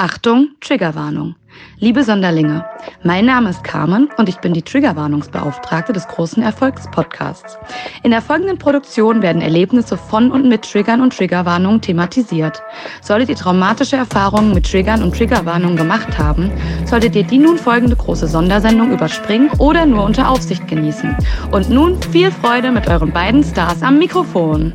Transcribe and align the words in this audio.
Achtung, 0.00 0.50
Triggerwarnung. 0.60 1.34
Liebe 1.80 2.04
Sonderlinge, 2.04 2.64
mein 3.02 3.26
Name 3.26 3.50
ist 3.50 3.64
Carmen 3.64 4.08
und 4.16 4.28
ich 4.28 4.36
bin 4.36 4.54
die 4.54 4.62
Triggerwarnungsbeauftragte 4.62 5.92
des 5.92 6.06
großen 6.06 6.40
Erfolgspodcasts. 6.40 7.58
In 8.04 8.12
der 8.12 8.22
folgenden 8.22 8.58
Produktion 8.58 9.22
werden 9.22 9.42
Erlebnisse 9.42 9.96
von 9.96 10.30
und 10.30 10.48
mit 10.48 10.70
Triggern 10.70 11.00
und 11.00 11.16
Triggerwarnungen 11.16 11.80
thematisiert. 11.80 12.62
Solltet 13.02 13.30
ihr 13.30 13.34
traumatische 13.34 13.96
Erfahrungen 13.96 14.54
mit 14.54 14.70
Triggern 14.70 15.02
und 15.02 15.16
Triggerwarnungen 15.16 15.76
gemacht 15.76 16.16
haben, 16.16 16.52
solltet 16.84 17.16
ihr 17.16 17.24
die 17.24 17.38
nun 17.38 17.58
folgende 17.58 17.96
große 17.96 18.28
Sondersendung 18.28 18.92
überspringen 18.92 19.50
oder 19.58 19.84
nur 19.84 20.04
unter 20.04 20.30
Aufsicht 20.30 20.68
genießen. 20.68 21.16
Und 21.50 21.70
nun 21.70 22.00
viel 22.12 22.30
Freude 22.30 22.70
mit 22.70 22.86
euren 22.86 23.10
beiden 23.10 23.42
Stars 23.42 23.82
am 23.82 23.98
Mikrofon. 23.98 24.74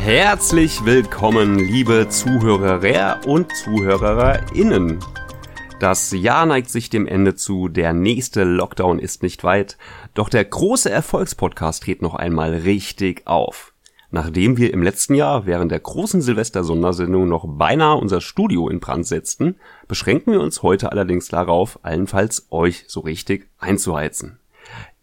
Herzlich 0.00 0.86
willkommen, 0.86 1.58
liebe 1.58 2.08
Zuhörer 2.08 3.26
und 3.26 3.54
ZuhörerInnen. 3.54 5.00
Das 5.80 6.12
Jahr 6.12 6.46
neigt 6.46 6.70
sich 6.70 6.88
dem 6.88 7.06
Ende 7.06 7.34
zu, 7.34 7.68
der 7.68 7.92
nächste 7.92 8.44
Lockdown 8.44 9.00
ist 9.00 9.22
nicht 9.22 9.44
weit, 9.44 9.76
doch 10.14 10.30
der 10.30 10.44
große 10.46 10.88
Erfolgspodcast 10.88 11.84
dreht 11.84 12.00
noch 12.00 12.14
einmal 12.14 12.54
richtig 12.54 13.26
auf. 13.26 13.74
Nachdem 14.10 14.56
wir 14.56 14.72
im 14.72 14.82
letzten 14.82 15.14
Jahr 15.14 15.44
während 15.44 15.72
der 15.72 15.80
großen 15.80 16.22
Silvester-Sondersendung 16.22 17.28
noch 17.28 17.44
beinahe 17.46 17.96
unser 17.96 18.22
Studio 18.22 18.70
in 18.70 18.80
Brand 18.80 19.06
setzten, 19.06 19.56
beschränken 19.88 20.32
wir 20.32 20.40
uns 20.40 20.62
heute 20.62 20.90
allerdings 20.90 21.28
darauf, 21.28 21.80
allenfalls 21.82 22.46
euch 22.50 22.84
so 22.86 23.00
richtig 23.00 23.48
einzuheizen. 23.58 24.38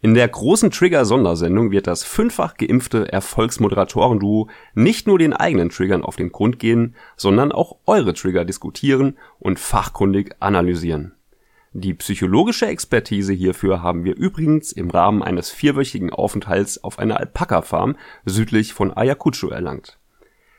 In 0.02 0.12
der 0.12 0.28
großen 0.28 0.70
Trigger-Sondersendung 0.70 1.70
wird 1.70 1.86
das 1.86 2.04
fünffach 2.04 2.56
geimpfte 2.56 3.10
Erfolgsmoderatoren-Duo 3.10 4.48
nicht 4.74 5.06
nur 5.06 5.18
den 5.18 5.32
eigenen 5.32 5.70
Triggern 5.70 6.04
auf 6.04 6.16
den 6.16 6.32
Grund 6.32 6.58
gehen, 6.58 6.94
sondern 7.16 7.50
auch 7.50 7.78
eure 7.86 8.12
Trigger 8.12 8.44
diskutieren 8.44 9.16
und 9.38 9.58
fachkundig 9.58 10.36
analysieren. 10.38 11.14
Die 11.72 11.94
psychologische 11.94 12.66
Expertise 12.66 13.32
hierfür 13.32 13.82
haben 13.82 14.04
wir 14.04 14.16
übrigens 14.16 14.70
im 14.72 14.90
Rahmen 14.90 15.22
eines 15.22 15.50
vierwöchigen 15.50 16.10
Aufenthalts 16.10 16.82
auf 16.84 16.98
einer 16.98 17.18
Alpaka-Farm 17.18 17.96
südlich 18.24 18.74
von 18.74 18.94
Ayacucho 18.94 19.48
erlangt 19.48 19.98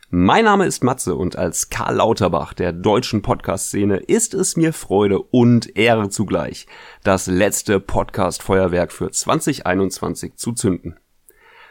mein 0.10 0.46
Name 0.46 0.66
ist 0.66 0.86
Matze 0.86 1.16
und 1.16 1.38
als 1.38 1.70
Karl 1.70 1.96
Lauterbach 1.96 2.54
der 2.54 2.72
deutschen 2.72 3.22
Podcast-Szene 3.22 3.98
ist 3.98 4.34
es 4.34 4.56
mir 4.56 4.72
Freude 4.72 5.20
und 5.20 5.76
Ehre 5.78 6.08
zugleich, 6.08 6.66
das 7.04 7.28
letzte 7.28 7.82
Podcast-Feuerwerk 7.82 8.94
für 8.94 9.12
2021 9.12 10.36
zu 10.36 10.54
zünden. 10.54 10.98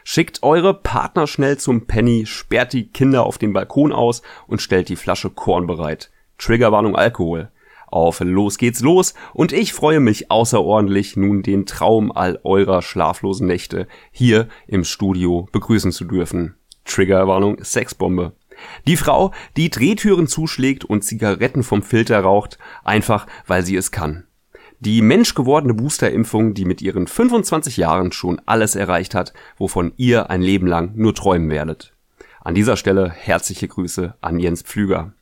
Schickt 0.03 0.43
eure 0.43 0.75
Partner 0.75 1.25
schnell 1.25 1.57
zum 1.57 1.87
Penny, 1.87 2.27
sperrt 2.27 2.73
die 2.73 2.89
Kinder 2.89 3.25
auf 3.25 3.39
dem 3.39 3.53
Balkon 3.53 3.91
aus 3.91 4.21
und 4.45 4.61
stellt 4.61 4.89
die 4.89 4.97
Flasche 4.97 5.31
Korn 5.31 5.65
bereit. 5.65 6.11
Triggerwarnung 6.37 6.95
Alkohol. 6.95 7.49
Auf 7.87 8.19
los 8.19 8.59
geht's 8.59 8.81
los 8.81 9.15
und 9.33 9.51
ich 9.51 9.73
freue 9.73 9.99
mich 9.99 10.29
außerordentlich, 10.29 11.17
nun 11.17 11.41
den 11.41 11.65
Traum 11.65 12.11
all 12.11 12.39
eurer 12.43 12.83
schlaflosen 12.83 13.47
Nächte 13.47 13.87
hier 14.11 14.47
im 14.67 14.83
Studio 14.83 15.47
begrüßen 15.51 15.91
zu 15.91 16.05
dürfen. 16.05 16.55
Triggerwarnung 16.87 17.63
Sexbombe. 17.63 18.33
Die 18.87 18.97
Frau, 18.97 19.31
die 19.55 19.69
Drehtüren 19.69 20.27
zuschlägt 20.27 20.83
und 20.83 21.03
Zigaretten 21.03 21.63
vom 21.63 21.83
Filter 21.83 22.19
raucht, 22.19 22.57
einfach 22.83 23.27
weil 23.45 23.63
sie 23.63 23.75
es 23.75 23.91
kann. 23.91 24.25
Die 24.79 25.01
menschgewordene 25.01 25.73
Boosterimpfung, 25.73 26.53
die 26.53 26.65
mit 26.65 26.81
ihren 26.81 27.07
25 27.07 27.77
Jahren 27.77 28.11
schon 28.11 28.41
alles 28.45 28.75
erreicht 28.75 29.15
hat, 29.15 29.33
wovon 29.57 29.93
ihr 29.97 30.29
ein 30.29 30.41
Leben 30.41 30.67
lang 30.67 30.91
nur 30.95 31.15
träumen 31.15 31.49
werdet. 31.49 31.93
An 32.41 32.55
dieser 32.55 32.77
Stelle 32.77 33.09
herzliche 33.09 33.67
Grüße 33.67 34.15
an 34.21 34.39
Jens 34.39 34.61
Pflüger. 34.61 35.13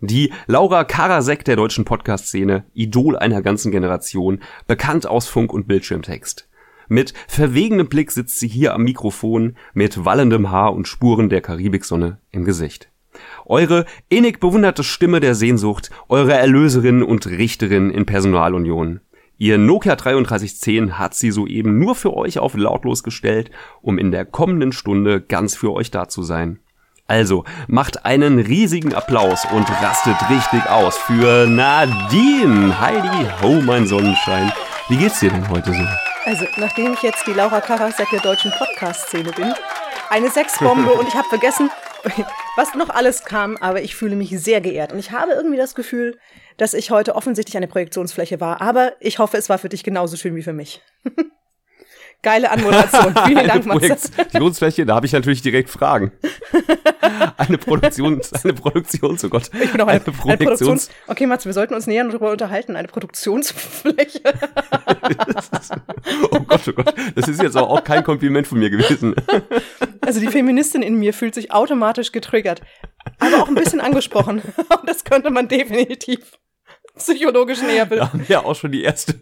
Die 0.00 0.32
Laura 0.46 0.84
Karasek 0.84 1.44
der 1.44 1.56
deutschen 1.56 1.84
Podcast-Szene, 1.84 2.64
Idol 2.72 3.18
einer 3.18 3.42
ganzen 3.42 3.72
Generation, 3.72 4.40
bekannt 4.68 5.08
aus 5.08 5.26
Funk 5.26 5.52
und 5.52 5.66
Bildschirmtext. 5.66 6.47
Mit 6.88 7.12
verwegenem 7.28 7.88
Blick 7.88 8.10
sitzt 8.10 8.38
sie 8.38 8.48
hier 8.48 8.74
am 8.74 8.82
Mikrofon 8.82 9.56
mit 9.74 10.04
wallendem 10.04 10.50
Haar 10.50 10.74
und 10.74 10.88
Spuren 10.88 11.28
der 11.28 11.42
Karibiksonne 11.42 12.18
im 12.30 12.44
Gesicht. 12.44 12.90
Eure 13.46 13.84
innig 14.08 14.40
bewunderte 14.40 14.84
Stimme 14.84 15.20
der 15.20 15.34
Sehnsucht, 15.34 15.90
eure 16.08 16.32
Erlöserin 16.32 17.02
und 17.02 17.26
Richterin 17.26 17.90
in 17.90 18.06
Personalunion. 18.06 19.00
Ihr 19.36 19.56
Nokia 19.56 19.94
3310 19.94 20.98
hat 20.98 21.14
sie 21.14 21.30
soeben 21.30 21.78
nur 21.78 21.94
für 21.94 22.14
euch 22.14 22.38
auf 22.38 22.56
lautlos 22.56 23.02
gestellt, 23.02 23.50
um 23.82 23.98
in 23.98 24.10
der 24.10 24.24
kommenden 24.24 24.72
Stunde 24.72 25.20
ganz 25.20 25.54
für 25.54 25.72
euch 25.72 25.90
da 25.90 26.08
zu 26.08 26.22
sein. 26.22 26.58
Also, 27.06 27.44
macht 27.68 28.04
einen 28.04 28.38
riesigen 28.38 28.94
Applaus 28.94 29.46
und 29.52 29.70
rastet 29.80 30.16
richtig 30.28 30.68
aus 30.68 30.98
für 30.98 31.46
Nadine. 31.46 32.78
Heidi 32.80 33.26
ho, 33.40 33.62
mein 33.62 33.86
Sonnenschein. 33.86 34.52
Wie 34.88 34.96
geht's 34.96 35.20
dir 35.20 35.30
denn 35.30 35.48
heute 35.48 35.72
so? 35.72 36.07
Also, 36.28 36.44
nachdem 36.58 36.92
ich 36.92 37.00
jetzt 37.00 37.26
die 37.26 37.32
Laura 37.32 37.62
Karasek 37.62 38.10
der 38.10 38.20
deutschen 38.20 38.50
Podcast-Szene 38.50 39.32
bin, 39.32 39.54
eine 40.10 40.28
Sexbombe 40.28 40.92
und 40.92 41.08
ich 41.08 41.14
habe 41.14 41.26
vergessen, 41.26 41.70
was 42.54 42.74
noch 42.74 42.90
alles 42.90 43.24
kam, 43.24 43.56
aber 43.56 43.80
ich 43.80 43.96
fühle 43.96 44.14
mich 44.14 44.38
sehr 44.38 44.60
geehrt. 44.60 44.92
Und 44.92 44.98
ich 44.98 45.10
habe 45.10 45.32
irgendwie 45.32 45.56
das 45.56 45.74
Gefühl, 45.74 46.18
dass 46.58 46.74
ich 46.74 46.90
heute 46.90 47.16
offensichtlich 47.16 47.56
eine 47.56 47.66
Projektionsfläche 47.66 48.42
war. 48.42 48.60
Aber 48.60 48.92
ich 49.00 49.18
hoffe, 49.18 49.38
es 49.38 49.48
war 49.48 49.56
für 49.56 49.70
dich 49.70 49.82
genauso 49.84 50.18
schön 50.18 50.36
wie 50.36 50.42
für 50.42 50.52
mich. 50.52 50.82
Geile 52.22 52.50
Anmoderation. 52.50 53.14
Vielen 53.26 53.46
Dank, 53.46 53.64
Matze. 53.66 53.96
Produktionsfläche, 54.10 54.84
da 54.84 54.96
habe 54.96 55.06
ich 55.06 55.12
natürlich 55.12 55.40
direkt 55.40 55.70
Fragen. 55.70 56.10
Eine 57.36 57.58
Produktion, 57.58 58.20
eine 58.42 58.52
Produktion, 58.52 59.16
oh 59.22 59.28
Gott. 59.28 59.50
Ich 59.62 59.72
bin 59.72 59.80
auch 59.80 59.86
eine, 59.86 60.00
eine, 60.00 60.00
Produktions 60.00 60.28
eine 60.28 60.36
Produktions 60.36 60.90
Okay, 61.06 61.26
Matze, 61.26 61.46
wir 61.46 61.52
sollten 61.52 61.74
uns 61.74 61.86
näher 61.86 62.04
darüber 62.04 62.30
unterhalten. 62.30 62.76
Eine 62.76 62.88
Produktionsfläche. 62.88 64.20
oh 66.30 66.40
Gott, 66.40 66.68
oh 66.68 66.72
Gott. 66.72 66.94
Das 67.14 67.28
ist 67.28 67.40
jetzt 67.40 67.56
auch 67.56 67.82
kein 67.84 68.04
Kompliment 68.04 68.46
von 68.46 68.58
mir 68.58 68.70
gewesen. 68.70 69.14
Also 70.00 70.20
die 70.20 70.26
Feministin 70.26 70.82
in 70.82 70.98
mir 70.98 71.14
fühlt 71.14 71.34
sich 71.34 71.52
automatisch 71.52 72.12
getriggert. 72.12 72.60
Aber 73.18 73.42
auch 73.42 73.48
ein 73.48 73.54
bisschen 73.54 73.80
angesprochen. 73.80 74.42
Und 74.56 74.88
das 74.88 75.04
könnte 75.04 75.30
man 75.30 75.48
definitiv 75.48 76.38
psychologisch 76.96 77.62
näher 77.62 77.86
betrachten. 77.86 78.26
Ja, 78.28 78.44
auch 78.44 78.56
schon 78.56 78.72
die 78.72 78.82
erste 78.82 79.14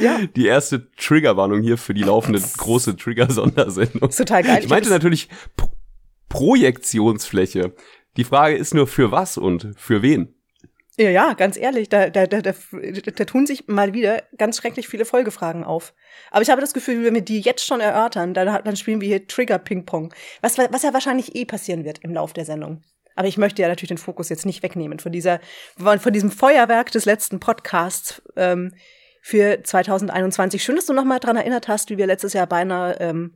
ja. 0.00 0.20
Die 0.34 0.46
erste 0.46 0.90
Triggerwarnung 0.92 1.62
hier 1.62 1.78
für 1.78 1.94
die 1.94 2.02
laufende 2.02 2.40
große 2.40 2.96
Trigger-Sondersendung. 2.96 4.10
Total 4.10 4.42
geil. 4.42 4.60
Ich 4.62 4.68
meinte 4.68 4.90
natürlich 4.90 5.28
Pro 5.56 5.70
Projektionsfläche. 6.28 7.74
Die 8.16 8.24
Frage 8.24 8.56
ist 8.56 8.74
nur 8.74 8.86
für 8.86 9.12
was 9.12 9.38
und 9.38 9.72
für 9.76 10.02
wen? 10.02 10.34
Ja, 10.98 11.10
ja, 11.10 11.34
ganz 11.34 11.58
ehrlich, 11.58 11.90
da, 11.90 12.08
da, 12.08 12.26
da, 12.26 12.40
da, 12.40 12.52
da 12.52 13.24
tun 13.26 13.46
sich 13.46 13.68
mal 13.68 13.92
wieder 13.92 14.22
ganz 14.38 14.56
schrecklich 14.56 14.88
viele 14.88 15.04
Folgefragen 15.04 15.62
auf. 15.62 15.92
Aber 16.30 16.40
ich 16.40 16.48
habe 16.48 16.62
das 16.62 16.72
Gefühl, 16.72 17.04
wenn 17.04 17.14
wir 17.14 17.20
die 17.20 17.40
jetzt 17.40 17.66
schon 17.66 17.80
erörtern, 17.80 18.32
dann, 18.32 18.64
dann 18.64 18.76
spielen 18.76 19.02
wir 19.02 19.08
hier 19.08 19.26
Trigger-Ping-Pong. 19.26 20.14
Was, 20.40 20.56
was 20.56 20.82
ja 20.82 20.94
wahrscheinlich 20.94 21.36
eh 21.36 21.44
passieren 21.44 21.84
wird 21.84 21.98
im 21.98 22.14
Lauf 22.14 22.32
der 22.32 22.46
Sendung. 22.46 22.82
Aber 23.14 23.28
ich 23.28 23.36
möchte 23.36 23.60
ja 23.60 23.68
natürlich 23.68 23.88
den 23.88 23.98
Fokus 23.98 24.30
jetzt 24.30 24.46
nicht 24.46 24.62
wegnehmen 24.62 24.98
von 24.98 25.12
dieser, 25.12 25.40
von 25.76 26.12
diesem 26.12 26.30
Feuerwerk 26.30 26.90
des 26.92 27.04
letzten 27.04 27.40
Podcasts, 27.40 28.22
ähm, 28.36 28.72
für 29.26 29.60
2021. 29.60 30.62
Schön, 30.62 30.76
dass 30.76 30.86
du 30.86 30.92
nochmal 30.92 31.18
dran 31.18 31.34
erinnert 31.34 31.66
hast, 31.66 31.90
wie 31.90 31.98
wir 31.98 32.06
letztes 32.06 32.32
Jahr 32.32 32.46
beinahe 32.46 33.00
ähm, 33.00 33.32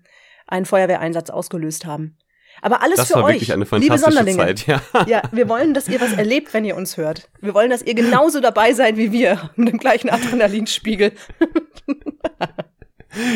einen 0.46 0.64
Feuerwehreinsatz 0.64 1.30
ausgelöst 1.30 1.84
haben. 1.84 2.16
Aber 2.62 2.80
alles 2.80 2.98
das 2.98 3.08
für 3.08 3.14
war 3.14 3.24
euch, 3.24 3.34
wirklich 3.34 3.52
eine 3.52 3.66
fantastische 3.66 3.96
liebe 3.96 4.14
Sonderlinge. 4.14 4.54
Zeit, 4.54 4.66
ja. 4.68 4.80
ja, 5.08 5.22
wir 5.32 5.48
wollen, 5.48 5.74
dass 5.74 5.88
ihr 5.88 6.00
was 6.00 6.12
erlebt, 6.12 6.54
wenn 6.54 6.64
ihr 6.64 6.76
uns 6.76 6.96
hört. 6.96 7.28
Wir 7.40 7.54
wollen, 7.54 7.70
dass 7.70 7.82
ihr 7.82 7.94
genauso 7.94 8.38
dabei 8.38 8.72
seid 8.72 8.98
wie 8.98 9.10
wir 9.10 9.50
mit 9.56 9.66
dem 9.66 9.78
gleichen 9.78 10.10
Adrenalinspiegel. 10.10 11.12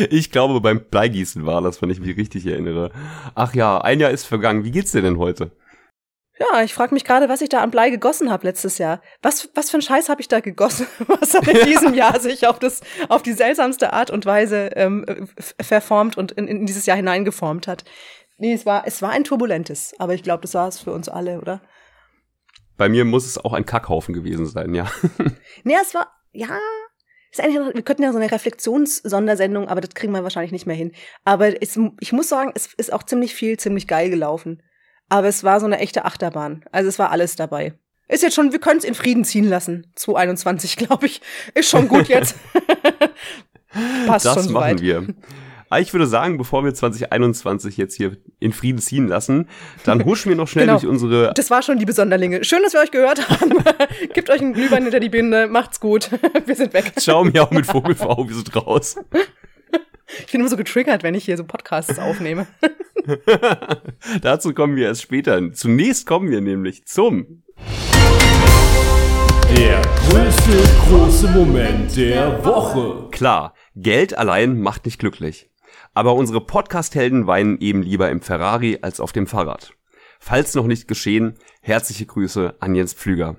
Ich 0.09 0.31
glaube, 0.31 0.61
beim 0.61 0.85
Bleigießen 0.85 1.45
war 1.45 1.61
das, 1.61 1.81
wenn 1.81 1.89
ich 1.89 1.99
mich 1.99 2.15
richtig 2.15 2.45
erinnere. 2.45 2.91
Ach 3.35 3.53
ja, 3.53 3.77
ein 3.81 3.99
Jahr 3.99 4.09
ist 4.09 4.23
vergangen. 4.23 4.63
Wie 4.63 4.71
geht's 4.71 4.93
dir 4.93 5.01
denn 5.01 5.17
heute? 5.17 5.51
Ja, 6.37 6.61
ich 6.63 6.73
frage 6.73 6.93
mich 6.93 7.05
gerade, 7.05 7.29
was 7.29 7.41
ich 7.41 7.47
da 7.47 7.61
an 7.61 7.71
Blei 7.71 7.89
gegossen 7.89 8.29
habe 8.29 8.45
letztes 8.45 8.77
Jahr. 8.77 9.01
Was, 9.21 9.49
was 9.55 9.69
für 9.69 9.77
ein 9.77 9.81
Scheiß 9.81 10.09
habe 10.09 10.19
ich 10.19 10.27
da 10.27 10.41
gegossen, 10.41 10.85
was 11.07 11.29
dann 11.29 11.45
in 11.45 11.65
diesem 11.65 11.93
Jahr 11.93 12.19
sich 12.19 12.45
auf, 12.47 12.59
das, 12.59 12.81
auf 13.07 13.23
die 13.23 13.33
seltsamste 13.33 13.93
Art 13.93 14.11
und 14.11 14.25
Weise 14.25 14.71
ähm, 14.75 15.29
verformt 15.61 16.17
und 16.17 16.33
in, 16.33 16.47
in 16.47 16.65
dieses 16.65 16.85
Jahr 16.85 16.97
hineingeformt 16.97 17.67
hat. 17.67 17.85
Nee, 18.37 18.53
es 18.53 18.65
war, 18.65 18.85
es 18.85 19.01
war 19.01 19.11
ein 19.11 19.23
turbulentes, 19.23 19.93
aber 19.97 20.13
ich 20.13 20.23
glaube, 20.23 20.41
das 20.41 20.53
war 20.53 20.67
es 20.67 20.79
für 20.79 20.91
uns 20.91 21.07
alle, 21.07 21.39
oder? 21.39 21.61
Bei 22.77 22.89
mir 22.89 23.05
muss 23.05 23.25
es 23.25 23.37
auch 23.37 23.53
ein 23.53 23.65
Kackhaufen 23.65 24.13
gewesen 24.13 24.45
sein, 24.45 24.75
ja. 24.75 24.91
nee, 25.63 25.75
es 25.81 25.93
war, 25.93 26.11
ja, 26.33 26.59
ist 27.31 27.39
eigentlich, 27.39 27.75
wir 27.75 27.81
könnten 27.83 28.03
ja 28.03 28.11
so 28.11 28.17
eine 28.17 28.31
Reflexionssondersendung, 28.31 29.69
aber 29.69 29.79
das 29.79 29.93
kriegen 29.93 30.11
wir 30.11 30.23
wahrscheinlich 30.23 30.51
nicht 30.51 30.65
mehr 30.65 30.75
hin. 30.75 30.91
Aber 31.23 31.61
es, 31.61 31.79
ich 32.01 32.11
muss 32.11 32.27
sagen, 32.27 32.51
es 32.55 32.73
ist 32.73 32.91
auch 32.91 33.03
ziemlich 33.03 33.33
viel, 33.33 33.57
ziemlich 33.57 33.87
geil 33.87 34.09
gelaufen. 34.09 34.61
Aber 35.09 35.27
es 35.27 35.43
war 35.43 35.59
so 35.59 35.65
eine 35.65 35.79
echte 35.79 36.05
Achterbahn. 36.05 36.63
Also 36.71 36.89
es 36.89 36.99
war 36.99 37.11
alles 37.11 37.35
dabei. 37.35 37.73
Ist 38.07 38.23
jetzt 38.23 38.35
schon, 38.35 38.51
wir 38.51 38.59
können 38.59 38.77
es 38.77 38.83
in 38.83 38.93
Frieden 38.93 39.23
ziehen 39.23 39.45
lassen. 39.45 39.87
2021, 39.95 40.77
glaube 40.77 41.07
ich. 41.07 41.21
Ist 41.53 41.69
schon 41.69 41.87
gut 41.87 42.07
jetzt. 42.07 42.35
Passt 44.07 44.25
das 44.25 44.45
schon 44.45 44.53
machen 44.53 44.79
wir. 44.79 45.07
Aber 45.69 45.81
ich 45.81 45.91
würde 45.93 46.05
sagen, 46.05 46.37
bevor 46.37 46.63
wir 46.63 46.73
2021 46.73 47.75
jetzt 47.75 47.95
hier 47.95 48.17
in 48.39 48.53
Frieden 48.53 48.79
ziehen 48.79 49.07
lassen, 49.07 49.49
dann 49.83 50.05
huschen 50.05 50.29
wir 50.29 50.35
noch 50.37 50.47
schnell 50.47 50.67
genau. 50.67 50.79
durch 50.79 50.89
unsere. 50.89 51.33
Das 51.33 51.49
war 51.49 51.63
schon 51.63 51.79
die 51.79 51.85
Besonderlinge. 51.85 52.43
Schön, 52.43 52.61
dass 52.63 52.73
wir 52.73 52.79
euch 52.79 52.91
gehört 52.91 53.27
haben. 53.27 53.51
Gebt 54.13 54.29
euch 54.29 54.41
einen 54.41 54.53
Glühwein 54.53 54.83
hinter 54.83 54.99
die 54.99 55.09
Binde. 55.09 55.47
Macht's 55.47 55.79
gut. 55.79 56.11
wir 56.45 56.55
sind 56.55 56.73
weg. 56.73 56.93
Ciao, 56.97 57.23
mir 57.23 57.43
auch 57.43 57.51
mit 57.51 57.65
Vogelfrau. 57.65 58.27
Wir 58.29 58.35
sind 58.35 58.55
raus. 58.55 58.95
Ich 60.19 60.31
bin 60.31 60.41
immer 60.41 60.49
so 60.49 60.57
getriggert, 60.57 61.03
wenn 61.03 61.15
ich 61.15 61.25
hier 61.25 61.37
so 61.37 61.43
Podcasts 61.43 61.99
aufnehme. 61.99 62.47
Dazu 64.21 64.53
kommen 64.53 64.75
wir 64.75 64.87
erst 64.87 65.01
später. 65.01 65.51
Zunächst 65.53 66.05
kommen 66.05 66.29
wir 66.29 66.41
nämlich 66.41 66.85
zum 66.85 67.43
der 69.55 69.81
größte 70.09 70.63
große 70.87 71.27
Moment 71.29 71.95
der 71.95 72.43
Woche. 72.43 73.09
Klar, 73.11 73.53
Geld 73.75 74.17
allein 74.17 74.59
macht 74.59 74.85
nicht 74.85 74.99
glücklich. 74.99 75.49
Aber 75.93 76.15
unsere 76.15 76.41
Podcast-Helden 76.41 77.27
weinen 77.27 77.59
eben 77.59 77.81
lieber 77.81 78.09
im 78.09 78.21
Ferrari 78.21 78.79
als 78.81 78.99
auf 78.99 79.11
dem 79.11 79.27
Fahrrad. 79.27 79.73
Falls 80.19 80.55
noch 80.55 80.67
nicht 80.67 80.87
geschehen, 80.87 81.35
herzliche 81.61 82.05
Grüße 82.05 82.55
an 82.59 82.75
Jens 82.75 82.93
Pflüger. 82.93 83.37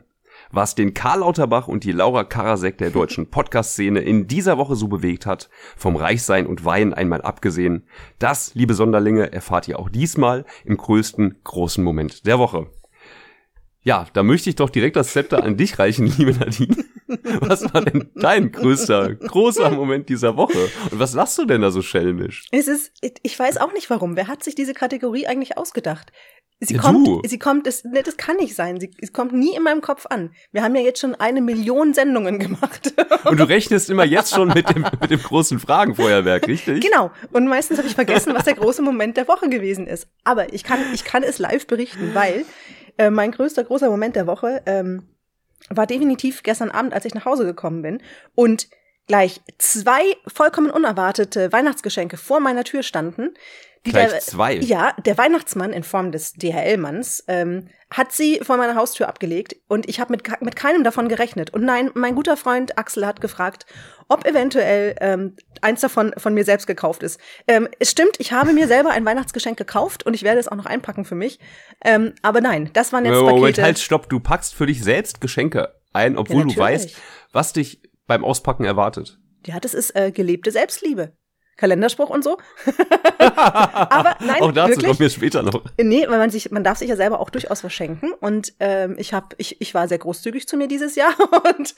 Was 0.51 0.75
den 0.75 0.95
Karl 0.95 1.21
Lauterbach 1.21 1.69
und 1.69 1.85
die 1.85 1.93
Laura 1.93 2.25
Karasek 2.25 2.79
der 2.79 2.91
deutschen 2.91 3.31
Podcast-Szene 3.31 4.01
in 4.01 4.27
dieser 4.27 4.59
Woche 4.59 4.77
so 4.77 4.89
bewegt 4.89 5.27
hat, 5.27 5.49
vom 5.77 5.97
Reichsein 5.97 6.47
und 6.47 6.65
Weinen 6.65 6.95
einmal 6.95 7.23
abgesehen, 7.23 7.87
das, 8.19 8.55
liebe 8.55 8.75
Sonderlinge, 8.75 9.33
erfahrt 9.33 9.69
ihr 9.69 9.79
auch 9.79 9.89
diesmal 9.89 10.45
im 10.65 10.77
größten 10.77 11.41
großen 11.45 11.83
Moment 11.83 12.27
der 12.27 12.39
Woche. 12.39 12.69
Ja, 13.87 14.05
da 14.15 14.25
möchte 14.25 14.51
ich 14.51 14.57
doch 14.57 14.69
direkt 14.69 14.97
das 14.97 15.13
Zepter 15.13 15.45
an 15.45 15.57
dich 15.57 15.79
reichen, 15.79 16.07
liebe 16.19 16.33
Nadine. 16.33 16.77
Was 17.41 17.73
war 17.73 17.85
denn 17.85 18.11
dein 18.17 18.51
größter, 18.51 19.15
großer 19.15 19.71
Moment 19.71 20.09
dieser 20.09 20.37
Woche? 20.37 20.59
Und 20.91 20.99
was 20.99 21.15
lachst 21.15 21.39
du 21.39 21.45
denn 21.45 21.61
da 21.61 21.71
so 21.71 21.83
schelmisch? 21.83 22.47
Es 22.51 22.67
ist, 22.67 22.93
ich 23.23 23.39
weiß 23.39 23.59
auch 23.59 23.73
nicht 23.73 23.89
warum. 23.89 24.17
Wer 24.17 24.27
hat 24.27 24.43
sich 24.43 24.57
diese 24.57 24.75
Kategorie 24.75 25.29
eigentlich 25.29 25.57
ausgedacht? 25.57 26.11
Sie 26.61 26.75
ja, 26.75 26.81
kommt, 26.81 27.07
du. 27.07 27.21
sie 27.27 27.39
kommt, 27.39 27.67
das, 27.67 27.85
ne, 27.85 28.03
das 28.03 28.17
kann 28.17 28.37
nicht 28.37 28.55
sein. 28.55 28.81
Sie, 28.81 28.91
sie 28.99 29.13
kommt 29.13 29.33
nie 29.33 29.55
in 29.55 29.63
meinem 29.63 29.83
Kopf 29.83 30.07
an. 30.09 30.33
Wir 30.53 30.63
haben 30.63 30.75
ja 30.75 30.81
jetzt 30.81 31.01
schon 31.01 31.15
eine 31.15 31.43
Million 31.43 31.93
Sendungen 31.93 32.39
gemacht. 32.39 32.95
Und 33.25 33.39
du 33.39 33.47
rechnest 33.47 33.91
immer 33.91 34.05
jetzt 34.05 34.35
schon 34.35 34.49
mit 34.49 34.75
dem, 34.75 34.87
mit 35.01 35.11
dem 35.11 35.23
großen 35.23 35.59
Fragenfeuerwerk, 35.59 36.49
richtig? 36.49 36.83
Genau. 36.83 37.11
Und 37.33 37.47
meistens 37.47 37.77
habe 37.77 37.89
ich 37.89 37.95
vergessen, 37.95 38.35
was 38.35 38.45
der 38.45 38.55
große 38.55 38.81
Moment 38.81 39.19
der 39.19 39.29
Woche 39.29 39.51
gewesen 39.51 39.87
ist. 39.87 40.09
Aber 40.25 40.55
ich 40.55 40.65
kann, 40.65 40.81
ich 40.95 41.05
kann 41.05 41.23
es 41.23 41.39
live 41.39 41.67
berichten, 41.67 42.15
weil 42.15 42.47
äh, 42.97 43.11
mein 43.11 43.33
größter 43.33 43.63
großer 43.65 43.91
Moment 43.91 44.17
der 44.17 44.27
Woche 44.27 44.63
ähm, 44.65 45.03
war 45.69 45.87
definitiv 45.87 46.43
gestern 46.43 46.71
Abend, 46.71 46.95
als 46.95 47.05
ich 47.05 47.15
nach 47.15 47.27
Hause 47.27 47.45
gekommen 47.45 47.83
bin 47.83 48.03
und 48.35 48.69
gleich 49.07 49.41
zwei 49.59 50.03
vollkommen 50.27 50.71
unerwartete 50.71 51.53
Weihnachtsgeschenke 51.53 52.17
vor 52.17 52.41
meiner 52.41 52.65
Tür 52.65 52.83
standen. 52.83 53.35
Die 53.85 53.93
gleich 53.93 54.11
der, 54.11 54.21
zwei? 54.21 54.55
Ja, 54.57 54.93
der 55.05 55.17
Weihnachtsmann 55.17 55.73
in 55.73 55.85
Form 55.85 56.11
des 56.11 56.33
DHL-Manns 56.33 57.25
ähm, 57.29 57.69
hat 57.89 58.11
sie 58.11 58.41
vor 58.43 58.57
meiner 58.57 58.75
Haustür 58.75 59.09
abgelegt 59.09 59.55
und 59.69 59.89
ich 59.89 60.01
habe 60.01 60.11
mit, 60.11 60.29
mit 60.41 60.57
keinem 60.57 60.83
davon 60.83 61.09
gerechnet. 61.09 61.51
Und 61.51 61.65
nein, 61.65 61.91
mein 61.95 62.17
guter 62.17 62.37
Freund 62.37 62.77
Axel 62.79 63.07
hat 63.07 63.21
gefragt, 63.21 63.65
ob 64.09 64.27
eventuell 64.27 64.97
ähm, 65.01 65.37
eins 65.61 65.83
davon 65.83 66.13
von 66.17 66.35
mir 66.35 66.45
selbst 66.45 66.67
gekauft 66.67 67.05
ist. 67.05 67.21
Ähm, 67.47 67.69
es 67.79 67.93
stimmt, 67.93 68.17
ich 68.19 68.33
habe 68.33 68.53
mir 68.53 68.67
selber 68.67 68.91
ein 68.91 69.05
Weihnachtsgeschenk 69.05 69.57
gekauft 69.57 70.05
und 70.05 70.15
ich 70.15 70.25
werde 70.25 70.41
es 70.41 70.49
auch 70.49 70.57
noch 70.57 70.67
einpacken 70.67 71.05
für 71.05 71.15
mich. 71.15 71.39
Ähm, 71.85 72.13
aber 72.23 72.41
nein, 72.41 72.71
das 72.73 72.93
waren 72.93 73.05
jetzt 73.05 73.15
Moment, 73.15 73.41
Pakete. 73.41 73.63
halt, 73.63 73.79
stopp, 73.79 74.09
du 74.09 74.19
packst 74.19 74.55
für 74.55 74.67
dich 74.67 74.83
selbst 74.83 75.21
Geschenke 75.21 75.75
ein, 75.93 76.19
obwohl 76.19 76.41
ja, 76.41 76.55
du 76.55 76.57
weißt, 76.57 76.97
was 77.33 77.53
dich 77.53 77.81
beim 78.07 78.25
Auspacken 78.25 78.65
erwartet. 78.65 79.19
Ja, 79.47 79.61
das 79.61 79.75
ist 79.75 79.95
äh, 79.95 80.11
gelebte 80.11 80.51
Selbstliebe. 80.51 81.13
Kalenderspruch 81.57 82.11
und 82.11 82.23
so. 82.23 82.37
Aber 83.19 84.17
nein, 84.21 84.43
auch 84.43 84.53
dazu 84.53 84.71
wirklich, 84.71 84.87
kommen 84.87 84.99
wir 84.99 85.11
später 85.11 85.43
noch. 85.43 85.65
Nee, 85.81 86.07
weil 86.09 86.19
man 86.19 86.31
sich, 86.31 86.51
man 86.51 86.63
darf 86.63 86.79
sich 86.79 86.89
ja 86.89 86.97
selber 86.97 87.19
auch 87.19 87.31
durchaus 87.31 87.61
verschenken. 87.61 88.13
Und 88.13 88.53
ähm, 88.61 88.97
ich 88.99 89.15
habe, 89.15 89.29
ich, 89.39 89.61
ich 89.61 89.75
war 89.75 89.89
sehr 89.89 89.99
großzügig 89.99 90.47
zu 90.47 90.57
mir 90.57 90.69
dieses 90.69 90.97
Jahr 90.97 91.15
und 91.59 91.75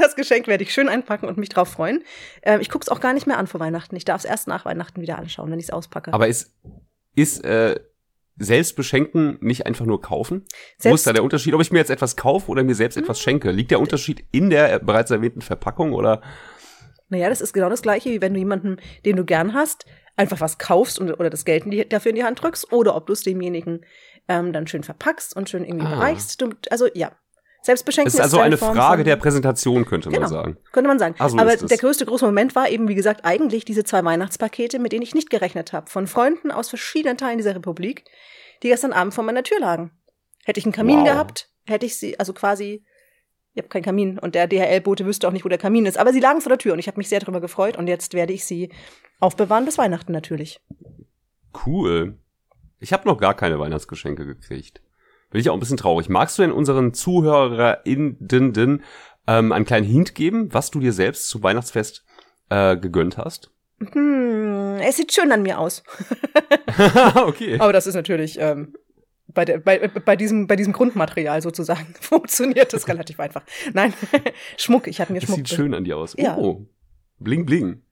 das 0.00 0.14
Geschenk 0.14 0.46
werde 0.46 0.62
ich 0.62 0.72
schön 0.72 0.88
einpacken 0.88 1.26
und 1.26 1.38
mich 1.38 1.48
drauf 1.48 1.68
freuen. 1.68 2.04
Ähm, 2.42 2.60
ich 2.60 2.70
gucke 2.70 2.84
es 2.84 2.88
auch 2.88 3.00
gar 3.00 3.12
nicht 3.12 3.26
mehr 3.26 3.38
an 3.38 3.48
vor 3.48 3.58
Weihnachten. 3.58 3.96
Ich 3.96 4.04
darf 4.04 4.20
es 4.20 4.24
erst 4.24 4.46
nach 4.46 4.64
Weihnachten 4.64 5.00
wieder 5.00 5.18
anschauen, 5.18 5.50
wenn 5.50 5.58
ich 5.58 5.66
es 5.66 5.72
auspacke. 5.72 6.12
Aber 6.12 6.28
ist, 6.28 6.54
ist 7.16 7.44
äh, 7.44 7.80
selbst 8.38 8.76
beschenken 8.76 9.38
nicht 9.40 9.66
einfach 9.66 9.86
nur 9.86 10.00
kaufen? 10.00 10.44
Selbst 10.78 10.84
Wo 10.84 10.94
ist 10.94 11.06
da 11.06 11.12
der 11.12 11.24
Unterschied, 11.24 11.54
ob 11.54 11.60
ich 11.60 11.72
mir 11.72 11.78
jetzt 11.78 11.90
etwas 11.90 12.16
kaufe 12.16 12.50
oder 12.50 12.64
mir 12.64 12.74
selbst 12.74 12.96
etwas 12.96 13.20
schenke? 13.20 13.50
Liegt 13.50 13.70
der 13.70 13.80
Unterschied 13.80 14.24
in 14.32 14.50
der 14.50 14.78
bereits 14.80 15.10
erwähnten 15.10 15.40
Verpackung 15.40 15.92
oder? 15.92 16.22
Naja, 17.08 17.28
das 17.28 17.40
ist 17.40 17.52
genau 17.52 17.68
das 17.68 17.82
Gleiche, 17.82 18.10
wie 18.10 18.20
wenn 18.20 18.34
du 18.34 18.38
jemanden, 18.38 18.78
den 19.04 19.16
du 19.16 19.24
gern 19.24 19.54
hast, 19.54 19.86
einfach 20.16 20.40
was 20.40 20.58
kaufst 20.58 20.98
und, 20.98 21.12
oder 21.12 21.30
das 21.30 21.44
Geld 21.44 21.64
in 21.64 21.70
die, 21.70 21.88
dafür 21.88 22.10
in 22.10 22.16
die 22.16 22.24
Hand 22.24 22.42
drückst 22.42 22.72
oder 22.72 22.96
ob 22.96 23.06
du 23.06 23.12
es 23.12 23.22
demjenigen 23.22 23.84
ähm, 24.28 24.52
dann 24.52 24.66
schön 24.66 24.82
verpackst 24.82 25.36
und 25.36 25.48
schön 25.48 25.64
irgendwie 25.64 25.86
ah. 25.86 25.94
bereichst. 25.96 26.40
Du, 26.40 26.50
also 26.70 26.88
ja, 26.94 27.12
Selbstbeschenken 27.66 28.14
ist 28.14 28.20
also 28.20 28.38
ist 28.38 28.42
eine 28.44 28.56
Form 28.56 28.76
Frage 28.76 29.02
der 29.02 29.16
Präsentation, 29.16 29.84
könnte 29.84 30.08
man 30.08 30.20
genau, 30.20 30.28
sagen. 30.28 30.56
Könnte 30.70 30.88
man 30.88 31.00
sagen. 31.00 31.16
Also 31.18 31.36
Aber 31.36 31.56
der 31.56 31.76
größte 31.76 32.06
große 32.06 32.24
Moment 32.24 32.54
war 32.54 32.68
eben, 32.68 32.86
wie 32.86 32.94
gesagt, 32.94 33.24
eigentlich 33.24 33.64
diese 33.64 33.82
zwei 33.82 34.04
Weihnachtspakete, 34.04 34.78
mit 34.78 34.92
denen 34.92 35.02
ich 35.02 35.14
nicht 35.14 35.30
gerechnet 35.30 35.72
habe. 35.72 35.90
Von 35.90 36.06
Freunden 36.06 36.52
aus 36.52 36.68
verschiedenen 36.68 37.18
Teilen 37.18 37.38
dieser 37.38 37.56
Republik, 37.56 38.04
die 38.62 38.68
gestern 38.68 38.92
Abend 38.92 39.14
vor 39.14 39.24
meiner 39.24 39.42
Tür 39.42 39.58
lagen. 39.58 39.90
Hätte 40.44 40.60
ich 40.60 40.64
einen 40.64 40.72
Kamin 40.72 41.00
wow. 41.00 41.06
gehabt, 41.06 41.50
hätte 41.66 41.86
ich 41.86 41.96
sie, 41.98 42.18
also 42.20 42.32
quasi 42.32 42.84
ich 43.52 43.58
habe 43.62 43.68
keinen 43.68 43.84
Kamin 43.84 44.18
und 44.18 44.34
der 44.34 44.46
DHL-Bote 44.46 45.06
wüsste 45.06 45.26
auch 45.26 45.32
nicht, 45.32 45.44
wo 45.44 45.48
der 45.48 45.58
Kamin 45.58 45.86
ist. 45.86 45.98
Aber 45.98 46.12
sie 46.12 46.20
lagen 46.20 46.42
vor 46.42 46.50
der 46.50 46.58
Tür 46.58 46.74
und 46.74 46.78
ich 46.78 46.88
habe 46.88 46.98
mich 46.98 47.08
sehr 47.08 47.20
darüber 47.20 47.40
gefreut 47.40 47.78
und 47.78 47.88
jetzt 47.88 48.12
werde 48.12 48.34
ich 48.34 48.44
sie 48.44 48.70
aufbewahren 49.18 49.64
bis 49.64 49.78
Weihnachten 49.78 50.12
natürlich. 50.12 50.60
Cool. 51.66 52.18
Ich 52.78 52.92
habe 52.92 53.08
noch 53.08 53.18
gar 53.18 53.34
keine 53.34 53.58
Weihnachtsgeschenke 53.58 54.26
gekriegt. 54.26 54.82
Bin 55.30 55.40
ich 55.40 55.50
auch 55.50 55.54
ein 55.54 55.60
bisschen 55.60 55.76
traurig. 55.76 56.08
Magst 56.08 56.38
du 56.38 56.42
denn 56.42 56.52
unseren 56.52 56.94
ZuhörerInnen 56.94 58.82
ähm, 59.26 59.52
einen 59.52 59.64
kleinen 59.64 59.86
Hint 59.86 60.14
geben, 60.14 60.52
was 60.52 60.70
du 60.70 60.80
dir 60.80 60.92
selbst 60.92 61.28
zu 61.28 61.42
Weihnachtsfest 61.42 62.04
äh, 62.48 62.76
gegönnt 62.76 63.18
hast? 63.18 63.50
Hm, 63.78 64.78
es 64.80 64.96
sieht 64.96 65.12
schön 65.12 65.32
an 65.32 65.42
mir 65.42 65.58
aus. 65.58 65.82
okay. 67.16 67.58
Aber 67.58 67.72
das 67.72 67.86
ist 67.86 67.94
natürlich 67.94 68.38
ähm, 68.40 68.74
bei, 69.36 69.44
der, 69.44 69.58
bei, 69.58 69.88
bei, 69.88 70.16
diesem, 70.16 70.46
bei 70.46 70.56
diesem 70.56 70.72
Grundmaterial 70.72 71.42
sozusagen 71.42 71.94
funktioniert 72.00 72.72
das 72.72 72.88
relativ 72.88 73.20
einfach. 73.20 73.42
Nein, 73.72 73.92
Schmuck, 74.56 74.88
ich 74.88 75.00
hatte 75.00 75.12
mir 75.12 75.20
Schmuck. 75.20 75.36
Sieht 75.36 75.48
schön 75.48 75.74
an 75.74 75.84
dir 75.84 75.96
aus. 75.96 76.14
Ja. 76.18 76.36
Oh, 76.36 76.66
bling 77.18 77.46
bling. 77.46 77.82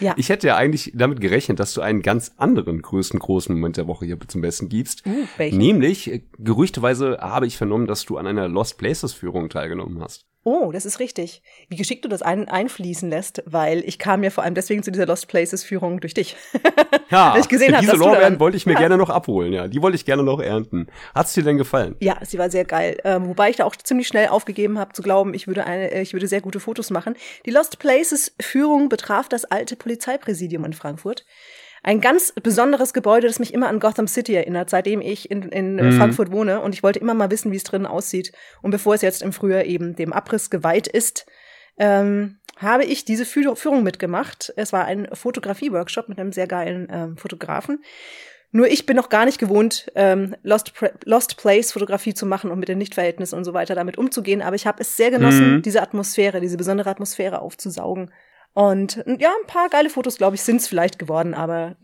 Ja. 0.00 0.14
Ich 0.16 0.28
hätte 0.28 0.46
ja 0.48 0.56
eigentlich 0.56 0.92
damit 0.94 1.20
gerechnet, 1.20 1.60
dass 1.60 1.74
du 1.74 1.80
einen 1.80 2.02
ganz 2.02 2.32
anderen 2.36 2.82
größten 2.82 3.20
großen 3.20 3.54
Moment 3.54 3.76
der 3.76 3.86
Woche 3.86 4.06
hier 4.06 4.18
zum 4.26 4.40
Besten 4.40 4.68
gibst. 4.68 5.04
Uh, 5.06 5.26
Nämlich, 5.38 6.10
äh, 6.10 6.22
gerüchteweise 6.38 7.18
habe 7.20 7.46
ich 7.46 7.56
vernommen, 7.56 7.86
dass 7.86 8.04
du 8.04 8.16
an 8.16 8.26
einer 8.26 8.48
Lost 8.48 8.78
Places 8.78 9.12
Führung 9.12 9.48
teilgenommen 9.48 10.00
hast. 10.00 10.26
Oh, 10.44 10.72
das 10.72 10.84
ist 10.84 10.98
richtig. 10.98 11.40
Wie 11.68 11.76
geschickt 11.76 12.04
du 12.04 12.08
das 12.08 12.20
ein 12.20 12.48
einfließen 12.48 13.08
lässt, 13.08 13.44
weil 13.46 13.84
ich 13.86 14.00
kam 14.00 14.24
ja 14.24 14.30
vor 14.30 14.42
allem 14.42 14.54
deswegen 14.54 14.82
zu 14.82 14.90
dieser 14.90 15.06
Lost 15.06 15.28
Places 15.28 15.62
Führung 15.62 16.00
durch 16.00 16.14
dich. 16.14 16.36
Ja, 17.10 17.36
ich 17.38 17.46
gesehen 17.46 17.76
diese 17.78 17.96
Lorbeeren 17.96 18.40
wollte 18.40 18.56
ich 18.56 18.64
mir 18.64 18.72
ja. 18.72 18.78
gerne 18.78 18.96
noch 18.96 19.10
abholen, 19.10 19.52
ja. 19.52 19.68
Die 19.68 19.82
wollte 19.82 19.96
ich 19.96 20.06
gerne 20.06 20.22
noch 20.22 20.40
ernten. 20.40 20.86
Hat's 21.14 21.34
dir 21.34 21.42
denn 21.42 21.58
gefallen? 21.58 21.94
Ja, 22.00 22.16
sie 22.24 22.38
war 22.38 22.48
sehr 22.48 22.64
geil. 22.64 22.96
Ähm, 23.04 23.28
wobei 23.28 23.50
ich 23.50 23.56
da 23.56 23.66
auch 23.66 23.76
ziemlich 23.76 24.08
schnell 24.08 24.28
aufgegeben 24.28 24.78
habe 24.78 24.94
zu 24.94 25.02
glauben, 25.02 25.34
ich 25.34 25.46
würde 25.46 25.66
eine, 25.66 26.00
ich 26.00 26.14
würde 26.14 26.26
sehr 26.26 26.40
gute 26.40 26.58
Fotos 26.58 26.88
machen. 26.88 27.14
Die 27.44 27.50
Lost 27.50 27.78
Places 27.78 28.34
Führung 28.40 28.88
betraf 28.88 29.28
das 29.28 29.44
alte 29.44 29.76
Polizeipräsidium 29.76 30.64
in 30.64 30.72
Frankfurt 30.72 31.26
ein 31.82 32.00
ganz 32.00 32.32
besonderes 32.32 32.92
Gebäude, 32.92 33.26
das 33.26 33.38
mich 33.38 33.52
immer 33.52 33.68
an 33.68 33.80
Gotham 33.80 34.06
City 34.06 34.34
erinnert, 34.34 34.70
seitdem 34.70 35.00
ich 35.00 35.30
in, 35.30 35.42
in 35.48 35.76
mhm. 35.76 35.92
Frankfurt 35.92 36.30
wohne. 36.30 36.60
Und 36.60 36.74
ich 36.74 36.82
wollte 36.82 37.00
immer 37.00 37.14
mal 37.14 37.30
wissen, 37.30 37.50
wie 37.50 37.56
es 37.56 37.64
drinnen 37.64 37.86
aussieht. 37.86 38.32
Und 38.62 38.70
bevor 38.70 38.94
es 38.94 39.02
jetzt 39.02 39.22
im 39.22 39.32
Frühjahr 39.32 39.64
eben 39.64 39.96
dem 39.96 40.12
Abriss 40.12 40.50
geweiht 40.50 40.86
ist, 40.86 41.26
ähm, 41.78 42.38
habe 42.56 42.84
ich 42.84 43.04
diese 43.04 43.24
Führung 43.24 43.82
mitgemacht. 43.82 44.52
Es 44.56 44.72
war 44.72 44.84
ein 44.84 45.08
Fotografie-Workshop 45.12 46.08
mit 46.08 46.20
einem 46.20 46.32
sehr 46.32 46.46
geilen 46.46 46.86
ähm, 46.90 47.16
Fotografen. 47.16 47.82
Nur 48.52 48.68
ich 48.68 48.84
bin 48.84 48.96
noch 48.96 49.08
gar 49.08 49.24
nicht 49.24 49.38
gewohnt, 49.38 49.90
ähm, 49.94 50.36
Lost, 50.42 50.74
Lost 51.04 51.38
Place 51.38 51.72
Fotografie 51.72 52.12
zu 52.12 52.26
machen 52.26 52.50
und 52.50 52.58
mit 52.58 52.68
den 52.68 52.78
Lichtverhältnissen 52.78 53.36
und 53.36 53.44
so 53.44 53.54
weiter 53.54 53.74
damit 53.74 53.96
umzugehen. 53.96 54.42
Aber 54.42 54.54
ich 54.54 54.66
habe 54.66 54.82
es 54.82 54.96
sehr 54.96 55.10
genossen, 55.10 55.56
Mhm. 55.56 55.62
diese 55.62 55.80
Atmosphäre, 55.80 56.40
diese 56.40 56.58
besondere 56.58 56.90
Atmosphäre 56.90 57.40
aufzusaugen. 57.40 58.10
Und 58.54 58.96
ja, 59.06 59.30
ein 59.30 59.46
paar 59.46 59.68
geile 59.68 59.90
Fotos, 59.90 60.18
glaube 60.18 60.36
ich, 60.36 60.42
sind 60.42 60.56
es 60.56 60.68
vielleicht 60.68 60.98
geworden, 60.98 61.34
aber 61.34 61.76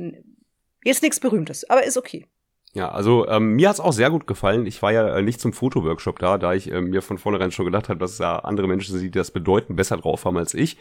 jetzt 0.84 1.02
nichts 1.02 1.20
Berühmtes. 1.20 1.68
Aber 1.68 1.84
ist 1.84 1.96
okay. 1.96 2.26
Ja, 2.74 2.90
also 2.90 3.26
ähm, 3.26 3.56
mir 3.56 3.68
hat's 3.68 3.80
auch 3.80 3.92
sehr 3.92 4.10
gut 4.10 4.26
gefallen. 4.26 4.66
Ich 4.66 4.82
war 4.82 4.92
ja 4.92 5.16
äh, 5.16 5.22
nicht 5.22 5.40
zum 5.40 5.52
Fotoworkshop 5.52 6.18
da, 6.18 6.36
da 6.36 6.52
ich 6.52 6.70
äh, 6.70 6.80
mir 6.80 7.00
von 7.02 7.18
vornherein 7.18 7.50
schon 7.50 7.64
gedacht 7.64 7.88
habe, 7.88 7.98
dass 7.98 8.18
da 8.18 8.36
andere 8.36 8.68
Menschen 8.68 8.92
sind, 8.92 9.02
die 9.02 9.10
das 9.10 9.30
bedeuten, 9.30 9.74
besser 9.74 9.96
drauf 9.96 10.24
haben 10.24 10.36
als 10.36 10.54
ich. 10.54 10.76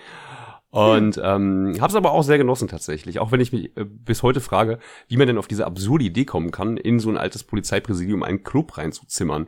Und 0.70 1.20
ähm, 1.24 1.76
habe 1.80 1.88
es 1.88 1.96
aber 1.96 2.12
auch 2.12 2.24
sehr 2.24 2.38
genossen 2.38 2.68
tatsächlich. 2.68 3.20
Auch 3.20 3.32
wenn 3.32 3.40
ich 3.40 3.54
mich 3.54 3.76
äh, 3.78 3.86
bis 3.86 4.22
heute 4.22 4.42
frage, 4.42 4.80
wie 5.08 5.16
man 5.16 5.28
denn 5.28 5.38
auf 5.38 5.48
diese 5.48 5.66
absurde 5.66 6.04
Idee 6.04 6.26
kommen 6.26 6.52
kann, 6.52 6.76
in 6.76 7.00
so 7.00 7.10
ein 7.10 7.18
altes 7.18 7.44
Polizeipräsidium 7.44 8.22
einen 8.22 8.44
Club 8.44 8.78
reinzuzimmern. 8.78 9.48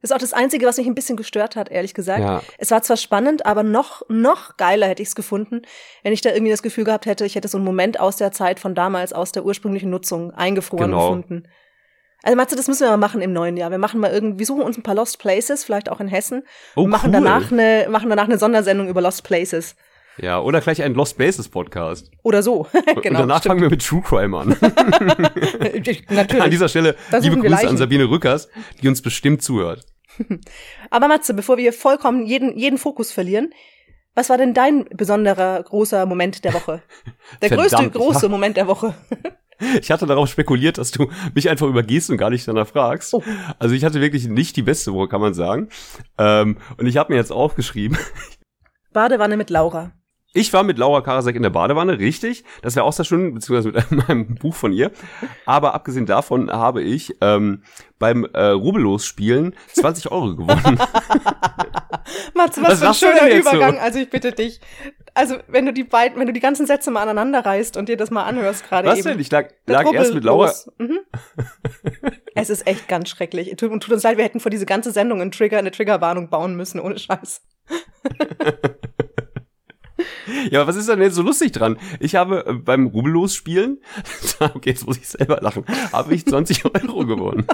Das 0.00 0.10
ist 0.10 0.14
auch 0.14 0.20
das 0.20 0.32
Einzige, 0.32 0.64
was 0.66 0.76
mich 0.76 0.86
ein 0.86 0.94
bisschen 0.94 1.16
gestört 1.16 1.56
hat, 1.56 1.70
ehrlich 1.70 1.92
gesagt. 1.92 2.20
Ja. 2.20 2.40
Es 2.56 2.70
war 2.70 2.82
zwar 2.82 2.96
spannend, 2.96 3.46
aber 3.46 3.62
noch, 3.64 4.02
noch 4.08 4.56
geiler 4.56 4.86
hätte 4.86 5.02
ich 5.02 5.08
es 5.08 5.14
gefunden, 5.16 5.62
wenn 6.04 6.12
ich 6.12 6.20
da 6.20 6.30
irgendwie 6.30 6.52
das 6.52 6.62
Gefühl 6.62 6.84
gehabt 6.84 7.06
hätte, 7.06 7.24
ich 7.24 7.34
hätte 7.34 7.48
so 7.48 7.58
einen 7.58 7.64
Moment 7.64 7.98
aus 7.98 8.16
der 8.16 8.30
Zeit 8.30 8.60
von 8.60 8.74
damals, 8.76 9.12
aus 9.12 9.32
der 9.32 9.44
ursprünglichen 9.44 9.90
Nutzung 9.90 10.30
eingefroren 10.32 10.90
Genau. 10.92 11.06
gefunden. 11.08 11.48
Also 12.22 12.36
Matze, 12.36 12.56
das 12.56 12.66
müssen 12.68 12.82
wir 12.84 12.90
mal 12.90 12.96
machen 12.96 13.20
im 13.20 13.32
neuen 13.32 13.56
Jahr. 13.56 13.70
Wir 13.70 13.78
machen 13.78 14.00
mal 14.00 14.10
irgendwie, 14.12 14.40
wir 14.40 14.46
suchen 14.46 14.62
uns 14.62 14.76
ein 14.76 14.82
paar 14.82 14.94
Lost 14.94 15.18
Places, 15.18 15.64
vielleicht 15.64 15.88
auch 15.88 16.00
in 16.00 16.08
Hessen, 16.08 16.42
Oh, 16.76 16.82
und 16.82 16.90
machen 16.90 17.06
cool. 17.06 17.12
danach 17.12 17.50
eine, 17.52 17.86
machen 17.90 18.08
danach 18.10 18.24
eine 18.24 18.38
Sondersendung 18.38 18.88
über 18.88 19.00
Lost 19.00 19.24
Places. 19.24 19.76
Ja, 20.20 20.40
oder 20.40 20.60
gleich 20.60 20.82
ein 20.82 20.94
Lost 20.94 21.16
Bases 21.18 21.48
Podcast. 21.48 22.10
Oder 22.22 22.42
so. 22.42 22.66
Und 22.94 23.02
genau. 23.02 23.20
danach 23.20 23.42
fangen 23.42 23.60
wir 23.60 23.70
mit 23.70 23.84
True 23.86 24.02
Crime 24.02 24.36
an. 24.36 24.48
Natürlich. 26.10 26.40
an 26.40 26.50
dieser 26.50 26.68
Stelle 26.68 26.96
Da 27.10 27.18
liebe 27.18 27.36
Grüße 27.38 27.68
an 27.68 27.76
Sabine 27.76 28.04
Rückers, 28.08 28.48
die 28.82 28.88
uns 28.88 29.02
bestimmt 29.02 29.42
zuhört. 29.42 29.86
Aber 30.90 31.08
Matze, 31.08 31.34
bevor 31.34 31.56
wir 31.56 31.72
vollkommen 31.72 32.26
jeden, 32.26 32.58
jeden 32.58 32.78
Fokus 32.78 33.12
verlieren, 33.12 33.50
was 34.14 34.30
war 34.30 34.38
denn 34.38 34.54
dein 34.54 34.86
besonderer 34.86 35.62
großer 35.62 36.04
Moment 36.06 36.44
der 36.44 36.54
Woche? 36.54 36.82
Der 37.40 37.50
Verdammt, 37.50 37.70
größte 37.70 37.90
große 37.90 38.22
war- 38.22 38.28
Moment 38.28 38.56
der 38.56 38.66
Woche. 38.66 38.94
Ich 39.80 39.90
hatte 39.90 40.06
darauf 40.06 40.28
spekuliert, 40.28 40.78
dass 40.78 40.92
du 40.92 41.10
mich 41.34 41.48
einfach 41.48 41.66
übergehst 41.66 42.10
und 42.10 42.16
gar 42.16 42.30
nicht 42.30 42.46
danach 42.46 42.68
fragst. 42.68 43.12
Oh. 43.12 43.22
Also 43.58 43.74
ich 43.74 43.84
hatte 43.84 44.00
wirklich 44.00 44.28
nicht 44.28 44.56
die 44.56 44.62
beste 44.62 44.92
Woche, 44.92 45.08
kann 45.08 45.20
man 45.20 45.34
sagen. 45.34 45.68
Ähm, 46.16 46.58
und 46.76 46.86
ich 46.86 46.96
habe 46.96 47.12
mir 47.12 47.18
jetzt 47.18 47.32
aufgeschrieben, 47.32 47.98
Badewanne 48.92 49.36
mit 49.36 49.50
Laura. 49.50 49.92
Ich 50.34 50.52
war 50.52 50.62
mit 50.62 50.78
Laura 50.78 51.00
Karasek 51.00 51.34
in 51.36 51.42
der 51.42 51.50
Badewanne, 51.50 51.98
richtig. 51.98 52.44
Das 52.62 52.76
wäre 52.76 52.84
auch 52.84 52.92
sehr 52.92 53.04
schön, 53.04 53.34
beziehungsweise 53.34 53.72
mit 53.90 54.08
meinem 54.08 54.34
Buch 54.34 54.54
von 54.54 54.72
ihr. 54.72 54.90
Aber 55.46 55.74
abgesehen 55.74 56.06
davon 56.06 56.50
habe 56.50 56.82
ich 56.82 57.16
ähm, 57.20 57.62
beim 57.98 58.24
äh, 58.34 58.48
Rubelos 58.48 59.06
spielen 59.06 59.54
20 59.72 60.10
Euro 60.12 60.36
gewonnen. 60.36 60.78
Matze, 62.34 62.62
Was 62.62 62.80
was, 62.80 62.98
für 62.98 63.08
ein 63.08 63.14
schöner 63.14 63.28
jetzt 63.28 63.44
so? 63.44 63.56
Übergang. 63.56 63.78
Also 63.78 63.98
ich 63.98 64.10
bitte 64.10 64.32
dich. 64.32 64.60
Also 65.14 65.36
wenn 65.48 65.66
du 65.66 65.72
die 65.72 65.84
beiden, 65.84 66.18
wenn 66.20 66.26
du 66.26 66.32
die 66.32 66.40
ganzen 66.40 66.66
Sätze 66.66 66.90
mal 66.90 67.02
aneinander 67.02 67.44
reißt 67.44 67.76
und 67.76 67.88
dir 67.88 67.96
das 67.96 68.10
mal 68.10 68.24
anhörst 68.24 68.68
gerade 68.68 68.88
Was 68.88 68.98
eben. 68.98 69.08
denn? 69.08 69.20
Ich 69.20 69.30
lag, 69.30 69.48
lag 69.66 69.92
erst 69.92 70.14
mit 70.14 70.24
Laura. 70.24 70.52
Mhm. 70.78 71.00
es 72.34 72.50
ist 72.50 72.66
echt 72.66 72.86
ganz 72.86 73.08
schrecklich. 73.08 73.54
Tut, 73.56 73.70
tut 73.82 73.92
uns 73.92 74.02
leid, 74.02 74.16
wir 74.18 74.24
hätten 74.24 74.40
vor 74.40 74.50
diese 74.50 74.66
ganze 74.66 74.90
Sendung 74.92 75.20
einen 75.20 75.32
Trigger, 75.32 75.58
eine 75.58 75.70
Triggerwarnung 75.70 76.28
bauen 76.28 76.54
müssen, 76.54 76.80
ohne 76.80 76.98
Scheiß. 76.98 77.42
Ja, 80.50 80.66
was 80.66 80.76
ist 80.76 80.88
denn 80.88 81.00
jetzt 81.00 81.14
so 81.14 81.22
lustig 81.22 81.52
dran? 81.52 81.78
Ich 82.00 82.14
habe 82.14 82.46
äh, 82.46 82.52
beim 82.52 82.86
Rubelos 82.86 83.34
spielen, 83.34 83.78
okay, 84.40 84.70
jetzt 84.70 84.86
muss 84.86 84.98
ich 84.98 85.08
selber 85.08 85.38
lachen, 85.40 85.64
habe 85.92 86.14
ich 86.14 86.26
20 86.26 86.64
Euro 86.74 87.06
gewonnen. 87.06 87.46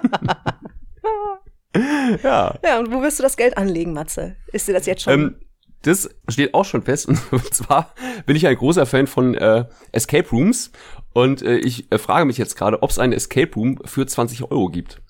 ja. 2.22 2.58
Ja, 2.64 2.78
und 2.78 2.92
wo 2.92 3.02
wirst 3.02 3.18
du 3.18 3.22
das 3.22 3.36
Geld 3.36 3.56
anlegen, 3.56 3.92
Matze? 3.92 4.36
Ist 4.52 4.68
dir 4.68 4.72
das 4.72 4.86
jetzt 4.86 5.02
schon? 5.02 5.12
Ähm, 5.12 5.36
das 5.82 6.08
steht 6.28 6.54
auch 6.54 6.64
schon 6.64 6.82
fest. 6.82 7.08
Und 7.08 7.54
zwar 7.54 7.94
bin 8.26 8.36
ich 8.36 8.46
ein 8.46 8.56
großer 8.56 8.86
Fan 8.86 9.06
von 9.06 9.34
äh, 9.34 9.66
Escape 9.92 10.28
Rooms. 10.30 10.72
Und 11.12 11.42
äh, 11.42 11.56
ich 11.56 11.92
äh, 11.92 11.98
frage 11.98 12.24
mich 12.24 12.38
jetzt 12.38 12.56
gerade, 12.56 12.82
ob 12.82 12.90
es 12.90 12.98
einen 12.98 13.12
Escape 13.12 13.54
Room 13.54 13.78
für 13.84 14.06
20 14.06 14.50
Euro 14.50 14.68
gibt. 14.68 15.02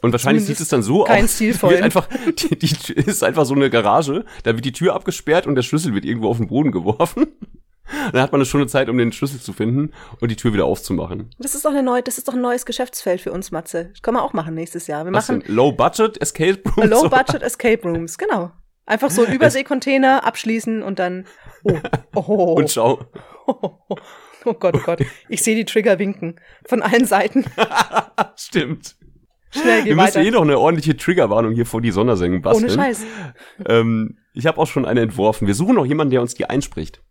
Und 0.00 0.12
wahrscheinlich 0.12 0.44
Zumindest 0.44 0.58
sieht 0.58 0.64
es 0.64 0.68
dann 0.68 0.82
so 0.82 1.04
kein 1.04 1.24
aus. 1.24 1.34
stilvollen. 1.34 1.74
Wird 1.74 1.84
einfach, 1.84 2.08
die, 2.26 2.58
die 2.58 2.68
Tür 2.68 2.96
ist 3.06 3.24
einfach 3.24 3.44
so 3.44 3.54
eine 3.54 3.68
Garage, 3.70 4.24
da 4.44 4.54
wird 4.54 4.64
die 4.64 4.72
Tür 4.72 4.94
abgesperrt 4.94 5.46
und 5.46 5.54
der 5.56 5.62
Schlüssel 5.62 5.94
wird 5.94 6.04
irgendwo 6.04 6.28
auf 6.28 6.36
den 6.36 6.48
Boden 6.48 6.70
geworfen. 6.72 7.26
Dann 8.12 8.20
hat 8.20 8.32
man 8.32 8.40
eine 8.40 8.44
Stunde 8.46 8.66
Zeit, 8.66 8.90
um 8.90 8.98
den 8.98 9.12
Schlüssel 9.12 9.40
zu 9.40 9.54
finden 9.54 9.92
und 10.20 10.30
die 10.30 10.36
Tür 10.36 10.52
wieder 10.52 10.66
aufzumachen. 10.66 11.30
das 11.38 11.54
ist 11.54 11.64
doch 11.64 11.70
eine 11.70 11.82
neue, 11.82 12.02
das 12.02 12.18
ist 12.18 12.28
doch 12.28 12.34
ein 12.34 12.42
neues 12.42 12.66
Geschäftsfeld 12.66 13.22
für 13.22 13.32
uns, 13.32 13.50
Matze. 13.50 13.86
Das 13.86 14.02
können 14.02 14.18
wir 14.18 14.22
auch 14.22 14.34
machen 14.34 14.54
nächstes 14.54 14.86
Jahr. 14.88 15.06
Wir 15.06 15.12
Was 15.14 15.28
machen 15.28 15.42
denn? 15.46 15.54
Low 15.54 15.72
Budget 15.72 16.20
Escape 16.20 16.60
Rooms? 16.76 16.90
Low 16.90 17.08
Budget 17.08 17.42
Escape 17.42 17.80
Rooms, 17.88 18.18
genau. 18.18 18.52
Einfach 18.84 19.10
so 19.10 19.24
einen 19.24 19.34
Überseekontainer 19.34 20.24
abschließen 20.24 20.82
und 20.82 20.98
dann. 20.98 21.26
Oh, 21.64 21.78
oh, 22.14 22.52
Und 22.54 22.70
schau. 22.70 23.04
oh 23.46 24.54
Gott, 24.54 24.74
oh 24.76 24.80
Gott. 24.84 25.00
Ich 25.30 25.42
sehe 25.42 25.56
die 25.56 25.64
Trigger 25.64 25.98
winken. 25.98 26.38
Von 26.66 26.82
allen 26.82 27.06
Seiten. 27.06 27.46
Stimmt. 28.36 28.96
Schnell, 29.50 29.82
geh 29.82 29.88
Wir 29.90 29.96
müssen 29.96 30.06
weiter. 30.16 30.22
eh 30.22 30.30
noch 30.30 30.42
eine 30.42 30.58
ordentliche 30.58 30.96
Triggerwarnung 30.96 31.52
hier 31.54 31.66
vor 31.66 31.80
die 31.80 31.90
Sondersendung 31.90 32.42
basteln. 32.42 32.70
Ohne 32.72 32.82
Scheiß. 32.82 33.04
Ähm, 33.66 34.18
ich 34.34 34.46
habe 34.46 34.58
auch 34.58 34.66
schon 34.66 34.84
eine 34.84 35.00
entworfen. 35.00 35.46
Wir 35.46 35.54
suchen 35.54 35.74
noch 35.76 35.86
jemanden, 35.86 36.10
der 36.10 36.20
uns 36.20 36.34
die 36.34 36.44
einspricht. 36.48 37.02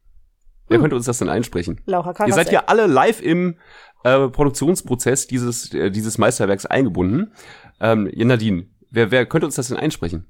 Wer 0.67 0.75
Hm. 0.77 0.81
könnte 0.83 0.95
uns 0.97 1.05
das 1.05 1.17
denn 1.19 1.29
einsprechen? 1.29 1.81
Laura 1.85 2.09
Ihr 2.09 2.13
Karasek. 2.13 2.35
seid 2.35 2.51
ja 2.51 2.63
alle 2.67 2.87
live 2.87 3.21
im 3.21 3.55
äh, 4.03 4.27
Produktionsprozess 4.27 5.27
dieses, 5.27 5.73
äh, 5.73 5.89
dieses 5.89 6.17
Meisterwerks 6.17 6.65
eingebunden. 6.65 7.33
Ähm, 7.79 8.09
Nadine, 8.15 8.67
wer, 8.91 9.09
wer 9.11 9.25
könnte 9.25 9.45
uns 9.47 9.55
das 9.55 9.69
denn 9.69 9.77
einsprechen? 9.77 10.27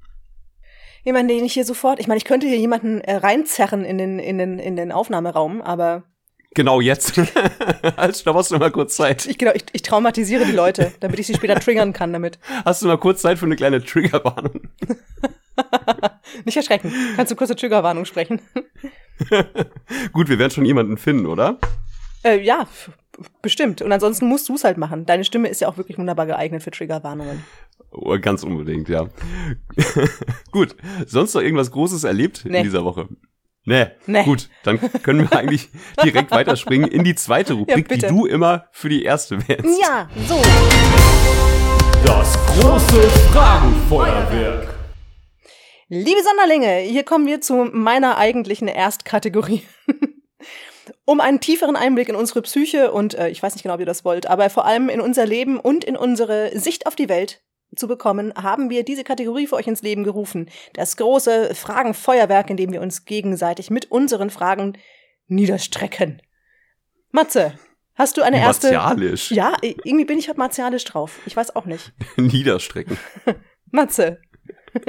Jemand, 1.04 1.30
den 1.30 1.44
ich 1.44 1.52
hier 1.54 1.64
sofort. 1.64 2.00
Ich 2.00 2.08
meine, 2.08 2.18
ich 2.18 2.24
könnte 2.24 2.46
hier 2.46 2.58
jemanden 2.58 3.00
äh, 3.00 3.16
reinzerren 3.16 3.84
in 3.84 3.98
den, 3.98 4.18
in, 4.18 4.38
den, 4.38 4.58
in 4.58 4.76
den 4.76 4.92
Aufnahmeraum, 4.92 5.60
aber 5.62 6.04
Genau 6.54 6.80
jetzt. 6.80 7.16
halt, 7.96 8.26
da 8.26 8.34
hast 8.34 8.50
du 8.50 8.58
mal 8.58 8.70
kurz 8.70 8.96
Zeit. 8.96 9.26
ich, 9.26 9.38
genau, 9.38 9.52
ich, 9.54 9.64
ich 9.72 9.82
traumatisiere 9.82 10.44
die 10.44 10.52
Leute, 10.52 10.92
damit 11.00 11.18
ich 11.18 11.26
sie 11.26 11.34
später 11.34 11.54
triggern 11.60 11.92
kann 11.92 12.12
damit. 12.12 12.38
Hast 12.64 12.82
du 12.82 12.86
mal 12.86 12.98
kurz 12.98 13.22
Zeit 13.22 13.38
für 13.38 13.46
eine 13.46 13.56
kleine 13.56 13.84
Triggerwarnung? 13.84 14.68
Nicht 16.44 16.56
erschrecken. 16.56 16.92
Kannst 17.16 17.30
du 17.32 17.36
kurze 17.36 17.54
Triggerwarnung 17.56 18.04
sprechen? 18.04 18.40
Gut, 20.12 20.28
wir 20.28 20.38
werden 20.38 20.50
schon 20.50 20.64
jemanden 20.64 20.96
finden, 20.96 21.26
oder? 21.26 21.58
Äh, 22.24 22.40
ja, 22.42 22.66
bestimmt. 23.42 23.82
Und 23.82 23.92
ansonsten 23.92 24.26
musst 24.26 24.48
du 24.48 24.54
es 24.54 24.64
halt 24.64 24.78
machen. 24.78 25.06
Deine 25.06 25.24
Stimme 25.24 25.48
ist 25.48 25.60
ja 25.60 25.68
auch 25.68 25.76
wirklich 25.76 25.98
wunderbar 25.98 26.26
geeignet 26.26 26.62
für 26.62 26.70
Triggerwarnungen. 26.70 27.44
Oh, 27.90 28.16
ganz 28.20 28.42
unbedingt, 28.42 28.88
ja. 28.88 29.08
Gut, 30.52 30.76
sonst 31.06 31.34
noch 31.34 31.42
irgendwas 31.42 31.70
Großes 31.70 32.04
erlebt 32.04 32.44
Nee. 32.44 32.58
in 32.58 32.64
dieser 32.64 32.84
Woche? 32.84 33.08
Nee. 33.68 33.88
Nee. 34.06 34.24
Gut, 34.24 34.48
dann 34.62 34.80
können 35.02 35.30
wir 35.30 35.38
eigentlich 35.38 35.68
direkt 36.02 36.30
weiterspringen 36.30 36.90
in 36.90 37.04
die 37.04 37.14
zweite 37.14 37.52
Rubrik, 37.52 37.86
die 37.86 37.96
bitte. 37.96 38.06
du 38.06 38.24
immer 38.24 38.66
für 38.72 38.88
die 38.88 39.02
erste 39.02 39.46
wählst. 39.46 39.78
Ja, 39.78 40.08
so. 40.26 40.40
Das 42.02 42.38
große 42.46 43.02
Fragenfeuerwerk. 43.30 44.74
Liebe 45.90 46.22
Sonderlinge, 46.22 46.78
hier 46.78 47.02
kommen 47.02 47.26
wir 47.26 47.42
zu 47.42 47.68
meiner 47.70 48.16
eigentlichen 48.16 48.68
Erstkategorie. 48.68 49.62
um 51.04 51.20
einen 51.20 51.40
tieferen 51.40 51.76
Einblick 51.76 52.08
in 52.08 52.16
unsere 52.16 52.40
Psyche 52.40 52.90
und 52.90 53.16
äh, 53.16 53.28
ich 53.28 53.42
weiß 53.42 53.52
nicht 53.54 53.64
genau, 53.64 53.74
ob 53.74 53.80
ihr 53.80 53.86
das 53.86 54.02
wollt, 54.02 54.28
aber 54.28 54.48
vor 54.48 54.64
allem 54.64 54.88
in 54.88 55.02
unser 55.02 55.26
Leben 55.26 55.60
und 55.60 55.84
in 55.84 55.94
unsere 55.98 56.58
Sicht 56.58 56.86
auf 56.86 56.96
die 56.96 57.10
Welt 57.10 57.42
zu 57.76 57.86
bekommen, 57.88 58.32
haben 58.34 58.70
wir 58.70 58.82
diese 58.84 59.04
Kategorie 59.04 59.46
für 59.46 59.56
euch 59.56 59.66
ins 59.66 59.82
Leben 59.82 60.04
gerufen. 60.04 60.48
Das 60.74 60.96
große 60.96 61.54
Fragenfeuerwerk, 61.54 62.50
in 62.50 62.56
dem 62.56 62.72
wir 62.72 62.80
uns 62.80 63.04
gegenseitig 63.04 63.70
mit 63.70 63.90
unseren 63.90 64.30
Fragen 64.30 64.78
niederstrecken. 65.26 66.22
Matze, 67.10 67.54
hast 67.94 68.16
du 68.16 68.22
eine 68.22 68.38
erste... 68.40 68.72
Martialisch. 68.72 69.30
Ja, 69.30 69.56
irgendwie 69.62 70.04
bin 70.04 70.18
ich 70.18 70.28
heute 70.28 70.38
martialisch 70.38 70.84
drauf. 70.84 71.18
Ich 71.26 71.36
weiß 71.36 71.54
auch 71.56 71.66
nicht. 71.66 71.92
Niederstrecken. 72.16 72.98
Matze, 73.70 74.20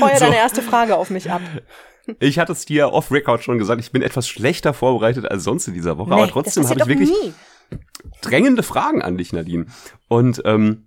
feuer 0.00 0.14
So. 0.16 0.24
deine 0.24 0.36
erste 0.36 0.62
Frage 0.62 0.96
auf 0.96 1.10
mich 1.10 1.30
ab. 1.30 1.42
Ich 2.20 2.38
hatte 2.38 2.52
es 2.52 2.64
dir 2.64 2.92
off-Record 2.92 3.42
schon 3.42 3.58
gesagt, 3.58 3.80
ich 3.80 3.90
bin 3.92 4.02
etwas 4.02 4.28
schlechter 4.28 4.72
vorbereitet 4.74 5.28
als 5.28 5.42
sonst 5.44 5.66
in 5.68 5.74
dieser 5.74 5.98
Woche, 5.98 6.10
Nee, 6.10 6.14
aber 6.16 6.28
trotzdem 6.28 6.68
habe 6.68 6.80
ich 6.80 6.86
wirklich 6.86 7.10
nie. 7.10 7.32
drängende 8.22 8.62
Fragen 8.62 9.02
an 9.02 9.18
dich, 9.18 9.32
Nadine. 9.32 9.66
Und 10.08 10.40
ähm, 10.44 10.85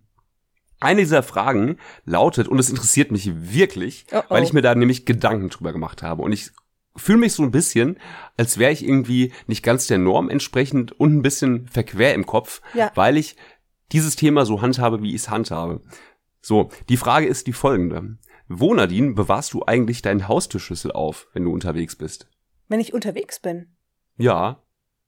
eine 0.79 1.01
dieser 1.01 1.23
Fragen 1.23 1.77
lautet, 2.05 2.47
und 2.47 2.59
es 2.59 2.69
interessiert 2.69 3.11
mich 3.11 3.29
wirklich, 3.53 4.05
Oh, 4.11 4.17
oh. 4.19 4.21
weil 4.29 4.43
ich 4.43 4.53
mir 4.53 4.61
da 4.61 4.75
nämlich 4.75 5.05
Gedanken 5.05 5.49
drüber 5.49 5.73
gemacht 5.73 6.03
habe. 6.03 6.21
Und 6.21 6.31
ich 6.31 6.51
fühle 6.95 7.19
mich 7.19 7.33
so 7.33 7.43
ein 7.43 7.51
bisschen, 7.51 7.97
als 8.37 8.57
wäre 8.57 8.71
ich 8.71 8.83
irgendwie 8.85 9.31
nicht 9.47 9.63
ganz 9.63 9.87
der 9.87 9.97
Norm 9.97 10.29
entsprechend 10.29 10.91
und 10.99 11.15
ein 11.15 11.21
bisschen 11.21 11.67
verquer 11.67 12.13
im 12.13 12.25
Kopf, 12.25 12.61
Ja. 12.73 12.91
weil 12.95 13.17
ich 13.17 13.35
dieses 13.91 14.15
Thema 14.15 14.45
so 14.45 14.61
handhabe, 14.61 15.01
wie 15.01 15.09
ich 15.09 15.21
es 15.21 15.29
handhabe. 15.29 15.81
So, 16.41 16.69
die 16.89 16.97
Frage 16.97 17.25
ist 17.27 17.47
die 17.47 17.53
folgende. 17.53 18.17
Wo, 18.47 18.73
Nadine, 18.73 19.13
bewahrst 19.13 19.53
du 19.53 19.63
eigentlich 19.65 20.01
deinen 20.01 20.27
Haustürschlüssel 20.27 20.91
auf, 20.91 21.27
wenn 21.33 21.43
du 21.43 21.51
unterwegs 21.53 21.95
bist? 21.95 22.27
Wenn 22.67 22.79
ich 22.79 22.93
unterwegs 22.93 23.39
bin. 23.39 23.75
Ja, 24.17 24.61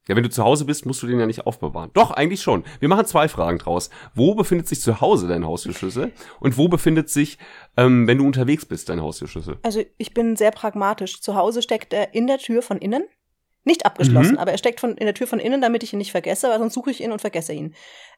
Ja, 0.08 0.16
wenn 0.16 0.24
du 0.24 0.30
zu 0.32 0.44
Hause 0.44 0.66
bist, 0.66 0.86
musst 0.88 1.04
du 1.04 1.08
den 1.08 1.20
ja 1.20 1.28
nicht 1.28 1.46
aufbewahren. 1.46 1.92
Doch, 1.94 2.10
eigentlich 2.12 2.42
schon. 2.42 2.64
Wir 2.80 2.90
machen 2.90 3.06
zwei 3.06 3.28
Fragen 3.28 3.60
draus. 3.60 3.92
Wo 4.16 4.34
befindet 4.34 4.68
sich 4.68 4.82
zu 4.82 5.00
Hause 5.00 5.28
dein 5.28 5.46
Haustürschlüssel? 5.46 6.12
Und 6.40 6.58
wo 6.58 6.68
befindet 6.68 7.10
sich, 7.10 7.38
ähm, 7.78 8.08
wenn 8.08 8.18
du 8.18 8.26
unterwegs 8.26 8.66
bist, 8.66 8.90
dein 8.90 9.00
Haustürschlüssel? 9.02 9.58
Also 9.62 9.84
ich 9.98 10.14
bin 10.16 10.36
sehr 10.36 10.52
pragmatisch. 10.52 11.22
Zu 11.22 11.36
Hause 11.36 11.62
steckt 11.62 11.94
er 11.94 12.16
in 12.16 12.26
der 12.26 12.40
Tür 12.40 12.62
von 12.64 12.78
innen. 12.80 13.04
Nicht 13.64 13.86
abgeschlossen, 13.86 14.32
Mhm. 14.34 14.38
aber 14.40 14.52
er 14.52 14.58
steckt 14.58 14.80
von, 14.80 14.98
in 14.98 15.06
der 15.06 15.14
Tür 15.14 15.28
von 15.28 15.38
innen, 15.40 15.62
damit 15.62 15.84
ich 15.84 15.94
ihn 15.94 16.00
nicht 16.00 16.10
vergesse, 16.12 16.50
weil 16.50 16.58
sonst 16.58 16.74
suche 16.74 16.90
ich 16.90 17.00
ihn 17.04 17.12
und 17.12 17.22
vergesse 17.22 17.54
ihn. 17.54 17.76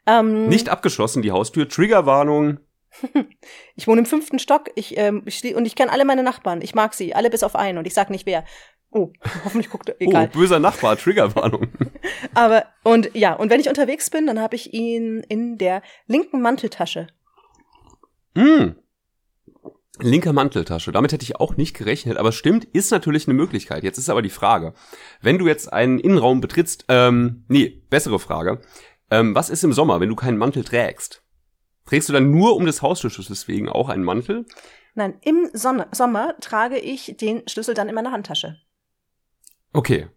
Ähm, 0.08 0.48
Nicht 0.48 0.70
abgeschlossen, 0.70 1.22
die 1.22 1.32
Haustür. 1.34 1.68
Triggerwarnung. 1.68 2.60
Ich 3.76 3.88
wohne 3.88 4.00
im 4.02 4.06
fünften 4.06 4.38
Stock 4.40 4.70
ich, 4.76 4.98
ähm, 4.98 5.24
ich 5.26 5.56
und 5.56 5.66
ich 5.66 5.76
kenne 5.76 5.92
alle 5.92 6.06
meine 6.06 6.22
Nachbarn. 6.24 6.62
Ich 6.62 6.76
mag 6.76 6.94
sie, 6.94 7.16
alle 7.16 7.30
bis 7.32 7.42
auf 7.44 7.56
einen 7.56 7.78
und 7.80 7.88
ich 7.88 7.94
sag 7.96 8.10
nicht 8.12 8.26
wer. 8.28 8.46
Oh, 8.94 9.12
hoffentlich 9.44 9.72
guckt 9.72 9.90
er. 9.90 9.96
Egal. 10.00 10.30
Oh, 10.32 10.38
böser 10.38 10.60
Nachbar, 10.60 10.96
Triggerwarnung. 10.98 11.68
Aber 12.36 12.66
und 12.84 13.10
ja, 13.16 13.34
und 13.34 13.50
wenn 13.50 13.60
ich 13.60 13.68
unterwegs 13.68 14.10
bin, 14.12 14.28
dann 14.28 14.40
habe 14.40 14.56
ich 14.56 14.74
ihn 14.74 15.24
in 15.28 15.58
der 15.58 15.82
linken 16.06 16.42
Manteltasche. 16.42 17.08
Hm. 18.36 18.76
Linke 20.00 20.34
Manteltasche. 20.34 20.92
Damit 20.92 21.12
hätte 21.12 21.24
ich 21.24 21.38
auch 21.38 21.58
nicht 21.58 21.76
gerechnet, 21.76 22.18
aber 22.18 22.32
stimmt, 22.32 22.66
ist 22.66 22.92
natürlich 22.92 23.28
eine 23.28 23.36
Möglichkeit. 23.36 23.84
Jetzt 23.84 23.98
ist 23.98 24.10
aber 24.10 24.22
die 24.22 24.30
Frage, 24.30 24.74
wenn 25.22 25.38
du 25.38 25.48
jetzt 25.48 25.72
einen 25.72 26.00
Innenraum 26.00 26.42
betrittst, 26.42 26.86
ähm, 26.88 27.46
nee, 27.48 27.84
bessere 27.90 28.20
Frage. 28.20 28.62
Ähm, 29.12 29.36
was 29.36 29.50
ist 29.50 29.64
im 29.64 29.74
Sommer, 29.74 30.00
wenn 30.00 30.10
du 30.10 30.16
keinen 30.16 30.38
Mantel 30.38 30.64
trägst? 30.64 31.24
Trägst 31.86 32.10
du 32.10 32.14
dann 32.14 32.32
nur 32.32 32.56
um 32.56 32.66
des 32.66 32.82
Haustürschlüssels 32.82 33.48
wegen 33.48 33.70
auch 33.70 33.90
einen 33.90 34.04
Mantel? 34.04 34.46
Nein, 34.96 35.16
im 35.22 35.50
Sonne, 35.54 35.88
Sommer 35.92 36.36
trage 36.40 36.78
ich 36.78 37.16
den 37.18 37.48
Schlüssel 37.48 37.74
dann 37.74 37.90
in 37.90 37.96
meiner 37.96 38.12
Handtasche. 38.12 38.58
Okay. 39.74 40.08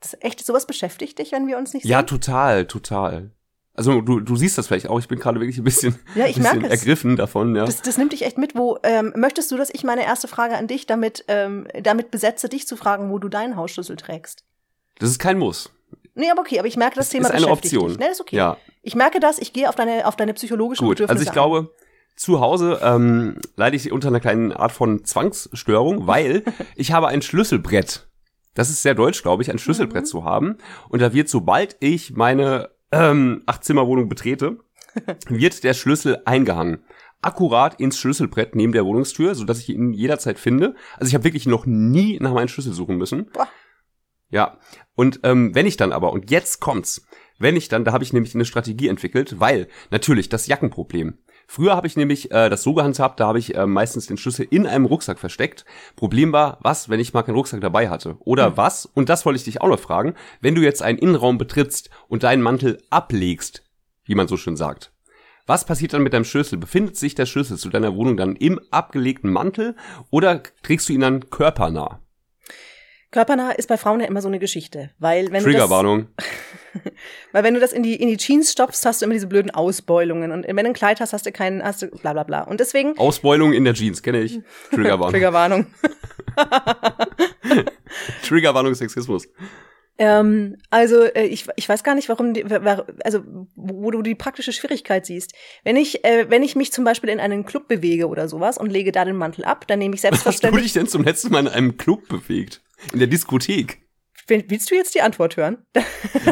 Das 0.00 0.14
ist 0.14 0.24
echt, 0.24 0.44
sowas 0.44 0.66
beschäftigt 0.66 1.18
dich, 1.18 1.32
wenn 1.32 1.46
wir 1.46 1.58
uns 1.58 1.74
nicht 1.74 1.84
Ja, 1.86 1.98
sehen? 1.98 2.06
total, 2.08 2.66
total. 2.66 3.30
Also 3.74 4.00
du, 4.02 4.20
du 4.20 4.36
siehst 4.36 4.58
das 4.58 4.66
vielleicht 4.66 4.88
auch. 4.88 4.98
Ich 4.98 5.08
bin 5.08 5.18
gerade 5.18 5.40
wirklich 5.40 5.58
ein 5.58 5.64
bisschen, 5.64 5.94
Ja, 6.14 6.26
ich 6.26 6.36
bisschen 6.36 6.60
merke 6.60 6.66
es. 6.74 6.80
ergriffen 6.80 7.16
davon. 7.16 7.54
Ja. 7.56 7.64
Das, 7.64 7.80
das 7.82 7.96
nimmt 7.98 8.12
dich 8.12 8.22
echt 8.24 8.36
mit. 8.36 8.54
Wo 8.54 8.78
ähm, 8.82 9.12
möchtest 9.16 9.50
du, 9.50 9.56
dass 9.56 9.70
ich 9.72 9.82
meine 9.84 10.04
erste 10.04 10.28
Frage 10.28 10.56
an 10.56 10.66
dich 10.66 10.86
damit, 10.86 11.24
ähm, 11.28 11.66
damit 11.82 12.10
besetze, 12.10 12.48
dich 12.48 12.66
zu 12.66 12.76
fragen, 12.76 13.10
wo 13.10 13.18
du 13.18 13.28
deinen 13.28 13.56
Hausschlüssel 13.56 13.96
trägst? 13.96 14.44
Das 14.98 15.08
ist 15.08 15.18
kein 15.18 15.38
Muss. 15.38 15.70
Nee, 16.14 16.30
aber 16.30 16.40
okay, 16.42 16.58
aber 16.58 16.68
ich 16.68 16.76
merke, 16.76 16.96
das, 16.96 17.06
Das 17.06 17.12
Thema 17.12 17.28
ist 17.28 17.34
eine 17.34 17.46
beschäftigt 17.46 17.74
Option. 17.74 17.88
dich. 17.90 17.98
Nee, 17.98 18.12
ist 18.12 18.20
okay. 18.20 18.36
Ja, 18.36 18.56
Ich 18.82 18.94
merke 18.94 19.20
das, 19.20 19.38
ich 19.38 19.54
gehe 19.54 19.68
auf 19.68 19.74
deine, 19.74 20.06
auf 20.06 20.16
deine 20.16 20.34
psychologischen 20.34 20.86
Gut, 20.86 20.96
Bedürfnisse 20.98 21.18
also 21.20 21.30
ich 21.30 21.32
glaube, 21.32 21.72
zu 22.16 22.40
Hause 22.40 22.78
ähm, 22.82 23.38
leide 23.56 23.76
ich 23.76 23.90
unter 23.90 24.08
einer 24.08 24.20
kleinen 24.20 24.52
Art 24.52 24.72
von 24.72 25.04
Zwangsstörung, 25.06 26.06
weil 26.06 26.42
ich 26.76 26.92
habe 26.92 27.08
ein 27.08 27.22
Schlüsselbrett. 27.22 28.06
Das 28.54 28.70
ist 28.70 28.82
sehr 28.82 28.94
deutsch, 28.94 29.22
glaube 29.22 29.42
ich, 29.42 29.50
ein 29.50 29.58
Schlüsselbrett 29.58 30.02
Mhm. 30.02 30.06
zu 30.08 30.24
haben. 30.24 30.58
Und 30.88 31.00
da 31.00 31.12
wird, 31.12 31.28
sobald 31.28 31.76
ich 31.80 32.14
meine 32.14 32.70
ähm, 32.90 33.42
Achtzimmerwohnung 33.46 34.08
betrete, 34.08 34.58
wird 35.28 35.64
der 35.64 35.74
Schlüssel 35.74 36.20
eingehangen. 36.24 36.84
Akkurat 37.22 37.80
ins 37.80 37.98
Schlüsselbrett 37.98 38.54
neben 38.54 38.72
der 38.72 38.84
Wohnungstür, 38.84 39.34
sodass 39.34 39.60
ich 39.60 39.70
ihn 39.70 39.92
jederzeit 39.92 40.38
finde. 40.38 40.74
Also 40.98 41.08
ich 41.08 41.14
habe 41.14 41.24
wirklich 41.24 41.46
noch 41.46 41.66
nie 41.66 42.18
nach 42.20 42.34
meinem 42.34 42.48
Schlüssel 42.48 42.72
suchen 42.72 42.96
müssen. 42.96 43.30
Boah. 43.32 43.48
Ja, 44.28 44.58
und 44.94 45.20
ähm, 45.22 45.54
wenn 45.54 45.66
ich 45.66 45.76
dann 45.76 45.92
aber, 45.92 46.12
und 46.12 46.30
jetzt 46.30 46.60
kommt's, 46.60 47.06
wenn 47.38 47.54
ich 47.54 47.68
dann, 47.68 47.84
da 47.84 47.92
habe 47.92 48.02
ich 48.02 48.12
nämlich 48.12 48.34
eine 48.34 48.44
Strategie 48.44 48.88
entwickelt, 48.88 49.40
weil 49.40 49.68
natürlich 49.90 50.30
das 50.30 50.46
Jackenproblem. 50.46 51.18
Früher 51.54 51.76
habe 51.76 51.86
ich 51.86 51.98
nämlich 51.98 52.30
äh, 52.30 52.48
das 52.48 52.62
so 52.62 52.72
gehandhabt, 52.72 53.20
da 53.20 53.26
habe 53.26 53.38
ich 53.38 53.54
äh, 53.54 53.66
meistens 53.66 54.06
den 54.06 54.16
Schlüssel 54.16 54.46
in 54.48 54.66
einem 54.66 54.86
Rucksack 54.86 55.18
versteckt. 55.18 55.66
Problem 55.96 56.32
war, 56.32 56.56
was, 56.62 56.88
wenn 56.88 56.98
ich 56.98 57.12
mal 57.12 57.20
keinen 57.24 57.34
Rucksack 57.34 57.60
dabei 57.60 57.90
hatte? 57.90 58.16
Oder 58.20 58.46
Hm. 58.46 58.56
was, 58.56 58.86
und 58.86 59.10
das 59.10 59.26
wollte 59.26 59.36
ich 59.36 59.44
dich 59.44 59.60
auch 59.60 59.68
noch 59.68 59.78
fragen, 59.78 60.14
wenn 60.40 60.54
du 60.54 60.62
jetzt 60.62 60.82
einen 60.82 60.96
Innenraum 60.96 61.36
betrittst 61.36 61.90
und 62.08 62.22
deinen 62.22 62.40
Mantel 62.40 62.80
ablegst, 62.88 63.64
wie 64.06 64.14
man 64.14 64.28
so 64.28 64.38
schön 64.38 64.56
sagt. 64.56 64.92
Was 65.46 65.66
passiert 65.66 65.92
dann 65.92 66.02
mit 66.02 66.14
deinem 66.14 66.24
Schlüssel? 66.24 66.56
Befindet 66.56 66.96
sich 66.96 67.14
der 67.14 67.26
Schlüssel 67.26 67.58
zu 67.58 67.68
deiner 67.68 67.94
Wohnung 67.94 68.16
dann 68.16 68.34
im 68.34 68.58
abgelegten 68.70 69.30
Mantel 69.30 69.76
oder 70.08 70.42
trägst 70.62 70.88
du 70.88 70.94
ihn 70.94 71.00
dann 71.00 71.28
körpernah? 71.28 72.00
Körpernah 73.12 73.52
ist 73.52 73.68
bei 73.68 73.76
Frauen 73.76 74.00
ja 74.00 74.06
immer 74.06 74.22
so 74.22 74.28
eine 74.28 74.38
Geschichte, 74.38 74.90
weil 74.98 75.30
wenn 75.30 75.44
Triggerwarnung. 75.44 76.06
weil 77.32 77.44
wenn 77.44 77.52
du 77.52 77.60
das 77.60 77.72
in 77.72 77.82
die 77.82 77.94
in 77.94 78.08
die 78.08 78.16
Jeans 78.16 78.50
stopfst, 78.50 78.86
hast 78.86 79.02
du 79.02 79.04
immer 79.04 79.12
diese 79.12 79.26
blöden 79.26 79.50
Ausbeulungen 79.50 80.32
und 80.32 80.46
wenn 80.48 80.56
du 80.56 80.64
ein 80.64 80.72
Kleid 80.72 80.98
hast, 80.98 81.12
hast 81.12 81.26
du 81.26 81.30
keinen, 81.30 81.62
hast 81.62 81.82
du 81.82 81.88
bla 81.88 82.14
bla 82.14 82.22
bla 82.22 82.42
und 82.42 82.58
deswegen 82.58 82.96
Ausbeulung 82.96 83.52
in 83.52 83.64
der 83.64 83.74
Jeans, 83.74 84.02
kenne 84.02 84.22
ich. 84.22 84.40
Triggerwarnung. 84.70 85.10
Triggerwarnung. 85.10 85.66
Triggerwarnung 88.26 88.74
Sexismus. 88.74 89.28
Ähm, 90.04 90.56
also 90.70 91.02
äh, 91.04 91.26
ich, 91.26 91.46
ich 91.56 91.68
weiß 91.68 91.84
gar 91.84 91.94
nicht, 91.94 92.08
warum, 92.08 92.34
die, 92.34 92.44
also 92.44 93.20
wo 93.54 93.90
du 93.92 94.02
die 94.02 94.14
praktische 94.16 94.52
Schwierigkeit 94.52 95.06
siehst. 95.06 95.32
Wenn 95.62 95.76
ich, 95.76 96.04
äh, 96.04 96.26
wenn 96.28 96.42
ich 96.42 96.56
mich 96.56 96.72
zum 96.72 96.84
Beispiel 96.84 97.10
in 97.10 97.20
einen 97.20 97.44
Club 97.46 97.68
bewege 97.68 98.08
oder 98.08 98.28
sowas 98.28 98.58
und 98.58 98.70
lege 98.70 98.90
da 98.90 99.04
den 99.04 99.16
Mantel 99.16 99.44
ab, 99.44 99.66
dann 99.68 99.78
nehme 99.78 99.94
ich 99.94 100.02
Was 100.02 100.10
hast 100.10 100.18
du 100.18 100.22
selbstverständlich. 100.24 100.64
dich 100.64 100.72
denn 100.72 100.88
zum 100.88 101.04
letzten 101.04 101.30
Mal 101.30 101.40
in 101.40 101.48
einem 101.48 101.76
Club 101.76 102.08
bewegt? 102.08 102.62
In 102.92 102.98
der 102.98 103.06
Diskothek? 103.08 103.78
Will- 104.26 104.44
Willst 104.48 104.70
du 104.70 104.74
jetzt 104.74 104.94
die 104.94 105.02
Antwort 105.02 105.36
hören? 105.36 105.58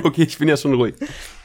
Okay, 0.02 0.22
ich 0.22 0.38
bin 0.38 0.48
ja 0.48 0.56
schon 0.56 0.74
ruhig. 0.74 0.94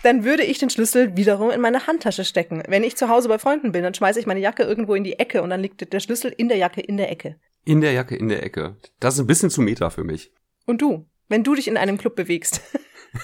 Dann 0.03 0.23
würde 0.23 0.43
ich 0.43 0.59
den 0.59 0.69
Schlüssel 0.69 1.15
wiederum 1.17 1.49
in 1.51 1.59
meine 1.61 1.87
Handtasche 1.87 2.23
stecken. 2.23 2.61
Wenn 2.67 2.83
ich 2.83 2.95
zu 2.95 3.09
Hause 3.09 3.27
bei 3.27 3.39
Freunden 3.39 3.71
bin, 3.71 3.83
dann 3.83 3.93
schmeiße 3.93 4.19
ich 4.19 4.25
meine 4.27 4.39
Jacke 4.39 4.63
irgendwo 4.63 4.93
in 4.95 5.03
die 5.03 5.17
Ecke 5.19 5.41
und 5.41 5.49
dann 5.49 5.61
liegt 5.61 5.91
der 5.91 5.99
Schlüssel 5.99 6.33
in 6.35 6.47
der 6.47 6.57
Jacke 6.57 6.81
in 6.81 6.97
der 6.97 7.11
Ecke. 7.11 7.37
In 7.65 7.81
der 7.81 7.91
Jacke, 7.93 8.15
in 8.15 8.29
der 8.29 8.43
Ecke. 8.43 8.77
Das 8.99 9.15
ist 9.15 9.19
ein 9.19 9.27
bisschen 9.27 9.49
zu 9.49 9.61
meta 9.61 9.89
für 9.89 10.03
mich. 10.03 10.31
Und 10.67 10.81
du, 10.81 11.07
wenn 11.27 11.43
du 11.43 11.55
dich 11.55 11.67
in 11.67 11.77
einem 11.77 11.97
Club 11.97 12.15
bewegst, 12.15 12.61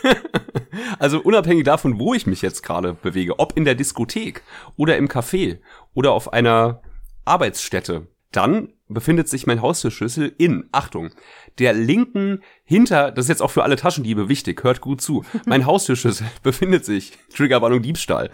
Also 0.99 1.21
unabhängig 1.21 1.65
davon, 1.65 1.99
wo 1.99 2.13
ich 2.13 2.27
mich 2.27 2.41
jetzt 2.41 2.63
gerade 2.63 2.93
bewege, 2.93 3.39
ob 3.39 3.57
in 3.57 3.65
der 3.65 3.75
Diskothek 3.75 4.43
oder 4.77 4.97
im 4.97 5.07
Café 5.07 5.59
oder 5.93 6.11
auf 6.11 6.33
einer 6.33 6.81
Arbeitsstätte, 7.25 8.07
dann 8.31 8.73
befindet 8.87 9.29
sich 9.29 9.47
mein 9.47 9.61
Haustürschlüssel 9.61 10.33
in, 10.37 10.67
Achtung, 10.71 11.11
der 11.59 11.73
linken 11.73 12.41
hinter, 12.63 13.11
das 13.11 13.25
ist 13.25 13.29
jetzt 13.29 13.41
auch 13.41 13.51
für 13.51 13.63
alle 13.63 13.75
Taschendiebe 13.75 14.29
wichtig, 14.29 14.63
hört 14.63 14.81
gut 14.81 15.01
zu, 15.01 15.23
mein 15.45 15.65
Haustürschlüssel 15.65 16.27
befindet 16.43 16.85
sich, 16.85 17.13
Triggerwarnung 17.35 17.81
Diebstahl, 17.81 18.31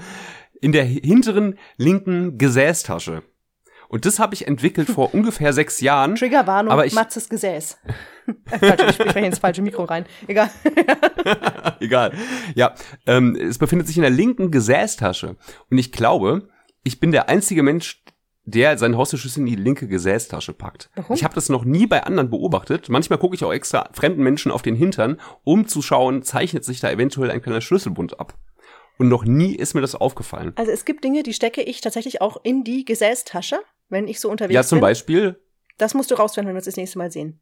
in 0.61 0.71
der 0.71 0.85
hinteren 0.85 1.57
linken 1.77 2.37
Gesäßtasche. 2.37 3.23
Und 3.89 4.05
das 4.05 4.19
habe 4.19 4.33
ich 4.35 4.47
entwickelt 4.47 4.89
vor 4.89 5.13
ungefähr 5.13 5.53
sechs 5.53 5.79
Jahren. 5.81 6.15
Triggerwarnung, 6.15 6.71
Aber 6.71 6.85
ich- 6.85 6.93
Matzes 6.93 7.29
Gesäß. 7.29 7.77
Äh, 8.51 8.59
falsch, 8.59 8.81
ich 8.89 8.95
spreche 8.95 9.19
ins 9.25 9.39
falsche 9.39 9.61
Mikro 9.61 9.83
rein. 9.85 10.05
Egal. 10.27 10.49
Egal. 11.79 12.13
Ja, 12.55 12.73
ähm, 13.05 13.35
es 13.35 13.57
befindet 13.57 13.87
sich 13.87 13.95
in 13.97 14.01
der 14.01 14.11
linken 14.11 14.51
Gesäßtasche. 14.51 15.35
Und 15.69 15.77
ich 15.77 15.91
glaube, 15.91 16.49
ich 16.83 16.99
bin 16.99 17.11
der 17.11 17.29
einzige 17.29 17.63
Mensch, 17.63 18.03
der 18.43 18.77
seinen 18.77 18.95
Haustürschlüssel 18.97 19.41
in 19.41 19.45
die 19.47 19.55
linke 19.55 19.87
Gesäßtasche 19.87 20.53
packt. 20.53 20.89
Warum? 20.95 21.15
Ich 21.15 21.23
habe 21.23 21.35
das 21.35 21.49
noch 21.49 21.65
nie 21.65 21.85
bei 21.85 22.03
anderen 22.03 22.29
beobachtet. 22.29 22.87
Manchmal 22.89 23.19
gucke 23.19 23.35
ich 23.35 23.43
auch 23.43 23.51
extra 23.51 23.89
fremden 23.93 24.23
Menschen 24.23 24.51
auf 24.51 24.61
den 24.61 24.75
Hintern, 24.75 25.19
um 25.43 25.67
zu 25.67 25.81
schauen, 25.81 26.23
zeichnet 26.23 26.63
sich 26.63 26.79
da 26.79 26.89
eventuell 26.89 27.29
ein 27.31 27.41
kleiner 27.41 27.61
Schlüsselbund 27.61 28.19
ab. 28.19 28.35
Und 28.99 29.09
noch 29.09 29.25
nie 29.25 29.53
ist 29.53 29.73
mir 29.75 29.81
das 29.81 29.95
aufgefallen. 29.95 30.53
Also 30.55 30.71
es 30.71 30.85
gibt 30.85 31.03
Dinge, 31.03 31.23
die 31.23 31.33
stecke 31.33 31.61
ich 31.61 31.81
tatsächlich 31.81 32.21
auch 32.21 32.37
in 32.43 32.63
die 32.63 32.83
Gesäßtasche, 32.83 33.59
wenn 33.89 34.07
ich 34.07 34.19
so 34.19 34.29
unterwegs 34.29 34.53
Ja, 34.55 34.63
zum 34.63 34.77
bin. 34.77 34.81
Beispiel, 34.81 35.39
Das 35.77 35.93
musst 35.93 36.11
du 36.11 36.15
rausfinden, 36.15 36.47
wenn 36.49 36.55
wir 36.55 36.59
uns 36.59 36.65
das 36.65 36.75
nächste 36.77 36.97
Mal 36.97 37.11
sehen. 37.11 37.39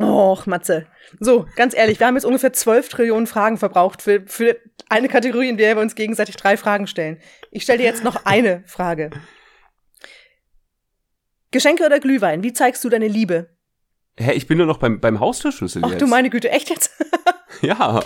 Och, 0.00 0.46
Matze. 0.46 0.86
So, 1.18 1.46
ganz 1.56 1.74
ehrlich, 1.76 1.98
wir 1.98 2.06
haben 2.06 2.14
jetzt 2.14 2.24
ungefähr 2.24 2.52
12 2.52 2.88
Trillionen 2.88 3.26
Fragen 3.26 3.56
verbraucht 3.58 4.00
für, 4.02 4.22
für 4.26 4.56
eine 4.88 5.08
Kategorie, 5.08 5.48
in 5.48 5.56
der 5.56 5.74
wir 5.76 5.82
uns 5.82 5.94
gegenseitig 5.96 6.36
drei 6.36 6.56
Fragen 6.56 6.86
stellen. 6.86 7.18
Ich 7.50 7.64
stelle 7.64 7.78
dir 7.78 7.84
jetzt 7.84 8.04
noch 8.04 8.24
eine 8.24 8.62
Frage. 8.66 9.10
Geschenke 11.50 11.84
oder 11.84 11.98
Glühwein? 11.98 12.42
Wie 12.42 12.52
zeigst 12.52 12.84
du 12.84 12.88
deine 12.88 13.08
Liebe? 13.08 13.50
hä, 14.20 14.32
ich 14.32 14.48
bin 14.48 14.58
nur 14.58 14.66
noch 14.66 14.78
beim, 14.78 14.98
beim 15.00 15.20
Haustürschlüssel 15.20 15.82
Ach 15.84 15.90
jetzt. 15.92 16.02
du 16.02 16.06
meine 16.08 16.28
Güte, 16.30 16.50
echt 16.50 16.70
jetzt? 16.70 16.90
Ja, 17.62 18.00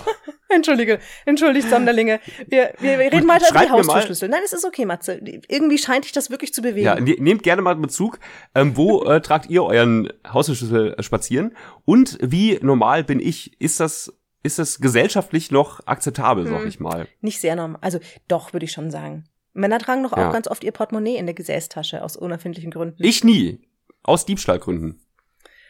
Entschuldige, 0.55 0.99
entschuldigt, 1.25 1.69
Sonderlinge. 1.69 2.19
Wir, 2.47 2.73
wir, 2.79 2.99
wir 2.99 3.11
reden 3.11 3.27
weiter 3.27 3.49
über 3.49 3.59
die 3.59 3.65
schreibt 3.65 3.69
mir 3.69 3.69
mal- 3.69 3.77
Haustürschlüssel. 3.87 4.29
Nein, 4.29 4.41
es 4.45 4.53
ist 4.53 4.65
okay, 4.65 4.85
Matze. 4.85 5.19
Irgendwie 5.47 5.77
scheint 5.77 6.05
dich 6.05 6.11
das 6.11 6.29
wirklich 6.29 6.53
zu 6.53 6.61
bewegen. 6.61 6.85
Ja, 6.85 6.99
ne, 6.99 7.15
nehmt 7.19 7.43
gerne 7.43 7.61
mal 7.61 7.75
Bezug. 7.75 8.19
Ähm, 8.55 8.75
wo 8.77 9.03
äh, 9.03 9.21
tragt 9.21 9.49
ihr 9.49 9.63
euren 9.63 10.11
Haustürschlüssel 10.27 10.93
äh, 10.97 11.03
spazieren? 11.03 11.55
Und 11.85 12.17
wie 12.21 12.59
normal 12.61 13.03
bin 13.03 13.19
ich? 13.19 13.59
Ist 13.61 13.79
das, 13.79 14.13
ist 14.43 14.59
das 14.59 14.79
gesellschaftlich 14.79 15.51
noch 15.51 15.85
akzeptabel, 15.87 16.47
sag 16.47 16.61
Hm. 16.61 16.67
ich 16.67 16.79
mal? 16.79 17.07
Nicht 17.21 17.39
sehr 17.41 17.55
normal. 17.55 17.79
Also 17.81 17.99
doch, 18.27 18.53
würde 18.53 18.65
ich 18.65 18.71
schon 18.71 18.91
sagen. 18.91 19.25
Männer 19.53 19.79
tragen 19.79 20.03
doch 20.03 20.13
auch 20.13 20.17
Ja. 20.17 20.31
ganz 20.31 20.47
oft 20.47 20.63
ihr 20.63 20.71
Portemonnaie 20.71 21.15
in 21.17 21.25
der 21.27 21.35
Gesäßtasche 21.35 22.03
aus 22.03 22.17
unerfindlichen 22.17 22.71
Gründen. 22.71 23.03
Ich 23.03 23.23
nie. 23.23 23.59
Aus 24.01 24.25
Diebstahlgründen. 24.25 24.99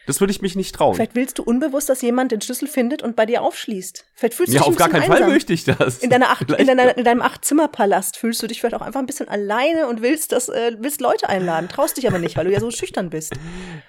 Das 0.06 0.20
würde 0.20 0.30
ich 0.32 0.42
mich 0.42 0.54
nicht 0.54 0.74
trauen. 0.74 0.94
Vielleicht 0.94 1.14
willst 1.14 1.38
du 1.38 1.42
unbewusst, 1.42 1.88
dass 1.88 2.02
jemand 2.02 2.30
den 2.32 2.40
Schlüssel 2.40 2.68
findet 2.68 3.02
und 3.02 3.16
bei 3.16 3.24
dir 3.26 3.42
aufschließt. 3.42 4.04
Vielleicht 4.14 4.34
fühlst 4.34 4.52
du 4.52 4.56
Ja, 4.56 4.60
dich 4.62 4.68
auf 4.68 4.74
ein 4.74 4.78
gar 4.78 4.88
keinen 4.88 5.00
bisschen 5.00 5.12
Fall 5.12 5.16
einsam. 5.22 5.32
möchte 5.32 5.52
ich 5.52 5.64
das. 5.64 5.98
In, 5.98 6.10
deiner 6.10 6.30
acht, 6.30 6.50
in, 6.50 6.66
deiner, 6.66 6.84
ja. 6.84 6.90
in 6.90 7.04
deinem 7.04 7.22
Achtzimmerpalast 7.22 8.16
fühlst 8.16 8.42
du 8.42 8.46
dich 8.46 8.60
vielleicht 8.60 8.74
auch 8.74 8.82
einfach 8.82 9.00
ein 9.00 9.06
bisschen 9.06 9.28
alleine 9.28 9.86
und 9.88 10.02
willst 10.02 10.32
das, 10.32 10.48
äh, 10.48 10.76
willst 10.78 11.00
Leute 11.00 11.28
einladen, 11.28 11.68
traust 11.68 11.96
dich 11.96 12.06
aber 12.06 12.18
nicht, 12.18 12.36
weil 12.36 12.44
du 12.44 12.52
ja 12.52 12.60
so 12.60 12.70
schüchtern 12.70 13.08
bist. 13.10 13.32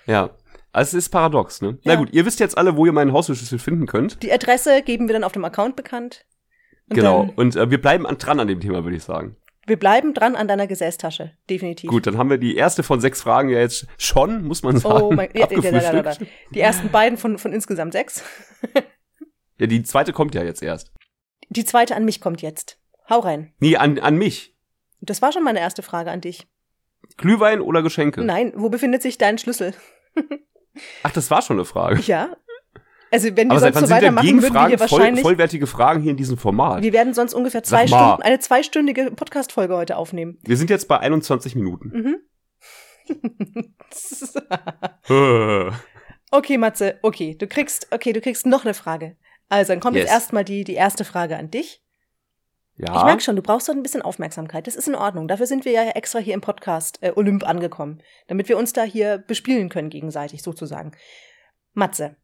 Ja. 0.05 0.29
Also 0.71 0.97
es 0.97 1.05
ist 1.05 1.09
paradox, 1.09 1.61
ne? 1.61 1.77
Na 1.83 1.93
Ja. 1.93 1.99
gut, 1.99 2.09
ihr 2.13 2.25
wisst 2.25 2.39
jetzt 2.41 2.57
alle, 2.57 2.75
wo 2.75 2.85
ihr 2.85 2.91
meinen 2.91 3.13
Haustürschlüssel 3.13 3.59
finden 3.59 3.85
könnt. 3.85 4.21
Die 4.23 4.31
Adresse 4.31 4.81
geben 4.81 5.07
wir 5.07 5.13
dann 5.13 5.23
auf 5.23 5.31
dem 5.31 5.45
Account 5.45 5.75
bekannt. 5.77 6.25
Und 6.89 6.95
genau. 6.97 7.29
Und 7.37 7.55
äh, 7.55 7.69
wir 7.71 7.79
bleiben 7.81 8.05
an, 8.05 8.17
dran 8.17 8.39
an 8.39 8.47
dem 8.47 8.59
Thema, 8.59 8.83
würde 8.83 8.97
ich 8.97 9.03
sagen. 9.03 9.37
Wir 9.65 9.77
bleiben 9.77 10.13
dran 10.13 10.35
an 10.35 10.47
deiner 10.47 10.67
Gesäßtasche. 10.67 11.31
Definitiv. 11.49 11.89
Gut, 11.89 12.05
dann 12.07 12.17
haben 12.17 12.29
wir 12.29 12.37
die 12.37 12.55
erste 12.55 12.83
von 12.83 12.99
sechs 12.99 13.21
Fragen 13.21 13.49
ja 13.49 13.59
jetzt 13.59 13.87
schon, 13.97 14.43
muss 14.45 14.63
man 14.63 14.77
sagen, 14.77 15.01
Oh 15.01 15.11
mein 15.11 15.29
ja, 15.33 15.47
ja, 15.49 15.59
ja, 15.59 15.69
ja. 15.71 15.89
abgefrühstückt. 16.01 16.31
Die 16.51 16.59
ersten 16.59 16.89
beiden 16.89 17.17
von, 17.17 17.37
von 17.37 17.53
insgesamt 17.53 17.93
sechs. 17.93 18.23
Ja, 19.57 19.67
die 19.67 19.83
zweite 19.83 20.11
kommt 20.11 20.35
ja 20.35 20.43
jetzt 20.43 20.61
erst. 20.61 20.91
Die 21.49 21.63
zweite 21.63 21.95
an 21.95 22.03
mich 22.03 22.19
kommt 22.19 22.41
jetzt. 22.41 22.77
Hau 23.09 23.19
rein. 23.19 23.53
Nee, 23.59 23.77
an, 23.77 23.99
an 23.99 24.17
mich. 24.17 24.53
Das 24.99 25.21
war 25.21 25.31
schon 25.31 25.43
meine 25.43 25.59
erste 25.59 25.81
Frage 25.81 26.11
an 26.11 26.19
dich. 26.21 26.47
Glühwein 27.17 27.61
oder 27.61 27.81
Geschenke? 27.81 28.21
Nein, 28.23 28.51
wo 28.55 28.69
befindet 28.69 29.01
sich 29.01 29.17
dein 29.17 29.37
Schlüssel? 29.37 29.73
Ach, 31.03 31.11
das 31.11 31.31
war 31.31 31.41
schon 31.41 31.57
eine 31.57 31.65
Frage. 31.65 32.01
Ja. 32.01 32.35
Also 33.15 33.27
wenn 33.37 33.47
wir 33.47 33.51
Aber 33.57 33.59
sonst 33.71 33.79
so 33.79 33.89
weitermachen, 33.89 34.41
würden 34.41 34.53
wir 34.53 34.67
hier 34.67 34.77
voll, 34.77 34.99
wahrscheinlich, 34.99 35.21
vollwertige 35.23 35.67
Fragen 35.67 36.01
hier 36.01 36.11
in 36.11 36.17
diesem 36.17 36.37
Format? 36.37 36.83
wir 36.83 36.91
werden 36.93 37.13
sonst 37.13 37.33
ungefähr 37.33 37.63
zwei. 37.63 37.87
Stunden, 37.87 38.21
eine 38.21 38.39
zweistündige 38.39 39.11
Podcast-Folge 39.11 39.75
heute 39.75 39.95
aufnehmen. 39.95 40.37
Wir 40.43 40.57
sind 40.57 40.69
jetzt 40.69 40.87
bei 40.89 40.99
21 40.99 41.55
Minuten. 41.55 41.91
Mhm. 41.95 42.17
Okay, 46.31 46.57
Matze, 46.57 46.99
okay, 47.01 47.35
du 47.35 47.47
kriegst, 47.47 47.87
okay, 47.91 48.11
du 48.11 48.19
kriegst 48.19 48.45
noch 48.45 48.65
eine 48.65 48.73
Frage. 48.73 49.15
Also, 49.47 49.71
dann 49.71 49.79
kommt 49.79 49.95
Yes. 49.95 50.05
jetzt 50.05 50.13
erstmal 50.13 50.43
die, 50.43 50.63
die 50.63 50.73
erste 50.73 51.05
Frage 51.05 51.37
an 51.37 51.49
dich. 51.51 51.81
ja. 52.77 52.97
Ich 52.97 53.03
merk 53.05 53.21
schon, 53.21 53.37
du 53.37 53.41
brauchst 53.41 53.69
doch 53.69 53.73
ein 53.75 53.83
bisschen 53.83 54.01
Aufmerksamkeit. 54.01 54.67
Das 54.67 54.75
ist 54.75 54.87
in 54.89 54.95
Ordnung. 54.95 55.29
Dafür 55.29 55.45
sind 55.45 55.63
wir 55.63 55.71
ja 55.71 55.83
extra 55.91 56.19
hier 56.19 56.33
im 56.33 56.41
Podcast 56.41 56.97
äh, 57.01 57.13
Olymp 57.15 57.47
angekommen, 57.47 58.01
damit 58.27 58.49
wir 58.49 58.57
uns 58.57 58.73
da 58.73 58.83
hier 58.83 59.19
bespielen 59.19 59.69
können 59.69 59.89
gegenseitig 59.89 60.41
sozusagen. 60.41 60.91
Matze, 61.73 62.17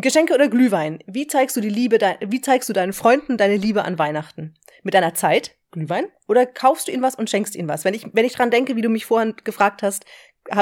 Geschenke 0.00 0.34
oder 0.34 0.48
Glühwein? 0.48 1.00
Wie 1.06 1.26
zeigst 1.26 1.56
du 1.56 1.60
die 1.60 1.68
Liebe, 1.68 1.98
wie 2.26 2.40
zeigst 2.40 2.68
du 2.68 2.72
deinen 2.72 2.92
Freunden 2.92 3.36
deine 3.36 3.56
Liebe 3.56 3.84
an 3.84 3.98
Weihnachten? 3.98 4.54
Mit 4.82 4.94
deiner 4.94 5.14
Zeit, 5.14 5.56
Glühwein, 5.72 6.06
oder 6.28 6.46
kaufst 6.46 6.88
du 6.88 6.92
ihnen 6.92 7.02
was 7.02 7.16
und 7.16 7.28
schenkst 7.28 7.56
ihnen 7.56 7.68
was? 7.68 7.84
Wenn 7.84 7.94
ich, 7.94 8.06
wenn 8.12 8.24
ich 8.24 8.34
dran 8.34 8.50
denke, 8.50 8.76
wie 8.76 8.82
du 8.82 8.88
mich 8.88 9.06
vorhin 9.06 9.34
gefragt 9.42 9.82
hast, 9.82 10.04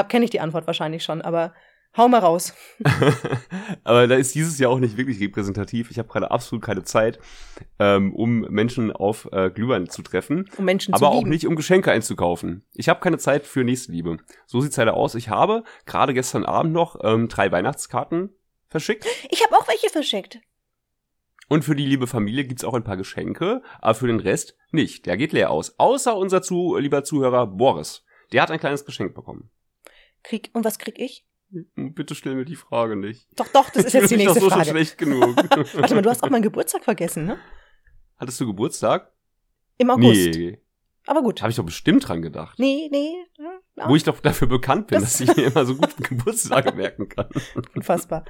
kenne 0.09 0.25
ich 0.25 0.31
die 0.31 0.39
Antwort 0.39 0.65
wahrscheinlich 0.65 1.03
schon, 1.03 1.21
aber 1.21 1.53
hau 1.95 2.07
mal 2.07 2.19
raus. 2.19 2.53
Aber 3.83 4.07
da 4.07 4.15
ist 4.15 4.35
dieses 4.35 4.59
Jahr 4.59 4.71
auch 4.71 4.79
nicht 4.79 4.97
wirklich 4.97 5.19
repräsentativ. 5.19 5.89
Ich 5.89 5.97
habe 5.97 6.07
gerade 6.07 6.29
absolut 6.29 6.63
keine 6.63 6.83
Zeit, 6.83 7.19
ähm, 7.79 8.13
um 8.13 8.41
Menschen 8.41 8.91
auf 8.91 9.27
äh, 9.31 9.49
Glühwein 9.49 9.89
zu 9.89 10.03
treffen. 10.03 10.49
Um 10.57 10.65
Menschen 10.65 10.93
aber 10.93 10.99
zu 10.99 11.05
auch 11.07 11.19
lieben. 11.19 11.29
nicht, 11.29 11.47
um 11.47 11.55
Geschenke 11.55 11.91
einzukaufen. 11.91 12.65
Ich 12.73 12.89
habe 12.89 12.99
keine 12.99 13.17
Zeit 13.17 13.45
für 13.45 13.63
Nächstenliebe. 13.63 14.17
So 14.45 14.61
sieht's 14.61 14.77
leider 14.77 14.93
aus. 14.93 15.15
Ich 15.15 15.29
habe 15.29 15.63
gerade 15.85 16.13
gestern 16.13 16.45
Abend 16.45 16.73
noch 16.73 16.99
ähm, 17.03 17.29
drei 17.29 17.51
Weihnachtskarten 17.51 18.29
verschickt. 18.69 19.05
Ich 19.29 19.43
habe 19.43 19.55
auch 19.57 19.67
welche 19.67 19.89
verschickt. 19.89 20.39
Und 21.49 21.63
für 21.63 21.75
die 21.75 21.85
liebe 21.85 22.07
Familie 22.07 22.43
gibt's 22.43 22.65
auch 22.65 22.73
ein 22.73 22.83
paar 22.83 22.97
Geschenke, 22.97 23.61
aber 23.79 23.95
für 23.95 24.07
den 24.07 24.19
Rest 24.19 24.57
nicht. 24.71 25.05
Der 25.05 25.15
geht 25.15 25.31
leer 25.31 25.49
aus. 25.49 25.79
Außer 25.79 26.15
unser 26.17 26.41
zu, 26.41 26.75
lieber 26.77 27.03
Zuhörer 27.03 27.47
Boris. 27.47 28.03
Der 28.33 28.41
hat 28.41 28.51
ein 28.51 28.59
kleines 28.59 28.83
Geschenk 28.85 29.13
bekommen. 29.15 29.49
Krieg, 30.23 30.49
und 30.53 30.65
was 30.65 30.77
krieg 30.77 30.99
ich? 30.99 31.25
Bitte 31.75 32.15
stell 32.15 32.35
mir 32.35 32.43
die 32.43 32.57
Frage 32.57 32.97
nicht. 32.97 33.29
Doch, 33.37 33.47
doch, 33.47 33.69
das 33.69 33.85
ist 33.85 33.93
jetzt 33.93 34.11
die 34.11 34.15
Ich 34.15 34.17
bin 34.17 34.27
nächste 34.27 34.39
doch 34.41 34.45
so 34.47 34.49
schon 34.49 34.57
Frage. 34.59 34.69
schlecht 34.71 34.97
genug. 34.97 35.35
Warte 35.73 35.95
mal, 35.95 36.01
du 36.01 36.09
hast 36.09 36.21
auch 36.23 36.29
meinen 36.29 36.41
Geburtstag 36.41 36.83
vergessen, 36.83 37.25
ne? 37.25 37.39
Hattest 38.17 38.39
du 38.41 38.47
Geburtstag? 38.47 39.13
Im 39.77 39.89
August. 39.89 40.35
Nee. 40.35 40.59
Aber 41.07 41.23
gut. 41.23 41.41
Habe 41.41 41.49
ich 41.49 41.55
doch 41.57 41.65
bestimmt 41.65 42.07
dran 42.07 42.21
gedacht. 42.21 42.59
Nee, 42.59 42.89
nee. 42.91 43.13
Ja, 43.75 43.89
Wo 43.89 43.95
ich 43.95 44.03
doch 44.03 44.19
dafür 44.19 44.47
bekannt 44.47 44.87
bin, 44.87 44.99
Das- 44.99 45.17
dass 45.17 45.21
ich 45.21 45.35
mir 45.35 45.45
immer 45.47 45.65
so 45.65 45.75
gut 45.75 45.95
Geburtstage 46.09 46.73
merken 46.73 47.09
kann. 47.09 47.27
unfassbar. 47.75 48.23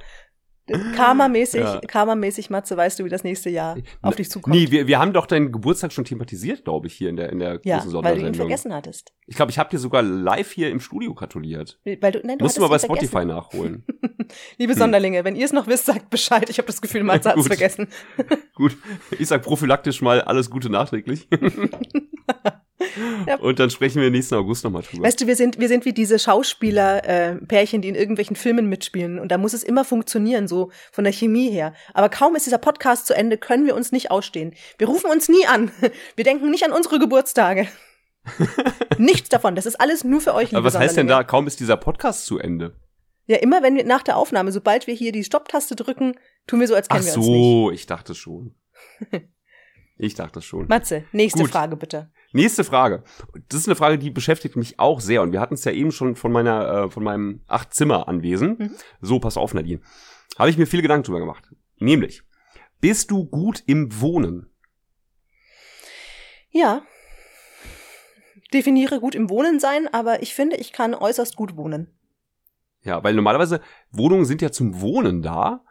Karma-mäßig, 0.96 1.62
Ja. 1.62 1.80
Karma-mäßig, 1.80 2.50
Matze, 2.50 2.76
weißt 2.76 2.98
du, 2.98 3.04
wie 3.06 3.08
das 3.08 3.24
nächste 3.24 3.48
Jahr 3.48 3.78
auf 4.02 4.16
dich 4.16 4.28
zukommt. 4.30 4.54
Nee, 4.54 4.70
wir, 4.70 4.86
wir 4.86 4.98
haben 4.98 5.14
doch 5.14 5.24
deinen 5.24 5.50
Geburtstag 5.50 5.94
schon 5.94 6.04
thematisiert, 6.04 6.64
glaube 6.64 6.88
ich, 6.88 6.92
hier 6.92 7.08
in 7.08 7.16
der, 7.16 7.30
in 7.32 7.38
der 7.38 7.58
ja, 7.64 7.78
großen 7.78 7.94
weil 7.94 8.02
du 8.02 8.08
ihn 8.08 8.14
Sondersendung. 8.34 8.34
vergessen 8.34 8.74
hattest. 8.74 9.14
Ich 9.26 9.34
glaube, 9.36 9.50
ich 9.50 9.58
habe 9.58 9.70
dir 9.70 9.78
sogar 9.78 10.02
live 10.02 10.52
hier 10.52 10.68
im 10.68 10.80
Studio 10.80 11.14
gratuliert. 11.14 11.80
Weil 12.02 12.12
du, 12.12 12.20
nein, 12.22 12.36
du 12.36 12.44
Musst 12.44 12.58
du 12.58 12.60
mal 12.60 12.68
bei 12.68 12.78
Spotify 12.78 13.06
vergessen. 13.06 13.28
nachholen. 13.34 13.86
Liebe 14.58 14.74
Sonderlinge, 14.74 15.24
wenn 15.24 15.36
ihr 15.36 15.46
es 15.46 15.54
noch 15.54 15.68
wisst, 15.68 15.86
sagt 15.86 16.10
Bescheid. 16.10 16.50
Ich 16.50 16.58
habe 16.58 16.66
das 16.66 16.82
Gefühl, 16.82 17.02
Matze 17.02 17.30
hat 17.30 17.38
es 17.38 17.46
vergessen. 17.46 17.88
Gut, 18.54 18.76
ich 19.18 19.26
sag 19.26 19.42
prophylaktisch 19.42 20.02
mal 20.02 20.20
alles 20.20 20.50
Gute 20.50 20.68
nachträglich. 20.68 21.28
Und 23.40 23.58
dann 23.58 23.70
sprechen 23.70 24.00
wir 24.00 24.10
nächsten 24.10 24.34
August 24.36 24.64
nochmal 24.64 24.82
drüber. 24.82 25.04
Weißt 25.04 25.20
du, 25.20 25.26
wir 25.26 25.36
sind, 25.36 25.58
wir 25.58 25.68
sind 25.68 25.84
wie 25.84 25.92
diese 25.92 26.18
Schauspieler-Pärchen, 26.18 27.82
die 27.82 27.88
in 27.88 27.94
irgendwelchen 27.94 28.36
Filmen 28.36 28.68
mitspielen. 28.68 29.18
Und 29.18 29.32
da 29.32 29.38
muss 29.38 29.52
es 29.52 29.62
immer 29.62 29.84
funktionieren, 29.84 30.46
so 30.48 30.70
von 30.92 31.04
der 31.04 31.12
Chemie 31.12 31.50
her. 31.50 31.74
Aber 31.94 32.08
kaum 32.08 32.36
ist 32.36 32.46
dieser 32.46 32.58
Podcast 32.58 33.06
zu 33.06 33.14
Ende, 33.14 33.36
können 33.38 33.66
wir 33.66 33.74
uns 33.74 33.92
nicht 33.92 34.10
ausstehen. 34.10 34.54
Wir 34.78 34.86
rufen 34.86 35.10
uns 35.10 35.28
nie 35.28 35.46
an. 35.46 35.70
Wir 36.16 36.24
denken 36.24 36.50
nicht 36.50 36.64
an 36.64 36.72
unsere 36.72 36.98
Geburtstage. 36.98 37.68
Nichts 38.98 39.28
davon. 39.28 39.54
Das 39.54 39.66
ist 39.66 39.80
alles 39.80 40.04
nur 40.04 40.20
für 40.20 40.34
euch, 40.34 40.54
Aber 40.54 40.64
was 40.64 40.78
heißt 40.78 40.96
denn 40.96 41.06
da, 41.06 41.24
kaum 41.24 41.46
ist 41.46 41.60
dieser 41.60 41.76
Podcast 41.76 42.26
zu 42.26 42.38
Ende? 42.38 42.76
Ja, 43.26 43.36
immer 43.36 43.62
wenn 43.62 43.76
wir 43.76 43.84
nach 43.84 44.02
der 44.02 44.16
Aufnahme, 44.16 44.52
sobald 44.52 44.86
wir 44.86 44.94
hier 44.94 45.12
die 45.12 45.22
Stopptaste 45.22 45.76
drücken, 45.76 46.14
tun 46.46 46.60
wir 46.60 46.66
so, 46.66 46.74
als 46.74 46.88
Ach 46.88 46.96
kennen 46.96 47.06
wir 47.06 47.16
uns 47.16 47.26
nicht. 47.26 47.36
so, 47.36 47.70
ich 47.70 47.86
dachte 47.86 48.14
schon. 48.14 48.54
Ich 50.00 50.14
dachte 50.14 50.40
schon. 50.40 50.68
Matze, 50.68 51.04
nächste 51.10 51.40
Gut. 51.40 51.50
Frage 51.50 51.76
bitte. 51.76 52.12
Nächste 52.32 52.62
Frage. 52.62 53.04
Das 53.48 53.60
ist 53.60 53.68
eine 53.68 53.76
Frage, 53.76 53.98
die 53.98 54.10
beschäftigt 54.10 54.56
mich 54.56 54.78
auch 54.78 55.00
sehr. 55.00 55.22
Und 55.22 55.32
wir 55.32 55.40
hatten 55.40 55.54
es 55.54 55.64
ja 55.64 55.72
eben 55.72 55.92
schon 55.92 56.14
von 56.14 56.30
meiner, 56.30 56.84
äh, 56.84 56.90
von 56.90 57.02
meinem 57.02 57.40
Acht-Zimmer-Anwesen. 57.46 58.56
Mhm. 58.58 58.70
So, 59.00 59.18
pass 59.18 59.36
auf, 59.36 59.54
Nadine. 59.54 59.80
Habe 60.38 60.50
ich 60.50 60.58
mir 60.58 60.66
viele 60.66 60.82
Gedanken 60.82 61.04
drüber 61.04 61.20
gemacht. 61.20 61.50
Nämlich, 61.78 62.22
bist 62.80 63.10
du 63.10 63.24
gut 63.24 63.62
im 63.66 64.00
Wohnen? 64.00 64.50
Ja. 66.50 66.82
Definiere 68.52 69.00
gut 69.00 69.14
im 69.14 69.30
Wohnen 69.30 69.60
sein, 69.60 69.88
aber 69.92 70.22
ich 70.22 70.34
finde, 70.34 70.56
ich 70.56 70.72
kann 70.72 70.94
äußerst 70.94 71.36
gut 71.36 71.56
wohnen. 71.56 71.98
Ja, 72.82 73.02
weil 73.02 73.14
normalerweise 73.14 73.60
Wohnungen 73.90 74.24
sind 74.24 74.40
ja 74.42 74.50
zum 74.50 74.80
Wohnen 74.80 75.22
da. 75.22 75.64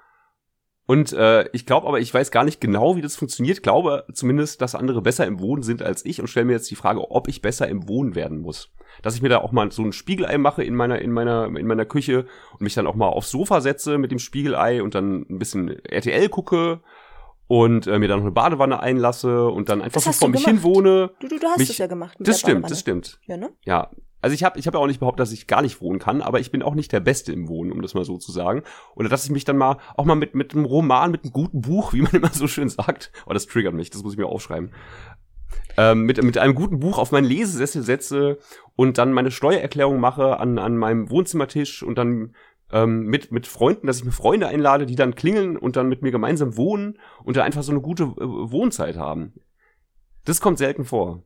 Und 0.88 1.12
äh, 1.12 1.50
ich 1.52 1.65
glaube 1.65 1.86
aber, 1.86 2.00
ich 2.00 2.13
weiß 2.13 2.32
gar 2.32 2.45
nicht 2.45 2.62
genau, 2.62 2.95
wie 2.95 3.02
das 3.02 3.17
funktioniert. 3.17 3.62
Glaube 3.62 4.06
zumindest, 4.13 4.62
dass 4.62 4.73
andere 4.73 5.02
besser 5.02 5.28
im 5.28 5.41
Wohnen 5.41 5.62
sind 5.62 5.84
als 5.84 6.06
ich 6.06 6.21
und 6.21 6.28
stelle 6.28 6.45
mir 6.45 6.54
jetzt 6.54 6.71
die 6.71 6.76
Frage, 6.76 7.12
ob 7.12 7.28
ich 7.28 7.41
besser 7.41 7.67
im 7.67 7.89
Wohnen 7.89 8.15
werden 8.15 8.39
muss. 8.39 8.71
Dass 9.02 9.13
ich 9.13 9.21
mir 9.21 9.28
da 9.28 9.39
auch 9.39 9.52
mal 9.52 9.69
so 9.69 9.84
ein 9.84 9.91
Spiegelei 9.91 10.38
mache 10.38 10.63
in 10.63 10.73
meiner, 10.73 11.00
in 11.00 11.12
meiner, 11.12 11.45
in 11.45 11.67
meiner 11.67 11.86
Küche 11.86 12.26
und 12.54 12.62
mich 12.62 12.73
dann 12.73 12.88
auch 12.88 12.95
mal 12.95 13.10
aufs 13.10 13.32
Sofa 13.32 13.60
setze 13.60 13.97
mit 13.97 14.12
dem 14.12 14.19
Spiegelei 14.19 14.82
und 14.82 14.95
dann 14.95 15.26
ein 15.30 15.39
bisschen 15.39 15.78
RTL 15.84 16.30
gucke 16.30 16.80
und 17.47 17.88
äh, 17.88 17.97
mir 17.99 18.07
dann 18.07 18.19
noch 18.19 18.25
eine 18.25 18.31
Badewanne 18.33 18.79
einlasse 18.81 19.47
und 19.47 19.69
dann 19.69 19.81
einfach 19.81 20.01
so 20.01 20.12
vor 20.12 20.29
mich 20.29 20.45
hin 20.45 20.57
gemacht. 20.57 20.63
wohne. 20.63 21.12
Du, 21.19 21.27
du, 21.27 21.39
du 21.39 21.47
hast 21.47 21.60
Mich- 21.60 21.69
es 21.69 21.77
ja 21.77 21.88
gemacht. 21.88 22.17
Das 22.19 22.39
stimmt, 22.39 22.69
das 22.69 22.79
stimmt. 22.79 23.19
Ja, 23.25 23.38
ne? 23.38 23.51
Ja, 23.65 23.89
also 24.21 24.33
ich 24.33 24.43
habe 24.43 24.57
ich 24.60 24.65
hab 24.67 24.73
ja 24.73 24.79
auch 24.79 24.88
nicht 24.88 24.99
behauptet, 24.99 25.19
dass 25.21 25.31
ich 25.31 25.47
gar 25.47 25.62
nicht 25.62 25.79
wohnen 25.79 25.99
kann, 25.99 26.21
aber 26.21 26.39
ich 26.39 26.51
bin 26.51 26.63
auch 26.63 26.73
nicht 26.75 26.91
der 26.91 26.99
Beste 26.99 27.31
im 27.31 27.47
Wohnen, 27.47 27.71
um 27.71 27.81
das 27.81 27.93
mal 27.93 28.03
so 28.03 28.17
zu 28.17 28.31
sagen. 28.31 28.63
Oder 28.95 29.10
dass 29.10 29.23
ich 29.25 29.29
mich 29.31 29.45
dann 29.45 29.57
mal 29.57 29.77
auch 29.95 30.05
mal 30.05 30.15
mit 30.15 30.33
mit 30.36 30.53
einem 30.53 30.65
Roman, 30.65 31.12
mit 31.12 31.23
einem 31.23 31.31
guten 31.33 31.62
Buch, 31.62 31.93
wie 31.93 32.01
man 32.01 32.12
immer 32.13 32.29
so 32.33 32.47
schön 32.47 32.67
sagt, 32.69 33.12
oh, 33.27 33.33
das 33.33 33.45
triggert 33.45 33.73
mich, 33.73 33.89
das 33.91 34.03
muss 34.03 34.13
ich 34.13 34.19
mir 34.19 34.25
aufschreiben. 34.27 34.71
Ähm, 35.77 36.01
mit, 36.03 36.21
mit 36.23 36.38
einem 36.39 36.55
guten 36.55 36.79
Buch 36.79 36.97
auf 36.97 37.12
meinen 37.12 37.25
Lesesessel 37.25 37.83
setze 37.83 38.39
und 38.75 38.97
dann 38.97 39.13
meine 39.13 39.29
Steuererklärung 39.31 39.99
mache 39.99 40.39
an, 40.39 40.57
an 40.57 40.75
meinem 40.75 41.10
Wohnzimmertisch 41.12 41.83
und 41.83 41.97
dann 41.97 42.33
ähm, 42.71 43.06
mit, 43.06 43.32
mit 43.32 43.47
Freunden, 43.47 43.88
dass 43.88 43.97
ich 43.97 44.06
mir 44.06 44.12
Freunde 44.12 44.47
einlade, 44.47 44.86
die 44.86 44.95
dann 44.95 45.15
klingeln 45.15 45.58
und 45.58 45.75
dann 45.75 45.88
mit 45.88 46.01
mir 46.01 46.12
gemeinsam 46.12 46.58
wohnen 46.58 46.99
und 47.23 47.38
da 47.38 47.43
einfach 47.43 47.63
so 47.63 47.71
eine 47.71 47.82
gute 47.82 48.03
äh, 48.03 48.15
Wohnzeit 48.19 48.97
haben. 48.97 49.34
Das 50.25 50.41
kommt 50.41 50.58
selten 50.58 50.86
vor. 50.86 51.23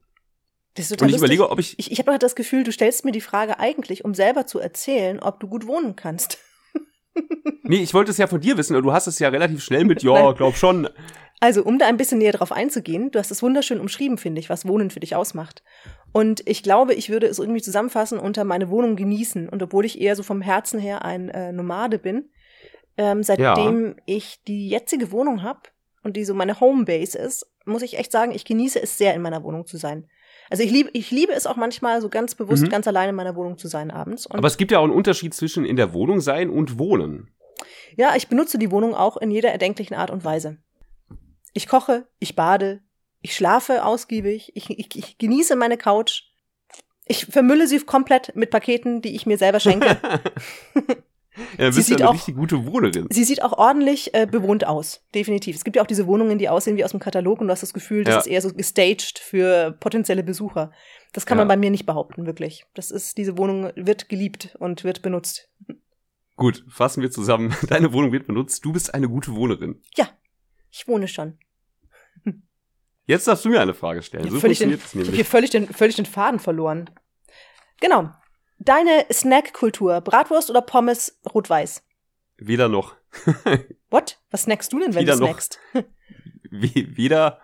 Das 0.76 0.86
ist 0.86 0.92
Und 0.92 0.98
total 1.00 1.10
ich 1.10 1.14
lustig. 1.16 1.26
überlege, 1.38 1.52
ob 1.52 1.60
ich, 1.60 1.80
Ich, 1.80 1.92
ich 1.92 2.00
habe 2.00 2.18
das 2.20 2.36
Gefühl, 2.36 2.64
du 2.64 2.72
stellst 2.72 3.04
mir 3.04 3.12
die 3.12 3.22
Frage 3.22 3.60
eigentlich, 3.60 4.06
um 4.06 4.14
selber 4.14 4.46
zu 4.46 4.60
erzählen, 4.60 5.20
ob 5.20 5.40
du 5.40 5.48
gut 5.48 5.68
wohnen 5.68 5.96
kannst. 5.96 6.38
Nee, 7.64 7.84
ich 7.84 7.94
wollte 7.94 8.12
es 8.12 8.18
ja 8.18 8.28
von 8.28 8.42
dir 8.42 8.58
wissen, 8.58 8.76
aber 8.76 8.82
du 8.82 8.92
hast 8.92 9.08
es 9.08 9.20
ja 9.20 9.30
relativ 9.30 9.64
schnell 9.64 9.86
mit, 9.86 10.04
ja, 10.04 10.32
glaub 10.34 10.56
schon. 10.56 10.90
Also, 11.40 11.64
um 11.64 11.80
da 11.80 11.88
ein 11.88 11.98
bisschen 11.98 12.20
näher 12.20 12.34
drauf 12.34 12.52
einzugehen, 12.52 13.12
du 13.12 13.20
hast 13.20 13.32
es 13.32 13.42
wunderschön 13.42 13.80
umschrieben, 13.80 14.18
finde 14.18 14.40
ich, 14.40 14.50
was 14.50 14.68
Wohnen 14.68 14.92
für 14.92 15.00
dich 15.00 15.16
ausmacht. 15.16 15.64
Und 16.12 16.48
ich 16.48 16.62
glaube, 16.62 16.94
ich 16.94 17.10
würde 17.10 17.28
es 17.28 17.40
irgendwie 17.40 17.62
zusammenfassen 17.62 18.20
unter 18.20 18.44
meine 18.44 18.70
Wohnung 18.70 18.96
genießen. 18.96 19.50
Und 19.50 19.64
obwohl 19.64 19.86
ich 19.86 20.00
eher 20.00 20.16
so 20.16 20.24
vom 20.24 20.42
Herzen 20.42 20.80
her 20.80 21.04
ein 21.04 21.30
äh, 21.30 21.52
Nomade 21.52 21.98
bin, 21.98 22.30
ähm, 22.98 23.24
seitdem 23.24 23.96
ich 24.06 24.44
die 24.44 24.70
jetzige 24.70 25.12
Wohnung 25.12 25.42
habe 25.42 25.62
und 26.04 26.16
die 26.16 26.26
so 26.26 26.36
meine 26.36 26.60
Homebase 26.60 27.18
ist, 27.18 27.48
muss 27.66 27.82
ich 27.82 27.98
echt 27.98 28.12
sagen, 28.12 28.34
ich 28.34 28.46
genieße 28.46 28.82
es 28.82 28.98
sehr, 28.98 29.16
in 29.16 29.22
meiner 29.22 29.44
Wohnung 29.44 29.66
zu 29.66 29.78
sein. 29.78 30.08
Also 30.52 30.64
ich 30.64 30.70
liebe, 30.72 30.90
ich 30.94 31.10
liebe 31.12 31.32
es 31.34 31.48
auch 31.48 31.56
manchmal 31.56 32.02
so 32.02 32.10
ganz 32.10 32.36
bewusst, 32.36 32.64
Mhm. 32.64 32.70
ganz 32.70 32.86
alleine 32.88 33.10
in 33.12 33.16
meiner 33.16 33.36
Wohnung 33.38 33.58
zu 33.58 33.68
sein 33.70 33.90
abends. 33.90 34.28
Und 34.28 34.36
Aber 34.38 34.48
es 34.48 34.58
gibt 34.58 34.72
ja 34.72 34.80
auch 34.80 34.84
einen 34.84 34.92
Unterschied 34.94 35.34
zwischen 35.34 35.64
in 35.66 35.78
der 35.78 35.94
Wohnung 35.94 36.20
sein 36.20 36.50
und 36.50 36.78
wohnen. 36.78 37.30
Ja, 37.96 38.16
ich 38.18 38.28
benutze 38.28 38.58
die 38.60 38.70
Wohnung 38.70 38.94
auch 38.94 39.16
in 39.18 39.32
jeder 39.32 39.50
erdenklichen 39.50 39.96
Art 39.96 40.12
und 40.12 40.24
Weise. 40.26 40.58
Ich 41.54 41.68
koche, 41.68 42.06
ich 42.20 42.36
bade, 42.36 42.82
ich 43.22 43.34
schlafe 43.36 43.86
ausgiebig, 43.86 44.52
ich, 44.56 44.70
ich, 44.70 44.96
ich 44.96 45.18
genieße 45.18 45.56
meine 45.56 45.78
Couch. 45.78 46.24
Ich 47.06 47.26
vermülle 47.28 47.68
sie 47.68 47.80
komplett 47.80 48.36
mit 48.36 48.50
Paketen, 48.52 49.02
die 49.02 49.16
ich 49.16 49.26
mir 49.26 49.38
selber 49.38 49.60
schenke. 49.60 49.98
Ja, 51.58 51.72
Sie 51.72 51.82
sieht 51.82 52.00
eine 52.02 52.10
auch- 52.10 52.14
richtig 52.14 52.36
gute 52.36 52.66
Wohnerin. 52.66 53.08
Sie 53.10 53.24
sieht 53.24 53.42
auch 53.44 53.54
ordentlich 53.58 54.14
äh, 54.14 54.26
bewohnt 54.26 54.66
aus, 54.68 55.02
definitiv. 55.16 55.56
Es 55.56 55.64
gibt 55.64 55.76
ja 55.76 55.82
auch 55.84 55.88
diese 55.88 56.08
Wohnungen, 56.08 56.38
die 56.38 56.50
aussehen 56.50 56.78
wie 56.78 56.84
aus 56.86 56.92
dem 56.92 57.00
Katalog 57.00 57.42
und 57.42 57.48
du 57.48 57.52
hast 57.52 57.64
das 57.64 57.74
Gefühl, 57.74 58.04
das 58.04 58.14
Ja. 58.14 58.20
ist 58.22 58.28
eher 58.28 58.42
so 58.42 58.54
gestaged 58.54 59.20
für 59.20 59.72
potenzielle 59.80 60.24
Besucher. 60.24 60.72
Das 61.14 61.26
kann 61.26 61.38
Ja. 61.38 61.42
man 61.42 61.48
bei 61.50 61.58
mir 61.58 61.72
nicht 61.72 61.86
behaupten, 61.86 62.26
wirklich. 62.26 62.66
Das 62.74 62.92
ist, 62.92 63.18
diese 63.18 63.38
Wohnung 63.38 63.72
wird 63.76 64.10
geliebt 64.10 64.56
und 64.60 64.84
wird 64.84 65.02
benutzt. 65.02 65.50
Gut, 66.38 66.64
fassen 66.70 67.02
wir 67.02 67.12
zusammen. 67.12 67.54
Deine 67.70 67.94
Wohnung 67.94 68.12
wird 68.12 68.26
benutzt. 68.28 68.64
Du 68.66 68.72
bist 68.74 68.94
eine 68.94 69.08
gute 69.10 69.36
Wohnerin. 69.36 69.82
Ja, 69.96 70.10
ich 70.72 70.88
wohne 70.88 71.08
schon. 71.08 71.38
Jetzt 73.06 73.28
darfst 73.28 73.44
du 73.44 73.50
mir 73.50 73.60
eine 73.60 73.74
Frage 73.74 74.02
stellen. 74.04 74.24
Ich 74.26 74.30
So 74.30 74.36
habe 74.38 74.42
völlig, 74.42 74.60
den, 74.60 74.74
ich 74.74 74.82
hab 74.82 74.96
nämlich. 74.96 75.16
hier 75.16 75.26
völlig, 75.26 75.50
den, 75.50 75.68
völlig 75.68 75.96
den 75.96 76.06
Faden 76.06 76.40
verloren. 76.40 76.90
Genau. 77.82 78.10
Deine 78.64 79.06
Snackkultur, 79.12 80.02
Bratwurst 80.02 80.50
oder 80.52 80.62
Pommes 80.62 81.20
rot-weiß? 81.34 81.84
Weder 82.38 82.70
noch. 82.70 82.96
What? 83.90 84.20
Was 84.30 84.44
snackst 84.44 84.72
du 84.72 84.80
denn, 84.80 84.94
wenn 84.94 85.02
Wieder 85.02 85.14
du 85.16 85.22
noch. 85.22 85.28
snackst? 85.30 85.60
Wie, 86.52 86.96
weder 86.96 87.40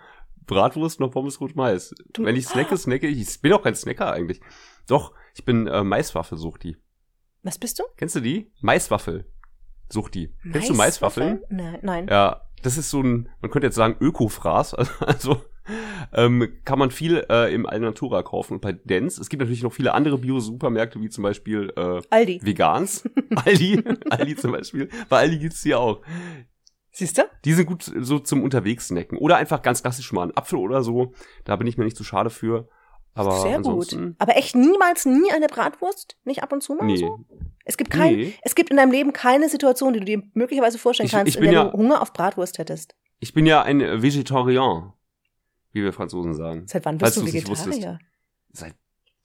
Bratwurst 0.46 1.00
noch 1.00 1.10
Pommes 1.10 1.42
rot 1.42 1.56
Mais. 1.56 1.94
Du- 2.14 2.24
Wenn 2.24 2.36
ich 2.36 2.46
snacke, 2.48 2.78
snacke 2.78 3.08
ich. 3.08 3.20
Ich 3.20 3.42
bin 3.42 3.52
auch 3.54 3.64
kein 3.64 3.74
Snacker 3.76 4.12
eigentlich. 4.12 4.42
Doch, 4.88 5.14
ich 5.34 5.44
bin 5.44 5.66
äh, 5.68 5.84
Maiswaffel-Suchti. 5.84 6.78
Was 7.44 7.58
bist 7.58 7.80
du? 7.80 7.84
Kennst 7.98 8.16
du 8.16 8.20
die? 8.20 8.52
Maiswaffel. 8.62 9.26
Suchti. 9.90 10.34
Kennst 10.52 10.70
du 10.70 10.74
Maiswaffeln? 10.74 11.42
Nein. 11.50 11.80
nein. 11.82 12.08
Ja, 12.10 12.42
das 12.62 12.78
ist 12.78 12.90
so 12.90 13.02
ein, 13.02 13.30
man 13.42 13.50
könnte 13.50 13.68
jetzt 13.68 13.76
sagen, 13.76 13.96
Ökofraß. 14.00 14.74
Also 15.00 15.42
ähm, 16.14 16.48
kann 16.66 16.80
man 16.80 16.92
viel 16.92 17.26
äh, 17.30 17.54
im 17.54 17.66
Alnatura 17.66 18.24
kaufen 18.24 18.54
und 18.54 18.62
bei 18.62 18.72
Dens. 18.74 19.18
Es 19.18 19.30
gibt 19.30 19.42
natürlich 19.42 19.64
noch 19.64 19.74
viele 19.74 19.94
andere 19.94 20.18
Bio-Supermärkte, 20.18 21.02
wie 21.02 21.10
zum 21.10 21.24
Beispiel 21.24 21.72
äh, 21.76 22.02
Aldi. 22.10 22.40
Vegans. 22.44 23.04
Aldi. 23.46 23.84
Aldi 24.10 24.36
zum 24.36 24.52
Beispiel. 24.52 24.90
Bei 25.10 25.20
Aldi 25.20 25.40
gibt's 25.40 25.62
die 25.62 25.76
auch. 25.76 26.02
Siehst 26.92 27.18
du? 27.18 27.24
Die 27.46 27.54
sind 27.54 27.68
gut 27.68 27.84
so 27.84 28.20
zum 28.20 28.42
Unterwegs-Snacken. 28.44 29.18
Oder 29.20 29.38
einfach 29.38 29.62
ganz 29.62 29.82
klassisch 29.84 30.12
mal 30.12 30.24
einen 30.24 30.36
Apfel 30.38 30.58
oder 30.60 30.82
so. 30.84 31.14
Da 31.44 31.56
bin 31.56 31.68
ich 31.68 31.78
mir 31.78 31.84
nicht 31.86 31.98
zu 31.98 32.04
schade 32.04 32.30
für. 32.32 32.68
Aber 33.14 33.40
Sehr 33.42 33.60
gut. 33.62 33.98
Aber 34.20 34.38
echt 34.38 34.56
niemals 34.56 35.06
nie 35.06 35.32
eine 35.32 35.48
Bratwurst? 35.48 36.18
Nicht 36.24 36.44
ab 36.44 36.54
und 36.54 36.62
zu 36.62 36.76
mal 36.76 36.86
Nee. 36.86 36.98
so? 36.98 37.20
Es 37.66 37.76
gibt 37.76 37.90
kein, 37.90 38.16
Nee. 38.16 38.34
es 38.44 38.56
gibt 38.56 38.70
in 38.70 38.78
deinem 38.78 38.92
Leben 38.92 39.12
keine 39.12 39.50
Situation, 39.50 39.94
die 39.94 40.00
du 40.00 40.06
dir 40.06 40.22
möglicherweise 40.34 40.78
vorstellen 40.78 41.08
Ich- 41.08 41.12
kannst, 41.14 41.30
ich 41.30 41.38
in 41.38 41.44
der 41.44 41.52
ja- 41.52 41.64
du 41.66 41.74
Hunger 41.78 42.02
auf 42.02 42.14
Bratwurst 42.14 42.58
hättest. 42.60 42.96
Ich 43.20 43.34
bin 43.34 43.46
ja 43.48 43.64
ein 43.64 43.80
Vegetarier. 44.04 44.94
Wie 45.72 45.84
wir 45.84 45.94
Franzosen 45.94 46.34
sagen. 46.34 46.64
Seit 46.68 46.86
wann 46.86 47.00
Falls 47.00 47.16
bist 47.16 47.28
du 47.28 47.34
nicht 47.34 47.48
wusstest. 47.48 47.78
Vegetarier? 47.78 48.00
Seit 48.52 48.74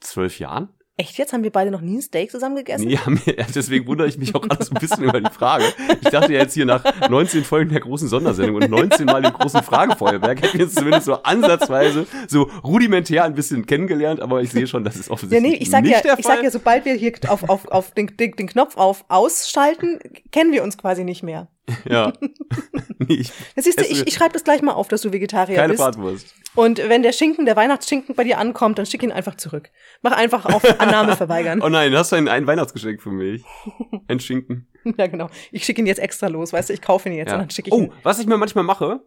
zwölf 0.00 0.38
Jahren? 0.38 0.68
Echt 0.98 1.16
jetzt? 1.16 1.32
Haben 1.32 1.42
wir 1.42 1.50
beide 1.50 1.70
noch 1.70 1.80
nie 1.80 1.96
ein 1.96 2.02
Steak 2.02 2.30
zusammen 2.30 2.54
gegessen? 2.56 2.86
Ja, 2.88 3.00
ja, 3.24 3.46
deswegen 3.54 3.86
wundere 3.86 4.06
ich 4.08 4.18
mich 4.18 4.34
auch 4.34 4.42
gerade 4.42 4.62
so 4.62 4.74
ein 4.74 4.78
bisschen 4.78 5.04
über 5.04 5.22
die 5.22 5.30
Frage. 5.30 5.64
Ich 6.02 6.10
dachte 6.10 6.34
ja 6.34 6.40
jetzt 6.40 6.52
hier 6.52 6.66
nach 6.66 6.84
19 7.08 7.44
Folgen 7.44 7.70
der 7.70 7.80
großen 7.80 8.08
Sondersendung 8.08 8.56
und 8.56 8.70
19 8.70 9.06
Mal 9.06 9.22
dem 9.22 9.32
großen 9.32 9.62
Fragefeuerwerk 9.62 10.42
hätten 10.42 10.58
wir 10.58 10.64
uns 10.66 10.74
zumindest 10.74 11.06
so 11.06 11.14
ansatzweise 11.22 12.06
so 12.28 12.50
rudimentär 12.62 13.24
ein 13.24 13.34
bisschen 13.34 13.64
kennengelernt, 13.64 14.20
aber 14.20 14.42
ich 14.42 14.50
sehe 14.50 14.66
schon, 14.66 14.84
das 14.84 14.96
ist 14.96 15.06
Ja, 15.06 15.12
offensichtlich 15.14 15.52
nee, 15.52 15.58
ich 15.58 15.70
sag 15.70 15.82
nicht 15.82 15.92
ja, 15.92 16.00
der 16.02 16.18
ich 16.18 16.26
Fall. 16.26 16.36
sag 16.36 16.44
ja, 16.44 16.50
sobald 16.50 16.84
wir 16.84 16.92
hier 16.94 17.12
auf, 17.28 17.48
auf, 17.48 17.66
auf 17.68 17.92
den, 17.92 18.08
den, 18.18 18.32
den 18.32 18.46
Knopf 18.46 18.76
auf 18.76 19.06
ausschalten, 19.08 19.98
kennen 20.30 20.52
wir 20.52 20.62
uns 20.62 20.76
quasi 20.76 21.04
nicht 21.04 21.22
mehr. 21.22 21.48
Ja. 21.88 22.12
ich, 23.08 23.32
siehst 23.56 23.78
du, 23.80 23.84
ich, 23.84 24.06
ich 24.06 24.14
schreibe 24.14 24.32
das 24.32 24.44
gleich 24.44 24.62
mal 24.62 24.72
auf, 24.72 24.88
dass 24.88 25.02
du 25.02 25.12
Vegetarier 25.12 25.56
keine 25.56 25.68
bist. 25.72 25.82
Bratwurst. 25.82 26.34
Und 26.54 26.78
wenn 26.78 27.02
der 27.02 27.12
Schinken, 27.12 27.46
der 27.46 27.56
Weihnachtsschinken 27.56 28.14
bei 28.14 28.24
dir 28.24 28.38
ankommt, 28.38 28.78
dann 28.78 28.86
schick 28.86 29.02
ihn 29.02 29.12
einfach 29.12 29.36
zurück. 29.36 29.70
Mach 30.02 30.12
einfach 30.12 30.44
auf 30.46 30.62
Annahme 30.80 31.16
verweigern. 31.16 31.62
Oh 31.62 31.68
nein, 31.68 31.94
hast 31.94 32.12
du 32.12 32.16
ein, 32.16 32.28
ein 32.28 32.46
Weihnachtsgeschenk 32.46 33.00
für 33.00 33.10
mich? 33.12 33.42
Ein 34.08 34.20
Schinken. 34.20 34.68
ja, 34.98 35.06
genau. 35.06 35.30
Ich 35.52 35.64
schicke 35.64 35.80
ihn 35.80 35.86
jetzt 35.86 35.98
extra 36.00 36.26
los, 36.26 36.52
weißt 36.52 36.68
du, 36.68 36.74
ich 36.74 36.82
kaufe 36.82 37.08
ihn 37.08 37.14
jetzt 37.14 37.28
Ja. 37.28 37.34
und 37.34 37.40
dann 37.42 37.50
schicke 37.50 37.68
ich 37.68 37.74
Oh, 37.74 37.82
ihn. 37.82 37.92
was 38.02 38.18
ich 38.18 38.26
mir 38.26 38.36
manchmal 38.36 38.64
mache, 38.64 39.00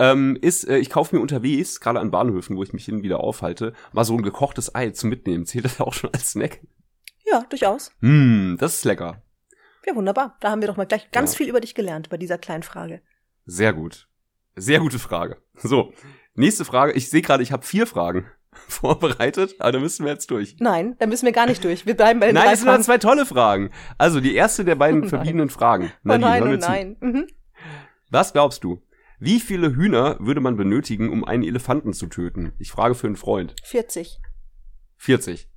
ähm, 0.00 0.38
ist, 0.40 0.64
äh, 0.68 0.78
ich 0.78 0.90
kaufe 0.90 1.14
mir 1.14 1.20
unterwegs, 1.22 1.80
gerade 1.80 2.00
an 2.00 2.10
Bahnhöfen, 2.10 2.56
wo 2.56 2.62
ich 2.62 2.72
mich 2.72 2.84
hin 2.86 2.96
und 2.96 3.02
wieder 3.02 3.20
aufhalte, 3.20 3.74
mal 3.92 4.04
so 4.04 4.14
ein 4.14 4.22
gekochtes 4.22 4.74
Ei 4.74 4.90
zum 4.90 5.10
Mitnehmen. 5.10 5.44
Zählt 5.44 5.64
das 5.66 5.80
auch 5.80 5.92
schon 5.92 6.10
als 6.14 6.30
Snack? 6.30 6.60
Ja, 7.30 7.44
durchaus. 7.50 7.92
Hm, 8.00 8.56
das 8.58 8.76
ist 8.76 8.84
lecker. 8.84 9.22
Ja, 9.86 9.94
wunderbar. 9.94 10.36
Da 10.40 10.50
haben 10.50 10.60
wir 10.60 10.68
doch 10.68 10.76
mal 10.76 10.86
gleich 10.86 11.10
ganz 11.10 11.32
Ja. 11.32 11.38
viel 11.38 11.48
über 11.48 11.60
dich 11.60 11.74
gelernt 11.74 12.08
bei 12.10 12.16
dieser 12.16 12.38
kleinen 12.38 12.62
Frage. 12.62 13.00
Sehr 13.46 13.72
gut. 13.72 14.08
Sehr 14.56 14.80
gute 14.80 14.98
Frage. 14.98 15.40
So, 15.54 15.92
nächste 16.34 16.64
Frage. 16.64 16.92
Ich 16.92 17.08
sehe 17.10 17.22
gerade, 17.22 17.42
ich 17.42 17.52
habe 17.52 17.64
vier 17.64 17.86
Fragen 17.86 18.26
vorbereitet, 18.68 19.54
aber 19.58 19.72
da 19.72 19.78
müssen 19.80 20.04
wir 20.04 20.12
jetzt 20.12 20.30
durch. 20.30 20.56
Nein, 20.58 20.96
da 20.98 21.06
müssen 21.06 21.24
wir 21.26 21.32
gar 21.32 21.46
nicht 21.46 21.62
durch. 21.64 21.86
Wir 21.86 21.96
bleiben 21.96 22.20
bei 22.20 22.26
den 22.26 22.34
Nein, 22.34 22.52
es 22.52 22.60
sind 22.60 22.84
zwei 22.84 22.98
tolle 22.98 23.24
Fragen. 23.26 23.70
Also 23.96 24.20
die 24.20 24.34
erste 24.34 24.64
der 24.64 24.74
beiden 24.74 24.98
Oh 24.98 25.02
nein. 25.02 25.08
verbliebenen 25.10 25.50
Fragen. 25.50 25.92
Oh 26.04 26.08
Nadine, 26.08 26.26
nein, 26.28 26.42
oh 26.42 26.46
mir 26.46 26.58
zu. 26.60 26.68
nein. 26.68 26.96
Mhm. 27.00 27.26
Was 28.10 28.32
glaubst 28.32 28.64
du? 28.64 28.82
Wie 29.20 29.40
viele 29.40 29.74
Hühner 29.74 30.16
würde 30.20 30.40
man 30.40 30.56
benötigen, 30.56 31.10
um 31.10 31.24
einen 31.24 31.42
Elefanten 31.42 31.92
zu 31.92 32.06
töten? 32.06 32.52
Ich 32.58 32.70
frage 32.70 32.94
für 32.94 33.06
einen 33.08 33.16
Freund. 33.16 33.54
40. 33.64 34.20
40. 34.96 35.50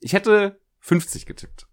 Ich 0.00 0.12
hätte 0.14 0.60
50 0.80 1.24
getippt. 1.26 1.67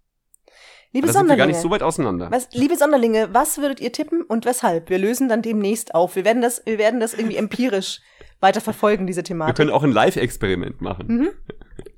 Liebe 0.96 1.06
Da 1.08 1.12
sind 1.12 1.22
wir 1.22 1.36
gar 1.36 1.44
Sonderlinge. 1.46 1.52
nicht 1.52 1.62
so 1.62 1.70
weit 1.70 1.82
auseinander. 1.82 2.30
Was, 2.30 2.48
liebe 2.52 2.74
Sonderlinge, 2.76 3.28
was 3.32 3.58
würdet 3.58 3.80
ihr 3.80 3.92
tippen 3.92 4.22
und 4.22 4.44
weshalb? 4.46 4.88
Wir 4.90 4.98
lösen 4.98 5.28
dann 5.28 5.42
demnächst 5.42 5.94
auf. 5.94 6.16
Wir 6.16 6.24
werden 6.24 6.40
das, 6.42 6.62
wir 6.64 6.78
werden 6.78 7.00
das 7.00 7.12
irgendwie 7.14 7.36
empirisch 7.36 8.00
weiter 8.40 8.60
verfolgen, 8.60 9.06
diese 9.06 9.18
Wir 9.20 9.24
Thematik. 9.24 9.56
können 9.56 9.70
auch 9.70 9.82
ein 9.82 9.92
Live-Experiment 9.92 10.80
machen. 10.80 11.06
Mhm. 11.06 11.28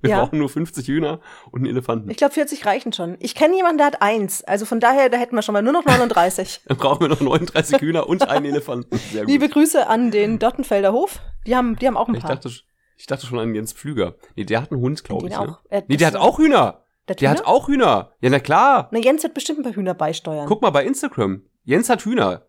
Wir 0.00 0.10
Ja. 0.10 0.20
brauchen 0.24 0.38
nur 0.38 0.48
50 0.48 0.86
Hühner 0.86 1.20
und 1.50 1.60
einen 1.60 1.70
Elefanten. 1.70 2.08
Ich 2.10 2.16
glaube, 2.16 2.32
40 2.34 2.64
reichen 2.66 2.92
schon. 2.92 3.16
Ich 3.20 3.34
kenne 3.34 3.56
jemanden, 3.56 3.78
der 3.78 3.86
hat 3.88 4.00
eins. 4.02 4.44
Also 4.44 4.64
von 4.64 4.78
daher, 4.78 5.08
da 5.08 5.16
hätten 5.18 5.34
wir 5.34 5.42
schon 5.42 5.52
mal 5.54 5.62
nur 5.62 5.72
noch 5.72 5.84
39. 5.84 6.60
Dann 6.66 6.76
brauchen 6.76 7.00
wir 7.00 7.08
noch 7.08 7.20
39 7.20 7.80
Hühner 7.80 8.08
und 8.08 8.28
einen 8.28 8.44
Elefanten. 8.46 9.00
Liebe 9.26 9.48
Grüße 9.48 9.88
an 9.88 10.10
den 10.12 10.38
Dottenfelder 10.38 10.92
Hof. 10.92 11.20
Die 11.46 11.56
haben, 11.56 11.76
die 11.76 11.86
haben 11.88 11.96
auch 11.96 12.06
ein 12.08 12.14
ich 12.14 12.22
paar. 12.22 12.34
dachte, 12.36 12.48
ich 12.96 13.06
dachte 13.06 13.26
schon 13.26 13.38
an 13.40 13.54
Jens 13.54 13.72
Pflüger. 13.72 14.14
Nee, 14.36 14.44
der 14.44 14.62
hat 14.62 14.70
einen 14.72 14.80
Hund, 14.80 15.02
glaube 15.02 15.26
ich. 15.28 15.36
auch. 15.36 15.46
Ne? 15.46 15.56
Äh, 15.70 15.82
Nee, 15.88 15.96
das 15.96 15.98
der 15.98 16.06
hat 16.08 16.16
auch 16.28 16.38
Hühner. 16.38 16.84
Der, 17.08 17.16
Der 17.16 17.30
hat 17.30 17.44
auch 17.46 17.68
Hühner. 17.68 18.12
Ja, 18.20 18.30
na 18.30 18.38
klar. 18.40 18.88
Na, 18.92 18.98
Jens 18.98 19.22
wird 19.22 19.34
bestimmt 19.34 19.60
ein 19.60 19.62
paar 19.64 19.72
Hühner 19.74 19.94
beisteuern. 19.94 20.46
Guck 20.46 20.62
mal 20.62 20.70
bei 20.70 20.84
Instagram. 20.84 21.42
Jens 21.64 21.88
hat 21.88 22.02
Hühner. 22.04 22.46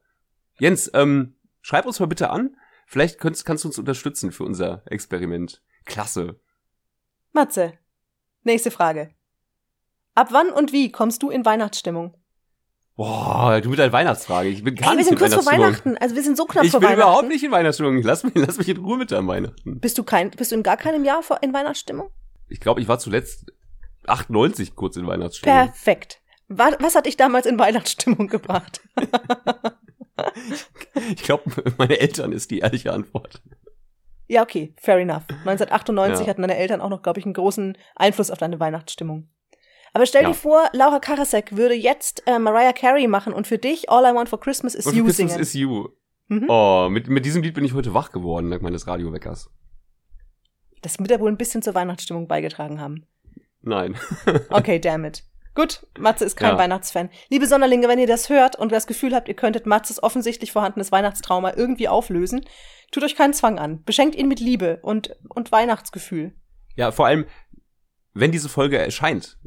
Jens, 0.60 0.91
ähm, 0.93 1.36
schreib 1.62 1.86
uns 1.86 2.00
mal 2.00 2.06
bitte 2.08 2.30
an. 2.30 2.56
Vielleicht 2.86 3.19
kannst, 3.19 3.45
kannst 3.45 3.63
du 3.63 3.69
uns 3.69 3.80
unterstützen 3.80 4.32
für 4.32 4.43
unser 4.43 4.84
Experiment. 4.88 5.62
Klasse. 5.86 6.39
Matze, 7.32 7.74
nächste 8.43 8.72
Frage. 8.72 9.12
Ab 10.15 10.30
wann 10.32 10.50
und 10.50 10.74
wie 10.74 10.91
kommst 10.91 11.22
du 11.24 11.30
in 11.30 11.45
Weihnachtsstimmung? 11.45 12.15
Boah, 12.95 13.62
du 13.62 13.69
mit 13.69 13.80
deiner 13.80 13.93
Weihnachtsfrage. 13.93 14.50
Ich 14.50 14.63
bin 14.63 14.76
gar 14.76 14.91
Ey, 14.91 14.98
wir 14.98 15.04
sind 15.06 15.13
in 15.13 15.19
kurz 15.19 15.34
vor. 15.34 15.45
Weihnachten. 15.45 15.98
Also 16.00 16.15
wir 16.15 16.24
sind 16.24 16.36
so 16.36 16.43
knapp 16.45 16.65
Ich 16.65 16.72
vor 16.72 16.82
bin 16.82 16.89
Weihnachten. 16.89 17.02
überhaupt 17.04 17.28
nicht 17.30 17.43
in 17.43 17.52
Weihnachtsstimmung. 17.52 18.02
Lass 18.02 18.24
mich, 18.26 18.34
lass 18.36 18.58
mich 18.58 18.67
in 18.67 18.78
Ruhe 18.78 18.98
mit 18.98 19.12
deinem 19.12 19.28
Weihnachten. 19.30 19.80
Bist 19.80 19.98
du 19.98 20.04
kein, 20.04 20.32
bist 20.32 20.52
du 20.52 20.56
in 20.56 20.63
gar 20.63 20.76
keinem 20.76 21.06
Jahr 21.06 21.24
vor- 21.24 21.41
in 21.41 21.54
Weihnachtsstimmung? 21.54 22.10
Ich 22.50 22.60
glaube, 22.60 22.82
ich 22.82 22.88
war 22.89 23.00
zuletzt 23.00 23.54
98 24.10 24.76
kurz 24.76 24.95
in 24.98 25.08
Weihnachtsstimmung. 25.08 25.58
Perfekt. 25.58 26.22
Wa- 26.48 26.76
Was 26.80 26.95
hat 26.95 27.06
dich 27.06 27.15
damals 27.17 27.45
in 27.45 27.58
Weihnachtsstimmung 27.60 28.28
gebracht? 28.28 28.82
Ich 31.15 31.24
glaube, 31.24 31.43
meine 31.78 31.98
Eltern 32.00 32.34
ist 32.34 32.52
die 32.52 32.60
ehrliche 32.60 32.91
Antwort. 32.91 33.41
Ja, 34.28 34.43
okay, 34.43 34.74
fair 34.78 34.98
enough. 34.98 35.24
1998 35.30 36.26
Ja. 36.26 36.30
hatten 36.30 36.41
deine 36.41 36.58
Eltern 36.58 36.82
auch 36.82 36.89
noch, 36.89 37.02
glaube 37.02 37.19
ich, 37.19 37.26
einen 37.26 37.34
großen 37.34 37.78
Einfluss 37.95 38.30
auf 38.30 38.38
deine 38.38 38.60
Weihnachtsstimmung. 38.60 39.30
Aber 39.93 40.06
stell 40.06 40.24
Ja. 40.24 40.28
dir 40.30 40.34
vor, 40.36 40.67
Laura 40.74 41.00
Karasek 41.00 41.56
würde 41.56 41.74
jetzt 41.74 42.24
äh, 42.28 42.38
Mariah 42.38 42.74
Carey 42.74 43.08
machen 43.08 43.32
und 43.34 43.48
für 43.48 43.58
dich 43.58 43.89
All 43.89 44.04
I 44.04 44.13
Want 44.15 44.28
for 44.30 44.39
Christmas 44.39 44.76
is 44.76 44.86
Und 44.86 44.95
You 44.95 45.06
Christmas 45.06 45.32
singen. 45.32 45.41
is 45.41 45.54
you. 45.54 45.88
Mhm. 46.28 46.45
Oh, 46.50 46.89
mit, 46.91 47.08
mit 47.08 47.26
diesem 47.26 47.41
Lied 47.41 47.56
bin 47.56 47.63
ich 47.63 47.74
heute 47.74 47.93
wach 47.93 48.12
geworden, 48.12 48.52
dank 48.52 48.62
meines 48.62 48.86
Radioweckers. 48.86 49.50
Das 50.82 51.00
wird 51.00 51.10
ja 51.12 51.19
wohl 51.19 51.32
ein 51.32 51.38
bisschen 51.38 51.62
zur 51.63 51.74
Weihnachtsstimmung 51.76 52.28
beigetragen 52.28 52.80
haben. 52.80 53.08
Nein. 53.62 53.98
Okay, 54.50 54.80
damn 54.80 55.06
it. 55.06 55.24
Gut, 55.56 55.86
Matze 55.98 56.24
ist 56.26 56.38
kein 56.38 56.52
Ja. 56.52 56.58
Weihnachtsfan. 56.58 57.10
Liebe 57.30 57.45
Sonderlinge, 57.48 57.88
wenn 57.89 58.00
ihr 58.00 58.08
das 58.08 58.30
hört 58.30 58.56
und 58.56 58.72
das 58.72 58.88
Gefühl 58.88 59.13
habt, 59.13 59.28
ihr 59.28 59.36
könntet 59.36 59.65
Matzes 59.65 60.02
offensichtlich 60.02 60.52
vorhandenes 60.52 60.91
Weihnachtstrauma 60.91 61.54
irgendwie 61.58 61.88
auflösen, 61.89 62.45
tut 62.91 63.04
euch 63.04 63.15
keinen 63.15 63.34
Zwang 63.34 63.60
an. 63.60 63.84
Beschenkt 63.84 64.15
ihn 64.15 64.28
mit 64.28 64.39
Liebe 64.39 64.80
und, 64.84 65.15
und 65.28 65.52
Weihnachtsgefühl. 65.52 66.34
Ja, 66.76 66.91
vor 66.91 67.08
allem, 67.08 67.26
wenn 68.13 68.32
diese 68.32 68.48
Folge 68.48 68.78
erscheint 68.78 69.38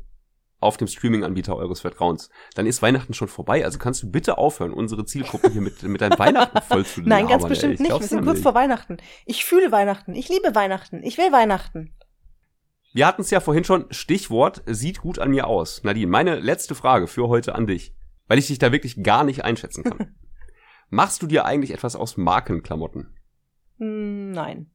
auf 0.60 0.76
dem 0.76 0.86
Streaming-Anbieter 0.86 1.56
eures 1.56 1.80
Vertrauens, 1.80 2.28
dann 2.54 2.66
ist 2.66 2.82
Weihnachten 2.82 3.14
schon 3.14 3.28
vorbei. 3.28 3.64
Also 3.64 3.78
kannst 3.78 4.02
du 4.02 4.10
bitte 4.10 4.36
aufhören, 4.38 4.72
unsere 4.72 5.04
Zielgruppe 5.06 5.50
hier 5.50 5.60
mit, 5.62 5.82
mit 5.82 6.00
deinem 6.00 6.18
Weihnachten 6.18 6.60
voll 6.68 6.84
zu 6.84 7.00
Nein, 7.00 7.26
ganz 7.26 7.30
labern, 7.30 7.44
ey. 7.44 7.48
bestimmt 7.48 7.74
Ich 7.74 7.80
nicht. 7.80 8.00
Wir 8.00 8.06
sind 8.06 8.22
kurz 8.22 8.34
nicht. 8.34 8.42
vor 8.42 8.54
Weihnachten. 8.54 8.98
Ich 9.24 9.44
fühle 9.44 9.72
Weihnachten. 9.72 10.14
Ich 10.14 10.28
liebe 10.28 10.54
Weihnachten. 10.54 11.02
Ich 11.02 11.16
will 11.16 11.32
Weihnachten. 11.32 11.94
Wir 12.92 13.06
hatten 13.06 13.22
es 13.22 13.30
ja 13.30 13.40
vorhin 13.40 13.64
schon, 13.64 13.86
Stichwort, 13.90 14.62
sieht 14.66 15.00
gut 15.00 15.18
an 15.18 15.30
mir 15.30 15.46
aus. 15.46 15.82
Nadine, 15.82 16.10
meine 16.10 16.38
letzte 16.38 16.74
Frage 16.74 17.06
für 17.06 17.28
heute 17.28 17.54
an 17.54 17.66
dich, 17.66 17.94
weil 18.28 18.38
ich 18.38 18.48
dich 18.48 18.58
da 18.58 18.70
wirklich 18.70 19.02
gar 19.02 19.24
nicht 19.24 19.44
einschätzen 19.44 19.84
kann. 19.84 20.14
Machst 20.90 21.22
du 21.22 21.26
dir 21.26 21.46
eigentlich 21.46 21.72
etwas 21.72 21.96
aus 21.96 22.18
Markenklamotten? 22.18 23.16
Hm, 23.78 24.32
Nein. 24.32 24.70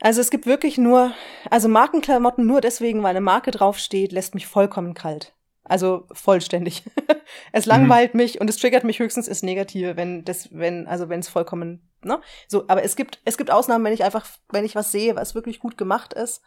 Also 0.00 0.20
es 0.20 0.30
gibt 0.30 0.46
wirklich 0.46 0.78
nur, 0.78 1.12
also 1.48 1.68
Markenklamotten 1.68 2.44
nur 2.44 2.60
deswegen, 2.60 3.04
weil 3.04 3.10
eine 3.10 3.20
Marke 3.20 3.52
draufsteht, 3.52 4.10
lässt 4.10 4.34
mich 4.34 4.48
vollkommen 4.48 4.94
kalt. 4.94 5.32
Also 5.64 6.06
vollständig. 6.12 6.84
es 7.52 7.66
langweilt 7.66 8.14
mhm. 8.14 8.18
mich 8.18 8.40
und 8.40 8.50
es 8.50 8.56
triggert 8.56 8.84
mich 8.84 8.98
höchstens 8.98 9.28
ins 9.28 9.42
Negative, 9.42 9.96
wenn 9.96 10.24
das, 10.24 10.48
wenn, 10.52 10.86
also 10.86 11.08
wenn 11.08 11.20
es 11.20 11.28
vollkommen, 11.28 11.88
ne? 12.02 12.20
So, 12.48 12.64
aber 12.68 12.82
es 12.82 12.96
gibt, 12.96 13.20
es 13.24 13.36
gibt 13.36 13.50
Ausnahmen, 13.50 13.84
wenn 13.84 13.92
ich 13.92 14.02
einfach, 14.02 14.26
wenn 14.50 14.64
ich 14.64 14.74
was 14.74 14.90
sehe, 14.90 15.14
was 15.14 15.34
wirklich 15.34 15.60
gut 15.60 15.78
gemacht 15.78 16.14
ist. 16.14 16.42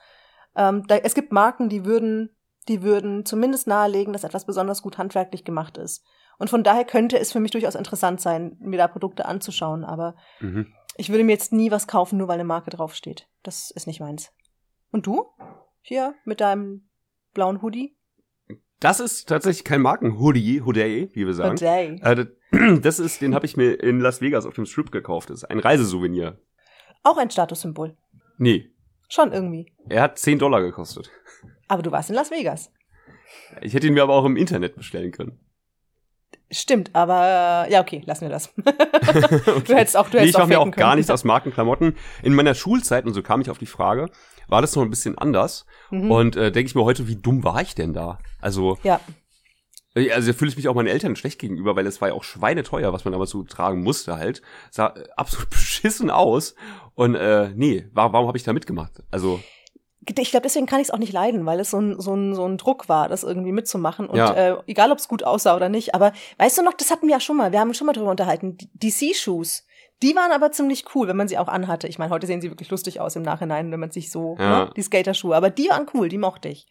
Ähm, 0.55 0.85
da, 0.87 0.97
es 0.97 1.15
gibt 1.15 1.31
Marken, 1.31 1.69
die 1.69 1.85
würden, 1.85 2.35
die 2.67 2.81
würden 2.81 3.25
zumindest 3.25 3.67
nahelegen, 3.67 4.11
dass 4.11 4.23
etwas 4.23 4.45
besonders 4.45 4.81
gut 4.81 4.97
handwerklich 4.97 5.45
gemacht 5.45 5.77
ist. 5.77 6.03
Und 6.37 6.49
von 6.49 6.63
daher 6.63 6.83
könnte 6.83 7.17
es 7.17 7.31
für 7.31 7.39
mich 7.39 7.51
durchaus 7.51 7.75
interessant 7.75 8.19
sein, 8.19 8.57
mir 8.59 8.77
da 8.77 8.87
Produkte 8.87 9.25
anzuschauen. 9.25 9.85
Aber 9.85 10.15
mhm. 10.39 10.73
ich 10.97 11.09
würde 11.09 11.23
mir 11.23 11.31
jetzt 11.31 11.53
nie 11.53 11.71
was 11.71 11.87
kaufen, 11.87 12.17
nur 12.17 12.27
weil 12.27 12.35
eine 12.35 12.43
Marke 12.43 12.69
draufsteht. 12.69 13.29
Das 13.43 13.71
ist 13.71 13.87
nicht 13.87 14.01
meins. 14.01 14.33
Und 14.91 15.07
du? 15.07 15.25
Hier 15.81 16.15
mit 16.25 16.41
deinem 16.41 16.89
blauen 17.33 17.61
Hoodie? 17.61 17.97
Das 18.79 18.99
ist 18.99 19.29
tatsächlich 19.29 19.63
kein 19.63 19.81
Markenhoodie, 19.81 20.61
Hoodie, 20.61 21.09
wie 21.13 21.25
wir 21.25 21.33
sagen. 21.33 21.57
Hoodie. 21.57 22.01
Äh, 22.01 22.25
das 22.81 22.99
ist, 22.99 23.21
den 23.21 23.33
habe 23.33 23.45
ich 23.45 23.57
mir 23.57 23.81
in 23.81 23.99
Las 23.99 24.21
Vegas 24.21 24.45
auf 24.45 24.55
dem 24.55 24.65
Strip 24.65 24.91
gekauft. 24.91 25.29
Das 25.29 25.39
ist 25.39 25.45
ein 25.45 25.59
Reisesouvenir. 25.59 26.37
Auch 27.03 27.17
ein 27.17 27.29
Statussymbol. 27.29 27.95
Nee. 28.37 28.71
Schon 29.07 29.31
irgendwie. 29.31 29.71
Er 29.87 30.01
hat 30.01 30.17
10 30.17 30.39
Dollar 30.39 30.61
gekostet. 30.61 31.09
Aber 31.67 31.83
du 31.83 31.91
warst 31.91 32.09
in 32.09 32.15
Las 32.15 32.31
Vegas. 32.31 32.71
Ich 33.61 33.73
hätte 33.73 33.87
ihn 33.87 33.93
mir 33.93 34.03
aber 34.03 34.13
auch 34.13 34.25
im 34.25 34.37
Internet 34.37 34.75
bestellen 34.75 35.11
können. 35.11 35.39
Stimmt, 36.51 36.91
aber 36.93 37.67
ja, 37.69 37.81
okay, 37.81 38.03
lassen 38.05 38.21
wir 38.21 38.29
das. 38.29 38.53
okay. 38.57 39.61
Du 39.65 39.75
hättest 39.75 39.97
auch, 39.97 40.09
du 40.09 40.19
hättest 40.19 40.21
nee, 40.21 40.25
ich 40.25 40.37
mache 40.37 40.47
mir 40.47 40.59
auch 40.59 40.71
gar 40.71 40.95
nichts 40.95 41.09
aus 41.09 41.23
Markenklamotten. 41.23 41.95
In 42.21 42.33
meiner 42.33 42.53
Schulzeit, 42.53 43.05
und 43.05 43.13
so 43.13 43.23
kam 43.23 43.41
ich 43.41 43.49
auf 43.49 43.57
die 43.57 43.65
Frage, 43.65 44.09
war 44.47 44.61
das 44.61 44.75
noch 44.75 44.83
ein 44.83 44.89
bisschen 44.89 45.17
anders. 45.17 45.65
Mhm. 45.91 46.11
Und 46.11 46.35
äh, 46.35 46.51
denke 46.51 46.69
ich 46.69 46.75
mir 46.75 46.83
heute, 46.83 47.07
wie 47.07 47.15
dumm 47.15 47.43
war 47.43 47.61
ich 47.61 47.75
denn 47.75 47.93
da? 47.93 48.19
Also, 48.41 48.77
ja. 48.83 48.99
Äh, 49.95 50.11
also 50.11 50.33
fühle 50.33 50.49
ich 50.49 50.57
mich 50.57 50.67
auch 50.67 50.75
meinen 50.75 50.87
Eltern 50.87 51.15
schlecht 51.15 51.39
gegenüber, 51.39 51.75
weil 51.75 51.87
es 51.87 52.01
war 52.01 52.09
ja 52.09 52.13
auch 52.13 52.23
schweineteuer, 52.23 52.93
was 52.93 53.05
man 53.05 53.11
damals 53.11 53.31
so 53.31 53.43
tragen 53.43 53.83
musste 53.83 54.17
halt. 54.17 54.41
Sah 54.69 54.87
äh, 54.95 55.07
absolut 55.15 55.49
beschissen 55.49 56.09
aus. 56.09 56.55
Und 56.93 57.15
äh, 57.15 57.49
nee, 57.55 57.87
warum, 57.93 58.13
warum 58.13 58.27
habe 58.27 58.37
ich 58.37 58.43
da 58.43 58.53
mitgemacht? 58.53 59.03
Also 59.11 59.39
ich 60.07 60.31
glaube, 60.31 60.43
deswegen 60.43 60.67
kann 60.67 60.79
ich 60.79 60.87
es 60.87 60.91
auch 60.91 60.99
nicht 60.99 61.13
leiden, 61.13 61.45
weil 61.45 61.59
es 61.59 61.71
so 61.71 61.79
ein, 61.79 61.99
so, 61.99 62.13
ein, 62.13 62.35
so 62.35 62.45
ein 62.45 62.57
Druck 62.57 62.87
war, 62.89 63.09
das 63.09 63.23
irgendwie 63.23 63.51
mitzumachen. 63.51 64.07
Und 64.07 64.17
ja. 64.17 64.33
äh, 64.33 64.57
egal, 64.67 64.91
ob 64.91 64.99
es 64.99 65.07
gut 65.07 65.23
aussah 65.23 65.55
oder 65.55 65.69
nicht. 65.69 65.95
Aber 65.95 66.13
weißt 66.37 66.57
du 66.59 66.61
noch, 66.61 66.73
das 66.73 66.91
hatten 66.91 67.07
wir 67.07 67.15
ja 67.15 67.19
schon 67.19 67.37
mal, 67.37 67.51
wir 67.51 67.59
haben 67.59 67.73
schon 67.73 67.87
mal 67.87 67.93
drüber 67.93 68.11
unterhalten. 68.11 68.57
DC-Shoes, 68.73 69.65
die 70.01 70.15
waren 70.15 70.31
aber 70.31 70.51
ziemlich 70.51 70.85
cool, 70.93 71.07
wenn 71.07 71.17
man 71.17 71.27
sie 71.27 71.37
auch 71.37 71.47
anhatte. 71.47 71.87
Ich 71.87 71.99
meine, 71.99 72.11
heute 72.11 72.27
sehen 72.27 72.41
sie 72.41 72.49
wirklich 72.49 72.69
lustig 72.69 72.99
aus 72.99 73.15
im 73.15 73.23
Nachhinein, 73.23 73.71
wenn 73.71 73.79
man 73.79 73.91
sich 73.91 74.11
so, 74.11 74.35
ja. 74.39 74.65
ne, 74.65 74.71
die 74.75 74.81
Skaterschuhe. 74.81 75.35
Aber 75.35 75.49
die 75.49 75.69
waren 75.69 75.87
cool, 75.93 76.09
die 76.09 76.17
mochte 76.17 76.49
ich. 76.49 76.67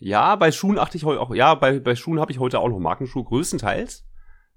Ja, 0.00 0.34
bei 0.36 0.50
Schuhen 0.50 0.78
achte 0.78 0.96
ich 0.96 1.04
heute 1.04 1.20
auch, 1.20 1.34
ja, 1.34 1.54
bei, 1.54 1.78
bei 1.78 1.94
Schuhen 1.94 2.20
habe 2.20 2.32
ich 2.32 2.38
heute 2.38 2.58
auch 2.58 2.68
noch 2.68 2.78
Markenschuhe, 2.78 3.24
größtenteils. 3.24 4.06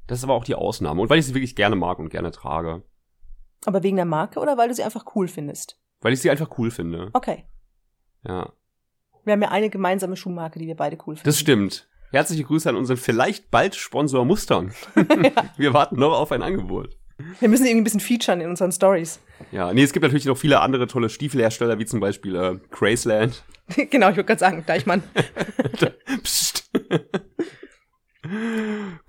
Das 0.08 0.20
ist 0.20 0.24
aber 0.24 0.34
auch 0.34 0.46
die 0.46 0.56
Ausnahme. 0.56 1.02
Und 1.02 1.10
weil 1.10 1.20
ich 1.20 1.26
sie 1.26 1.36
wirklich 1.36 1.56
gerne 1.56 1.76
mag 1.76 2.00
und 2.00 2.10
gerne 2.10 2.32
trage. 2.32 2.84
Aber 3.66 3.84
wegen 3.84 3.98
der 3.98 4.06
Marke 4.06 4.40
oder 4.40 4.58
weil 4.58 4.70
du 4.70 4.74
sie 4.74 4.84
einfach 4.84 5.06
cool 5.16 5.28
findest? 5.28 5.80
Weil 6.00 6.14
ich 6.14 6.22
sie 6.22 6.30
einfach 6.30 6.58
cool 6.58 6.72
finde. 6.72 7.10
Okay. 7.14 7.46
Ja. 8.26 8.54
Wir 9.26 9.34
haben 9.34 9.42
ja 9.42 9.50
eine 9.50 9.70
gemeinsame 9.70 10.16
Schuhmarke, 10.16 10.60
die 10.60 10.68
wir 10.68 10.76
beide 10.76 10.98
cool 11.06 11.16
finden. 11.16 11.26
Das 11.26 11.40
stimmt. 11.40 11.90
Herzliche 12.12 12.46
Grüße 12.46 12.70
an 12.70 12.78
unseren 12.78 12.98
vielleicht 12.98 13.52
bald 13.52 13.76
Sponsor 13.76 14.24
Mustern. 14.24 14.74
ja. 14.96 15.32
Wir 15.58 15.74
warten 15.74 15.98
noch 15.98 16.14
auf 16.14 16.32
ein 16.32 16.42
Angebot. 16.42 16.98
Wir 17.40 17.50
müssen 17.50 17.66
irgendwie 17.66 17.82
ein 17.82 17.84
bisschen 17.84 18.00
featuren 18.00 18.42
in 18.42 18.50
unseren 18.50 18.72
Stories. 18.72 19.20
Ja, 19.52 19.74
nee, 19.74 19.84
es 19.84 19.92
gibt 19.92 20.04
natürlich 20.04 20.26
noch 20.26 20.38
viele 20.38 20.62
andere 20.62 20.88
tolle 20.88 21.10
Stiefelhersteller, 21.10 21.80
wie 21.80 21.86
zum 21.86 22.00
Beispiel 22.00 22.36
äh, 22.36 22.60
Graceland. 22.70 23.44
genau, 23.90 24.10
ich 24.10 24.16
würde 24.16 24.26
gerade 24.26 24.40
sagen, 24.40 24.64
Deichmann. 24.66 25.04
Psst. 26.24 26.70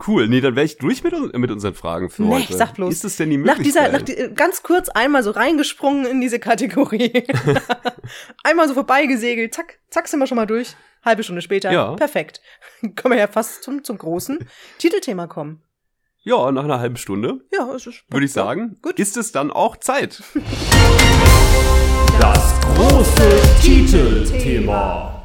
Cool, 0.06 0.28
nee, 0.28 0.40
dann 0.40 0.54
wäre 0.54 0.64
ich 0.64 0.78
durch 0.78 1.02
mit, 1.02 1.36
mit 1.36 1.50
unseren 1.50 1.74
Fragen 1.74 2.08
für 2.08 2.22
nee, 2.22 2.34
heute. 2.34 2.54
Sag 2.54 2.74
bloß. 2.74 2.92
Ist 2.92 3.04
es 3.04 3.16
denn 3.16 3.30
die 3.30 3.38
Möglichkeit? 3.38 3.92
Nach 3.92 4.02
dieser, 4.02 4.20
nach 4.20 4.28
die, 4.28 4.34
ganz 4.34 4.62
kurz 4.62 4.88
einmal 4.88 5.22
so 5.22 5.32
reingesprungen 5.32 6.06
in 6.06 6.20
diese 6.20 6.38
Kategorie. 6.38 7.24
einmal 8.44 8.68
so 8.68 8.74
vorbeigesegelt, 8.74 9.54
zack, 9.54 9.80
zack, 9.90 10.08
sind 10.08 10.20
wir 10.20 10.26
schon 10.26 10.36
mal 10.36 10.46
durch. 10.46 10.76
Halbe 11.04 11.22
Stunde 11.24 11.42
später. 11.42 11.72
Ja. 11.72 11.94
Perfekt. 11.94 12.40
Können 12.80 13.14
wir 13.14 13.18
ja 13.18 13.26
fast 13.26 13.62
zum, 13.62 13.82
zum 13.82 13.98
großen 13.98 14.38
Titelthema 14.78 15.26
kommen. 15.26 15.62
Ja, 16.28 16.52
nach 16.52 16.64
einer 16.64 16.78
halben 16.78 16.98
Stunde. 16.98 17.40
Ja, 17.50 17.72
es 17.74 17.86
ist. 17.86 18.04
Würde 18.10 18.26
ich 18.26 18.32
sagen. 18.34 18.76
Gut. 18.82 18.98
Ist 18.98 19.16
es 19.16 19.32
dann 19.32 19.50
auch 19.50 19.78
Zeit? 19.78 20.22
Das 22.20 22.52
große 22.60 23.40
Titelthema. 23.62 25.22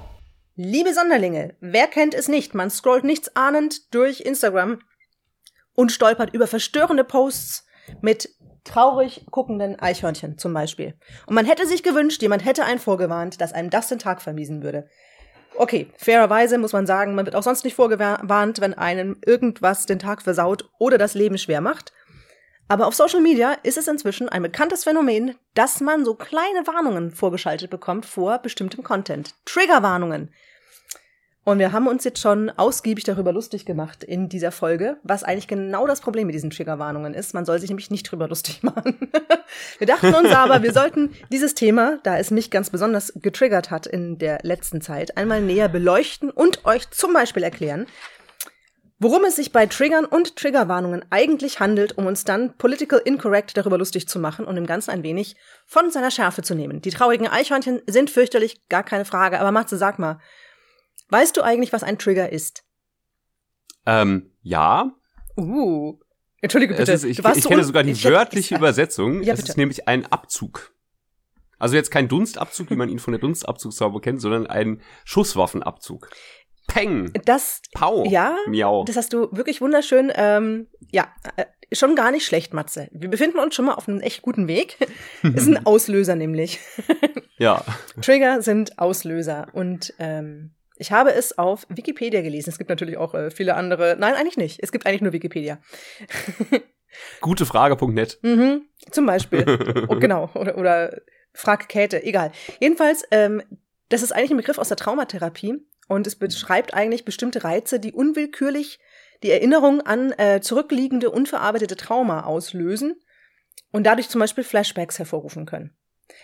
Liebe 0.55 0.93
Sonderlinge, 0.93 1.55
wer 1.59 1.87
kennt 1.87 2.13
es 2.13 2.27
nicht? 2.27 2.53
Man 2.53 2.69
scrollt 2.69 3.03
nichts 3.03 3.35
ahnend 3.35 3.93
durch 3.95 4.21
Instagram 4.21 4.79
und 5.73 5.91
stolpert 5.91 6.35
über 6.35 6.45
verstörende 6.45 7.03
Posts 7.03 7.65
mit 8.01 8.29
traurig 8.63 9.25
guckenden 9.31 9.79
Eichhörnchen 9.79 10.37
zum 10.37 10.53
Beispiel. 10.53 10.93
Und 11.25 11.33
man 11.33 11.47
hätte 11.47 11.65
sich 11.65 11.81
gewünscht, 11.81 12.21
jemand 12.21 12.45
hätte 12.45 12.63
einen 12.63 12.79
vorgewarnt, 12.79 13.41
dass 13.41 13.53
einem 13.53 13.71
das 13.71 13.87
den 13.87 13.97
Tag 13.97 14.21
vermiesen 14.21 14.61
würde. 14.61 14.87
Okay, 15.55 15.87
fairerweise 15.97 16.57
muss 16.57 16.73
man 16.73 16.87
sagen, 16.87 17.15
man 17.15 17.25
wird 17.25 17.35
auch 17.35 17.43
sonst 17.43 17.63
nicht 17.63 17.75
vorgewarnt, 17.75 18.59
wenn 18.61 18.73
einem 18.73 19.17
irgendwas 19.25 19.85
den 19.85 19.99
Tag 19.99 20.21
versaut 20.21 20.69
oder 20.79 20.97
das 20.97 21.13
Leben 21.13 21.37
schwer 21.37 21.61
macht. 21.61 21.93
Aber 22.67 22.87
auf 22.87 22.95
Social 22.95 23.21
Media 23.21 23.53
ist 23.63 23.77
es 23.77 23.87
inzwischen 23.87 24.29
ein 24.29 24.41
bekanntes 24.41 24.83
Phänomen, 24.83 25.35
dass 25.53 25.81
man 25.81 26.05
so 26.05 26.15
kleine 26.15 26.65
Warnungen 26.65 27.11
vorgeschaltet 27.11 27.69
bekommt 27.69 28.05
vor 28.05 28.39
bestimmtem 28.39 28.83
Content. 28.83 29.35
Triggerwarnungen. 29.45 30.33
Und 31.45 31.59
wir 31.59 31.73
haben 31.73 31.87
uns 31.87 32.05
jetzt 32.05 32.21
schon 32.21 32.49
ausgiebig 32.51 33.03
darüber 33.03 33.33
lustig 33.33 33.65
gemacht 33.65 34.03
in 34.03 34.29
dieser 34.29 34.53
Folge, 34.53 34.97
was 35.03 35.23
eigentlich 35.23 35.49
genau 35.49 35.85
das 35.85 35.99
Problem 35.99 36.27
mit 36.27 36.35
diesen 36.35 36.51
Triggerwarnungen 36.51 37.13
ist. 37.13 37.33
Man 37.33 37.43
soll 37.43 37.59
sich 37.59 37.69
nämlich 37.69 37.91
nicht 37.91 38.09
drüber 38.09 38.29
lustig 38.29 38.63
machen. 38.63 39.11
wir 39.77 39.87
dachten 39.87 40.13
uns 40.13 40.31
aber, 40.31 40.63
wir 40.63 40.71
sollten 40.71 41.11
dieses 41.31 41.53
Thema, 41.53 41.99
da 42.03 42.17
es 42.17 42.31
mich 42.31 42.49
ganz 42.49 42.69
besonders 42.69 43.11
getriggert 43.15 43.71
hat 43.71 43.87
in 43.87 44.17
der 44.17 44.39
letzten 44.43 44.79
Zeit, 44.79 45.17
einmal 45.17 45.41
näher 45.41 45.67
beleuchten 45.67 46.29
und 46.29 46.65
euch 46.65 46.89
zum 46.91 47.11
Beispiel 47.13 47.43
erklären, 47.43 47.87
Worum 48.99 49.25
es 49.25 49.35
sich 49.35 49.51
bei 49.51 49.65
Triggern 49.65 50.05
und 50.05 50.37
Triggerwarnungen 50.37 51.03
eigentlich 51.09 51.59
handelt, 51.59 51.97
um 51.97 52.05
uns 52.05 52.23
dann 52.23 52.55
political 52.57 53.01
incorrect 53.03 53.57
darüber 53.57 53.77
lustig 53.77 54.07
zu 54.07 54.17
machen 54.17 54.45
und 54.45 54.55
dem 54.55 54.65
Ganzen 54.65 54.91
ein 54.91 55.03
wenig 55.03 55.35
von 55.65 55.91
seiner 55.91 56.09
Schärfe 56.09 56.41
zu 56.41 56.55
nehmen. 56.55 56.81
Die 56.81 56.91
traurigen 56.91 57.27
Eichhörnchen 57.27 57.81
sind 57.85 58.09
fürchterlich, 58.09 58.65
gar 58.69 58.83
keine 58.83 59.03
Frage. 59.03 59.41
Aber 59.41 59.51
Matze, 59.51 59.77
sag 59.77 59.99
mal, 59.99 60.19
weißt 61.09 61.37
du 61.37 61.41
eigentlich, 61.41 61.73
was 61.73 61.83
ein 61.83 61.97
Trigger 61.97 62.31
ist? 62.31 62.63
Ähm, 63.85 64.31
ja. 64.41 64.91
Uh. 65.37 65.99
Entschuldige 66.41 66.75
bitte. 66.75 66.91
Ist, 66.91 67.05
ich, 67.05 67.19
ich 67.19 67.45
kenne 67.45 67.63
sogar 67.63 67.83
die 67.83 68.03
wörtliche 68.03 68.55
Übersetzung. 68.55 69.23
Ja, 69.23 69.33
es 69.33 69.43
ist 69.43 69.57
nämlich 69.57 69.87
ein 69.87 70.05
Abzug. 70.05 70.73
Also 71.57 71.75
jetzt 71.77 71.91
kein 71.91 72.09
Dunstabzug, 72.09 72.69
wie 72.69 72.75
man 72.75 72.89
ihn 72.89 72.99
von 72.99 73.13
der 73.13 73.21
Dunstabzugshaube 73.21 74.01
kennt, 74.01 74.19
sondern 74.19 74.47
ein 74.47 74.81
Schusswaffenabzug. 75.05 76.09
Peng. 76.67 77.13
Das, 77.25 77.61
Pau. 77.73 78.03
Ja, 78.05 78.35
Miau. 78.47 78.83
das 78.83 78.97
hast 78.97 79.13
du 79.13 79.29
wirklich 79.31 79.61
wunderschön, 79.61 80.11
ähm, 80.15 80.67
ja, 80.91 81.07
äh, 81.37 81.45
schon 81.71 81.95
gar 81.95 82.11
nicht 82.11 82.25
schlecht, 82.25 82.53
Matze. 82.53 82.89
Wir 82.91 83.09
befinden 83.09 83.39
uns 83.39 83.55
schon 83.55 83.65
mal 83.65 83.75
auf 83.75 83.87
einem 83.87 84.01
echt 84.01 84.21
guten 84.21 84.47
Weg. 84.47 84.77
ist 85.23 85.47
ein 85.47 85.65
Auslöser 85.65 86.15
nämlich. 86.15 86.59
ja. 87.37 87.63
Trigger 88.01 88.41
sind 88.41 88.79
Auslöser 88.79 89.47
und 89.53 89.93
ähm, 89.99 90.51
ich 90.83 90.91
habe 90.91 91.13
es 91.13 91.37
auf 91.37 91.65
Wikipedia 91.69 92.21
gelesen. 92.21 92.49
Es 92.49 92.57
gibt 92.57 92.69
natürlich 92.69 92.97
auch 92.97 93.13
äh, 93.13 93.31
viele 93.31 93.55
andere. 93.55 93.95
Nein, 93.97 94.15
eigentlich 94.15 94.35
nicht. 94.35 94.59
Es 94.61 94.73
gibt 94.73 94.85
eigentlich 94.85 94.99
nur 94.99 95.13
Wikipedia. 95.13 95.59
Gutefrage.net. 97.21 98.19
Mhm, 98.21 98.63
zum 98.91 99.05
Beispiel. 99.05 99.85
oh, 99.87 99.95
genau. 99.95 100.29
Oder, 100.33 100.57
oder 100.57 101.01
Frag 101.33 101.69
Käthe. 101.69 102.03
Egal. 102.03 102.33
Jedenfalls, 102.59 103.05
ähm, 103.11 103.41
das 103.87 104.03
ist 104.03 104.11
eigentlich 104.11 104.31
ein 104.31 104.37
Begriff 104.37 104.57
aus 104.57 104.67
der 104.67 104.75
Traumatherapie. 104.75 105.65
Und 105.87 106.05
es 106.05 106.17
beschreibt 106.17 106.73
eigentlich 106.73 107.05
bestimmte 107.05 107.45
Reize, 107.45 107.79
die 107.79 107.93
unwillkürlich 107.93 108.79
die 109.23 109.31
Erinnerung 109.31 109.79
an 109.81 110.11
äh, 110.17 110.41
zurückliegende, 110.41 111.11
unverarbeitete 111.11 111.77
Trauma 111.77 112.25
auslösen 112.25 112.95
und 113.71 113.85
dadurch 113.85 114.09
zum 114.09 114.19
Beispiel 114.19 114.43
Flashbacks 114.43 114.99
hervorrufen 114.99 115.45
können. 115.45 115.73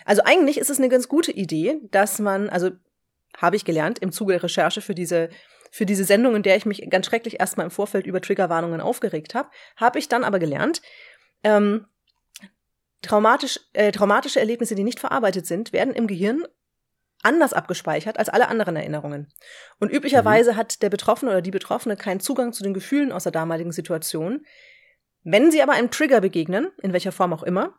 Also 0.04 0.22
eigentlich 0.26 0.58
ist 0.58 0.69
es 0.69 0.80
eine 0.80 0.89
ganz 0.89 1.08
gute 1.08 1.32
Idee, 1.32 1.80
dass 1.91 2.19
man, 2.19 2.50
also 2.50 2.72
habe 3.39 3.56
ich 3.56 3.65
gelernt 3.65 3.99
im 3.99 4.11
Zuge 4.11 4.34
der 4.34 4.43
Recherche 4.43 4.82
für 4.82 4.95
diese 4.95 5.30
für 5.72 5.86
diese 5.86 6.03
Sendung, 6.03 6.36
in 6.36 6.43
der 6.43 6.55
ich 6.55 6.66
mich 6.66 6.88
ganz 6.89 7.05
schrecklich 7.05 7.39
erstmal 7.39 7.66
im 7.66 7.72
Vorfeld 7.72 8.07
über 8.07 8.22
Triggerwarnungen 8.22 8.82
aufgeregt 8.82 9.36
habe, 9.36 9.49
habe 9.76 9.99
ich 9.99 10.07
dann 10.07 10.24
aber 10.24 10.39
gelernt, 10.39 10.82
ähm, 11.43 11.86
traumatisch, 13.01 13.59
äh, 13.74 13.91
traumatische 13.91 14.39
Erlebnisse, 14.39 14.76
die 14.76 14.84
nicht 14.84 14.99
verarbeitet 14.99 15.45
sind, 15.45 15.72
werden 15.72 15.93
im 15.93 16.07
Gehirn 16.07 16.43
anders 17.22 17.53
abgespeichert 17.53 18.18
als 18.18 18.30
alle 18.30 18.47
anderen 18.47 18.76
Erinnerungen. 18.76 19.28
Und 19.80 19.91
üblicherweise 19.91 20.53
mhm. 20.53 20.55
hat 20.57 20.82
der 20.82 20.89
Betroffene 20.89 21.32
oder 21.32 21.41
die 21.41 21.51
Betroffene 21.51 21.97
keinen 21.97 22.20
Zugang 22.20 22.53
zu 22.53 22.64
den 22.64 22.74
Gefühlen 22.74 23.11
aus 23.11 23.24
der 23.24 23.32
damaligen 23.32 23.72
Situation. 23.72 24.45
Wenn 25.24 25.51
sie 25.51 25.61
aber 25.61 25.74
einem 25.74 25.91
Trigger 25.91 26.22
begegnen, 26.22 26.72
in 26.82 26.93
welcher 26.93 27.11
Form 27.11 27.34
auch 27.34 27.43
immer, 27.43 27.78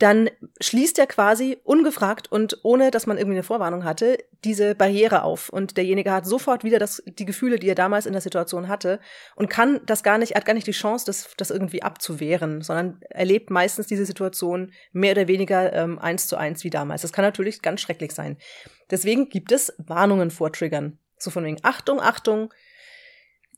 dann 0.00 0.30
schließt 0.60 0.98
er 0.98 1.06
quasi 1.06 1.58
ungefragt 1.62 2.32
und 2.32 2.58
ohne, 2.62 2.90
dass 2.90 3.06
man 3.06 3.18
irgendwie 3.18 3.36
eine 3.36 3.42
Vorwarnung 3.42 3.84
hatte, 3.84 4.16
diese 4.44 4.74
Barriere 4.74 5.24
auf. 5.24 5.50
Und 5.50 5.76
derjenige 5.76 6.10
hat 6.10 6.24
sofort 6.24 6.64
wieder 6.64 6.78
das, 6.78 7.02
die 7.06 7.26
Gefühle, 7.26 7.58
die 7.58 7.68
er 7.68 7.74
damals 7.74 8.06
in 8.06 8.12
der 8.12 8.22
Situation 8.22 8.68
hatte 8.68 8.98
und 9.36 9.50
kann 9.50 9.80
das 9.84 10.02
gar 10.02 10.16
nicht, 10.16 10.34
hat 10.34 10.46
gar 10.46 10.54
nicht 10.54 10.66
die 10.66 10.72
Chance, 10.72 11.04
das, 11.04 11.28
das 11.36 11.50
irgendwie 11.50 11.82
abzuwehren, 11.82 12.62
sondern 12.62 13.02
erlebt 13.10 13.50
meistens 13.50 13.88
diese 13.88 14.06
Situation 14.06 14.72
mehr 14.92 15.12
oder 15.12 15.28
weniger 15.28 15.70
ähm, 15.74 15.98
eins 15.98 16.26
zu 16.26 16.36
eins 16.36 16.64
wie 16.64 16.70
damals. 16.70 17.02
Das 17.02 17.12
kann 17.12 17.24
natürlich 17.24 17.60
ganz 17.60 17.82
schrecklich 17.82 18.12
sein. 18.12 18.38
Deswegen 18.90 19.28
gibt 19.28 19.52
es 19.52 19.74
Warnungen 19.76 20.30
vor 20.30 20.50
Triggern. 20.50 20.98
So 21.18 21.30
von 21.30 21.44
wegen 21.44 21.58
Achtung, 21.62 22.00
Achtung, 22.00 22.50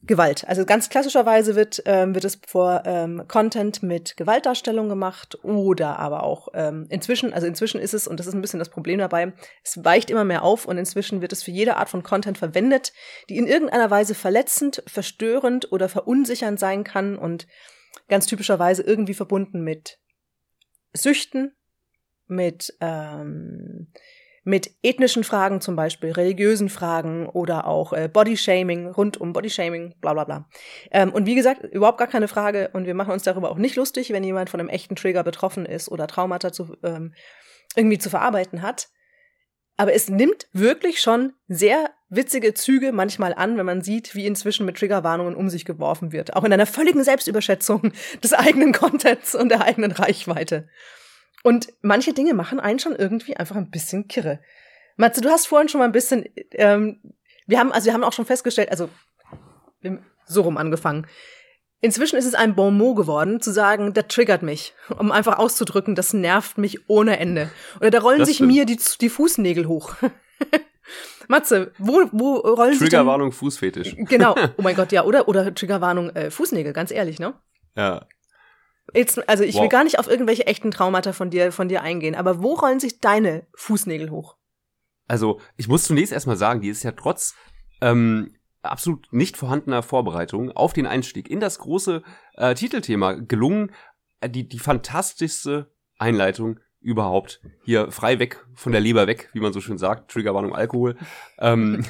Gewalt. 0.04 0.44
Also 0.48 0.64
ganz 0.64 0.88
klassischerweise 0.88 1.54
wird, 1.54 1.82
ähm, 1.86 2.14
wird 2.14 2.24
es 2.24 2.40
vor 2.44 2.82
ähm, 2.86 3.22
Content 3.28 3.84
mit 3.84 4.16
Gewaltdarstellung 4.16 4.88
gemacht 4.88 5.38
oder 5.44 6.00
aber 6.00 6.24
auch 6.24 6.48
ähm, 6.54 6.86
inzwischen, 6.88 7.32
also 7.32 7.46
inzwischen 7.46 7.80
ist 7.80 7.94
es, 7.94 8.08
und 8.08 8.18
das 8.18 8.26
ist 8.26 8.34
ein 8.34 8.40
bisschen 8.40 8.58
das 8.58 8.68
Problem 8.68 8.98
dabei, 8.98 9.32
es 9.62 9.84
weicht 9.84 10.10
immer 10.10 10.24
mehr 10.24 10.42
auf 10.42 10.66
und 10.66 10.76
inzwischen 10.76 11.20
wird 11.22 11.32
es 11.32 11.44
für 11.44 11.52
jede 11.52 11.76
Art 11.76 11.88
von 11.88 12.02
Content 12.02 12.36
verwendet, 12.36 12.92
die 13.28 13.38
in 13.38 13.46
irgendeiner 13.46 13.90
Weise 13.92 14.16
verletzend, 14.16 14.82
verstörend 14.88 15.70
oder 15.70 15.88
verunsichernd 15.88 16.58
sein 16.58 16.82
kann 16.82 17.16
und 17.16 17.46
ganz 18.08 18.26
typischerweise 18.26 18.82
irgendwie 18.82 19.14
verbunden 19.14 19.62
mit 19.62 20.00
Süchten, 20.94 21.54
mit 22.26 22.74
ähm, 22.80 23.92
mit 24.44 24.70
ethnischen 24.82 25.22
Fragen 25.22 25.60
zum 25.60 25.76
Beispiel, 25.76 26.10
religiösen 26.10 26.68
Fragen 26.68 27.28
oder 27.28 27.66
auch 27.66 27.92
äh, 27.92 28.08
Bodyshaming, 28.12 28.88
rund 28.88 29.20
um 29.20 29.32
Bodyshaming, 29.32 29.94
bla 30.00 30.14
bla 30.14 30.24
bla. 30.24 30.48
Ähm, 30.90 31.12
und 31.12 31.26
wie 31.26 31.36
gesagt, 31.36 31.62
überhaupt 31.64 31.98
gar 31.98 32.08
keine 32.08 32.28
Frage 32.28 32.70
und 32.72 32.86
wir 32.86 32.94
machen 32.94 33.12
uns 33.12 33.22
darüber 33.22 33.50
auch 33.50 33.58
nicht 33.58 33.76
lustig, 33.76 34.12
wenn 34.12 34.24
jemand 34.24 34.50
von 34.50 34.58
einem 34.58 34.68
echten 34.68 34.96
Trigger 34.96 35.22
betroffen 35.22 35.64
ist 35.64 35.88
oder 35.90 36.08
Traumata 36.08 36.52
zu, 36.52 36.76
ähm, 36.82 37.14
irgendwie 37.76 37.98
zu 37.98 38.10
verarbeiten 38.10 38.62
hat. 38.62 38.88
Aber 39.76 39.94
es 39.94 40.08
nimmt 40.08 40.48
wirklich 40.52 41.00
schon 41.00 41.32
sehr 41.48 41.90
witzige 42.08 42.52
Züge 42.52 42.92
manchmal 42.92 43.32
an, 43.32 43.56
wenn 43.56 43.66
man 43.66 43.82
sieht, 43.82 44.14
wie 44.14 44.26
inzwischen 44.26 44.66
mit 44.66 44.76
Triggerwarnungen 44.76 45.34
um 45.34 45.48
sich 45.48 45.64
geworfen 45.64 46.12
wird. 46.12 46.36
Auch 46.36 46.44
in 46.44 46.52
einer 46.52 46.66
völligen 46.66 47.04
Selbstüberschätzung 47.04 47.92
des 48.22 48.32
eigenen 48.32 48.72
Contents 48.72 49.34
und 49.34 49.48
der 49.48 49.62
eigenen 49.62 49.92
Reichweite. 49.92 50.68
Und 51.42 51.72
manche 51.82 52.12
Dinge 52.12 52.34
machen 52.34 52.60
einen 52.60 52.78
schon 52.78 52.94
irgendwie 52.94 53.36
einfach 53.36 53.56
ein 53.56 53.70
bisschen 53.70 54.08
kirre. 54.08 54.40
Matze, 54.96 55.20
du 55.20 55.28
hast 55.28 55.46
vorhin 55.46 55.68
schon 55.68 55.80
mal 55.80 55.86
ein 55.86 55.92
bisschen, 55.92 56.24
ähm, 56.52 57.00
wir 57.46 57.58
haben, 57.58 57.72
also 57.72 57.86
wir 57.86 57.94
haben 57.94 58.04
auch 58.04 58.12
schon 58.12 58.26
festgestellt, 58.26 58.70
also 58.70 58.88
so 60.26 60.42
rum 60.42 60.56
angefangen. 60.56 61.06
Inzwischen 61.80 62.16
ist 62.16 62.26
es 62.26 62.34
ein 62.34 62.54
Bon 62.54 62.76
mot 62.76 62.96
geworden, 62.96 63.40
zu 63.40 63.50
sagen, 63.50 63.92
das 63.92 64.06
triggert 64.06 64.42
mich, 64.42 64.72
um 64.98 65.10
einfach 65.10 65.38
auszudrücken, 65.38 65.96
das 65.96 66.12
nervt 66.12 66.56
mich 66.56 66.88
ohne 66.88 67.18
Ende. 67.18 67.50
Oder 67.80 67.90
da 67.90 67.98
rollen 67.98 68.20
das 68.20 68.28
sich 68.28 68.36
stimmt. 68.36 68.52
mir 68.52 68.64
die, 68.66 68.78
die 69.00 69.08
Fußnägel 69.08 69.66
hoch. 69.66 69.94
Matze, 71.28 71.72
wo, 71.78 72.02
wo 72.12 72.36
rollen 72.36 72.74
sich 72.74 72.88
Triggerwarnung 72.88 73.32
Fußfetisch. 73.32 73.96
Genau. 73.96 74.36
Oh 74.56 74.62
mein 74.62 74.76
Gott, 74.76 74.92
ja, 74.92 75.04
oder 75.04 75.26
oder 75.26 75.52
Triggerwarnung 75.52 76.10
äh, 76.10 76.30
Fußnägel, 76.30 76.72
ganz 76.72 76.92
ehrlich, 76.92 77.18
ne? 77.18 77.34
Ja. 77.76 78.06
Jetzt, 78.94 79.28
also 79.28 79.44
ich 79.44 79.54
wow. 79.54 79.62
will 79.62 79.68
gar 79.68 79.84
nicht 79.84 79.98
auf 79.98 80.08
irgendwelche 80.08 80.46
echten 80.46 80.70
Traumata 80.70 81.12
von 81.12 81.30
dir, 81.30 81.52
von 81.52 81.68
dir 81.68 81.82
eingehen, 81.82 82.14
aber 82.14 82.42
wo 82.42 82.54
rollen 82.54 82.80
sich 82.80 83.00
deine 83.00 83.46
Fußnägel 83.54 84.10
hoch? 84.10 84.36
Also, 85.08 85.40
ich 85.56 85.68
muss 85.68 85.84
zunächst 85.84 86.12
erstmal 86.12 86.36
sagen, 86.36 86.60
die 86.60 86.68
ist 86.68 86.82
ja 86.82 86.92
trotz 86.92 87.34
ähm, 87.80 88.34
absolut 88.62 89.12
nicht 89.12 89.36
vorhandener 89.36 89.82
Vorbereitung 89.82 90.50
auf 90.52 90.72
den 90.72 90.86
Einstieg 90.86 91.28
in 91.28 91.40
das 91.40 91.58
große 91.58 92.02
äh, 92.34 92.54
Titelthema 92.54 93.12
gelungen. 93.12 93.72
Äh, 94.20 94.30
die, 94.30 94.48
die 94.48 94.58
fantastischste 94.58 95.72
Einleitung 95.98 96.60
überhaupt 96.80 97.40
hier 97.62 97.92
frei 97.92 98.18
weg 98.18 98.44
von 98.54 98.72
der 98.72 98.80
Leber 98.80 99.06
weg, 99.06 99.30
wie 99.32 99.40
man 99.40 99.52
so 99.52 99.60
schön 99.60 99.78
sagt, 99.78 100.10
Triggerwarnung 100.10 100.54
Alkohol, 100.54 100.96
ähm, 101.38 101.84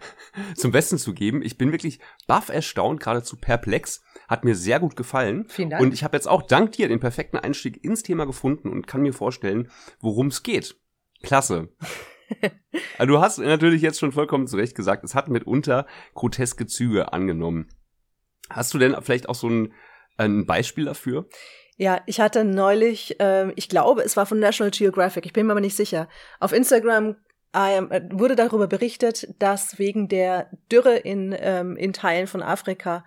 zum 0.56 0.72
Besten 0.72 0.98
zu 0.98 1.14
geben. 1.14 1.42
Ich 1.42 1.58
bin 1.58 1.70
wirklich 1.70 2.00
baff 2.26 2.48
erstaunt, 2.48 3.00
geradezu 3.00 3.36
perplex, 3.36 4.02
hat 4.32 4.44
mir 4.44 4.54
sehr 4.54 4.80
gut 4.80 4.96
gefallen. 4.96 5.44
Vielen 5.48 5.68
Dank. 5.68 5.82
Und 5.82 5.92
ich 5.92 6.02
habe 6.02 6.16
jetzt 6.16 6.26
auch 6.26 6.42
dank 6.42 6.72
dir 6.72 6.88
den 6.88 7.00
perfekten 7.00 7.36
Einstieg 7.36 7.84
ins 7.84 8.02
Thema 8.02 8.24
gefunden 8.24 8.70
und 8.70 8.86
kann 8.86 9.02
mir 9.02 9.12
vorstellen, 9.12 9.70
worum 10.00 10.28
es 10.28 10.42
geht. 10.42 10.74
Klasse. 11.22 11.68
also 12.98 13.12
du 13.12 13.20
hast 13.20 13.38
natürlich 13.38 13.82
jetzt 13.82 14.00
schon 14.00 14.10
vollkommen 14.10 14.46
zu 14.46 14.56
Recht 14.56 14.74
gesagt, 14.74 15.04
es 15.04 15.14
hat 15.14 15.28
mitunter 15.28 15.86
groteske 16.14 16.66
Züge 16.66 17.12
angenommen. 17.12 17.68
Hast 18.48 18.72
du 18.72 18.78
denn 18.78 18.96
vielleicht 19.02 19.28
auch 19.28 19.34
so 19.34 19.50
ein, 19.50 19.74
ein 20.16 20.46
Beispiel 20.46 20.86
dafür? 20.86 21.28
Ja, 21.76 22.00
ich 22.06 22.18
hatte 22.18 22.44
neulich, 22.44 23.20
äh, 23.20 23.52
ich 23.52 23.68
glaube, 23.68 24.02
es 24.02 24.16
war 24.16 24.24
von 24.24 24.38
National 24.38 24.70
Geographic, 24.70 25.26
ich 25.26 25.34
bin 25.34 25.46
mir 25.46 25.52
aber 25.52 25.60
nicht 25.60 25.76
sicher. 25.76 26.08
Auf 26.40 26.52
Instagram 26.52 27.16
äh, 27.52 28.00
wurde 28.10 28.34
darüber 28.34 28.66
berichtet, 28.66 29.28
dass 29.38 29.78
wegen 29.78 30.08
der 30.08 30.50
Dürre 30.70 30.96
in, 30.96 31.36
ähm, 31.38 31.76
in 31.76 31.92
Teilen 31.92 32.26
von 32.26 32.42
Afrika 32.42 33.04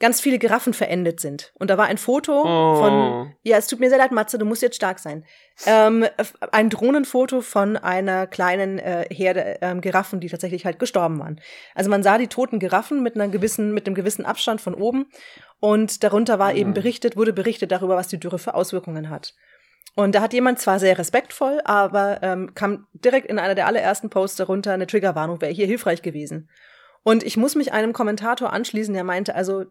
ganz 0.00 0.20
viele 0.20 0.38
Giraffen 0.38 0.74
verendet 0.74 1.20
sind. 1.20 1.52
Und 1.54 1.70
da 1.70 1.78
war 1.78 1.86
ein 1.86 1.98
Foto 1.98 2.42
oh. 2.42 2.74
von, 2.76 3.34
ja, 3.42 3.56
es 3.56 3.66
tut 3.66 3.80
mir 3.80 3.88
sehr 3.88 3.98
leid, 3.98 4.12
Matze, 4.12 4.38
du 4.38 4.44
musst 4.44 4.62
jetzt 4.62 4.76
stark 4.76 5.00
sein. 5.00 5.24
Ähm, 5.66 6.06
ein 6.52 6.70
Drohnenfoto 6.70 7.40
von 7.40 7.76
einer 7.76 8.26
kleinen 8.26 8.78
äh, 8.78 9.06
Herde 9.10 9.58
ähm, 9.60 9.80
Giraffen, 9.80 10.20
die 10.20 10.28
tatsächlich 10.28 10.64
halt 10.64 10.78
gestorben 10.78 11.18
waren. 11.18 11.40
Also 11.74 11.90
man 11.90 12.02
sah 12.02 12.18
die 12.18 12.28
toten 12.28 12.60
Giraffen 12.60 13.02
mit 13.02 13.16
einer 13.16 13.28
gewissen, 13.28 13.72
mit 13.72 13.86
einem 13.86 13.96
gewissen 13.96 14.24
Abstand 14.24 14.60
von 14.60 14.74
oben. 14.74 15.06
Und 15.58 16.04
darunter 16.04 16.38
war 16.38 16.54
eben 16.54 16.74
berichtet, 16.74 17.16
wurde 17.16 17.32
berichtet 17.32 17.72
darüber, 17.72 17.96
was 17.96 18.06
die 18.06 18.20
Dürre 18.20 18.38
für 18.38 18.54
Auswirkungen 18.54 19.10
hat. 19.10 19.34
Und 19.96 20.14
da 20.14 20.20
hat 20.20 20.32
jemand 20.32 20.60
zwar 20.60 20.78
sehr 20.78 20.96
respektvoll, 20.96 21.60
aber 21.64 22.22
ähm, 22.22 22.54
kam 22.54 22.86
direkt 22.92 23.26
in 23.26 23.40
einer 23.40 23.56
der 23.56 23.66
allerersten 23.66 24.10
Posts 24.10 24.36
darunter 24.36 24.72
eine 24.72 24.86
Triggerwarnung, 24.86 25.40
wäre 25.40 25.52
hier 25.52 25.66
hilfreich 25.66 26.02
gewesen. 26.02 26.48
Und 27.02 27.24
ich 27.24 27.36
muss 27.36 27.56
mich 27.56 27.72
einem 27.72 27.92
Kommentator 27.92 28.52
anschließen, 28.52 28.94
der 28.94 29.02
meinte, 29.02 29.34
also 29.34 29.64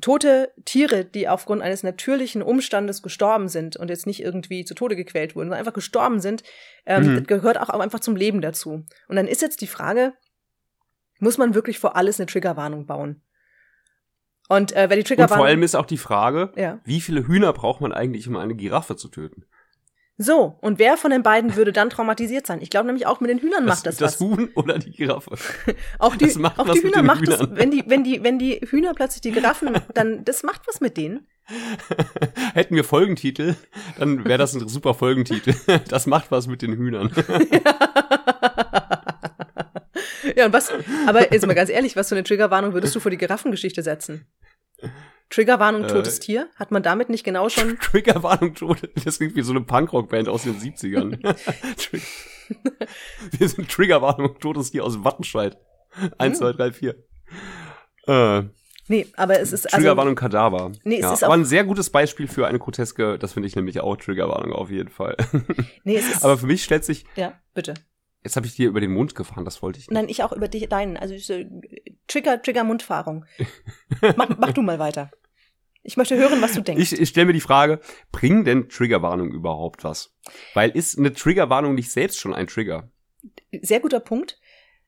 tote 0.00 0.52
Tiere, 0.64 1.04
die 1.04 1.28
aufgrund 1.28 1.62
eines 1.62 1.82
natürlichen 1.82 2.42
Umstandes 2.42 3.02
gestorben 3.02 3.48
sind 3.48 3.76
und 3.76 3.90
jetzt 3.90 4.06
nicht 4.06 4.20
irgendwie 4.20 4.64
zu 4.64 4.74
Tode 4.74 4.96
gequält 4.96 5.34
wurden, 5.34 5.46
sondern 5.46 5.60
einfach 5.60 5.72
gestorben 5.72 6.20
sind, 6.20 6.42
ähm, 6.84 7.14
mhm. 7.14 7.26
gehört 7.26 7.58
auch 7.60 7.68
einfach 7.68 8.00
zum 8.00 8.16
Leben 8.16 8.40
dazu. 8.40 8.84
Und 9.08 9.16
dann 9.16 9.28
ist 9.28 9.42
jetzt 9.42 9.60
die 9.60 9.66
Frage, 9.66 10.14
muss 11.20 11.38
man 11.38 11.54
wirklich 11.54 11.78
vor 11.78 11.96
alles 11.96 12.18
eine 12.18 12.26
Triggerwarnung 12.26 12.86
bauen? 12.86 13.22
Und 14.48 14.72
äh, 14.72 14.90
wer 14.90 14.96
die 14.96 15.04
Triggerwarnung. 15.04 15.32
Und 15.32 15.38
vor 15.38 15.46
allem 15.46 15.62
ist 15.62 15.74
auch 15.74 15.86
die 15.86 15.96
Frage, 15.96 16.52
ja. 16.56 16.80
wie 16.84 17.00
viele 17.00 17.26
Hühner 17.26 17.52
braucht 17.52 17.80
man 17.80 17.92
eigentlich, 17.92 18.28
um 18.28 18.36
eine 18.36 18.54
Giraffe 18.54 18.96
zu 18.96 19.08
töten? 19.08 19.46
So, 20.16 20.56
und 20.60 20.78
wer 20.78 20.96
von 20.96 21.10
den 21.10 21.24
beiden 21.24 21.56
würde 21.56 21.72
dann 21.72 21.90
traumatisiert 21.90 22.46
sein? 22.46 22.60
Ich 22.62 22.70
glaube 22.70 22.86
nämlich 22.86 23.04
auch 23.06 23.18
mit 23.18 23.30
den 23.30 23.38
Hühnern 23.38 23.64
macht 23.64 23.84
das, 23.84 23.96
das 23.96 24.12
was. 24.12 24.18
Das 24.18 24.20
Huhn 24.20 24.48
oder 24.54 24.78
die 24.78 24.92
Giraffe? 24.92 25.32
auch 25.98 26.14
die, 26.14 26.32
auch 26.36 26.70
die 26.70 26.82
Hühner 26.82 27.02
macht 27.02 27.22
Hühnern. 27.22 27.50
das, 27.50 27.58
wenn 27.58 27.72
die, 27.72 27.82
wenn 27.88 28.04
die, 28.04 28.22
wenn 28.22 28.38
die 28.38 28.60
Hühner 28.64 28.94
plötzlich 28.94 29.22
die 29.22 29.32
Giraffen, 29.32 29.70
dann, 29.94 30.24
das 30.24 30.44
macht 30.44 30.68
was 30.68 30.80
mit 30.80 30.96
denen. 30.96 31.26
Hätten 32.54 32.76
wir 32.76 32.84
Folgentitel, 32.84 33.56
dann 33.98 34.24
wäre 34.24 34.38
das 34.38 34.54
ein 34.54 34.68
super 34.68 34.94
Folgentitel. 34.94 35.54
Das 35.88 36.06
macht 36.06 36.30
was 36.30 36.46
mit 36.46 36.62
den 36.62 36.74
Hühnern. 36.74 37.10
ja, 40.36 40.46
und 40.46 40.52
was, 40.52 40.72
aber 41.06 41.32
jetzt 41.32 41.44
mal 41.44 41.54
ganz 41.54 41.70
ehrlich, 41.70 41.96
was 41.96 42.08
für 42.08 42.14
eine 42.14 42.22
Triggerwarnung 42.24 42.72
würdest 42.72 42.94
du 42.94 43.00
vor 43.00 43.10
die 43.10 43.18
Giraffengeschichte 43.18 43.82
setzen? 43.82 44.26
Triggerwarnung, 45.34 45.84
äh, 45.84 45.88
totes 45.88 46.20
Tier? 46.20 46.48
Hat 46.54 46.70
man 46.70 46.84
damit 46.84 47.08
nicht 47.08 47.24
genau 47.24 47.48
schon? 47.48 47.76
Triggerwarnung, 47.80 48.54
totes 48.54 48.88
Das 49.04 49.18
klingt 49.18 49.34
wie 49.34 49.42
so 49.42 49.52
eine 49.52 49.62
Punkrock-Band 49.62 50.28
aus 50.28 50.44
den 50.44 50.54
70ern. 50.54 51.18
Wir 53.38 53.48
sind 53.48 53.68
Triggerwarnung, 53.68 54.38
totes 54.38 54.70
Tier 54.70 54.84
aus 54.84 55.02
Wattenscheid. 55.02 55.58
Eins, 56.18 56.38
zwei, 56.38 56.52
drei, 56.52 56.70
vier. 56.70 57.04
Äh, 58.06 58.42
nee, 58.86 59.06
aber 59.16 59.40
es 59.40 59.52
ist 59.52 59.66
also 59.66 59.78
Triggerwarnung 59.78 60.16
also, 60.16 60.28
Kadaver. 60.28 60.72
Nee, 60.84 60.96
es 60.96 61.02
ja, 61.02 61.12
ist 61.14 61.24
aber 61.24 61.34
ein 61.34 61.44
sehr 61.44 61.64
gutes 61.64 61.90
Beispiel 61.90 62.28
für 62.28 62.46
eine 62.46 62.60
groteske, 62.60 63.18
das 63.18 63.32
finde 63.32 63.48
ich 63.48 63.56
nämlich 63.56 63.80
auch 63.80 63.96
Triggerwarnung 63.96 64.52
auf 64.52 64.70
jeden 64.70 64.90
Fall. 64.90 65.16
Nee, 65.84 65.96
es 65.96 66.08
ist 66.08 66.24
aber 66.24 66.38
für 66.38 66.46
mich 66.46 66.62
stellt 66.62 66.84
sich 66.84 67.06
Ja, 67.16 67.32
bitte. 67.54 67.74
Jetzt 68.22 68.36
habe 68.36 68.46
ich 68.46 68.54
dir 68.54 68.68
über 68.68 68.80
den 68.80 68.92
Mund 68.92 69.14
gefahren, 69.14 69.44
das 69.44 69.62
wollte 69.62 69.78
ich 69.78 69.88
nicht. 69.88 69.94
Nein, 69.94 70.08
ich 70.08 70.22
auch 70.22 70.32
über 70.32 70.48
dich, 70.48 70.68
deinen. 70.68 70.96
Also 70.96 71.16
so, 71.18 71.44
Trigger, 72.08 72.40
Trigger 72.40 72.64
Mundfahrung. 72.64 73.26
mach, 74.16 74.30
mach 74.38 74.52
du 74.52 74.62
mal 74.62 74.78
weiter. 74.78 75.10
Ich 75.86 75.98
möchte 75.98 76.16
hören, 76.16 76.40
was 76.40 76.54
du 76.54 76.62
denkst. 76.62 76.92
Ich, 76.92 77.00
ich 77.00 77.08
stelle 77.10 77.26
mir 77.26 77.34
die 77.34 77.40
Frage, 77.40 77.78
bringen 78.10 78.44
denn 78.44 78.70
Triggerwarnungen 78.70 79.32
überhaupt 79.32 79.84
was? 79.84 80.14
Weil 80.54 80.70
ist 80.70 80.98
eine 80.98 81.12
Triggerwarnung 81.12 81.74
nicht 81.74 81.92
selbst 81.92 82.18
schon 82.18 82.34
ein 82.34 82.46
Trigger? 82.46 82.90
Sehr 83.60 83.80
guter 83.80 84.00
Punkt. 84.00 84.40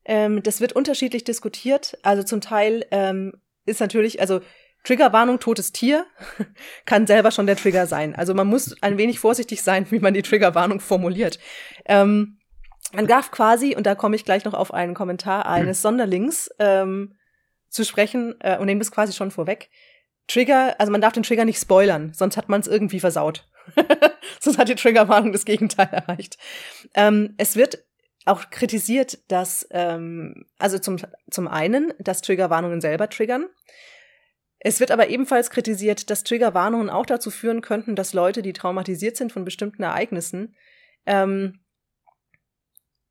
Ähm, 0.07 0.43
das 0.43 0.63
wird 0.63 0.73
unterschiedlich 0.73 1.23
diskutiert. 1.23 1.99
Also 2.03 2.23
zum 2.23 2.41
Teil 2.41 2.87
ähm, 2.91 3.35
ist 3.67 3.81
natürlich, 3.81 4.21
also 4.21 4.41
Triggerwarnung, 4.85 5.39
totes 5.39 5.73
Tier, 5.73 6.07
kann 6.87 7.07
selber 7.07 7.31
schon 7.31 7.47
der 7.47 7.57
Trigger 7.57 7.87
sein. 7.87 8.15
Also 8.15 8.33
man 8.33 8.47
muss 8.47 8.83
ein 8.83 8.97
wenig 8.97 9.19
vorsichtig 9.19 9.63
sein, 9.63 9.87
wie 9.91 9.99
man 9.99 10.15
die 10.15 10.23
Triggerwarnung 10.23 10.81
formuliert. 10.81 11.39
Ähm, 11.85 12.39
man 12.95 13.07
darf 13.07 13.31
quasi, 13.31 13.77
und 13.77 13.85
da 13.85 13.95
komme 13.95 14.17
ich 14.17 14.25
gleich 14.25 14.45
noch 14.45 14.55
auf 14.55 14.73
einen 14.73 14.95
Kommentar 14.95 15.45
eines 15.45 15.83
Sonderlings 15.83 16.49
ähm, 16.59 17.17
zu 17.69 17.85
sprechen, 17.85 18.37
äh, 18.41 18.57
und 18.57 18.67
nehme 18.67 18.79
das 18.79 18.93
quasi 18.93 19.13
schon 19.13 19.31
vorweg, 19.31 19.69
Trigger, 20.29 20.75
also 20.79 20.91
man 20.91 21.01
darf 21.01 21.13
den 21.13 21.23
Trigger 21.23 21.45
nicht 21.45 21.61
spoilern, 21.61 22.13
sonst 22.15 22.37
hat 22.37 22.49
man 22.49 22.61
es 22.61 22.67
irgendwie 22.67 23.01
versaut. 23.01 23.49
sonst 24.41 24.59
hat 24.59 24.69
die 24.69 24.75
Triggerwarnung 24.75 25.33
das 25.33 25.45
Gegenteil 25.45 25.89
erreicht. 25.91 26.39
Ähm, 26.95 27.35
es 27.37 27.57
wird 27.57 27.85
auch 28.25 28.51
kritisiert, 28.51 29.19
dass, 29.29 29.67
ähm, 29.71 30.47
also 30.59 30.79
zum, 30.79 30.97
zum 31.31 31.49
einen, 31.49 31.93
dass 31.99 32.23
Triggerwarnungen 32.23 32.81
selber 32.81 33.09
triggern. 33.09 33.47
Es 34.59 34.81
wird 34.81 34.91
aber 34.91 35.09
ebenfalls 35.09 35.51
kritisiert, 35.51 36.11
dass 36.11 36.25
Triggerwarnungen 36.25 36.91
auch 36.91 37.07
dazu 37.07 37.31
führen 37.31 37.61
könnten, 37.61 37.95
dass 37.95 38.15
Leute, 38.15 38.43
die 38.43 38.53
traumatisiert 38.53 39.17
sind 39.17 39.33
von 39.33 39.45
bestimmten 39.45 39.85
Ereignissen, 39.85 40.57
ähm, 41.07 41.61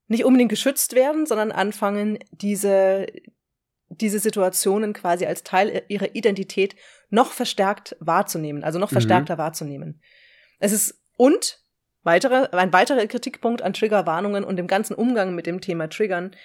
nicht 0.08 0.26
unbedingt 0.26 0.50
geschützt 0.50 0.94
werden, 0.96 1.26
sondern 1.26 1.52
anfangen, 1.52 2.20
diese, 2.32 3.08
diese 3.90 4.20
Situationen 4.20 4.94
quasi 4.94 5.26
als 5.26 5.44
Teil 5.44 5.84
ihrer 5.88 6.16
Identität 6.16 6.76
noch 7.10 7.32
verstärkt 7.32 7.96
wahrzunehmen, 8.00 8.64
also 8.64 8.80
noch 8.80 8.92
mhm. 8.92 8.96
verstärkter 8.96 9.38
wahrzunehmen. 9.38 10.02
Es 10.60 10.72
ist 10.72 11.02
und 11.18 11.60
weitere, 12.04 12.50
ein 12.56 12.74
weiterer 12.74 13.06
Kritikpunkt 13.08 13.62
an 13.62 13.74
Triggerwarnungen 13.74 14.44
und 14.44 14.58
dem 14.58 14.68
ganzen 14.68 14.96
Umgang 14.96 15.36
mit 15.36 15.46
dem 15.46 15.62
Thema 15.62 15.90
Triggern 15.90 16.36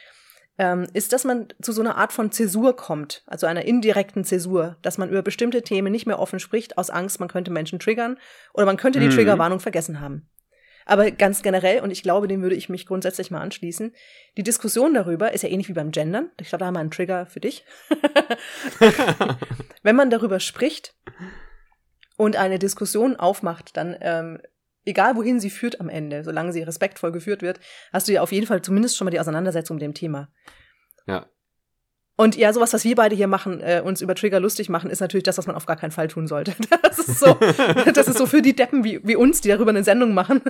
ähm, 0.58 0.86
ist, 0.92 1.12
dass 1.12 1.24
man 1.24 1.48
zu 1.62 1.72
so 1.72 1.80
einer 1.80 1.96
Art 1.96 2.12
von 2.12 2.32
Zäsur 2.32 2.76
kommt, 2.76 3.22
also 3.26 3.46
einer 3.46 3.64
indirekten 3.64 4.24
Zäsur, 4.24 4.76
dass 4.82 4.98
man 4.98 5.08
über 5.08 5.22
bestimmte 5.22 5.62
Themen 5.62 5.92
nicht 5.92 6.06
mehr 6.06 6.18
offen 6.18 6.40
spricht, 6.40 6.76
aus 6.76 6.90
Angst, 6.90 7.20
man 7.20 7.28
könnte 7.28 7.50
Menschen 7.50 7.78
triggern 7.78 8.18
oder 8.52 8.66
man 8.66 8.76
könnte 8.76 9.00
die 9.00 9.06
mhm. 9.06 9.12
Triggerwarnung 9.12 9.60
vergessen 9.60 10.00
haben. 10.00 10.28
Aber 10.86 11.10
ganz 11.10 11.42
generell, 11.42 11.80
und 11.80 11.90
ich 11.90 12.02
glaube, 12.02 12.28
dem 12.28 12.42
würde 12.42 12.56
ich 12.56 12.68
mich 12.68 12.86
grundsätzlich 12.86 13.30
mal 13.30 13.40
anschließen, 13.40 13.94
die 14.36 14.42
Diskussion 14.42 14.94
darüber 14.94 15.32
ist 15.32 15.42
ja 15.42 15.48
ähnlich 15.48 15.68
wie 15.68 15.74
beim 15.74 15.90
Gendern. 15.90 16.30
Ich 16.40 16.48
glaube, 16.48 16.60
da 16.60 16.66
haben 16.66 16.74
wir 16.74 16.80
einen 16.80 16.90
Trigger 16.90 17.26
für 17.26 17.40
dich. 17.40 17.64
Wenn 19.82 19.96
man 19.96 20.10
darüber 20.10 20.40
spricht 20.40 20.94
und 22.16 22.36
eine 22.36 22.58
Diskussion 22.58 23.16
aufmacht, 23.16 23.76
dann 23.76 23.96
ähm, 24.00 24.40
egal 24.84 25.16
wohin 25.16 25.40
sie 25.40 25.50
führt 25.50 25.80
am 25.80 25.88
Ende, 25.88 26.24
solange 26.24 26.52
sie 26.52 26.62
respektvoll 26.62 27.12
geführt 27.12 27.42
wird, 27.42 27.60
hast 27.92 28.08
du 28.08 28.12
ja 28.12 28.22
auf 28.22 28.32
jeden 28.32 28.46
Fall 28.46 28.62
zumindest 28.62 28.96
schon 28.96 29.04
mal 29.04 29.10
die 29.10 29.20
Auseinandersetzung 29.20 29.76
mit 29.76 29.82
dem 29.82 29.94
Thema. 29.94 30.28
Ja. 31.06 31.26
Und 32.20 32.36
ja, 32.36 32.52
sowas, 32.52 32.74
was 32.74 32.84
wir 32.84 32.96
beide 32.96 33.16
hier 33.16 33.28
machen, 33.28 33.62
äh, 33.62 33.80
uns 33.82 34.02
über 34.02 34.14
Trigger 34.14 34.40
lustig 34.40 34.68
machen, 34.68 34.90
ist 34.90 35.00
natürlich 35.00 35.24
das, 35.24 35.38
was 35.38 35.46
man 35.46 35.56
auf 35.56 35.64
gar 35.64 35.76
keinen 35.76 35.90
Fall 35.90 36.08
tun 36.08 36.26
sollte. 36.26 36.52
Das 36.82 36.98
ist 36.98 37.18
so, 37.18 37.34
das 37.94 38.08
ist 38.08 38.18
so 38.18 38.26
für 38.26 38.42
die 38.42 38.54
Deppen 38.54 38.84
wie, 38.84 39.00
wie 39.02 39.16
uns, 39.16 39.40
die 39.40 39.48
darüber 39.48 39.70
eine 39.70 39.84
Sendung 39.84 40.12
machen. 40.12 40.42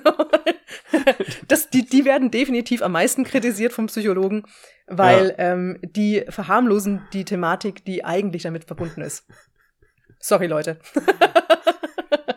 das, 1.48 1.70
die, 1.70 1.84
die 1.84 2.04
werden 2.04 2.32
definitiv 2.32 2.82
am 2.82 2.90
meisten 2.90 3.22
kritisiert 3.22 3.72
vom 3.72 3.86
Psychologen, 3.86 4.42
weil 4.88 5.36
ja. 5.38 5.52
ähm, 5.52 5.78
die 5.82 6.24
verharmlosen 6.28 7.02
die 7.12 7.24
Thematik, 7.24 7.84
die 7.84 8.04
eigentlich 8.04 8.42
damit 8.42 8.64
verbunden 8.64 9.02
ist. 9.02 9.26
Sorry, 10.18 10.48
Leute. 10.48 10.78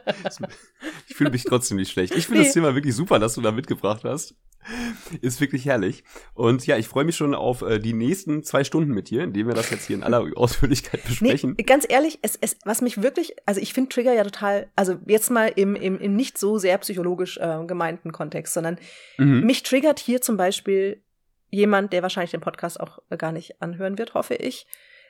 ich 1.08 1.16
fühle 1.16 1.32
mich 1.32 1.43
trotzdem 1.43 1.78
nicht 1.78 1.91
schlecht. 1.91 2.16
Ich 2.16 2.26
finde 2.26 2.41
nee. 2.41 2.45
das 2.45 2.54
Thema 2.54 2.76
wirklich 2.76 2.95
super, 2.95 3.20
dass 3.20 3.36
du 3.36 3.41
da 3.41 3.51
mitgebracht 3.51 4.04
hast. 4.04 4.36
Ist 5.22 5.41
wirklich 5.41 5.66
herrlich. 5.66 6.04
Und 6.34 6.66
ja, 6.66 6.78
ich 6.78 6.88
freue 6.88 7.04
mich 7.04 7.18
schon 7.18 7.36
auf 7.36 7.62
äh, 7.62 7.80
die 7.80 7.93
nächsten 7.93 8.43
zwei 8.43 8.64
Stunden 8.64 8.93
mit 8.93 9.10
dir, 9.10 9.24
indem 9.24 9.47
wir 9.47 9.54
das 9.54 9.70
jetzt 9.70 9.88
hier 9.88 9.97
in 9.97 10.04
aller 10.04 10.26
Ausführlichkeit 10.36 11.04
besprechen. 11.04 11.56
Nee, 11.58 11.64
ganz 11.64 11.86
ehrlich, 11.88 12.20
es, 12.22 12.38
es, 12.39 12.58
was 12.64 12.82
mich 12.82 13.01
wirklich, 13.01 13.36
also 13.45 13.60
ich 13.60 13.74
finde 13.74 13.89
Trigger 13.89 14.14
ja 14.14 14.24
total, 14.24 14.70
also 14.76 14.95
jetzt 15.06 15.30
mal 15.32 15.51
im, 15.56 15.76
im, 15.76 15.99
im 15.99 16.16
nicht 16.16 16.38
so 16.38 16.58
sehr 16.58 16.78
psychologisch 16.78 17.38
äh, 17.38 17.66
gemeinten 17.68 18.12
Kontext, 18.14 18.54
sondern 18.54 18.78
mhm. 19.18 19.41
mich 19.41 19.64
triggert 19.64 19.99
hier 19.99 20.22
zum 20.22 20.38
Beispiel 20.38 21.04
jemand, 21.49 21.93
der 21.93 22.01
wahrscheinlich 22.01 22.32
den 22.32 22.41
Podcast 22.41 22.80
auch 22.80 22.99
gar 23.18 23.32
nicht 23.32 23.62
anhören 23.62 23.97
wird, 23.97 24.14
hoffe 24.14 24.36
ich. 24.36 24.66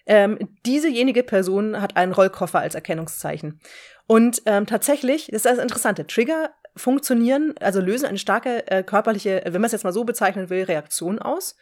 Ähm, 0.06 0.38
diesejenige 0.66 1.24
Person 1.24 1.82
hat 1.82 1.96
einen 1.96 2.12
Rollkoffer 2.12 2.60
als 2.60 2.76
Erkennungszeichen. 2.76 3.62
Und 4.08 4.41
ähm, 4.45 4.66
tatsächlich, 4.66 5.28
das 5.28 5.45
ist 5.45 5.45
das 5.45 5.60
Interessante, 5.60 6.06
Trigger 6.06 6.51
funktionieren, 6.76 7.54
also 7.60 7.80
lösen 7.80 8.06
eine 8.08 8.18
starke 8.18 8.68
äh, 8.68 8.84
körperliche, 8.84 9.41
wenn 9.45 9.62
man 9.62 9.66
es 9.66 9.74
jetzt 9.74 9.84
mal 9.84 9.93
so 9.93 10.04
bezeichnen 10.04 10.49
will, 10.49 10.64
Reaktion 10.64 11.20
aus 11.20 11.56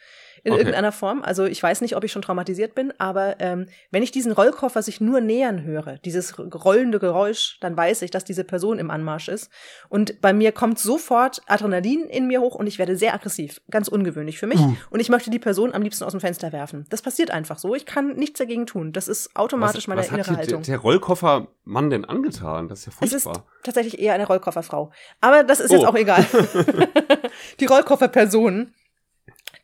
in 0.44 0.52
okay. 0.52 0.60
irgendeiner 0.60 0.92
Form. 0.92 1.22
Also 1.22 1.44
ich 1.44 1.62
weiß 1.62 1.80
nicht, 1.80 1.96
ob 1.96 2.04
ich 2.04 2.12
schon 2.12 2.22
traumatisiert 2.22 2.74
bin, 2.74 2.92
aber 2.98 3.36
ähm, 3.40 3.66
wenn 3.90 4.02
ich 4.02 4.10
diesen 4.10 4.32
Rollkoffer 4.32 4.82
sich 4.82 5.00
nur 5.00 5.20
nähern 5.20 5.62
höre, 5.62 5.98
dieses 5.98 6.38
rollende 6.38 6.98
Geräusch, 6.98 7.58
dann 7.60 7.76
weiß 7.76 8.02
ich, 8.02 8.10
dass 8.10 8.24
diese 8.24 8.44
Person 8.44 8.78
im 8.78 8.90
Anmarsch 8.90 9.28
ist. 9.28 9.50
Und 9.88 10.20
bei 10.20 10.32
mir 10.32 10.52
kommt 10.52 10.78
sofort 10.78 11.42
Adrenalin 11.46 12.04
in 12.04 12.26
mir 12.26 12.40
hoch 12.40 12.54
und 12.54 12.66
ich 12.66 12.78
werde 12.78 12.96
sehr 12.96 13.14
aggressiv. 13.14 13.60
Ganz 13.70 13.88
ungewöhnlich 13.88 14.38
für 14.38 14.46
mich. 14.46 14.60
Uh. 14.60 14.76
Und 14.90 15.00
ich 15.00 15.08
möchte 15.08 15.30
die 15.30 15.38
Person 15.38 15.74
am 15.74 15.82
liebsten 15.82 16.04
aus 16.04 16.12
dem 16.12 16.20
Fenster 16.20 16.52
werfen. 16.52 16.86
Das 16.90 17.02
passiert 17.02 17.30
einfach 17.30 17.58
so. 17.58 17.74
Ich 17.74 17.86
kann 17.86 18.14
nichts 18.14 18.38
dagegen 18.38 18.66
tun. 18.66 18.92
Das 18.92 19.08
ist 19.08 19.34
automatisch 19.36 19.84
was, 19.84 19.88
meine 19.88 20.00
was 20.00 20.08
innere 20.08 20.30
hat 20.30 20.36
Haltung. 20.38 20.62
Der, 20.62 20.76
der 20.76 20.78
Rollkoffermann 20.78 21.90
denn 21.90 22.04
angetan? 22.04 22.68
Das 22.68 22.80
ist 22.80 22.86
ja 22.86 22.92
furchtbar. 22.92 23.16
Es 23.16 23.26
ist 23.26 23.42
tatsächlich 23.62 23.98
eher 23.98 24.14
eine 24.14 24.26
Rollkofferfrau. 24.26 24.90
Aber 25.20 25.44
das 25.44 25.60
ist 25.60 25.70
oh. 25.70 25.74
jetzt 25.74 25.86
auch 25.86 25.94
egal. 25.94 26.24
die 27.60 27.66
Rollkofferperson 27.66 28.72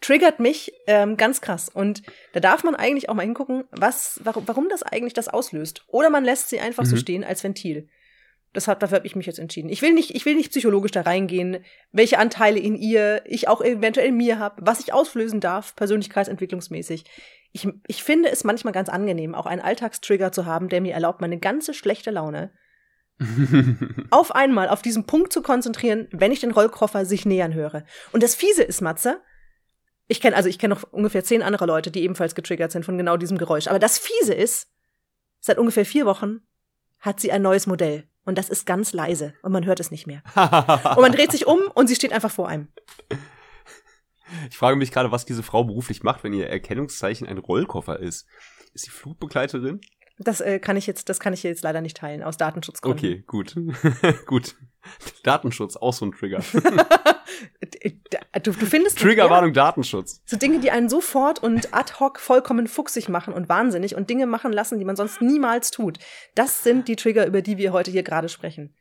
triggert 0.00 0.40
mich 0.40 0.72
ähm, 0.86 1.16
ganz 1.16 1.40
krass. 1.40 1.68
Und 1.68 2.02
da 2.32 2.40
darf 2.40 2.64
man 2.64 2.74
eigentlich 2.74 3.08
auch 3.08 3.14
mal 3.14 3.22
hingucken, 3.22 3.64
was, 3.70 4.20
warum, 4.22 4.46
warum 4.46 4.68
das 4.68 4.82
eigentlich 4.82 5.14
das 5.14 5.28
auslöst. 5.28 5.84
Oder 5.88 6.10
man 6.10 6.24
lässt 6.24 6.50
sie 6.50 6.60
einfach 6.60 6.84
mhm. 6.84 6.88
so 6.88 6.96
stehen 6.96 7.24
als 7.24 7.42
Ventil. 7.42 7.88
Das 8.52 8.66
hat, 8.66 8.82
dafür 8.82 8.96
habe 8.96 9.06
ich 9.06 9.16
mich 9.16 9.26
jetzt 9.26 9.38
entschieden. 9.38 9.68
Ich 9.68 9.82
will 9.82 9.92
nicht, 9.92 10.14
ich 10.14 10.24
will 10.24 10.34
nicht 10.34 10.50
psychologisch 10.50 10.92
da 10.92 11.02
reingehen, 11.02 11.58
welche 11.92 12.18
Anteile 12.18 12.58
in 12.58 12.76
ihr 12.76 13.22
ich 13.26 13.46
auch 13.46 13.60
eventuell 13.60 14.08
in 14.08 14.16
mir 14.16 14.38
habe, 14.38 14.56
was 14.64 14.80
ich 14.80 14.92
auslösen 14.92 15.40
darf, 15.40 15.76
persönlichkeitsentwicklungsmäßig. 15.76 17.04
Ich, 17.52 17.68
ich 17.86 18.02
finde 18.02 18.30
es 18.30 18.44
manchmal 18.44 18.72
ganz 18.72 18.88
angenehm, 18.88 19.34
auch 19.34 19.46
einen 19.46 19.60
Alltagstrigger 19.60 20.32
zu 20.32 20.46
haben, 20.46 20.68
der 20.68 20.80
mir 20.80 20.94
erlaubt, 20.94 21.20
meine 21.20 21.38
ganze 21.38 21.74
schlechte 21.74 22.10
Laune 22.10 22.52
auf 24.10 24.34
einmal 24.34 24.68
auf 24.68 24.80
diesen 24.80 25.04
Punkt 25.04 25.32
zu 25.32 25.42
konzentrieren, 25.42 26.08
wenn 26.12 26.32
ich 26.32 26.40
den 26.40 26.52
Rollkoffer 26.52 27.04
sich 27.04 27.26
nähern 27.26 27.52
höre. 27.52 27.84
Und 28.12 28.22
das 28.22 28.34
Fiese 28.34 28.62
ist, 28.62 28.80
Matze, 28.80 29.20
ich 30.08 30.20
kenne, 30.20 30.34
also 30.34 30.48
ich 30.48 30.58
kenne 30.58 30.74
noch 30.74 30.84
ungefähr 30.90 31.22
zehn 31.22 31.42
andere 31.42 31.66
Leute, 31.66 31.90
die 31.90 32.02
ebenfalls 32.02 32.34
getriggert 32.34 32.72
sind 32.72 32.84
von 32.84 32.96
genau 32.96 33.16
diesem 33.16 33.38
Geräusch. 33.38 33.68
Aber 33.68 33.78
das 33.78 33.98
Fiese 33.98 34.34
ist, 34.34 34.70
seit 35.40 35.58
ungefähr 35.58 35.84
vier 35.84 36.06
Wochen 36.06 36.40
hat 36.98 37.20
sie 37.20 37.30
ein 37.30 37.42
neues 37.42 37.66
Modell. 37.66 38.08
Und 38.24 38.36
das 38.36 38.48
ist 38.48 38.66
ganz 38.66 38.92
leise. 38.92 39.34
Und 39.42 39.52
man 39.52 39.64
hört 39.64 39.80
es 39.80 39.90
nicht 39.90 40.06
mehr. 40.06 40.22
und 40.34 41.00
man 41.00 41.12
dreht 41.12 41.30
sich 41.30 41.46
um 41.46 41.60
und 41.74 41.86
sie 41.86 41.94
steht 41.94 42.12
einfach 42.12 42.30
vor 42.30 42.48
einem. 42.48 42.68
Ich 44.50 44.56
frage 44.56 44.76
mich 44.76 44.90
gerade, 44.90 45.10
was 45.10 45.24
diese 45.24 45.42
Frau 45.42 45.64
beruflich 45.64 46.02
macht, 46.02 46.24
wenn 46.24 46.32
ihr 46.32 46.48
Erkennungszeichen 46.48 47.26
ein 47.26 47.38
Rollkoffer 47.38 47.98
ist. 47.98 48.26
Ist 48.74 48.84
sie 48.84 48.90
Flugbegleiterin? 48.90 49.80
Das 50.18 50.40
äh, 50.40 50.58
kann 50.58 50.76
ich 50.76 50.86
jetzt, 50.86 51.08
das 51.08 51.20
kann 51.20 51.32
ich 51.32 51.42
jetzt 51.42 51.62
leider 51.62 51.80
nicht 51.80 51.96
teilen 51.96 52.22
aus 52.22 52.36
Datenschutzgründen. 52.36 52.98
Okay, 52.98 53.24
gut, 53.26 53.54
gut. 54.26 54.56
Datenschutz 55.22 55.76
auch 55.76 55.92
so 55.92 56.06
ein 56.06 56.12
Trigger. 56.12 56.42
du, 58.42 58.50
du 58.52 58.66
findest 58.66 58.98
Triggerwarnung 58.98 59.52
Datenschutz. 59.52 60.22
So 60.26 60.36
Dinge, 60.36 60.60
die 60.60 60.70
einen 60.70 60.88
sofort 60.88 61.42
und 61.42 61.74
ad 61.74 61.94
hoc 62.00 62.18
vollkommen 62.18 62.66
fuchsig 62.66 63.08
machen 63.08 63.34
und 63.34 63.48
wahnsinnig 63.48 63.94
und 63.94 64.10
Dinge 64.10 64.26
machen 64.26 64.52
lassen, 64.52 64.78
die 64.78 64.84
man 64.84 64.96
sonst 64.96 65.20
niemals 65.20 65.70
tut. 65.70 65.98
Das 66.34 66.62
sind 66.62 66.88
die 66.88 66.96
Trigger, 66.96 67.26
über 67.26 67.42
die 67.42 67.58
wir 67.58 67.72
heute 67.72 67.90
hier 67.90 68.02
gerade 68.02 68.28
sprechen. 68.28 68.74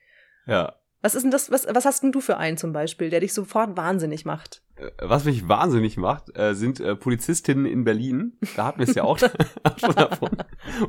Ja. 0.45 0.75
Was 1.01 1.13
ist 1.13 1.23
denn 1.23 1.31
das, 1.31 1.51
was, 1.51 1.67
was 1.69 1.85
hast 1.85 2.03
denn 2.03 2.11
du 2.11 2.21
für 2.21 2.37
einen 2.37 2.57
zum 2.57 2.73
Beispiel, 2.73 3.09
der 3.09 3.19
dich 3.19 3.33
sofort 3.33 3.77
wahnsinnig 3.77 4.25
macht? 4.25 4.63
Äh, 4.75 4.89
was 4.99 5.25
mich 5.25 5.47
wahnsinnig 5.47 5.97
macht, 5.97 6.35
äh, 6.37 6.53
sind 6.55 6.79
äh, 6.79 6.95
Polizistinnen 6.95 7.65
in 7.65 7.83
Berlin. 7.83 8.37
Da 8.55 8.65
hatten 8.65 8.79
wir 8.79 8.87
es 8.87 8.95
ja 8.95 9.03
auch 9.03 9.17
schon 9.77 9.95
davon. 9.95 10.31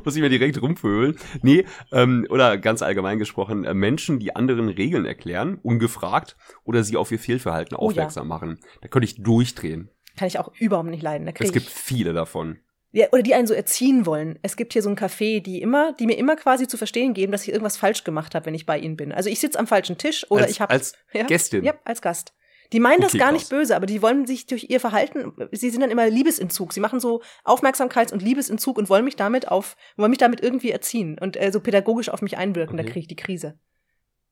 Muss 0.03 0.15
ich 0.15 0.21
mir 0.21 0.29
direkt 0.29 0.61
rumfühlen. 0.61 1.17
Nee, 1.41 1.65
ähm, 1.91 2.25
oder 2.29 2.57
ganz 2.57 2.81
allgemein 2.81 3.19
gesprochen, 3.19 3.61
Menschen, 3.77 4.19
die 4.19 4.35
anderen 4.35 4.69
Regeln 4.69 5.05
erklären, 5.05 5.59
ungefragt, 5.61 6.37
oder 6.63 6.83
sie 6.83 6.97
auf 6.97 7.11
ihr 7.11 7.19
Fehlverhalten 7.19 7.77
oh, 7.77 7.87
aufmerksam 7.87 8.23
ja. 8.23 8.29
machen. 8.29 8.59
Da 8.81 8.87
könnte 8.87 9.05
ich 9.05 9.21
durchdrehen. 9.21 9.89
Kann 10.17 10.27
ich 10.27 10.39
auch 10.39 10.51
überhaupt 10.59 10.89
nicht 10.89 11.03
leiden. 11.03 11.25
Da 11.25 11.33
es 11.37 11.53
gibt 11.53 11.67
viele 11.67 12.13
davon. 12.13 12.59
Ja, 12.91 13.07
oder 13.11 13.21
die 13.21 13.35
einen 13.35 13.45
so 13.45 13.53
erziehen 13.53 14.05
wollen. 14.05 14.39
Es 14.41 14.55
gibt 14.55 14.73
hier 14.73 14.81
so 14.81 14.89
ein 14.89 14.97
Café, 14.97 15.41
die 15.41 15.61
immer, 15.61 15.93
die 15.93 16.07
mir 16.07 16.17
immer 16.17 16.35
quasi 16.35 16.67
zu 16.67 16.75
verstehen 16.75 17.13
geben, 17.13 17.31
dass 17.31 17.43
ich 17.43 17.49
irgendwas 17.49 17.77
falsch 17.77 18.03
gemacht 18.03 18.33
habe, 18.33 18.47
wenn 18.47 18.55
ich 18.55 18.65
bei 18.65 18.79
ihnen 18.79 18.97
bin. 18.97 19.11
Also 19.11 19.29
ich 19.29 19.39
sitze 19.39 19.59
am 19.59 19.67
falschen 19.67 19.97
Tisch 19.97 20.25
oder 20.31 20.43
als, 20.43 20.51
ich 20.51 20.61
habe 20.61 20.73
als 20.73 20.93
ja, 21.13 21.23
Gästin. 21.23 21.63
Ja, 21.63 21.75
als 21.85 22.01
Gast. 22.01 22.33
Die 22.71 22.79
meinen 22.79 23.03
okay, 23.03 23.17
das 23.17 23.19
gar 23.19 23.31
nicht 23.31 23.49
böse, 23.49 23.75
aber 23.75 23.85
die 23.85 24.01
wollen 24.01 24.27
sich 24.27 24.45
durch 24.45 24.67
ihr 24.69 24.79
Verhalten, 24.79 25.33
sie 25.51 25.69
sind 25.69 25.81
dann 25.81 25.89
immer 25.89 26.07
Liebesentzug. 26.07 26.71
Sie 26.73 26.79
machen 26.79 26.99
so 26.99 27.21
Aufmerksamkeits- 27.43 28.13
und 28.13 28.21
Liebesentzug 28.21 28.77
und 28.77 28.89
wollen 28.89 29.05
mich 29.05 29.15
damit 29.15 29.47
auf, 29.47 29.75
wollen 29.95 30.11
mich 30.11 30.19
damit 30.19 30.41
irgendwie 30.41 30.71
erziehen 30.71 31.17
und 31.19 31.35
äh, 31.35 31.51
so 31.51 31.59
pädagogisch 31.59 32.09
auf 32.09 32.21
mich 32.21 32.37
einwirken. 32.37 32.75
Okay. 32.75 32.85
Da 32.85 32.91
kriege 32.91 33.01
ich 33.01 33.07
die 33.07 33.15
Krise. 33.15 33.59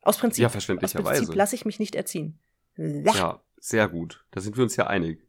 Aus 0.01 0.17
Prinzip. 0.17 0.43
Ja, 0.43 0.49
verständlicherweise. 0.49 1.09
Aus 1.09 1.17
Prinzip 1.17 1.35
lasse 1.35 1.55
ich 1.55 1.65
mich 1.65 1.79
nicht 1.79 1.95
erziehen. 1.95 2.39
Ja, 2.75 3.41
sehr 3.59 3.87
gut. 3.87 4.23
Da 4.31 4.39
sind 4.39 4.55
wir 4.55 4.63
uns 4.63 4.75
ja 4.75 4.85
einig. 4.85 5.19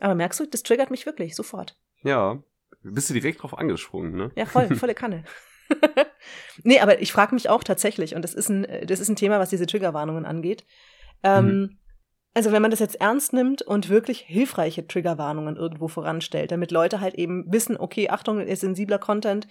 Aber 0.00 0.14
merkst 0.14 0.40
du, 0.40 0.46
das 0.46 0.62
triggert 0.62 0.90
mich 0.90 1.06
wirklich 1.06 1.34
sofort. 1.34 1.78
Ja, 2.02 2.42
bist 2.82 3.10
du 3.10 3.14
direkt 3.14 3.42
drauf 3.42 3.56
angesprungen, 3.56 4.14
ne? 4.14 4.30
Ja, 4.36 4.46
voll, 4.46 4.74
volle 4.76 4.94
Kanne. 4.94 5.24
nee, 6.64 6.80
aber 6.80 7.00
ich 7.00 7.12
frage 7.12 7.34
mich 7.34 7.48
auch 7.48 7.62
tatsächlich, 7.62 8.14
und 8.14 8.22
das 8.22 8.34
ist 8.34 8.48
ein, 8.48 8.66
das 8.86 9.00
ist 9.00 9.08
ein 9.08 9.16
Thema, 9.16 9.38
was 9.38 9.50
diese 9.50 9.66
Triggerwarnungen 9.66 10.24
angeht. 10.24 10.64
Ähm, 11.22 11.46
mhm. 11.46 11.78
Also 12.32 12.52
wenn 12.52 12.62
man 12.62 12.70
das 12.70 12.80
jetzt 12.80 13.00
ernst 13.00 13.32
nimmt 13.32 13.62
und 13.62 13.88
wirklich 13.88 14.20
hilfreiche 14.20 14.86
Triggerwarnungen 14.86 15.56
irgendwo 15.56 15.88
voranstellt, 15.88 16.52
damit 16.52 16.70
Leute 16.70 17.00
halt 17.00 17.14
eben 17.14 17.44
wissen, 17.52 17.76
okay, 17.76 18.08
Achtung, 18.08 18.40
ist 18.40 18.60
sensibler 18.60 18.98
Content, 18.98 19.48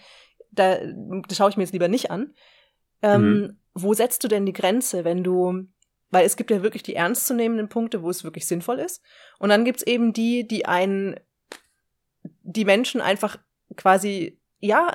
da, 0.50 0.78
das 1.28 1.36
schaue 1.36 1.50
ich 1.50 1.56
mir 1.56 1.64
jetzt 1.64 1.72
lieber 1.72 1.88
nicht 1.88 2.10
an. 2.10 2.34
Ähm, 3.02 3.22
mhm. 3.22 3.56
Wo 3.74 3.94
setzt 3.94 4.24
du 4.24 4.28
denn 4.28 4.46
die 4.46 4.52
Grenze, 4.52 5.04
wenn 5.04 5.22
du, 5.22 5.66
weil 6.10 6.24
es 6.24 6.36
gibt 6.36 6.50
ja 6.50 6.62
wirklich 6.62 6.82
die 6.82 6.94
ernstzunehmenden 6.94 7.68
Punkte, 7.68 8.02
wo 8.02 8.10
es 8.10 8.24
wirklich 8.24 8.46
sinnvoll 8.46 8.78
ist. 8.78 9.02
Und 9.38 9.50
dann 9.50 9.64
gibt's 9.64 9.82
eben 9.82 10.12
die, 10.12 10.46
die 10.46 10.66
einen, 10.66 11.16
die 12.50 12.64
Menschen 12.64 13.00
einfach 13.00 13.38
quasi, 13.76 14.40
ja, 14.58 14.92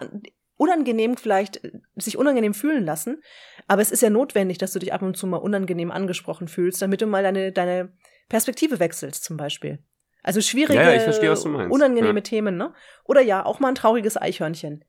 unangenehm 0.57 1.17
vielleicht 1.17 1.61
sich 1.95 2.17
unangenehm 2.17 2.53
fühlen 2.53 2.85
lassen, 2.85 3.21
aber 3.67 3.81
es 3.81 3.91
ist 3.91 4.01
ja 4.01 4.09
notwendig, 4.09 4.57
dass 4.57 4.71
du 4.71 4.79
dich 4.79 4.93
ab 4.93 5.01
und 5.01 5.17
zu 5.17 5.27
mal 5.27 5.37
unangenehm 5.37 5.91
angesprochen 5.91 6.47
fühlst, 6.47 6.81
damit 6.81 7.01
du 7.01 7.07
mal 7.07 7.23
deine, 7.23 7.51
deine 7.51 7.91
Perspektive 8.29 8.79
wechselst 8.79 9.23
zum 9.23 9.37
Beispiel. 9.37 9.79
Also 10.23 10.41
schwierige, 10.41 10.79
ja, 10.79 10.93
ja, 10.93 10.99
verstehe, 11.01 11.31
unangenehme 11.69 12.19
ja. 12.19 12.23
Themen, 12.23 12.57
ne? 12.57 12.73
Oder 13.03 13.21
ja, 13.21 13.45
auch 13.45 13.59
mal 13.59 13.67
ein 13.67 13.75
trauriges 13.75 14.19
Eichhörnchen. 14.19 14.83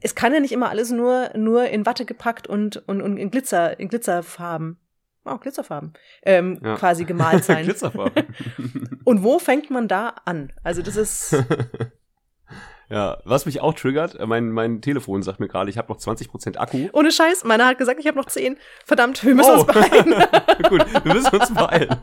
Es 0.00 0.14
kann 0.14 0.34
ja 0.34 0.40
nicht 0.40 0.52
immer 0.52 0.70
alles 0.70 0.90
nur, 0.90 1.30
nur 1.34 1.68
in 1.68 1.86
Watte 1.86 2.04
gepackt 2.04 2.46
und, 2.46 2.76
und, 2.88 3.00
und 3.00 3.16
in 3.16 3.30
Glitzer, 3.30 3.78
in 3.78 3.88
Glitzerfarben, 3.88 4.78
oh, 5.24 5.36
Glitzerfarben, 5.38 5.92
ähm, 6.22 6.60
Ja. 6.62 6.76
quasi 6.76 7.04
gemalt 7.06 7.44
sein. 7.44 7.64
Glitzerfarben. 7.64 8.24
und 9.04 9.22
wo 9.22 9.38
fängt 9.38 9.70
man 9.70 9.88
da 9.88 10.14
an? 10.24 10.52
Also 10.62 10.82
das 10.82 10.96
ist, 10.96 11.36
ja, 12.90 13.18
was 13.24 13.46
mich 13.46 13.60
auch 13.60 13.72
triggert, 13.74 14.14
äh, 14.20 14.26
mein, 14.26 14.50
mein 14.50 14.80
Telefon 14.82 15.22
sagt 15.22 15.40
mir 15.40 15.48
gerade, 15.48 15.70
ich 15.70 15.78
habe 15.78 15.90
noch 15.92 15.98
20% 15.98 16.58
Akku. 16.58 16.88
ohne 16.92 17.10
Scheiß, 17.10 17.44
meiner 17.44 17.66
hat 17.66 17.78
gesagt, 17.78 17.98
ich 17.98 18.06
habe 18.06 18.18
noch 18.18 18.26
zehn. 18.26 18.56
Verdammt, 18.84 19.24
wir 19.24 19.34
müssen 19.34 19.50
Oh. 19.50 19.60
uns 19.62 19.66
beeilen. 19.66 20.14
Gut, 20.68 21.04
wir 21.04 21.14
müssen 21.14 21.34
uns 21.36 21.52
beeilen. 21.54 21.96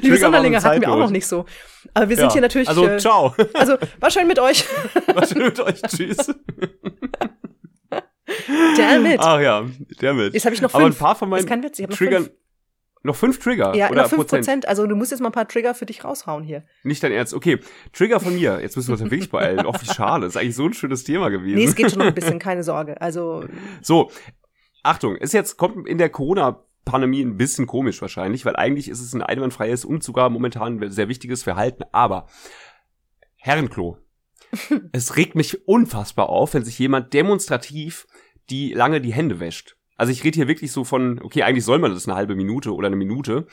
Liebe 0.00 0.16
Sonderlinge 0.18 0.62
hatten 0.62 0.80
wir 0.80 0.90
auch 0.92 0.98
noch 0.98 1.10
nicht 1.10 1.26
so. 1.26 1.44
Aber 1.94 2.08
wir 2.08 2.16
sind 2.16 2.26
Ja. 2.26 2.32
hier 2.32 2.42
natürlich, 2.42 2.68
Also, 2.68 2.86
äh, 2.86 2.98
ciao. 2.98 3.34
also 3.54 3.76
war 3.98 4.10
schön 4.10 4.28
mit 4.28 4.38
euch. 4.38 4.64
Was 5.14 5.30
schön 5.30 5.42
mit 5.42 5.58
euch. 5.60 5.82
Tschüss. 5.82 6.32
Damn 8.76 9.06
it. 9.06 9.20
Ach 9.20 9.40
ja, 9.40 9.64
damit. 9.98 10.34
Jetzt 10.34 10.44
habe 10.44 10.54
ich 10.54 10.62
noch 10.62 10.72
Aber 10.74 10.84
ein 10.84 10.92
fünf. 10.92 10.98
paar 10.98 11.14
von 11.16 11.28
meinen 11.28 11.48
habe 11.48 11.60
noch 11.62 11.96
Triggern. 11.96 12.24
fünf. 12.24 12.36
Noch 13.04 13.16
fünf 13.16 13.38
Trigger? 13.40 13.74
Ja, 13.74 13.90
oder 13.90 14.02
noch 14.02 14.08
fünf 14.10 14.28
Prozent? 14.28 14.68
Also 14.68 14.86
du 14.86 14.94
musst 14.94 15.10
jetzt 15.10 15.20
mal 15.20 15.30
ein 15.30 15.32
paar 15.32 15.48
Trigger 15.48 15.74
für 15.74 15.86
dich 15.86 16.04
raushauen 16.04 16.44
hier. 16.44 16.62
Nicht 16.84 17.02
dein 17.02 17.10
Ernst. 17.10 17.34
Okay, 17.34 17.58
Trigger 17.92 18.20
von 18.20 18.34
mir. 18.34 18.60
Jetzt 18.62 18.76
müssen 18.76 18.88
wir 18.88 18.92
uns 18.92 19.10
wirklich 19.10 19.28
beeilen. 19.30 19.66
Oh, 19.66 19.72
wie 19.80 19.86
schade. 19.86 20.24
Das 20.26 20.36
ist 20.36 20.40
eigentlich 20.40 20.54
so 20.54 20.66
ein 20.66 20.72
schönes 20.74 21.02
Thema 21.02 21.28
gewesen. 21.28 21.56
Nee, 21.56 21.64
es 21.64 21.74
geht 21.74 21.90
schon 21.90 21.98
noch 21.98 22.06
ein 22.06 22.14
bisschen, 22.14 22.38
keine 22.38 22.62
Sorge. 22.62 23.00
Also, 23.00 23.44
So, 23.80 24.10
Achtung, 24.84 25.16
ist 25.16 25.32
jetzt, 25.34 25.56
kommt 25.56 25.88
in 25.88 25.98
der 25.98 26.10
Corona-Pandemie 26.10 27.22
ein 27.22 27.36
bisschen 27.36 27.66
komisch 27.66 28.00
wahrscheinlich, 28.00 28.44
weil 28.44 28.54
eigentlich 28.54 28.88
ist 28.88 29.00
es 29.00 29.12
ein 29.14 29.22
einwandfreies 29.22 29.84
und 29.84 30.04
sogar 30.04 30.30
momentan 30.30 30.80
ein 30.80 30.90
sehr 30.92 31.08
wichtiges 31.08 31.42
Verhalten, 31.42 31.82
aber 31.90 32.28
Herrenklo. 33.36 33.98
es 34.92 35.16
regt 35.16 35.34
mich 35.34 35.66
unfassbar 35.66 36.28
auf, 36.28 36.54
wenn 36.54 36.64
sich 36.64 36.78
jemand 36.78 37.12
demonstrativ 37.12 38.06
die 38.50 38.72
lange 38.72 39.00
die 39.00 39.12
Hände 39.12 39.40
wäscht. 39.40 39.76
Also 39.96 40.10
ich 40.10 40.24
rede 40.24 40.36
hier 40.36 40.48
wirklich 40.48 40.72
so 40.72 40.84
von, 40.84 41.20
okay, 41.22 41.42
eigentlich 41.42 41.64
soll 41.64 41.78
man 41.78 41.92
das 41.92 42.08
eine 42.08 42.16
halbe 42.16 42.34
Minute 42.34 42.74
oder 42.74 42.88
eine 42.88 42.96
Minute, 42.96 43.46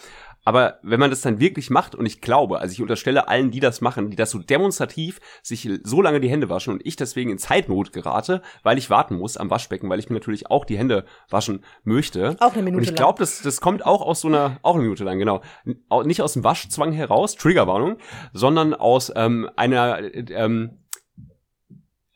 aber 0.46 0.80
wenn 0.84 1.00
man 1.00 1.10
das 1.10 1.22
dann 1.22 1.40
wirklich 1.40 1.70
macht, 1.70 1.96
und 1.96 2.06
ich 2.06 2.22
glaube, 2.22 2.60
also 2.60 2.72
ich 2.72 2.82
unterstelle 2.82 3.28
allen, 3.28 3.52
die 3.52 3.60
das 3.60 3.82
machen, 3.82 4.10
die 4.10 4.16
das 4.16 4.32
so 4.32 4.40
demonstrativ 4.40 5.20
sich 5.44 5.70
so 5.84 6.02
lange 6.02 6.20
die 6.20 6.30
Hände 6.30 6.50
waschen 6.50 6.74
und 6.74 6.82
ich 6.86 6.96
deswegen 6.96 7.30
in 7.30 7.38
Zeitnot 7.38 7.92
gerate, 7.92 8.42
weil 8.64 8.78
ich 8.78 8.90
warten 8.90 9.18
muss 9.18 9.38
am 9.38 9.50
Waschbecken, 9.50 9.90
weil 9.90 10.00
ich 10.00 10.10
mir 10.10 10.16
natürlich 10.16 10.50
auch 10.50 10.66
die 10.66 10.78
Hände 10.78 11.06
waschen 11.30 11.64
möchte. 11.84 12.36
auch 12.40 12.54
eine 12.54 12.64
Minute 12.64 12.78
Und 12.78 12.84
ich 12.84 12.96
glaube, 12.96 13.20
das, 13.20 13.42
das 13.42 13.62
kommt 13.62 13.86
auch 13.86 14.02
aus 14.02 14.22
so 14.22 14.28
einer, 14.28 14.60
auch 14.64 14.76
eine 14.76 14.84
Minute 14.84 15.04
lang, 15.04 15.20
genau. 15.20 15.42
Nicht 16.04 16.22
aus 16.22 16.34
dem 16.34 16.44
Waschzwang 16.44 16.94
heraus, 16.94 17.36
Triggerwarnung, 17.36 17.98
sondern 18.34 18.74
aus 18.74 19.12
ähm, 19.16 19.50
einer 19.56 20.00
äh, 20.00 20.26
ähm, 20.30 20.80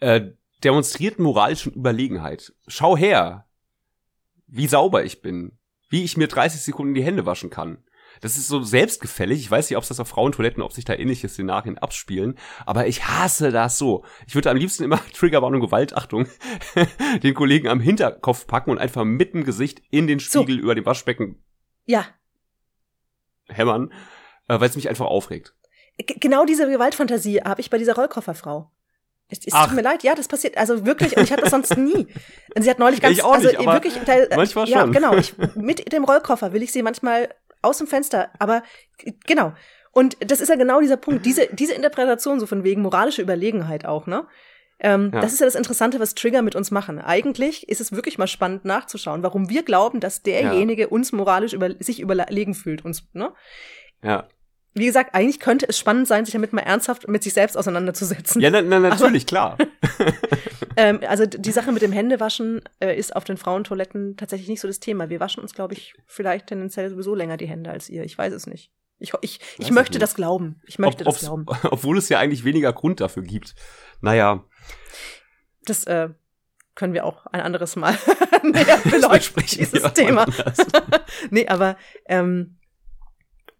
äh, 0.03 0.33
demonstrierten 0.63 1.23
moralischen 1.23 1.73
Überlegenheit. 1.73 2.53
Schau 2.67 2.95
her, 2.97 3.47
wie 4.47 4.67
sauber 4.67 5.03
ich 5.03 5.21
bin, 5.21 5.57
wie 5.89 6.03
ich 6.03 6.17
mir 6.17 6.27
30 6.27 6.61
Sekunden 6.61 6.93
die 6.93 7.03
Hände 7.03 7.25
waschen 7.25 7.49
kann. 7.49 7.83
Das 8.21 8.37
ist 8.37 8.47
so 8.47 8.61
selbstgefällig. 8.61 9.39
Ich 9.39 9.49
weiß 9.49 9.69
nicht, 9.69 9.77
ob 9.77 9.81
es 9.83 9.87
das 9.89 9.99
auf 9.99 10.07
Frauentoiletten, 10.07 10.61
ob 10.61 10.71
sich 10.71 10.85
da 10.85 10.93
ähnliche 10.93 11.27
Szenarien 11.27 11.77
abspielen, 11.79 12.37
aber 12.65 12.85
ich 12.87 13.07
hasse 13.07 13.51
das 13.51 13.77
so. 13.77 14.05
Ich 14.27 14.35
würde 14.35 14.51
am 14.51 14.57
liebsten 14.57 14.83
immer 14.83 14.99
Triggerwarnung, 15.13 15.61
Gewalt, 15.61 15.95
Achtung, 15.95 16.27
den 17.23 17.33
Kollegen 17.33 17.67
am 17.69 17.79
Hinterkopf 17.79 18.45
packen 18.45 18.69
und 18.71 18.77
einfach 18.77 19.03
mit 19.03 19.33
dem 19.33 19.43
Gesicht 19.43 19.81
in 19.89 20.05
den 20.07 20.19
So. 20.19 20.43
Spiegel 20.43 20.59
über 20.59 20.75
dem 20.75 20.85
Waschbecken 20.85 21.43
Ja, 21.85 22.05
hämmern, 23.47 23.91
äh, 24.47 24.59
weil 24.59 24.69
es 24.69 24.75
mich 24.75 24.89
einfach 24.89 25.05
aufregt. 25.07 25.55
g- 25.97 26.15
genau 26.19 26.45
diese 26.45 26.69
Gewaltfantasie 26.69 27.41
habe 27.41 27.61
ich 27.61 27.69
bei 27.69 27.77
dieser 27.77 27.95
Rollkofferfrau. 27.95 28.71
Es, 29.33 29.53
es 29.53 29.53
tut 29.53 29.73
mir 29.73 29.81
leid, 29.81 30.03
ja, 30.03 30.15
das 30.15 30.27
passiert, 30.27 30.57
also 30.57 30.85
wirklich, 30.85 31.17
und 31.17 31.23
ich 31.23 31.31
hatte 31.31 31.41
das 31.43 31.51
sonst 31.51 31.77
nie. 31.77 32.07
Und 32.55 32.61
sie 32.61 32.69
hat 32.69 32.79
neulich 32.79 32.99
Ja, 32.99 33.09
ganz, 33.09 33.17
ich 33.17 33.23
auch 33.23 33.33
also 33.33 33.47
nicht, 33.47 33.59
aber 33.59 33.73
wirklich, 33.73 33.93
da, 34.05 34.13
manchmal 34.35 34.67
ja, 34.69 34.81
schon. 34.81 34.91
genau, 34.91 35.15
ich, 35.15 35.33
mit 35.55 35.91
dem 35.91 36.03
Rollkoffer 36.03 36.53
will 36.53 36.63
ich 36.63 36.71
sie 36.71 36.83
manchmal 36.83 37.29
aus 37.61 37.77
dem 37.77 37.87
Fenster, 37.87 38.29
aber 38.39 38.63
genau. 39.25 39.53
Und 39.91 40.17
das 40.19 40.41
ist 40.41 40.49
ja 40.49 40.55
genau 40.55 40.81
dieser 40.81 40.97
Punkt, 40.97 41.25
diese, 41.25 41.47
diese 41.51 41.73
Interpretation 41.73 42.39
so 42.39 42.47
von 42.47 42.63
wegen 42.63 42.81
moralische 42.81 43.21
Überlegenheit 43.21 43.85
auch, 43.85 44.07
ne? 44.07 44.25
Ähm, 44.79 45.11
Ja. 45.13 45.21
Das 45.21 45.33
ist 45.33 45.39
ja 45.39 45.45
das 45.45 45.55
Interessante, 45.55 45.99
was 45.99 46.15
Trigger 46.15 46.41
mit 46.41 46.55
uns 46.55 46.71
machen. 46.71 46.99
Eigentlich 46.99 47.69
ist 47.69 47.79
es 47.79 47.91
wirklich 47.91 48.17
mal 48.17 48.27
spannend 48.27 48.65
nachzuschauen, 48.65 49.21
warum 49.23 49.49
wir 49.49 49.63
glauben, 49.63 49.99
dass 49.99 50.23
derjenige 50.23 50.89
uns 50.89 51.11
moralisch 51.11 51.53
über, 51.53 51.69
sich 51.79 51.99
überlegen 51.99 52.55
fühlt, 52.55 52.83
uns, 52.83 53.03
ne? 53.13 53.31
Ja, 54.03 54.27
Wie 54.73 54.85
gesagt, 54.85 55.13
eigentlich 55.13 55.39
könnte 55.39 55.67
es 55.69 55.77
spannend 55.77 56.07
sein, 56.07 56.25
sich 56.25 56.33
damit 56.33 56.51
mal 56.53 56.61
ernsthaft 56.61 57.07
mit 57.07 57.21
sich 57.23 57.33
selbst 57.33 57.55
auseinanderzusetzen. 57.57 58.41
ja 58.41 58.49
na, 58.49 58.61
na, 58.61 58.79
natürlich, 58.79 59.25
klar. 59.25 59.57
Ähm, 60.75 61.01
also 61.07 61.27
die 61.27 61.51
Sache 61.51 61.71
mit 61.71 61.83
dem 61.83 61.91
Händewaschen 61.91 62.61
äh, 62.79 62.97
ist 62.97 63.15
auf 63.15 63.23
den 63.23 63.37
Frauentoiletten 63.37 64.17
tatsächlich 64.17 64.49
nicht 64.49 64.59
so 64.59 64.67
das 64.67 64.79
Thema. 64.79 65.09
Wir 65.09 65.19
waschen 65.19 65.41
uns, 65.43 65.53
glaube 65.53 65.75
ich, 65.75 65.93
vielleicht 66.07 66.47
tendenziell 66.47 66.89
sowieso 66.89 67.13
länger 67.13 67.37
die 67.37 67.45
Hände 67.47 67.69
als 67.69 67.89
ihr. 67.89 68.03
Ich 68.03 68.17
weiß 68.17 68.33
es 68.33 68.47
nicht. 68.47 68.71
Ich, 68.97 69.13
ich, 69.21 69.39
Weiß 69.39 69.47
ich 69.59 69.65
ich 69.65 69.71
möchte 69.71 69.93
nicht. 69.93 70.01
das 70.01 70.15
glauben. 70.15 70.61
Ich 70.65 70.79
möchte 70.79 71.05
Ob, 71.05 71.13
das 71.13 71.19
glauben. 71.21 71.45
obwohl 71.63 71.97
es 71.97 72.09
ja 72.09 72.17
eigentlich 72.19 72.43
weniger 72.43 72.73
Grund 72.73 73.01
dafür 73.01 73.21
gibt. 73.21 73.53
Naja, 74.01 74.43
Das 75.65 75.83
äh, 75.83 76.09
können 76.75 76.93
wir 76.93 77.05
auch 77.05 77.27
ein 77.27 77.41
anderes 77.41 77.75
Mal 77.75 77.95
näher 78.43 78.79
beleuchten, 78.83 79.43
dieses 79.45 79.93
Thema. 79.93 80.25
nee, 81.29 81.47
aber 81.47 81.77
ähm, 82.07 82.57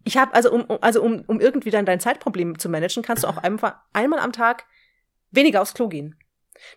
ich 0.04 0.16
habe, 0.16 0.34
also 0.34 0.52
um, 0.52 0.66
also 0.80 1.02
um, 1.02 1.22
um 1.26 1.40
irgendwie 1.40 1.70
dann 1.70 1.86
dein 1.86 2.00
Zeitproblem 2.00 2.58
zu 2.58 2.68
managen, 2.68 3.02
kannst 3.02 3.24
du 3.24 3.28
auch 3.28 3.38
einfach 3.38 3.76
einmal 3.92 4.18
am 4.20 4.32
Tag 4.32 4.64
weniger 5.30 5.62
aufs 5.62 5.74
Klo 5.74 5.88
gehen. 5.88 6.18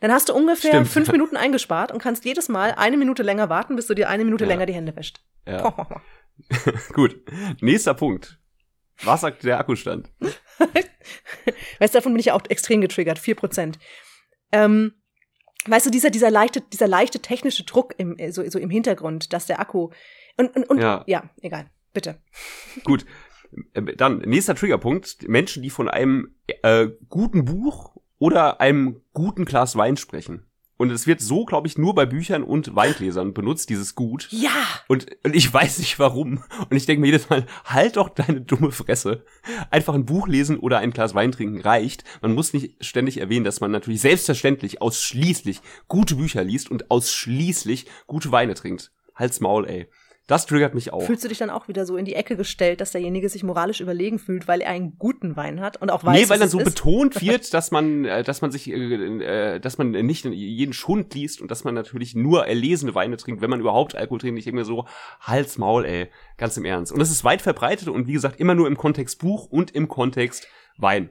Dann 0.01 0.11
hast 0.11 0.30
du 0.30 0.34
ungefähr 0.34 0.71
Stimmt. 0.71 0.88
fünf 0.88 1.11
Minuten 1.11 1.38
eingespart 1.38 1.91
und 1.91 2.01
kannst 2.01 2.25
jedes 2.25 2.49
Mal 2.49 2.71
eine 2.78 2.97
Minute 2.97 3.21
länger 3.23 3.49
warten, 3.49 3.75
bis 3.75 3.86
du 3.88 3.93
dir 3.93 4.09
eine 4.09 4.25
Minute 4.25 4.45
Ja. 4.45 4.47
länger 4.49 4.65
die 4.65 4.73
Hände 4.73 4.95
wäscht. 4.95 5.19
Ja. 5.45 5.73
Gut. 6.93 7.19
Nächster 7.61 7.93
Punkt. 7.93 8.39
Was 9.03 9.21
sagt 9.21 9.43
der 9.43 9.59
Akkustand? 9.59 10.09
Weißt 11.80 11.93
du, 11.93 11.97
davon 11.99 12.13
bin 12.13 12.19
ich 12.19 12.28
ja 12.28 12.34
auch 12.34 12.41
extrem 12.49 12.82
getriggert, 12.82 13.19
vier 13.19 13.36
Prozent. 13.36 13.78
Ähm, 14.51 14.93
weißt 15.65 15.86
du, 15.86 15.89
dieser, 15.89 16.09
dieser 16.09 16.32
leichte, 16.32 16.61
dieser 16.61 16.88
leichte 16.88 17.19
technische 17.19 17.63
Druck 17.63 17.93
im, 17.97 18.17
äh, 18.17 18.32
so, 18.32 18.47
so 18.49 18.57
im 18.59 18.69
Hintergrund, 18.69 19.34
dass 19.34 19.45
der 19.45 19.59
Akku 19.59 19.89
und, 20.38 20.55
und, 20.55 20.69
und 20.69 20.80
Ja. 20.82 21.03
ja, 21.07 21.23
egal, 21.41 21.69
bitte. 21.97 22.19
Gut. 22.83 23.05
Ähm, 23.73 23.89
Dann, 23.97 24.19
nächster 24.19 24.53
Triggerpunkt. 24.53 25.27
Menschen, 25.27 25.63
die 25.63 25.71
von 25.71 25.89
einem 25.89 26.35
äh, 26.61 26.89
guten 27.09 27.43
Buch 27.43 27.97
oder 28.19 28.61
einem 28.61 29.01
guten 29.13 29.45
Glas 29.45 29.75
Wein 29.75 29.97
sprechen. 29.97 30.43
Und 30.79 30.91
es 30.91 31.07
wird 31.07 31.21
so, 31.21 31.43
glaube 31.43 31.67
ich, 31.67 31.79
nur 31.79 31.95
bei 31.95 32.05
Büchern 32.05 32.43
und 32.43 32.75
Weingläsern 32.75 33.33
benutzt, 33.33 33.71
dieses 33.71 33.95
Gut. 33.95 34.27
Ja, 34.29 34.51
Und, 34.87 35.07
und 35.23 35.35
ich 35.35 35.51
weiß 35.51 35.79
nicht 35.79 35.97
warum. 35.97 36.43
Und 36.69 36.77
ich 36.77 36.85
denke 36.85 37.01
mir 37.01 37.07
jedes 37.07 37.31
Mal, 37.31 37.47
halt 37.65 37.97
doch 37.97 38.09
deine 38.09 38.41
dumme 38.41 38.71
Fresse. 38.71 39.25
Einfach 39.71 39.95
ein 39.95 40.05
Buch 40.05 40.27
lesen 40.27 40.59
oder 40.59 40.77
ein 40.77 40.91
Glas 40.91 41.15
Wein 41.15 41.31
trinken 41.31 41.61
reicht. 41.61 42.03
Man 42.21 42.35
muss 42.35 42.53
nicht 42.53 42.75
ständig 42.85 43.17
erwähnen, 43.17 43.43
dass 43.43 43.59
man 43.59 43.71
natürlich 43.71 44.01
selbstverständlich 44.01 44.79
ausschließlich 44.79 45.61
gute 45.87 46.13
Bücher 46.13 46.43
liest 46.43 46.69
und 46.69 46.91
ausschließlich 46.91 47.87
gute 48.05 48.31
Weine 48.31 48.53
trinkt. 48.53 48.91
Halt's 49.15 49.39
Maul, 49.39 49.67
ey. 49.67 49.87
Das 50.28 50.45
triggert 50.45 50.75
mich 50.75 50.91
auch. 50.91 51.03
fühlst 51.03 51.23
du 51.23 51.30
dich 51.30 51.38
dann 51.38 51.49
auch 51.49 51.69
wieder 51.69 51.86
so 51.86 51.95
in 51.95 52.03
die 52.03 52.13
Ecke 52.13 52.36
gestellt, 52.36 52.82
dass 52.82 52.91
derjenige 52.91 53.30
sich 53.30 53.43
moralisch 53.43 53.80
überlegen 53.80 54.19
fühlt, 54.19 54.45
weil 54.49 54.59
er 54.59 54.71
einen 54.71 54.97
guten 54.99 55.38
Wein 55.38 55.61
hat 55.61 55.82
und 55.82 55.89
auch 55.89 56.03
weiß, 56.03 56.19
nee, 56.19 56.30
weil 56.30 56.38
dann 56.38 56.49
so 56.49 56.59
ist? 56.59 56.65
betont 56.65 57.21
wird, 57.21 57.53
dass 57.53 57.71
man, 57.71 58.03
äh, 58.03 58.23
dass 58.23 58.41
man 58.41 58.51
sich, 58.51 58.69
äh, 58.69 58.75
äh, 59.55 59.59
dass 59.61 59.78
man 59.78 59.91
nicht 59.91 60.25
jeden 60.25 60.73
Schund 60.73 61.13
liest 61.13 61.39
und 61.41 61.49
dass 61.49 61.63
man 61.63 61.73
natürlich 61.73 62.13
nur 62.13 62.45
erlesene 62.45 62.93
Weine 62.93 63.15
trinkt, 63.15 63.41
wenn 63.41 63.49
man 63.49 63.61
überhaupt 63.61 63.95
Alkohol 63.95 64.19
trinkt. 64.19 64.38
Ich 64.38 64.43
denke 64.43 64.59
mir 64.59 64.65
so, 64.65 64.86
Hals, 65.21 65.57
Maul, 65.57 65.86
ey, 65.86 66.09
ganz 66.36 66.57
im 66.57 66.65
Ernst. 66.65 66.91
Und 66.91 66.99
das 66.99 67.09
ist 67.09 67.23
weit 67.23 67.41
verbreitet 67.41 67.88
und 67.88 68.07
wie 68.07 68.13
gesagt 68.13 68.38
immer 68.41 68.53
nur 68.53 68.67
im 68.67 68.75
Kontext 68.75 69.19
Buch 69.19 69.45
und 69.45 69.71
im 69.71 69.88
Kontext 69.88 70.47
Wein. 70.78 71.09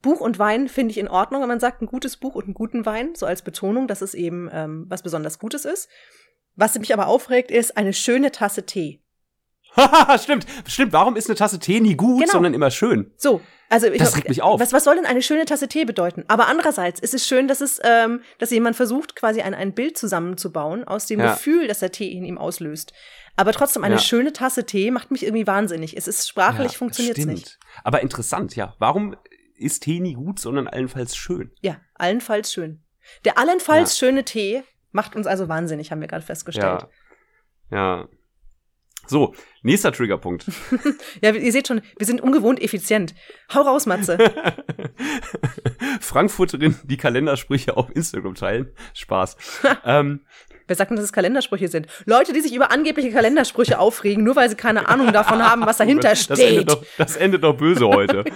Buch 0.00 0.20
und 0.20 0.38
Wein 0.38 0.68
finde 0.68 0.92
ich 0.92 0.98
in 0.98 1.08
Ordnung, 1.08 1.42
wenn 1.42 1.48
man 1.48 1.60
sagt, 1.60 1.82
ein 1.82 1.86
gutes 1.86 2.16
Buch 2.16 2.34
und 2.34 2.44
einen 2.44 2.54
guten 2.54 2.86
Wein, 2.86 3.14
so 3.14 3.26
als 3.26 3.42
Betonung, 3.42 3.86
dass 3.86 4.00
es 4.00 4.14
eben 4.14 4.48
ähm, 4.50 4.86
was 4.88 5.02
besonders 5.02 5.38
Gutes 5.38 5.64
ist. 5.64 5.90
Was 6.56 6.78
mich 6.78 6.92
aber 6.92 7.06
aufregt, 7.06 7.50
ist 7.50 7.76
eine 7.76 7.92
schöne 7.92 8.32
Tasse 8.32 8.64
Tee. 8.66 9.00
stimmt, 10.22 10.46
stimmt. 10.66 10.92
Warum 10.92 11.16
ist 11.16 11.28
eine 11.28 11.36
Tasse 11.36 11.58
Tee 11.58 11.80
nie 11.80 11.96
gut, 11.96 12.20
Genau. 12.20 12.32
sondern 12.32 12.54
immer 12.54 12.70
schön? 12.70 13.12
So, 13.18 13.42
also 13.68 13.88
ich, 13.88 13.98
Das 13.98 14.16
regt 14.16 14.28
mich 14.28 14.40
auf. 14.42 14.58
Was, 14.58 14.72
was 14.72 14.84
soll 14.84 14.96
denn 14.96 15.04
eine 15.04 15.20
schöne 15.20 15.44
Tasse 15.44 15.68
Tee 15.68 15.84
bedeuten? 15.84 16.24
Aber 16.28 16.46
andererseits 16.48 16.98
ist 16.98 17.12
es 17.12 17.26
schön, 17.26 17.46
dass 17.46 17.60
es, 17.60 17.78
ähm, 17.84 18.22
dass 18.38 18.50
jemand 18.50 18.76
versucht, 18.76 19.16
quasi 19.16 19.42
ein, 19.42 19.54
ein 19.54 19.74
Bild 19.74 19.98
zusammenzubauen 19.98 20.84
aus 20.84 21.06
dem 21.06 21.20
Ja. 21.20 21.32
Gefühl, 21.34 21.68
das 21.68 21.80
der 21.80 21.92
Tee 21.92 22.10
in 22.10 22.24
ihm 22.24 22.38
auslöst. 22.38 22.94
Aber 23.36 23.52
trotzdem, 23.52 23.84
eine 23.84 23.96
Ja. 23.96 24.00
schöne 24.00 24.32
Tasse 24.32 24.64
Tee 24.64 24.90
macht 24.90 25.10
mich 25.10 25.24
irgendwie 25.24 25.46
wahnsinnig. 25.46 25.94
Es 25.94 26.08
ist 26.08 26.26
sprachlich 26.26 26.72
Ja, 26.72 26.78
funktioniert 26.78 27.18
es 27.18 27.26
nicht. 27.26 27.58
Aber 27.84 28.00
interessant, 28.00 28.56
ja. 28.56 28.74
Warum 28.78 29.14
ist 29.58 29.82
Tee 29.82 30.00
nie 30.00 30.14
gut, 30.14 30.38
sondern 30.38 30.68
allenfalls 30.68 31.16
schön? 31.16 31.50
Ja, 31.60 31.76
allenfalls 31.96 32.50
schön. 32.50 32.82
Der 33.26 33.36
allenfalls 33.36 33.98
schöne 33.98 34.24
Tee 34.24 34.62
macht 34.96 35.14
uns 35.14 35.26
also 35.28 35.48
wahnsinnig, 35.48 35.92
haben 35.92 36.00
wir 36.00 36.08
gerade 36.08 36.24
festgestellt. 36.24 36.86
Ja. 37.70 37.98
Ja. 38.00 38.08
So, 39.06 39.34
nächster 39.62 39.92
Triggerpunkt. 39.92 40.46
Ja, 41.22 41.32
ihr 41.32 41.52
seht 41.52 41.68
schon, 41.68 41.80
wir 41.96 42.06
sind 42.06 42.20
ungewohnt 42.20 42.60
effizient. 42.60 43.14
Hau 43.54 43.60
raus, 43.60 43.86
Matze. 43.86 44.18
Frankfurterin, 46.00 46.76
die 46.84 46.96
Kalendersprüche 46.96 47.76
auf 47.76 47.94
Instagram 47.94 48.34
teilen. 48.34 48.72
Spaß. 48.94 49.36
ähm, 49.84 50.24
Wer 50.66 50.76
sagt 50.76 50.90
denn, 50.90 50.96
dass 50.96 51.04
es 51.04 51.12
Kalendersprüche 51.12 51.68
sind? 51.68 51.86
Leute, 52.06 52.32
die 52.32 52.40
sich 52.40 52.54
über 52.54 52.70
angebliche 52.72 53.10
Kalendersprüche 53.10 53.78
aufregen, 53.78 54.24
nur 54.24 54.34
weil 54.36 54.48
sie 54.48 54.56
keine 54.56 54.88
Ahnung 54.88 55.12
davon 55.12 55.42
haben, 55.42 55.64
was 55.64 55.76
dahinter 55.76 56.10
das, 56.10 56.28
endet 56.28 56.38
steht. 56.38 56.70
doch, 56.70 56.82
das 56.98 57.16
endet 57.16 57.44
doch 57.44 57.56
böse 57.56 57.86
heute. 57.86 58.24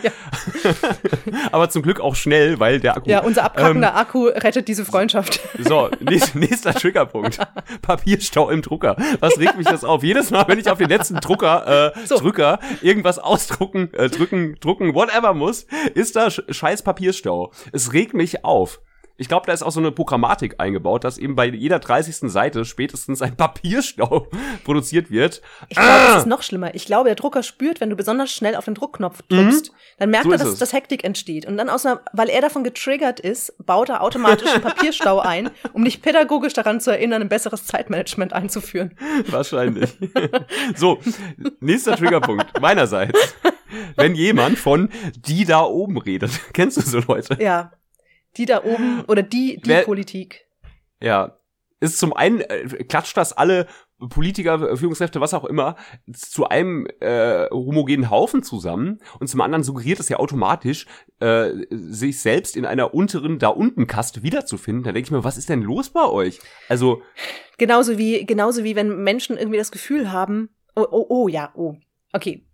Aber 1.52 1.68
zum 1.70 1.82
Glück 1.82 2.00
auch 2.00 2.14
schnell, 2.14 2.60
weil 2.60 2.80
der 2.80 2.96
Akku. 2.96 3.08
Ja, 3.10 3.20
unser 3.20 3.44
abkackender 3.44 3.90
Ähm, 3.90 3.96
Akku 3.96 4.26
rettet 4.26 4.68
diese 4.68 4.84
Freundschaft. 4.84 5.40
So, 5.70 5.90
nächster, 6.00 6.74
Triggerpunkt. 6.74 7.38
Papierstau 7.82 8.50
im 8.50 8.62
Drucker. 8.62 8.96
Was 9.20 9.38
regt 9.38 9.56
mich 9.56 9.66
das 9.66 9.84
auf? 9.84 10.02
Jedes 10.02 10.30
Mal, 10.30 10.44
wenn 10.48 10.58
ich 10.58 10.70
auf 10.70 10.78
den 10.78 10.88
letzten 10.88 11.16
Drucker, 11.16 11.92
äh, 11.94 12.06
So. 12.06 12.16
Drücker 12.18 12.58
irgendwas 12.80 13.18
ausdrucken, 13.18 13.92
äh, 13.94 14.08
drücken, 14.08 14.56
drucken, 14.60 14.94
whatever 14.94 15.34
muss, 15.34 15.66
ist 15.94 16.16
da 16.16 16.30
sch 16.30 16.42
scheiß 16.48 16.82
Papierstau. 16.82 17.52
Es 17.72 17.92
regt 17.92 18.14
mich 18.14 18.44
auf. 18.44 18.80
Ich 19.20 19.28
glaube, 19.28 19.46
da 19.46 19.52
ist 19.52 19.62
auch 19.62 19.70
so 19.70 19.80
eine 19.80 19.92
Programmatik 19.92 20.54
eingebaut, 20.58 21.04
dass 21.04 21.18
eben 21.18 21.36
bei 21.36 21.46
jeder 21.46 21.78
30. 21.78 22.30
Seite 22.30 22.64
spätestens 22.64 23.20
ein 23.20 23.36
Papierstau 23.36 24.28
produziert 24.64 25.10
wird. 25.10 25.42
Ich 25.68 25.76
glaube, 25.76 25.90
das 26.06 26.16
ist 26.20 26.26
noch 26.26 26.42
schlimmer. 26.42 26.74
Ich 26.74 26.86
glaube, 26.86 27.10
der 27.10 27.16
Drucker 27.16 27.42
spürt, 27.42 27.82
wenn 27.82 27.90
du 27.90 27.96
besonders 27.96 28.32
schnell 28.32 28.56
auf 28.56 28.64
den 28.64 28.74
Druckknopf 28.74 29.20
drückst, 29.28 29.72
dann 29.98 30.08
merkt 30.08 30.24
So 30.24 30.32
er, 30.32 30.38
dass 30.38 30.48
es. 30.48 30.58
das 30.58 30.72
Hektik 30.72 31.04
entsteht. 31.04 31.44
Und 31.44 31.58
dann 31.58 31.68
aus 31.68 31.84
einer, 31.84 32.00
weil 32.14 32.30
er 32.30 32.40
davon 32.40 32.64
getriggert 32.64 33.20
ist, 33.20 33.52
baut 33.66 33.90
er 33.90 34.02
automatisch 34.02 34.48
einen 34.50 34.62
Papierstau 34.62 35.20
ein, 35.20 35.50
um 35.74 35.84
dich 35.84 36.00
pädagogisch 36.00 36.54
daran 36.54 36.80
zu 36.80 36.90
erinnern, 36.90 37.20
ein 37.20 37.28
besseres 37.28 37.66
Zeitmanagement 37.66 38.32
einzuführen. 38.32 38.96
Wahrscheinlich. 39.26 39.90
so, 40.76 40.98
nächster 41.60 41.94
Triggerpunkt 41.94 42.58
meinerseits. 42.58 43.34
Wenn 43.96 44.14
jemand 44.14 44.58
von 44.58 44.88
die 45.14 45.44
da 45.44 45.62
oben 45.62 45.98
redet. 45.98 46.30
Kennst 46.54 46.78
du 46.78 46.80
so 46.80 47.00
Leute? 47.06 47.36
Ja. 47.38 47.70
Die 48.36 48.46
da 48.46 48.64
oben 48.64 49.04
oder 49.08 49.22
die, 49.22 49.56
die 49.58 49.68
Wer- 49.70 49.82
Politik. 49.82 50.46
Ja. 51.02 51.36
Ist 51.82 51.98
zum 51.98 52.12
einen, 52.12 52.40
äh, 52.42 52.66
klatscht 52.84 53.16
das 53.16 53.32
alle 53.32 53.66
Politiker, 54.10 54.76
Führungskräfte, 54.76 55.20
was 55.20 55.32
auch 55.34 55.44
immer, 55.44 55.76
zu 56.12 56.46
einem 56.46 56.86
äh, 57.00 57.46
homogenen 57.50 58.10
Haufen 58.10 58.42
zusammen 58.42 58.98
und 59.18 59.28
zum 59.28 59.40
anderen 59.40 59.62
suggeriert 59.62 59.98
es 60.00 60.08
ja 60.10 60.18
automatisch, 60.18 60.86
äh, 61.20 61.50
sich 61.70 62.20
selbst 62.20 62.56
in 62.56 62.64
einer 62.66 62.92
unteren, 62.94 63.38
da 63.38 63.48
unten 63.48 63.86
Kaste 63.86 64.22
wiederzufinden. 64.22 64.84
Da 64.84 64.92
denke 64.92 65.06
ich 65.06 65.10
mir, 65.10 65.24
was 65.24 65.36
ist 65.38 65.48
denn 65.48 65.62
los 65.62 65.90
bei 65.90 66.06
euch? 66.06 66.38
Also, 66.68 67.02
Genauso 67.58 67.98
wie, 67.98 68.24
genauso 68.24 68.64
wie 68.64 68.76
wenn 68.76 69.02
Menschen 69.02 69.36
irgendwie 69.36 69.58
das 69.58 69.70
Gefühl 69.70 70.12
haben, 70.12 70.48
oh, 70.76 70.86
oh, 70.90 71.06
oh, 71.08 71.28
ja, 71.28 71.52
oh. 71.54 71.76
Okay. 72.12 72.46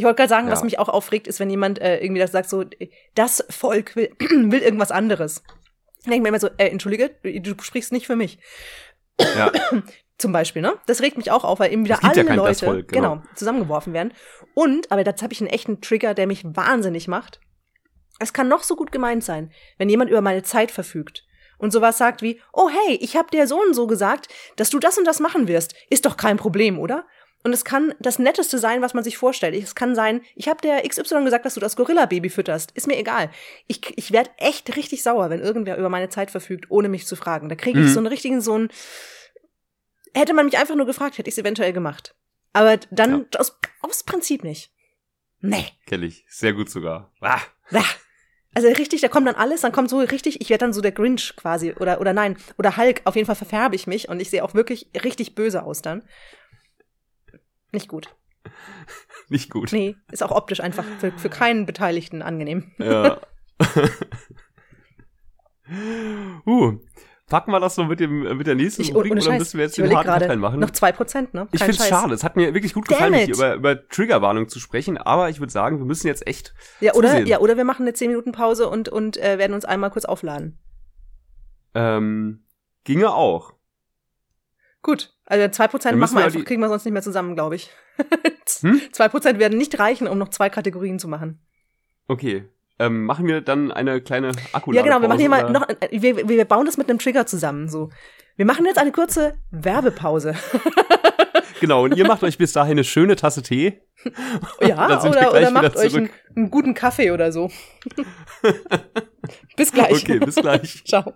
Ich 0.00 0.04
wollte 0.04 0.16
gerade 0.16 0.30
sagen, 0.30 0.48
was 0.50 0.60
Ja. 0.60 0.64
mich 0.64 0.78
auch 0.78 0.88
aufregt, 0.88 1.26
ist, 1.28 1.40
wenn 1.40 1.50
jemand 1.50 1.78
äh, 1.78 1.98
irgendwie 1.98 2.22
das 2.22 2.32
sagt, 2.32 2.48
so, 2.48 2.64
das 3.14 3.44
Volk 3.50 3.96
will, 3.96 4.10
will 4.18 4.62
irgendwas 4.62 4.90
anderes. 4.90 5.42
Dann 6.04 6.12
denke 6.12 6.16
ich 6.16 6.22
mir 6.22 6.28
immer 6.28 6.40
so, 6.40 6.48
äh, 6.56 6.68
entschuldige, 6.68 7.10
du 7.22 7.54
sprichst 7.62 7.92
nicht 7.92 8.06
für 8.06 8.16
mich. 8.16 8.38
ja, 9.20 9.52
Zum 10.16 10.32
Beispiel, 10.32 10.62
ne? 10.62 10.72
Das 10.86 11.02
regt 11.02 11.18
mich 11.18 11.30
auch 11.30 11.44
auf, 11.44 11.60
weil 11.60 11.70
eben 11.70 11.84
wieder 11.84 12.02
alle 12.02 12.16
ja 12.16 12.24
kein 12.24 12.38
das 12.38 12.62
Leute 12.62 12.64
Volk, 12.64 12.88
genau. 12.88 13.16
genau. 13.16 13.26
zusammengeworfen 13.34 13.92
werden. 13.92 14.14
Und, 14.54 14.90
aber 14.90 15.04
jetzt 15.04 15.22
habe 15.22 15.34
ich 15.34 15.40
einen 15.40 15.50
echten 15.50 15.82
Trigger, 15.82 16.14
der 16.14 16.26
mich 16.26 16.44
wahnsinnig 16.44 17.06
macht. 17.06 17.40
Es 18.18 18.32
kann 18.32 18.48
noch 18.48 18.62
so 18.62 18.76
gut 18.76 18.92
gemeint 18.92 19.22
sein, 19.22 19.52
wenn 19.76 19.90
jemand 19.90 20.10
über 20.10 20.22
meine 20.22 20.42
Zeit 20.42 20.70
verfügt 20.70 21.24
und 21.60 21.72
sowas 21.72 21.98
sagt 21.98 22.22
wie, 22.22 22.40
oh 22.54 22.70
hey, 22.70 22.96
ich 23.02 23.16
habe 23.16 23.30
dir 23.30 23.46
so 23.46 23.60
und 23.60 23.74
so 23.74 23.86
gesagt, 23.86 24.28
dass 24.56 24.70
du 24.70 24.78
das 24.78 24.96
und 24.96 25.04
das 25.04 25.20
machen 25.20 25.46
wirst. 25.46 25.74
Ist 25.90 26.06
doch 26.06 26.16
kein 26.16 26.38
Problem, 26.38 26.78
oder? 26.78 27.06
Und 27.42 27.52
es 27.54 27.64
kann 27.64 27.94
das 28.00 28.18
Netteste 28.18 28.58
sein, 28.58 28.82
was 28.82 28.92
man 28.92 29.02
sich 29.02 29.16
vorstellt. 29.16 29.54
Es 29.54 29.74
kann 29.74 29.94
sein, 29.94 30.20
ich 30.34 30.48
habe 30.48 30.60
der 30.60 30.86
XY 30.86 31.24
gesagt, 31.24 31.46
dass 31.46 31.54
du 31.54 31.60
das 31.60 31.74
Gorilla-Baby 31.76 32.28
fütterst. 32.28 32.70
Ist 32.72 32.86
mir 32.86 32.98
egal. 32.98 33.30
Ich, 33.66 33.80
ich 33.96 34.12
werde 34.12 34.30
echt 34.36 34.76
richtig 34.76 35.02
sauer, 35.02 35.30
wenn 35.30 35.40
irgendwer 35.40 35.78
über 35.78 35.88
meine 35.88 36.10
Zeit 36.10 36.30
verfügt, 36.30 36.66
ohne 36.70 36.88
mich 36.90 37.06
zu 37.06 37.16
fragen. 37.16 37.48
Da 37.48 37.54
kriege 37.54 37.80
ich 37.80 37.86
Mhm. 37.86 37.92
so 37.92 38.00
einen 38.00 38.06
richtigen, 38.08 38.40
so 38.42 38.52
einen, 38.54 38.68
hätte 40.14 40.34
man 40.34 40.44
mich 40.46 40.58
einfach 40.58 40.74
nur 40.74 40.86
gefragt, 40.86 41.18
hätte 41.18 41.28
ich 41.28 41.34
es 41.34 41.38
eventuell 41.38 41.72
gemacht. 41.72 42.14
Aber 42.52 42.76
dann 42.90 43.26
aus, 43.38 43.58
aus 43.80 44.02
Prinzip 44.04 44.44
nicht. 44.44 44.72
Nee. 45.40 45.64
kenne 45.86 46.06
ich. 46.06 46.24
Sehr 46.28 46.52
gut 46.52 46.68
sogar. 46.68 47.12
Ah. 47.20 47.40
Bäh. 47.70 47.80
Also 48.52 48.66
richtig, 48.66 49.00
da 49.00 49.06
kommt 49.08 49.28
dann 49.28 49.36
alles, 49.36 49.60
dann 49.60 49.70
kommt 49.70 49.88
so 49.88 50.00
richtig, 50.00 50.40
ich 50.40 50.50
werde 50.50 50.64
dann 50.64 50.72
so 50.72 50.80
der 50.80 50.90
Grinch 50.90 51.34
quasi 51.36 51.72
oder 51.78 52.00
oder 52.00 52.12
nein, 52.12 52.36
oder 52.58 52.76
Hulk, 52.76 53.00
auf 53.04 53.14
jeden 53.14 53.26
Fall 53.26 53.36
verfärbe 53.36 53.76
ich 53.76 53.86
mich 53.86 54.08
und 54.08 54.20
ich 54.20 54.28
sehe 54.28 54.42
auch 54.42 54.54
wirklich 54.54 54.88
richtig 55.04 55.36
böse 55.36 55.62
aus 55.62 55.82
dann. 55.82 56.02
Nicht 57.72 57.88
gut. 57.88 58.14
Nicht 59.28 59.50
gut. 59.50 59.72
Nee, 59.72 59.96
ist 60.10 60.22
auch 60.22 60.30
optisch 60.30 60.60
einfach 60.60 60.84
für, 60.98 61.12
für 61.12 61.28
keinen 61.30 61.66
Beteiligten 61.66 62.22
angenehm. 62.22 62.72
Ja. 62.78 63.20
uh, 66.46 66.78
packen 67.28 67.52
wir 67.52 67.60
das 67.60 67.74
so 67.76 67.84
mit 67.84 68.00
dem 68.00 68.36
mit 68.36 68.46
der 68.46 68.54
nächsten 68.54 68.82
Ich, 68.82 68.94
Rubrik 68.94 69.12
ohne 69.12 69.20
oder 69.20 69.30
Scheiß, 69.30 69.38
müssen 69.38 69.58
wir 69.58 69.64
jetzt 69.66 69.78
ich 69.78 69.84
den 69.88 69.96
harten 69.96 70.40
machen? 70.40 70.58
noch 70.60 70.70
zwei 70.70 70.90
Prozent, 70.92 71.34
ne? 71.34 71.46
ich 71.52 71.60
Kein 71.60 71.68
finde 71.70 71.82
es 71.82 71.88
schade. 71.88 72.14
Es 72.14 72.24
hat 72.24 72.36
mir 72.36 72.54
wirklich 72.54 72.72
gut 72.74 72.90
Damn 72.90 73.12
gefallen, 73.12 73.28
it. 73.28 73.36
über, 73.36 73.54
über 73.54 73.88
Triggerwarnung 73.88 74.48
zu 74.48 74.58
sprechen, 74.58 74.98
aber 74.98 75.28
ich 75.28 75.38
würde 75.38 75.52
sagen, 75.52 75.78
wir 75.78 75.86
müssen 75.86 76.06
jetzt 76.06 76.26
echt 76.26 76.54
Ja, 76.80 76.94
oder, 76.94 77.10
zusehen. 77.10 77.26
ja, 77.26 77.38
oder 77.38 77.56
wir 77.56 77.64
machen 77.64 77.82
eine 77.82 77.92
10 77.92 78.08
Minuten 78.08 78.32
Pause 78.32 78.68
und, 78.68 78.88
und 78.88 79.16
äh, 79.18 79.38
werden 79.38 79.54
uns 79.54 79.64
einmal 79.64 79.90
kurz 79.90 80.06
aufladen. 80.06 80.58
Ähm, 81.74 82.44
ginge 82.84 83.12
auch. 83.12 83.52
Gut, 84.82 85.14
also 85.30 85.48
zwei 85.48 85.68
Prozent 85.68 85.98
machen 85.98 86.14
wir 86.14 86.20
wir 86.20 86.26
einfach, 86.26 86.44
kriegen 86.44 86.60
wir 86.60 86.68
sonst 86.68 86.84
nicht 86.84 86.92
mehr 86.92 87.02
zusammen, 87.02 87.34
glaube 87.34 87.56
ich. 87.56 87.70
Hm? 88.60 88.80
Zwei 88.92 89.08
Prozent 89.08 89.38
werden 89.38 89.56
nicht 89.56 89.78
reichen, 89.78 90.08
um 90.08 90.18
noch 90.18 90.28
zwei 90.28 90.50
Kategorien 90.50 90.98
zu 90.98 91.08
machen. 91.08 91.40
Okay. 92.08 92.48
Ähm, 92.78 93.04
machen 93.04 93.26
wir 93.26 93.40
dann 93.40 93.70
eine 93.70 94.00
kleine 94.00 94.32
akku 94.52 94.72
Ja, 94.72 94.82
genau, 94.82 95.00
wir 95.00 95.08
machen 95.08 95.20
hier 95.20 95.28
mal 95.28 95.50
noch, 95.50 95.68
wir, 95.90 96.28
wir 96.28 96.44
bauen 96.46 96.66
das 96.66 96.78
mit 96.78 96.88
einem 96.88 96.98
Trigger 96.98 97.26
zusammen, 97.26 97.68
so. 97.68 97.90
Wir 98.36 98.46
machen 98.46 98.64
jetzt 98.64 98.78
eine 98.78 98.92
kurze 98.92 99.34
Werbepause. 99.50 100.34
Genau, 101.60 101.84
und 101.84 101.94
ihr 101.94 102.06
macht 102.06 102.22
euch 102.22 102.38
bis 102.38 102.54
dahin 102.54 102.72
eine 102.72 102.84
schöne 102.84 103.16
Tasse 103.16 103.42
Tee. 103.42 103.82
Ja, 104.62 105.02
oder, 105.04 105.30
oder 105.30 105.50
macht 105.50 105.76
euch 105.76 105.94
einen, 105.94 106.08
einen 106.34 106.50
guten 106.50 106.72
Kaffee 106.72 107.10
oder 107.10 107.32
so. 107.32 107.50
bis 109.56 109.70
gleich. 109.72 109.92
Okay, 109.92 110.18
bis 110.18 110.36
gleich. 110.36 110.82
Ciao. 110.86 111.12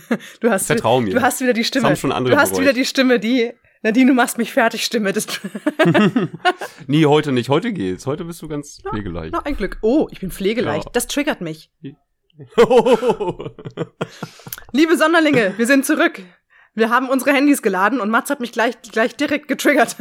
Du 0.40 0.50
hast, 0.50 0.66
Vertrau 0.66 1.00
mir. 1.00 1.14
du 1.14 1.22
hast 1.22 1.40
wieder 1.40 1.52
die 1.52 1.60
Das 1.62 1.68
Stimme. 1.68 1.86
haben 1.88 1.96
schon 1.96 2.12
andere 2.12 2.34
du 2.34 2.40
hast 2.40 2.50
bereut. 2.50 2.62
wieder 2.62 2.72
die 2.72 2.84
Stimme, 2.84 3.18
die 3.20 3.52
Nadine, 3.82 4.08
du 4.10 4.14
machst 4.14 4.36
mich 4.38 4.52
fertig, 4.52 4.84
Stimme. 4.84 5.12
Das, 5.12 5.26
Nee, 6.86 7.06
heute 7.06 7.30
nicht. 7.32 7.48
Heute 7.48 7.72
geht's. 7.72 8.06
Heute 8.06 8.24
bist 8.24 8.42
du 8.42 8.48
ganz 8.48 8.80
pflegeleicht. 8.82 9.32
na, 9.32 9.40
ein 9.44 9.56
Glück. 9.56 9.78
Oh, 9.82 10.08
ich 10.10 10.18
bin 10.20 10.30
pflegeleicht. 10.30 10.86
Ja. 10.86 10.90
Das 10.92 11.06
triggert 11.06 11.40
mich. 11.40 11.70
Liebe 14.72 14.96
Sonderlinge, 14.96 15.54
wir 15.56 15.66
sind 15.66 15.86
zurück. 15.86 16.20
Wir 16.74 16.90
haben 16.90 17.08
unsere 17.08 17.32
Handys 17.32 17.62
geladen 17.62 18.00
und 18.00 18.10
Mats 18.10 18.28
hat 18.30 18.40
mich 18.40 18.52
gleich, 18.52 18.74
gleich 18.82 19.14
direkt 19.16 19.48
getriggert. 19.48 19.96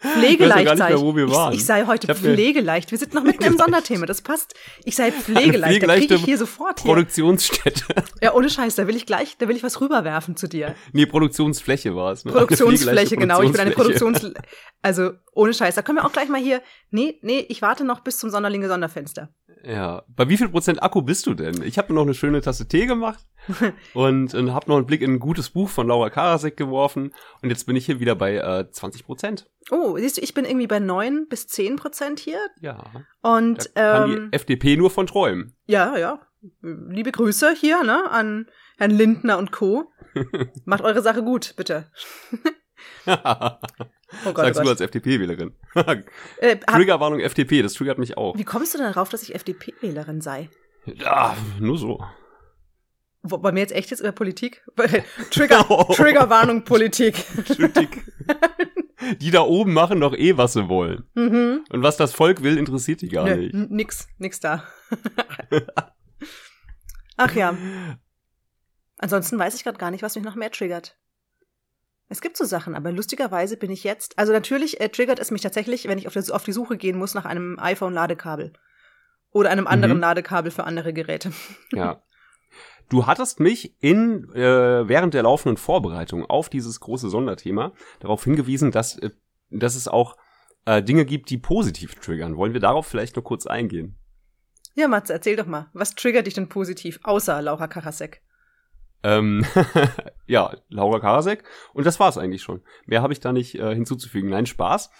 Pflegeleicht 0.00 0.60
Ich 0.60 0.64
gar 0.66 0.74
nicht 0.74 0.88
mehr, 0.88 0.96
ich. 0.96 1.02
wo 1.02 1.16
wir 1.16 1.26
ich. 1.26 1.32
waren. 1.32 1.52
Ich 1.54 1.64
sei 1.64 1.84
heute 1.86 2.12
Ich 2.12 2.18
pflegeleicht. 2.18 2.90
Wir 2.90 2.98
sind 2.98 3.14
noch 3.14 3.24
mitten 3.24 3.42
im 3.42 3.58
Sonderthema. 3.58 4.06
Das 4.06 4.22
passt. 4.22 4.54
Ich 4.84 4.94
sei 4.94 5.10
pflegeleicht. 5.10 5.48
Da 5.58 5.66
kriege 5.66 5.80
pflegeleichte 5.86 6.14
ich 6.14 6.24
hier 6.24 6.38
sofort 6.38 6.80
hier. 6.80 6.92
Produktionsstätte. 6.92 7.84
Ja, 8.22 8.34
ohne 8.34 8.48
Scheiß. 8.48 8.76
Da 8.76 8.86
will 8.86 8.94
ich 8.96 9.06
gleich, 9.06 9.36
da 9.38 9.48
will 9.48 9.56
ich 9.56 9.62
was 9.62 9.80
rüberwerfen 9.80 10.36
zu 10.36 10.48
dir. 10.48 10.74
Nee, 10.92 11.06
Produktionsfläche 11.06 11.96
war 11.96 12.12
es. 12.12 12.24
Ne? 12.24 12.32
Produktionsfläche, 12.32 12.84
pflegeleichte 12.84 13.16
genau. 13.16 13.42
Ich 13.42 13.50
bin 13.52 13.60
eine 13.60 13.72
Produktionsfläche. 13.72 14.34
Produktions... 14.34 14.54
Also, 14.82 15.10
ohne 15.34 15.52
Scheiß. 15.52 15.74
Da 15.74 15.82
können 15.82 15.98
wir 15.98 16.04
auch 16.04 16.12
gleich 16.12 16.28
mal 16.28 16.40
hier... 16.40 16.62
Nee, 16.90 17.18
nee, 17.22 17.44
ich 17.48 17.62
warte 17.62 17.82
noch 17.84 18.00
bis 18.00 18.18
zum 18.18 18.30
Sonderlinge 18.30 18.68
Sonderfenster. 18.68 19.30
Ja. 19.64 20.02
Bei 20.08 20.28
wie 20.28 20.36
viel 20.36 20.48
Prozent 20.48 20.82
Akku 20.82 21.02
bist 21.02 21.26
du 21.26 21.34
denn? 21.34 21.62
Ich 21.62 21.78
habe 21.78 21.92
mir 21.92 21.96
noch 21.96 22.04
eine 22.06 22.14
schöne 22.14 22.40
Tasse 22.40 22.68
Tee 22.68 22.86
gemacht 22.86 23.26
und, 23.94 24.34
und 24.34 24.54
habe 24.54 24.68
noch 24.68 24.76
einen 24.76 24.86
Blick 24.86 25.02
in 25.02 25.14
ein 25.14 25.18
gutes 25.20 25.50
Buch 25.50 25.68
von 25.68 25.86
Laura 25.88 26.10
Karasek 26.10 26.56
geworfen 26.56 27.12
und 27.42 27.50
jetzt 27.50 27.64
bin 27.64 27.76
ich 27.76 27.86
hier 27.86 28.00
wieder 28.00 28.14
bei 28.14 28.36
äh, 28.36 28.70
20 28.70 29.04
Prozent. 29.04 29.50
Oh, 29.70 29.96
siehst 29.98 30.16
du, 30.16 30.22
ich 30.22 30.34
bin 30.34 30.44
irgendwie 30.44 30.66
bei 30.66 30.78
neun 30.78 31.26
bis 31.28 31.46
zehn 31.46 31.76
Prozent 31.76 32.20
hier. 32.20 32.38
Ja. 32.60 32.84
Und, 33.22 33.70
Da 33.74 33.98
kann 34.00 34.10
ähm, 34.10 34.28
die 34.30 34.36
FDP 34.36 34.76
nur 34.76 34.90
von 34.90 35.06
träumen. 35.06 35.56
ja, 35.66 35.96
ja. 35.96 36.20
Liebe 36.62 37.10
Grüße 37.10 37.52
hier, 37.52 37.82
ne, 37.82 38.08
an 38.10 38.46
Herrn 38.76 38.92
Lindner 38.92 39.38
und 39.38 39.50
Co. 39.50 39.90
Macht 40.64 40.84
eure 40.84 41.02
Sache 41.02 41.24
gut, 41.24 41.54
bitte. 41.56 41.90
oh 44.26 44.32
Gott, 44.32 44.44
Sagst 44.44 44.60
oh 44.60 44.64
du 44.64 44.70
als 44.70 44.80
FDP-Wählerin. 44.80 45.54
Äh, 46.40 46.56
Triggerwarnung 46.56 47.20
FDP, 47.20 47.62
das 47.62 47.74
triggert 47.74 47.98
mich 47.98 48.16
auch. 48.16 48.36
wie 48.36 48.44
kommst 48.44 48.74
du 48.74 48.78
denn 48.78 48.86
darauf, 48.86 49.08
dass 49.08 49.22
ich 49.22 49.34
FDP-Wählerin 49.34 50.20
sei? 50.20 50.50
Ja, 50.86 51.36
nur 51.60 51.78
so. 51.78 52.04
Bei 53.22 53.52
mir 53.52 53.60
jetzt 53.60 53.72
echt 53.72 53.90
jetzt 53.90 54.00
über 54.00 54.12
Politik? 54.12 54.64
Trigger, 55.30 55.64
Triggerwarnung 55.92 56.64
Politik. 56.64 57.14
Kritik. 57.44 58.04
Die 59.20 59.30
da 59.30 59.42
oben 59.42 59.72
machen 59.74 60.00
doch 60.00 60.14
eh, 60.14 60.36
was 60.36 60.54
sie 60.54 60.68
wollen. 60.68 61.04
Mhm. 61.14 61.64
Und 61.70 61.82
was 61.82 61.96
das 61.96 62.12
Volk 62.14 62.42
will, 62.42 62.56
interessiert 62.56 63.00
die 63.02 63.08
gar 63.08 63.24
Nö, 63.26 63.36
nicht. 63.36 63.54
nix, 63.54 64.08
nix 64.18 64.40
da. 64.40 64.64
Ach 67.16 67.34
ja. 67.34 67.56
Ansonsten 68.98 69.38
weiß 69.38 69.54
ich 69.54 69.64
gerade 69.64 69.78
gar 69.78 69.90
nicht, 69.90 70.02
was 70.02 70.16
mich 70.16 70.24
noch 70.24 70.34
mehr 70.34 70.50
triggert. 70.50 70.96
Es 72.08 72.20
gibt 72.20 72.36
so 72.36 72.44
Sachen, 72.44 72.74
aber 72.74 72.90
lustigerweise 72.90 73.56
bin 73.56 73.70
ich 73.70 73.84
jetzt, 73.84 74.18
also 74.18 74.32
natürlich 74.32 74.80
äh, 74.80 74.88
triggert 74.88 75.18
es 75.18 75.30
mich 75.30 75.42
tatsächlich, 75.42 75.86
wenn 75.88 75.98
ich 75.98 76.06
auf, 76.06 76.14
der, 76.14 76.24
auf 76.34 76.44
die 76.44 76.52
Suche 76.52 76.76
gehen 76.76 76.98
muss 76.98 77.14
nach 77.14 77.26
einem 77.26 77.58
iPhone-Ladekabel. 77.58 78.52
Oder 79.30 79.50
einem 79.50 79.66
anderen 79.66 79.96
Mhm. 79.96 80.00
Ladekabel 80.00 80.50
für 80.50 80.64
andere 80.64 80.92
Geräte. 80.92 81.32
Ja. 81.72 82.02
Du 82.88 83.06
hattest 83.06 83.38
mich 83.38 83.74
in 83.82 84.32
äh, 84.32 84.88
während 84.88 85.12
der 85.12 85.24
laufenden 85.24 85.58
Vorbereitung 85.58 86.24
auf 86.24 86.48
dieses 86.48 86.80
große 86.80 87.10
Sonderthema 87.10 87.72
darauf 88.00 88.24
hingewiesen, 88.24 88.70
dass, 88.70 88.96
äh, 88.98 89.10
dass 89.50 89.76
es 89.76 89.88
auch 89.88 90.16
äh, 90.64 90.82
Dinge 90.82 91.04
gibt, 91.04 91.28
die 91.28 91.36
positiv 91.36 91.96
triggern. 91.96 92.38
Wollen 92.38 92.54
wir 92.54 92.60
darauf 92.60 92.86
vielleicht 92.86 93.16
noch 93.16 93.24
kurz 93.24 93.46
eingehen? 93.46 93.98
Ja, 94.74 94.88
Matze, 94.88 95.12
erzähl 95.12 95.36
doch 95.36 95.44
mal, 95.44 95.68
was 95.74 95.94
triggert 95.94 96.26
dich 96.26 96.32
denn 96.34 96.48
positiv, 96.48 96.98
außer 97.02 97.42
Laura 97.42 97.66
Karasek? 97.68 98.22
Ähm, 99.02 99.44
ja, 100.26 100.56
Laura 100.68 101.00
Karasek. 101.00 101.44
Und 101.72 101.86
das 101.86 102.00
war's 102.00 102.18
eigentlich 102.18 102.42
schon. 102.42 102.62
Mehr 102.86 103.02
habe 103.02 103.12
ich 103.12 103.20
da 103.20 103.32
nicht 103.32 103.54
äh, 103.54 103.74
hinzuzufügen. 103.74 104.30
Nein, 104.30 104.46
Spaß. 104.46 104.90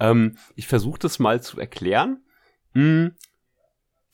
Ähm, 0.00 0.36
ich 0.54 0.66
versuche 0.66 0.98
das 0.98 1.18
mal 1.18 1.42
zu 1.42 1.58
erklären. 1.58 2.22
Hm, 2.74 3.14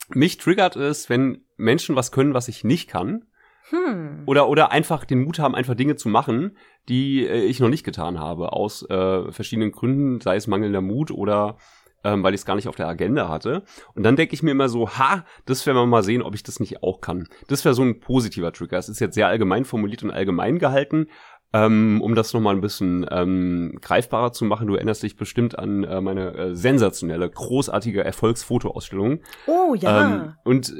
mich 0.08 0.38
triggert 0.38 0.76
es, 0.76 1.08
wenn 1.08 1.44
Menschen 1.56 1.96
was 1.96 2.12
können, 2.12 2.34
was 2.34 2.48
ich 2.48 2.64
nicht 2.64 2.88
kann. 2.88 3.26
Hm. 3.70 4.24
Oder, 4.26 4.48
oder 4.48 4.72
einfach 4.72 5.04
den 5.04 5.22
Mut 5.24 5.38
haben, 5.38 5.54
einfach 5.54 5.74
Dinge 5.74 5.96
zu 5.96 6.08
machen, 6.08 6.56
die 6.88 7.26
äh, 7.26 7.44
ich 7.44 7.60
noch 7.60 7.70
nicht 7.70 7.84
getan 7.84 8.18
habe. 8.18 8.52
Aus 8.52 8.82
äh, 8.88 9.32
verschiedenen 9.32 9.72
Gründen, 9.72 10.20
sei 10.20 10.36
es 10.36 10.46
mangelnder 10.46 10.82
Mut 10.82 11.10
oder 11.10 11.56
ähm, 12.04 12.22
weil 12.22 12.34
ich 12.34 12.40
es 12.40 12.46
gar 12.46 12.54
nicht 12.54 12.68
auf 12.68 12.76
der 12.76 12.88
Agenda 12.88 13.28
hatte. 13.28 13.62
Und 13.94 14.04
dann 14.04 14.16
denke 14.16 14.34
ich 14.34 14.42
mir 14.42 14.52
immer 14.52 14.68
so, 14.68 14.90
ha, 14.90 15.24
das 15.46 15.66
werden 15.66 15.78
wir 15.78 15.86
mal 15.86 16.02
sehen, 16.02 16.22
ob 16.22 16.34
ich 16.34 16.42
das 16.42 16.60
nicht 16.60 16.82
auch 16.82 17.00
kann. 17.00 17.28
Das 17.48 17.64
wäre 17.64 17.74
so 17.74 17.82
ein 17.82 18.00
positiver 18.00 18.52
Trigger. 18.52 18.78
Es 18.78 18.88
ist 18.88 19.00
jetzt 19.00 19.14
sehr 19.14 19.28
allgemein 19.28 19.64
formuliert 19.64 20.02
und 20.02 20.10
allgemein 20.10 20.58
gehalten. 20.58 21.08
Ähm, 21.54 22.00
um 22.02 22.16
das 22.16 22.32
nochmal 22.32 22.56
ein 22.56 22.60
bisschen 22.60 23.06
ähm, 23.12 23.78
greifbarer 23.80 24.32
zu 24.32 24.44
machen, 24.44 24.66
du 24.66 24.74
erinnerst 24.74 25.04
dich 25.04 25.16
bestimmt 25.16 25.56
an 25.56 25.84
äh, 25.84 26.00
meine 26.00 26.34
äh, 26.34 26.54
sensationelle, 26.56 27.30
großartige 27.30 28.02
Erfolgsfotoausstellung. 28.02 29.20
Oh 29.46 29.76
ja. 29.76 30.04
Ähm, 30.04 30.34
und 30.42 30.74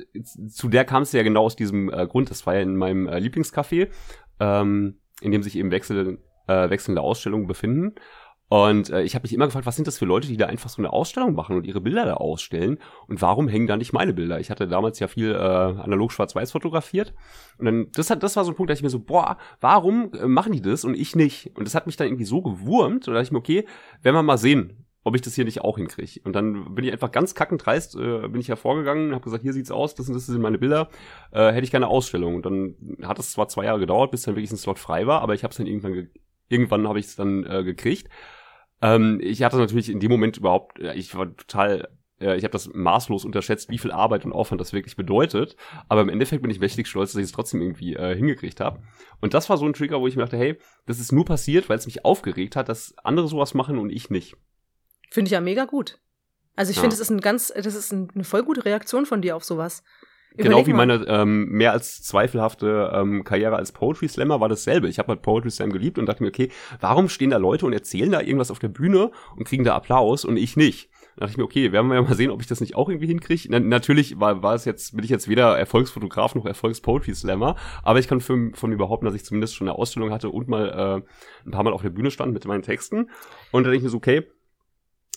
zu 0.49 0.69
der 0.69 0.85
kam 0.85 1.05
es 1.05 1.13
ja 1.13 1.23
genau 1.23 1.45
aus 1.45 1.55
diesem 1.55 1.93
äh, 1.93 2.09
Grund. 2.09 2.29
Das 2.29 2.45
war 2.45 2.57
ja 2.57 2.61
in 2.61 2.75
meinem 2.75 3.07
äh, 3.07 3.19
Lieblingscafé, 3.19 3.89
ähm, 4.41 4.99
in 5.21 5.31
dem 5.31 5.45
sich 5.45 5.57
eben 5.57 5.71
wechsel, 5.71 6.19
äh, 6.49 6.71
wechselnde 6.71 7.03
Ausstellungen 7.03 7.47
befinden. 7.47 7.95
Und 8.55 8.89
äh, 8.91 9.03
ich 9.03 9.17
habe 9.17 9.25
mich 9.25 9.33
immer 9.33 9.47
gefragt, 9.47 9.67
was 9.67 9.75
sind 9.75 9.89
das 9.89 9.99
für 9.99 10.05
Leute, 10.05 10.29
die 10.29 10.37
da 10.37 10.47
einfach 10.47 10.71
so 10.71 10.81
eine 10.81 10.93
Ausstellung 10.93 11.35
machen 11.35 11.57
und 11.57 11.67
ihre 11.67 11.81
Bilder 11.81 12.05
da 12.05 12.15
ausstellen? 12.15 12.79
Und 13.09 13.21
warum 13.21 13.49
hängen 13.49 13.67
da 13.67 13.77
nicht 13.77 13.93
meine 13.93 14.15
Bilder? 14.15 14.39
Ich 14.39 14.49
hatte 14.49 14.69
damals 14.69 15.01
ja 15.01 15.09
viel 15.09 15.33
äh, 15.33 15.37
analog 15.37 16.13
schwarz-weiß 16.13 16.53
fotografiert. 16.53 17.15
Und 17.59 17.65
dann, 17.65 17.89
das, 17.91 18.11
hat, 18.11 18.23
das 18.23 18.37
war 18.37 18.45
so 18.45 18.53
ein 18.53 18.55
Punkt, 18.55 18.71
da 18.71 18.75
ich 18.75 18.83
mir 18.85 18.91
so, 18.91 19.01
boah, 19.01 19.39
warum 19.61 20.13
äh, 20.13 20.29
machen 20.29 20.53
die 20.53 20.63
das 20.63 20.85
und 20.85 20.95
ich 20.95 21.17
nicht? 21.17 21.51
Und 21.57 21.67
das 21.67 21.75
hat 21.75 21.87
mich 21.87 21.97
dann 21.97 22.07
irgendwie 22.07 22.27
so 22.27 22.43
gewurmt, 22.43 23.09
und 23.09 23.09
da 23.09 23.15
dachte 23.15 23.25
ich 23.25 23.33
mir, 23.33 23.39
okay, 23.39 23.67
werden 24.03 24.15
wir 24.15 24.23
mal 24.23 24.39
sehen, 24.39 24.87
ob 25.03 25.17
ich 25.17 25.23
das 25.23 25.35
hier 25.35 25.47
nicht 25.47 25.63
auch 25.63 25.77
hinkriege. 25.77 26.21
Und 26.23 26.37
dann 26.37 26.77
bin 26.77 26.85
ich 26.85 26.93
einfach 26.93 27.11
ganz 27.11 27.35
kackend 27.35 27.67
dreist, 27.67 27.97
äh, 27.97 28.29
bin 28.29 28.41
ich 28.41 28.51
hervorgegangen, 28.51 29.15
habe 29.15 29.25
gesagt, 29.25 29.43
hier 29.43 29.53
sieht's 29.53 29.73
aus, 29.73 29.97
das 29.97 30.07
und 30.07 30.15
das 30.15 30.27
sind 30.27 30.41
meine 30.41 30.59
Bilder, 30.59 30.91
äh, 31.33 31.51
hätte 31.51 31.65
ich 31.65 31.73
gerne 31.73 31.89
Ausstellung. 31.89 32.37
Und 32.37 32.47
dann 32.47 32.77
hat 33.03 33.19
es 33.19 33.33
zwar 33.33 33.49
zwei 33.49 33.65
Jahre 33.65 33.81
gedauert, 33.81 34.13
bis 34.13 34.23
dann 34.23 34.37
wirklich 34.37 34.53
ein 34.53 34.59
Slot 34.59 34.79
frei 34.79 35.09
war, 35.09 35.23
aber 35.23 35.35
ich 35.35 35.43
habe 35.43 35.51
es 35.51 35.57
dann 35.57 35.67
irgendwann, 35.67 35.95
ge 35.95 36.09
irgendwann 36.49 36.87
habe 36.87 37.01
ich 37.01 37.07
es 37.07 37.17
dann 37.17 37.45
äh, 37.47 37.65
gekriegt. 37.65 38.09
Ähm, 38.85 39.19
ich 39.23 39.43
hatte 39.43 39.57
natürlich 39.57 39.89
in 39.91 39.99
dem 40.01 40.11
Moment 40.11 40.37
überhaupt, 40.37 40.79
ich 40.79 41.15
war 41.17 41.37
total 41.37 41.89
ich 42.21 42.45
habe 42.45 42.53
das 42.53 42.71
maßlos 42.73 43.25
unterschätzt, 43.25 43.71
wie 43.71 43.77
viel 43.77 43.91
Arbeit 43.91 44.25
und 44.25 44.33
Aufwand 44.33 44.61
das 44.61 44.73
wirklich 44.73 44.95
bedeutet. 44.97 45.57
Aber 45.89 46.01
im 46.01 46.09
Endeffekt 46.09 46.43
bin 46.43 46.51
ich 46.51 46.61
mächtig 46.61 46.87
stolz, 46.87 47.13
dass 47.13 47.19
ich 47.19 47.25
es 47.25 47.33
trotzdem 47.33 47.61
irgendwie 47.61 47.97
äh, 47.97 48.15
hingekriegt 48.15 48.61
habe. 48.61 48.81
Und 49.21 49.35
das 49.35 49.51
war 49.51 49.59
so 49.59 49.67
ein 49.67 49.73
Trigger, 49.73 50.01
wo 50.01 50.07
ich 50.07 50.15
mir 50.15 50.23
dachte, 50.23 50.39
hey, 50.39 50.57
das 50.87 51.01
ist 51.01 51.11
nur 51.11 51.25
passiert, 51.25 51.69
weil 51.69 51.77
es 51.77 51.87
mich 51.87 52.05
aufgeregt 52.05 52.55
hat, 52.55 52.69
dass 52.69 52.95
andere 53.03 53.27
sowas 53.27 53.53
machen 53.53 53.79
und 53.79 53.91
ich 53.91 54.11
nicht. 54.11 54.37
Finde 55.11 55.29
ich 55.29 55.33
ja 55.33 55.41
mega 55.41 55.65
gut. 55.65 55.99
Also 56.55 56.71
ich 56.71 56.77
Ja. 56.77 56.83
finde, 56.83 56.95
das 56.95 57.01
ist 57.01 57.11
ein 57.11 57.21
ganz, 57.21 57.53
das 57.55 57.75
ist 57.75 57.93
ein, 57.93 58.09
eine 58.15 58.25
voll 58.25 58.45
gute 58.45 58.65
Reaktion 58.65 59.07
von 59.07 59.21
dir 59.21 59.35
auf 59.35 59.45
sowas. 59.45 59.83
Genau 60.37 60.67
wie 60.67 60.73
mal. 60.73 60.87
meine 60.87 61.05
ähm, 61.07 61.49
mehr 61.51 61.71
als 61.73 62.03
zweifelhafte 62.03 62.91
ähm, 62.93 63.23
Karriere 63.23 63.55
als 63.55 63.71
Poetry 63.71 64.09
Slammer 64.09 64.41
war 64.41 64.49
dasselbe. 64.49 64.89
Ich 64.89 64.99
habe 64.99 65.09
halt 65.09 65.23
Poetry 65.23 65.51
Slam 65.51 65.71
geliebt 65.71 65.97
und 65.97 66.07
dachte 66.07 66.25
mir, 66.25 66.31
okay, 66.31 66.51
warum 66.81 67.09
stehen 67.09 67.31
da 67.31 67.37
Leute 67.37 67.67
und 67.67 67.73
erzählen 67.73 68.11
da 68.11 68.21
irgendwas 68.21 68.51
auf 68.51 68.59
der 68.59 68.69
Bühne 68.69 69.13
und 69.37 69.45
kriegen 69.45 69.63
da 69.63 69.77
Applaus 69.77 70.25
und 70.25 70.37
ich 70.37 70.57
nicht? 70.57 70.91
Da 71.17 71.21
dachte 71.21 71.33
ich 71.33 71.37
mir, 71.37 71.45
okay, 71.45 71.71
werden 71.71 71.87
wir 71.87 71.95
ja 71.95 72.03
mal 72.03 72.17
sehen, 72.17 72.33
ob 72.33 72.41
ich 72.41 72.49
das 72.49 72.61
nicht 72.61 72.75
auch 72.75 72.89
irgendwie 72.89 73.07
hinkriege. 73.07 73.47
Na, 73.49 73.61
natürlich 73.61 74.19
war, 74.19 74.43
war 74.43 74.55
es 74.55 74.65
jetzt, 74.65 74.97
bin 74.97 75.05
ich 75.05 75.11
jetzt 75.11 75.29
weder 75.29 75.57
Erfolgsfotograf 75.57 76.35
noch 76.35 76.47
Erfolgs-Poetry 76.47 77.15
Slammer, 77.15 77.55
aber 77.85 78.01
ich 78.01 78.09
kann 78.09 78.21
für, 78.21 78.51
von 78.55 78.71
mir 78.71 78.77
behaupten, 78.77 79.07
dass 79.07 79.15
ich 79.15 79.25
zumindest 79.25 79.55
schon 79.55 79.69
eine 79.69 79.79
Ausstellung 79.79 80.11
hatte 80.11 80.31
und 80.31 80.49
mal 80.49 80.69
äh, 81.05 81.47
ein 81.47 81.51
paar 81.53 81.63
Mal 81.63 81.73
auf 81.73 81.83
der 81.83 81.91
Bühne 81.91 82.11
stand 82.11 82.33
mit 82.33 82.45
meinen 82.47 82.63
Texten. 82.63 83.11
Und 83.53 83.63
da 83.63 83.69
dachte 83.69 83.77
ich 83.77 83.83
mir 83.85 83.91
so, 83.91 83.99
okay, 83.99 84.25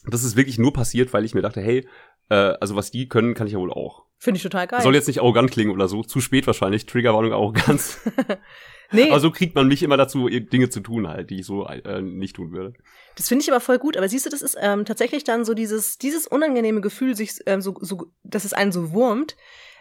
das 0.05 0.24
ist 0.24 0.36
wirklich 0.36 0.59
nur 0.59 0.74
passiert, 0.74 1.11
weil 1.13 1.26
ich 1.26 1.34
mir 1.34 1.41
dachte, 1.41 1.61
hey, 1.61 1.88
äh, 2.30 2.36
also 2.36 2.76
was 2.76 2.91
die 2.91 3.07
können, 3.07 3.34
kann 3.34 3.47
ich 3.47 3.53
ja 3.53 3.59
wohl 3.59 3.74
auch. 3.74 4.07
Finde 4.20 4.38
ich 4.38 4.43
total 4.43 4.68
geil. 4.68 4.82
Soll 4.82 4.95
jetzt 4.95 5.07
nicht 5.07 5.20
arrogant 5.20 5.51
klingen 5.51 5.72
oder 5.72 5.88
so. 5.88 6.03
Zu 6.03 6.22
spät 6.22 6.47
wahrscheinlich. 6.47 6.86
Triggerwarnung 6.86 7.34
Arroganz. 7.34 7.99
nee, 8.91 9.11
Aber 9.11 9.20
so 9.20 9.32
kriegt 9.32 9.53
man 9.53 9.68
mich 9.68 9.84
immer 9.84 9.97
dazu, 9.97 10.28
Dinge 10.28 10.70
zu 10.70 10.80
tun 10.80 11.07
halt, 11.07 11.30
die 11.30 11.41
ich 11.41 11.45
so 11.45 11.68
äh, 11.68 12.01
nicht 12.01 12.36
tun 12.36 12.51
würde. 12.51 12.74
das 13.15 13.28
finde 13.28 13.43
ich 13.43 13.51
aber 13.51 13.59
voll 13.59 13.78
gut. 13.78 13.95
Aber 13.95 14.09
siehst 14.09 14.26
du, 14.26 14.30
das 14.32 14.41
ist 14.41 14.57
ähm, 14.59 14.86
tatsächlich 14.86 15.24
dann 15.24 15.45
so 15.45 15.53
dieses, 15.53 15.99
dieses 15.99 16.26
unangenehme 16.26 16.82
Gefühl, 16.82 17.15
sich 17.15 17.39
ähm, 17.45 17.61
so, 17.61 17.76
so, 17.80 18.11
dass 18.24 18.43
es 18.43 18.53
einen 18.53 18.72
so 18.72 18.91
wurmt, 18.91 19.38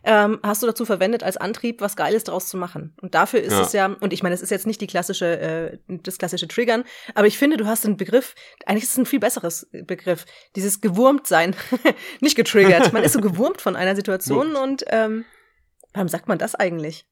ähm, 0.09 0.38
hast 0.42 0.62
du 0.62 0.66
dazu 0.66 0.84
verwendet, 0.86 1.22
als 1.24 1.36
Antrieb 1.36 1.80
was 1.80 1.96
Geiles 1.96 2.24
draus 2.24 2.48
zu 2.48 2.57
machen. 2.57 2.94
Und 3.02 3.14
dafür 3.14 3.40
ist 3.42 3.52
Ja. 3.52 3.62
es 3.62 3.72
ja, 3.72 3.86
und 3.86 4.12
ich 4.12 4.22
meine, 4.22 4.34
es 4.34 4.40
ist 4.40 4.50
jetzt 4.50 4.66
nicht 4.66 4.80
die 4.80 4.86
klassische, 4.86 5.38
äh, 5.38 5.78
das 5.88 6.16
klassische 6.16 6.46
Triggern, 6.48 6.84
aber 7.14 7.26
ich 7.26 7.36
finde, 7.36 7.57
du 7.57 7.66
hast 7.66 7.84
einen 7.84 7.96
Begriff, 7.96 8.34
eigentlich 8.64 8.84
ist 8.84 8.92
es 8.92 8.98
ein 8.98 9.07
viel 9.07 9.18
besseres 9.20 9.68
Begriff, 9.72 10.24
dieses 10.54 10.80
gewurmt 10.80 11.26
sein, 11.26 11.54
nicht 12.20 12.36
getriggert. 12.36 12.92
Man 12.92 13.02
ist 13.02 13.12
so 13.12 13.20
gewurmt 13.20 13.61
von 13.61 13.74
einer 13.76 13.96
Situation 13.96 14.54
und 14.57 14.84
ähm, 14.88 15.24
warum 15.92 16.09
sagt 16.09 16.28
man 16.28 16.38
das 16.38 16.54
eigentlich? 16.54 17.07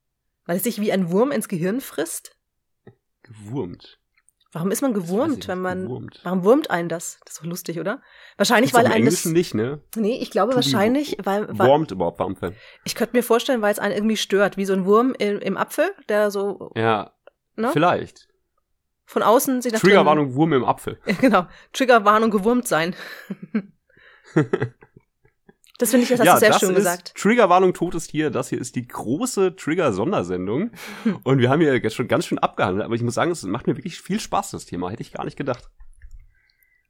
Weil 0.47 0.57
es 0.59 0.63
sich 0.63 0.81
wie 0.81 0.93
ein 0.93 1.11
Wurm 1.11 1.33
ins 1.33 1.49
Gehirn 1.49 1.81
frisst? 1.81 2.37
Gewurmt. 3.23 3.99
Warum 4.55 4.71
ist 4.71 4.83
man 4.83 4.95
gewurmt, 4.95 5.37
nicht, 5.39 5.49
wenn 5.49 5.61
man, 5.61 5.83
gewurmt. 5.83 6.21
warum 6.23 6.45
wurmt 6.45 6.71
einen 6.71 6.89
das? 6.89 7.19
Das 7.25 7.35
ist 7.35 7.41
doch 7.43 7.47
lustig, 7.47 7.81
oder? 7.81 8.01
Wahrscheinlich, 8.37 8.73
weil 8.73 8.87
einen 8.87 9.05
das, 9.05 9.25
nicht, 9.25 9.53
ne? 9.53 9.81
nee, 9.97 10.17
ich 10.23 10.31
glaube 10.31 10.55
wahrscheinlich, 10.55 11.17
weil, 11.25 11.49
weil 11.49 11.69
Warmed 11.69 11.91
überhaupt 11.91 12.21
Wampfe. 12.21 12.55
ich 12.85 12.95
könnte 12.95 13.17
mir 13.17 13.25
vorstellen, 13.25 13.63
weil 13.63 13.73
es 13.73 13.81
einen 13.81 13.95
irgendwie 13.95 14.17
stört, 14.17 14.57
wie 14.57 14.65
so 14.65 14.73
ein 14.73 14.85
Wurm 14.87 15.13
im, 15.19 15.41
im 15.41 15.57
Apfel, 15.57 15.91
der 16.09 16.31
so, 16.31 16.71
Ja, 16.77 17.11
ne, 17.57 17.71
vielleicht. 17.73 18.29
von 19.07 19.25
außen 19.25 19.61
sich 19.61 19.73
nach 19.73 19.81
Triggerwarnung, 19.81 20.37
Wurm 20.37 20.53
im 20.53 20.65
Apfel. 20.65 21.01
Genau, 21.21 21.47
Triggerwarnung 21.73 22.31
gewurmt 22.31 22.69
sein. 22.69 22.95
das 25.85 25.91
finde 25.91 26.05
ich, 26.05 26.09
das 26.09 26.21
hast 26.21 26.37
du 26.37 26.41
sehr 26.41 26.49
das 26.49 26.61
schön 26.61 26.71
ist 26.71 26.77
gesagt. 26.77 27.15
Triggerwarnung, 27.15 27.75
tot 27.75 27.95
ist 27.95 28.11
hier. 28.11 28.31
Das 28.31 28.49
hier 28.49 28.59
ist 28.59 28.75
die 28.75 28.89
große 28.89 29.55
Trigger-Sondersendung. 29.55 30.71
Und 31.25 31.39
wir 31.39 31.51
haben 31.51 31.61
hier 31.61 31.77
jetzt 31.77 31.95
schon 31.95 32.09
ganz 32.09 32.25
schön 32.25 32.39
abgehandelt. 32.39 32.87
Aber 32.87 32.95
ich 32.95 33.03
muss 33.03 33.15
sagen, 33.15 33.31
es 33.31 33.43
macht 33.43 33.67
mir 33.67 33.77
wirklich 33.77 34.01
viel 34.01 34.19
Spaß, 34.19 34.53
das 34.53 34.65
Thema. 34.65 34.91
Hätte 34.91 35.03
ich 35.03 35.13
gar 35.13 35.27
nicht 35.27 35.37
gedacht. 35.37 35.69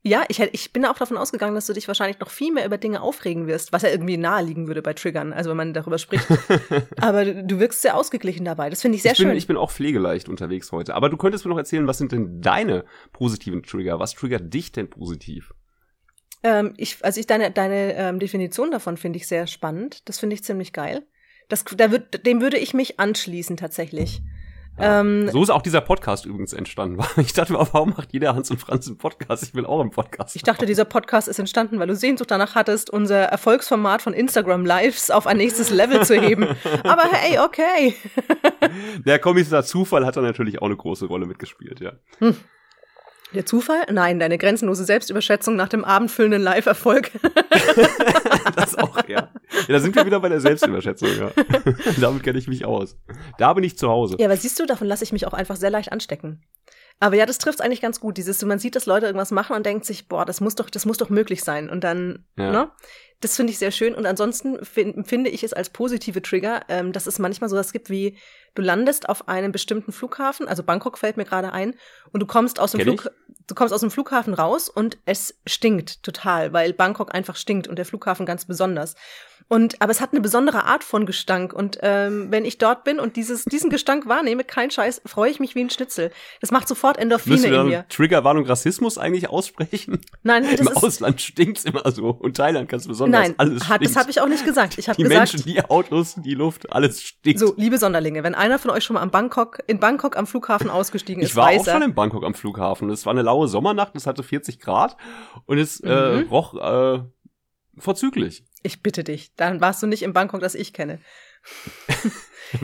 Ja, 0.07 0.23
ich, 0.29 0.39
ich 0.39 0.73
bin 0.73 0.85
auch 0.85 0.97
davon 0.97 1.17
ausgegangen, 1.17 1.57
dass 1.57 1.67
du 1.67 1.73
dich 1.73 1.89
wahrscheinlich 1.89 2.21
noch 2.21 2.31
viel 2.31 2.53
mehr 2.53 2.67
über 2.67 2.79
Dinge 2.79 3.01
aufregen 3.01 3.49
wirst, 3.49 3.73
was 3.73 3.83
ja 3.83 3.89
irgendwie 3.89 4.19
naheliegen 4.19 4.69
würde 4.69 4.83
bei 4.83 4.93
Triggern, 4.93 5.33
also 5.33 5.51
wenn 5.51 5.57
man 5.57 5.73
darüber 5.73 5.99
spricht. 5.99 6.27
Aber 7.01 7.25
du, 7.25 7.43
du 7.43 7.59
wirkst 7.59 7.83
sehr 7.83 7.97
ausgeglichen 7.97 8.45
dabei. 8.45 8.71
Das 8.71 8.83
finde 8.83 8.97
ich 8.97 9.03
sehr 9.03 9.13
ich, 9.13 9.19
bin, 9.19 9.29
schön. 9.29 9.37
ich 9.37 9.47
bin 9.47 9.57
auch 9.57 9.73
pflegeleicht 9.73 10.29
unterwegs 10.29 10.71
heute. 10.73 10.95
Aber 10.95 11.09
du 11.09 11.17
könntest 11.17 11.47
mir 11.47 11.49
noch 11.49 11.59
erzählen, 11.59 11.89
was 11.89 11.99
sind 11.99 12.13
denn 12.13 12.43
deine 12.43 12.85
positiven 13.13 13.63
Trigger? 13.65 13.99
Was 13.99 14.13
triggert 14.13 14.53
dich 14.53 14.73
denn 14.73 14.89
positiv? 14.89 15.55
Ähm, 16.45 16.75
ich, 16.77 16.99
also 17.03 17.19
ich 17.19 17.27
deine, 17.27 17.51
deine 17.51 17.95
ähm, 17.95 18.19
Definition 18.21 18.71
davon 18.71 18.97
finde 18.97 19.17
ich 19.17 19.27
sehr 19.27 19.47
spannend. 19.47 20.09
Das 20.09 20.21
finde 20.21 20.35
ich 20.35 20.45
ziemlich 20.45 20.73
geil. 20.73 21.03
Das, 21.49 21.65
da 21.65 21.91
würd, 21.91 22.25
dem 22.27 22.41
würde 22.41 22.59
ich 22.59 22.75
mich 22.75 23.01
anschließen 23.01 23.57
tatsächlich. 23.57 24.23
Ja. 24.79 25.01
Ähm, 25.01 25.31
so 25.31 25.43
ist 25.43 25.51
auch 25.51 25.63
dieser 25.63 25.81
Podcast 25.81 26.27
übrigens 26.27 26.53
entstanden. 26.53 27.03
Ich 27.17 27.33
dachte, 27.33 27.55
warum 27.55 27.91
macht 27.91 28.13
jeder 28.13 28.35
Hans 28.35 28.51
und 28.51 28.59
Franz 28.59 28.89
einen 28.89 28.99
Podcast? 28.99 29.43
Ich 29.43 29.55
will 29.55 29.65
auch 29.65 29.81
einen 29.81 29.91
Podcast. 29.91 30.37
Ich 30.37 30.43
dachte, 30.43 30.67
dieser 30.67 30.85
Podcast 30.85 31.29
ist 31.29 31.39
entstanden, 31.39 31.79
weil 31.79 31.87
du 31.87 31.97
Sehnsucht 31.97 32.31
danach 32.31 32.55
hattest, 32.55 32.91
unser 32.91 33.21
Erfolgsformat 33.21 34.03
von 34.03 34.13
Instagram 34.13 34.67
Lives 34.67 35.11
auf 35.11 35.27
ein 35.27 35.39
nächstes 35.39 35.71
Level 35.71 36.05
zu 36.05 36.21
heben. 36.21 36.45
Aber 36.85 37.05
hey, 37.11 37.39
okay. 37.39 37.95
Der 39.07 39.19
Kommissar 39.19 39.65
Zufall 39.65 40.05
hat 40.05 40.17
da 40.17 40.21
natürlich 40.21 40.61
auch 40.61 40.67
eine 40.67 40.77
große 40.77 41.07
Rolle 41.07 41.27
mitgespielt, 41.27 41.81
ja. 41.81 41.93
Hm. 42.19 42.37
Der 43.35 43.45
Zufall? 43.45 43.85
Nein, 43.91 44.21
deine 44.21 44.39
grenzenlose 44.39 44.85
Selbstüberschätzung 44.85 45.57
nach 45.57 45.69
dem 45.69 45.85
abendfüllenden 45.85 46.43
Live-Erfolg. 46.43 47.11
das 48.57 48.77
auch, 48.77 48.97
ja. 49.09 49.19
ja. 49.19 49.29
Da 49.69 49.81
sind 49.81 49.97
wir 49.97 50.07
wieder 50.07 50.21
bei 50.21 50.29
der 50.29 50.41
Selbstüberschätzung, 50.41 51.09
ja. 51.19 51.31
Damit 52.01 52.23
kenne 52.23 52.39
ich 52.39 52.47
mich 52.47 52.65
aus. 52.65 52.97
Da 53.39 53.53
bin 53.53 53.65
ich 53.65 53.77
zu 53.77 53.89
Hause. 53.89 54.17
Ja, 54.19 54.27
aber 54.27 54.37
siehst 54.37 54.59
du, 54.61 54.67
davon 54.67 54.87
lasse 54.87 55.03
ich 55.03 55.13
mich 55.13 55.27
auch 55.27 55.33
einfach 55.33 55.57
sehr 55.57 55.71
leicht 55.71 55.91
anstecken. 55.91 56.45
Aber 57.01 57.17
ja, 57.17 57.27
das 57.27 57.39
trifft 57.39 57.61
eigentlich 57.61 57.81
ganz 57.81 57.99
gut. 57.99 58.17
Dieses, 58.17 58.43
man 58.45 58.59
sieht, 58.61 58.77
dass 58.77 58.87
Leute 58.87 59.07
irgendwas 59.07 59.33
machen 59.33 59.57
und 59.57 59.67
denkt 59.67 59.85
sich, 59.85 60.07
boah, 60.09 60.25
das 60.25 60.41
muss 60.41 60.55
doch, 60.55 60.71
das 60.71 60.87
muss 60.87 60.99
doch 60.99 61.11
möglich 61.11 61.43
sein. 61.43 61.69
Und 61.69 61.83
dann, 61.83 62.25
ja. 62.37 62.53
ne? 62.53 62.71
Das 63.25 63.37
finde 63.37 63.53
ich 63.53 63.59
sehr 63.59 63.71
schön. 63.71 63.95
Und 63.95 64.05
ansonsten 64.05 64.63
find, 64.63 65.09
finde 65.09 65.31
ich 65.31 65.43
es 65.43 65.55
als 65.55 65.71
positive 65.71 66.21
Trigger, 66.21 66.61
ähm, 66.69 66.93
dass 66.93 67.07
es 67.07 67.19
manchmal 67.19 67.49
so 67.49 67.57
was 67.57 67.73
gibt 67.73 67.89
wie, 67.89 68.19
du 68.55 68.61
landest 68.61 69.09
auf 69.09 69.29
einem 69.29 69.51
bestimmten 69.51 69.93
Flughafen, 69.93 70.47
also 70.47 70.63
Bangkok 70.63 70.99
fällt 70.99 71.17
mir 71.17 71.25
gerade 71.25 71.53
ein, 71.53 71.75
und 72.13 72.21
du 72.21 72.27
kommst 72.27 72.61
aus 72.61 72.73
dem 72.73 72.81
Flug, 72.81 73.11
du 73.47 73.55
kommst 73.55 73.73
aus 73.73 73.81
dem 73.81 73.91
Flughafen 73.91 74.35
raus 74.35 74.69
und 74.69 74.99
es 75.07 75.35
stinkt 75.47 76.03
total, 76.03 76.53
weil 76.53 76.73
Bangkok 76.73 77.15
einfach 77.15 77.37
stinkt 77.37 77.67
und 77.67 77.77
der 77.77 77.87
Flughafen 77.87 78.27
ganz 78.27 78.45
besonders. 78.45 78.95
Und 79.49 79.83
aber 79.83 79.91
es 79.91 80.01
hat 80.01 80.13
eine 80.13 80.23
besondere 80.23 80.65
Art 80.65 80.85
von 80.85 81.05
Gestank 81.05 81.53
und 81.53 81.79
ähm, 81.83 82.29
wenn 82.31 82.47
ich 82.47 82.57
dort 82.57 82.83
bin 82.83 82.99
und 82.99 83.17
dieses 83.17 83.45
diesen 83.45 83.69
Gestank 83.69 84.07
wahrnehme, 84.07 84.43
kein 84.43 84.71
Scheiß, 84.71 85.03
freue 85.05 85.31
ich 85.31 85.39
mich 85.39 85.55
wie 85.55 85.61
ein 85.61 85.69
Schnitzel. 85.69 86.11
Das 86.41 86.51
macht 86.51 86.67
sofort 86.67 86.97
Endorphine 86.97 87.37
Müssen 87.37 87.51
wir 87.51 87.61
in 87.61 87.67
mir. 87.67 87.85
Triggerwarnung 87.91 88.47
Rassismus 88.47 88.97
eigentlich 88.97 89.29
aussprechen? 89.29 90.01
Nein, 90.23 90.45
das 90.51 90.61
Im 90.61 90.69
ist, 90.69 90.77
Ausland 90.77 91.21
stinkt's 91.21 91.65
immer 91.65 91.91
so 91.91 92.09
und 92.09 92.39
Thailand 92.39 92.71
ganz 92.71 92.87
besonders. 92.89 93.14
Nein, 93.21 93.35
alles 93.39 93.69
hat, 93.69 93.85
das 93.85 93.97
habe 93.97 94.11
ich 94.11 94.21
auch 94.21 94.29
nicht 94.29 94.45
gesagt. 94.45 94.79
Ich 94.79 94.89
habe 94.89 94.97
die 94.97 95.03
gesagt, 95.05 95.33
Menschen, 95.35 95.45
die 95.51 95.63
Autos, 95.65 96.15
die 96.17 96.35
Luft, 96.35 96.73
alles 96.73 97.03
stinkt. 97.03 97.39
so 97.41 97.55
liebe 97.57 97.79
Sonderlinge, 97.79 98.23
wenn 98.23 98.35
einer 98.35 98.59
von 98.59 98.71
euch 98.71 98.85
schon 98.85 98.95
mal 98.95 99.01
am 99.03 99.11
Bangkok 99.11 99.59
in 99.67 99.81
Bangkok 99.81 100.17
am 100.17 100.27
Flughafen 100.27 100.71
ausgestiegen 100.71 101.23
ist, 101.23 101.31
ich 101.31 101.37
war 101.37 101.49
auch 101.49 101.67
er, 101.67 101.73
schon 101.73 101.83
in 101.83 101.95
Bangkok 101.95 102.25
am 102.25 102.35
Flughafen. 102.35 102.91
Es 102.91 103.07
war 103.07 103.13
eine 103.13 103.23
laue 103.23 103.49
Sommernacht, 103.49 103.95
es 103.97 104.07
hatte 104.07 104.23
40 104.23 104.61
Grad 104.61 104.97
und 105.47 105.59
es 105.59 105.81
äh, 105.81 106.23
Mhm. 106.25 106.29
roch 106.29 106.55
äh, 106.55 107.03
vorzüglich. 107.79 108.45
ich 108.63 108.83
bitte 108.83 109.03
dich, 109.05 109.35
dann 109.35 109.61
warst 109.61 109.83
du 109.83 109.87
nicht 109.87 110.03
im 110.03 110.13
Bangkok, 110.13 110.41
das 110.41 110.55
ich 110.55 110.73
kenne. 110.73 111.01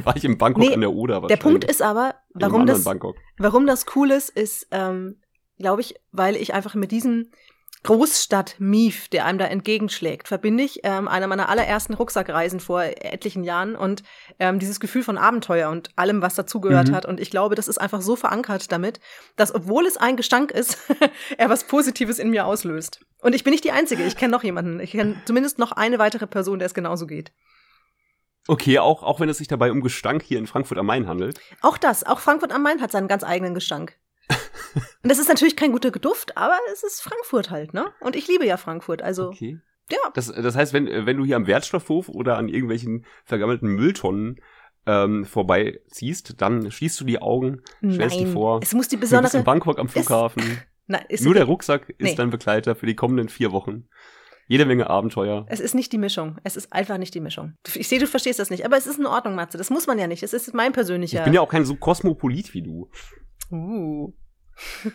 War 0.04 0.14
ich 0.16 0.24
in 0.24 0.38
Bangkok 0.38 0.62
Nee, 0.62 0.74
an 0.74 0.80
der 0.80 0.92
Oder 0.92 1.20
Der. 1.22 1.36
Punkt 1.36 1.64
ist 1.64 1.82
aber, 1.82 2.14
In 2.34 2.42
warum 2.42 2.66
das, 2.66 2.84
Bangkok. 2.84 3.16
warum 3.38 3.66
das 3.66 3.86
cool 3.96 4.10
ist, 4.10 4.30
ist, 4.30 4.68
ähm, 4.70 5.20
glaube 5.58 5.80
ich, 5.80 5.94
weil 6.12 6.36
ich 6.36 6.54
einfach 6.54 6.74
mit 6.74 6.90
diesem 6.92 7.30
Großstadt-Mief, 7.82 9.08
der 9.08 9.24
einem 9.24 9.38
da 9.38 9.46
entgegenschlägt, 9.46 10.28
verbinde 10.28 10.62
ich 10.62 10.80
ähm, 10.82 11.08
einer 11.08 11.26
meiner 11.26 11.48
allerersten 11.48 11.94
Rucksackreisen 11.94 12.60
vor 12.60 12.82
etlichen 12.82 13.42
Jahren 13.42 13.74
und 13.74 14.02
ähm, 14.38 14.58
dieses 14.58 14.80
Gefühl 14.80 15.02
von 15.02 15.16
Abenteuer 15.16 15.70
und 15.70 15.90
allem, 15.96 16.20
was 16.20 16.34
dazugehört 16.34 16.88
Mhm. 16.88 16.94
hat. 16.94 17.06
Und 17.06 17.20
ich 17.20 17.30
glaube, 17.30 17.54
das 17.54 17.68
ist 17.68 17.78
einfach 17.78 18.02
so 18.02 18.16
verankert 18.16 18.70
damit, 18.70 19.00
dass 19.36 19.54
obwohl 19.54 19.86
es 19.86 19.96
ein 19.96 20.16
Gestank 20.16 20.50
ist, 20.50 20.78
er 21.38 21.48
was 21.48 21.64
Positives 21.64 22.18
in 22.18 22.30
mir 22.30 22.44
auslöst. 22.46 23.00
Und 23.22 23.34
ich 23.34 23.44
bin 23.44 23.52
nicht 23.52 23.64
die 23.64 23.72
Einzige. 23.72 24.04
Ich 24.04 24.16
kenne 24.16 24.32
noch 24.32 24.44
jemanden. 24.44 24.80
Ich 24.80 24.92
kenne 24.92 25.16
zumindest 25.24 25.58
noch 25.58 25.72
eine 25.72 25.98
weitere 25.98 26.26
Person, 26.26 26.58
der 26.58 26.66
es 26.66 26.74
genauso 26.74 27.06
geht. 27.06 27.32
Okay, 28.48 28.78
auch, 28.78 29.02
auch 29.02 29.20
wenn 29.20 29.28
es 29.28 29.38
sich 29.38 29.48
dabei 29.48 29.70
um 29.70 29.80
Gestank 29.80 30.22
hier 30.22 30.38
in 30.38 30.46
Frankfurt 30.46 30.78
am 30.78 30.86
Main 30.86 31.06
handelt. 31.06 31.40
Auch 31.60 31.78
das, 31.78 32.04
auch 32.04 32.20
Frankfurt 32.20 32.52
am 32.52 32.62
Main 32.62 32.80
hat 32.80 32.90
seinen 32.90 33.08
ganz 33.08 33.22
eigenen 33.22 33.54
Gestank. 33.54 33.96
Und 34.74 34.84
das 35.10 35.18
ist 35.18 35.28
natürlich 35.28 35.56
kein 35.56 35.72
guter 35.72 35.90
Duft, 35.90 36.36
aber 36.36 36.56
es 36.72 36.82
ist 36.82 37.00
Frankfurt 37.02 37.50
halt, 37.50 37.74
ne? 37.74 37.92
Und 38.00 38.16
ich 38.16 38.28
liebe 38.28 38.46
ja 38.46 38.56
Frankfurt, 38.56 39.02
also 39.02 39.28
Okay. 39.28 39.58
ja. 39.90 39.98
Das, 40.14 40.26
das 40.26 40.54
heißt, 40.56 40.72
wenn, 40.72 40.86
wenn 41.06 41.16
du 41.16 41.24
hier 41.24 41.36
am 41.36 41.46
Wertstoffhof 41.46 42.08
oder 42.08 42.36
an 42.38 42.48
irgendwelchen 42.48 43.04
vergammelten 43.24 43.68
Mülltonnen 43.68 44.40
ähm, 44.86 45.24
vorbeiziehst, 45.24 46.40
dann 46.40 46.70
schließt 46.70 47.00
du 47.00 47.04
die 47.04 47.20
Augen, 47.20 47.62
stellst 47.90 48.16
dir 48.18 48.24
Nein, 48.24 48.32
vor, 48.32 48.60
es 48.62 48.72
muss 48.72 48.88
die 48.88 48.96
du 48.96 49.00
bist 49.00 49.12
in 49.12 49.20
besondere. 49.20 49.44
Bangkok 49.44 49.78
am 49.78 49.88
Flughafen. 49.88 50.42
Nein, 50.86 51.04
ist 51.08 51.24
Nur 51.24 51.34
der 51.34 51.44
okay. 51.44 51.50
Rucksack 51.52 51.88
ist 51.90 51.98
Nee. 52.00 52.14
dein 52.16 52.30
Begleiter 52.30 52.74
für 52.74 52.86
die 52.86 52.96
kommenden 52.96 53.28
vier 53.28 53.52
Wochen. 53.52 53.88
Jede 54.48 54.64
Menge 54.66 54.90
Abenteuer. 54.90 55.46
Es 55.48 55.60
ist 55.60 55.76
nicht 55.76 55.92
die 55.92 55.98
Mischung. 55.98 56.38
Es 56.42 56.56
ist 56.56 56.72
einfach 56.72 56.98
nicht 56.98 57.14
die 57.14 57.20
Mischung. 57.20 57.54
Ich 57.76 57.86
sehe, 57.86 58.00
du 58.00 58.08
verstehst 58.08 58.40
das 58.40 58.50
nicht, 58.50 58.64
aber 58.64 58.76
es 58.76 58.88
ist 58.88 58.98
in 58.98 59.06
Ordnung, 59.06 59.36
Matze. 59.36 59.56
Das 59.58 59.70
muss 59.70 59.86
man 59.86 59.96
ja 60.00 60.08
nicht. 60.08 60.24
Es 60.24 60.32
ist 60.32 60.52
mein 60.54 60.72
persönlicher. 60.72 61.18
Ich 61.18 61.24
bin 61.24 61.34
ja 61.34 61.40
auch 61.40 61.48
kein 61.48 61.64
so 61.64 61.76
Kosmopolit 61.76 62.52
wie 62.54 62.62
du. 62.62 62.90
Uh. 63.50 64.12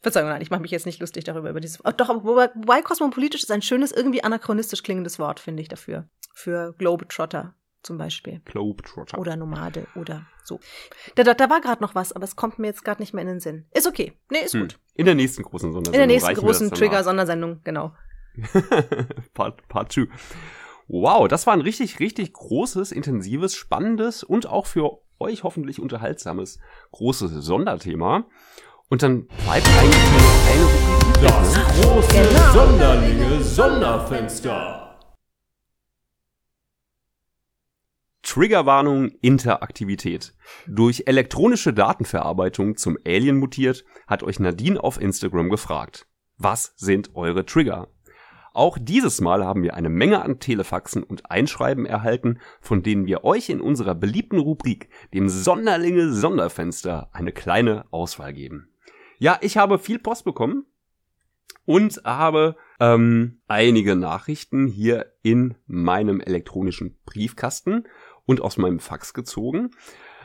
Verzeihung, 0.00 0.28
nein, 0.28 0.42
ich 0.42 0.50
mache 0.50 0.60
mich 0.60 0.70
jetzt 0.70 0.86
nicht 0.86 1.00
lustig 1.00 1.24
darüber, 1.24 1.50
über 1.50 1.60
dieses. 1.60 1.78
Doch, 1.96 2.10
aber 2.10 2.24
wobei, 2.24 2.50
wobei 2.54 2.82
kosmopolitisch 2.82 3.42
ist 3.42 3.50
ein 3.50 3.62
schönes, 3.62 3.90
irgendwie 3.90 4.22
anachronistisch 4.22 4.82
klingendes 4.82 5.18
Wort, 5.18 5.40
finde 5.40 5.62
ich 5.62 5.68
dafür. 5.68 6.08
Für 6.34 6.74
Globetrotter 6.74 7.54
zum 7.82 7.98
Beispiel. 7.98 8.40
Globetrotter. 8.44 9.18
Oder 9.18 9.36
Nomade 9.36 9.86
oder 9.94 10.26
so. 10.42 10.60
Da, 11.14 11.22
da, 11.22 11.34
da 11.34 11.48
war 11.48 11.60
gerade 11.60 11.82
noch 11.82 11.94
was, 11.94 12.12
aber 12.12 12.24
es 12.24 12.36
kommt 12.36 12.58
mir 12.58 12.66
jetzt 12.66 12.84
gerade 12.84 13.00
nicht 13.00 13.14
mehr 13.14 13.22
in 13.22 13.28
den 13.28 13.40
Sinn. 13.40 13.66
Ist 13.72 13.86
okay. 13.86 14.12
Nee, 14.30 14.40
ist 14.44 14.54
Hm. 14.54 14.62
gut. 14.62 14.78
In 14.94 15.06
der 15.06 15.14
nächsten 15.14 15.42
großen 15.42 15.72
Sondersendung. 15.72 15.94
In 16.02 16.08
der 16.08 16.14
nächsten 16.16 16.34
großen 16.34 16.70
Trigger-Sondersendung, 16.70 17.60
genau. 17.64 17.94
Part, 19.34 19.66
Part 19.68 19.92
2. 19.92 20.08
Wow, 20.88 21.28
das 21.28 21.46
war 21.46 21.54
ein 21.54 21.60
richtig, 21.60 21.98
richtig 22.00 22.32
großes, 22.32 22.92
intensives, 22.92 23.54
spannendes 23.54 24.22
und 24.22 24.46
auch 24.46 24.66
für 24.66 24.98
euch 25.18 25.44
hoffentlich 25.44 25.80
unterhaltsames 25.80 26.58
großes 26.92 27.32
Sonderthema. 27.44 28.26
Und 28.88 29.02
dann 29.02 29.26
bleibt 29.26 29.68
eigentlich 29.78 30.10
nur 30.12 30.30
eine 30.50 31.22
Das 31.22 31.56
ne? 31.56 31.64
große. 31.80 32.52
Sonderlinge 32.52 33.42
Sonderfenster. 33.42 34.84
Triggerwarnung 38.22 39.10
Interaktivität. 39.20 40.34
Durch 40.66 41.04
elektronische 41.06 41.72
Datenverarbeitung 41.72 42.76
zum 42.76 42.98
Alien 43.06 43.36
mutiert, 43.36 43.84
hat 44.06 44.22
euch 44.22 44.40
Nadine 44.40 44.82
auf 44.82 45.00
Instagram 45.00 45.50
gefragt. 45.50 46.06
Was 46.36 46.72
sind 46.76 47.14
eure 47.14 47.46
Trigger? 47.46 47.93
Auch 48.54 48.78
dieses 48.80 49.20
Mal 49.20 49.44
haben 49.44 49.64
wir 49.64 49.74
eine 49.74 49.88
Menge 49.88 50.22
an 50.22 50.38
Telefaxen 50.38 51.02
und 51.02 51.28
Einschreiben 51.28 51.86
erhalten, 51.86 52.38
von 52.60 52.84
denen 52.84 53.04
wir 53.04 53.24
euch 53.24 53.48
in 53.50 53.60
unserer 53.60 53.96
beliebten 53.96 54.38
Rubrik, 54.38 54.88
dem 55.12 55.28
Sonderlinge 55.28 56.12
Sonderfenster, 56.12 57.10
eine 57.12 57.32
kleine 57.32 57.84
Auswahl 57.90 58.32
geben. 58.32 58.68
Ja, 59.18 59.38
ich 59.40 59.56
habe 59.56 59.80
viel 59.80 59.98
Post 59.98 60.24
bekommen 60.24 60.66
und 61.64 62.00
habe 62.04 62.54
ähm, 62.78 63.40
einige 63.48 63.96
Nachrichten 63.96 64.68
hier 64.68 65.12
in 65.22 65.56
meinem 65.66 66.20
elektronischen 66.20 66.96
Briefkasten 67.06 67.88
und 68.24 68.40
aus 68.40 68.56
meinem 68.56 68.78
Fax 68.78 69.14
gezogen. 69.14 69.72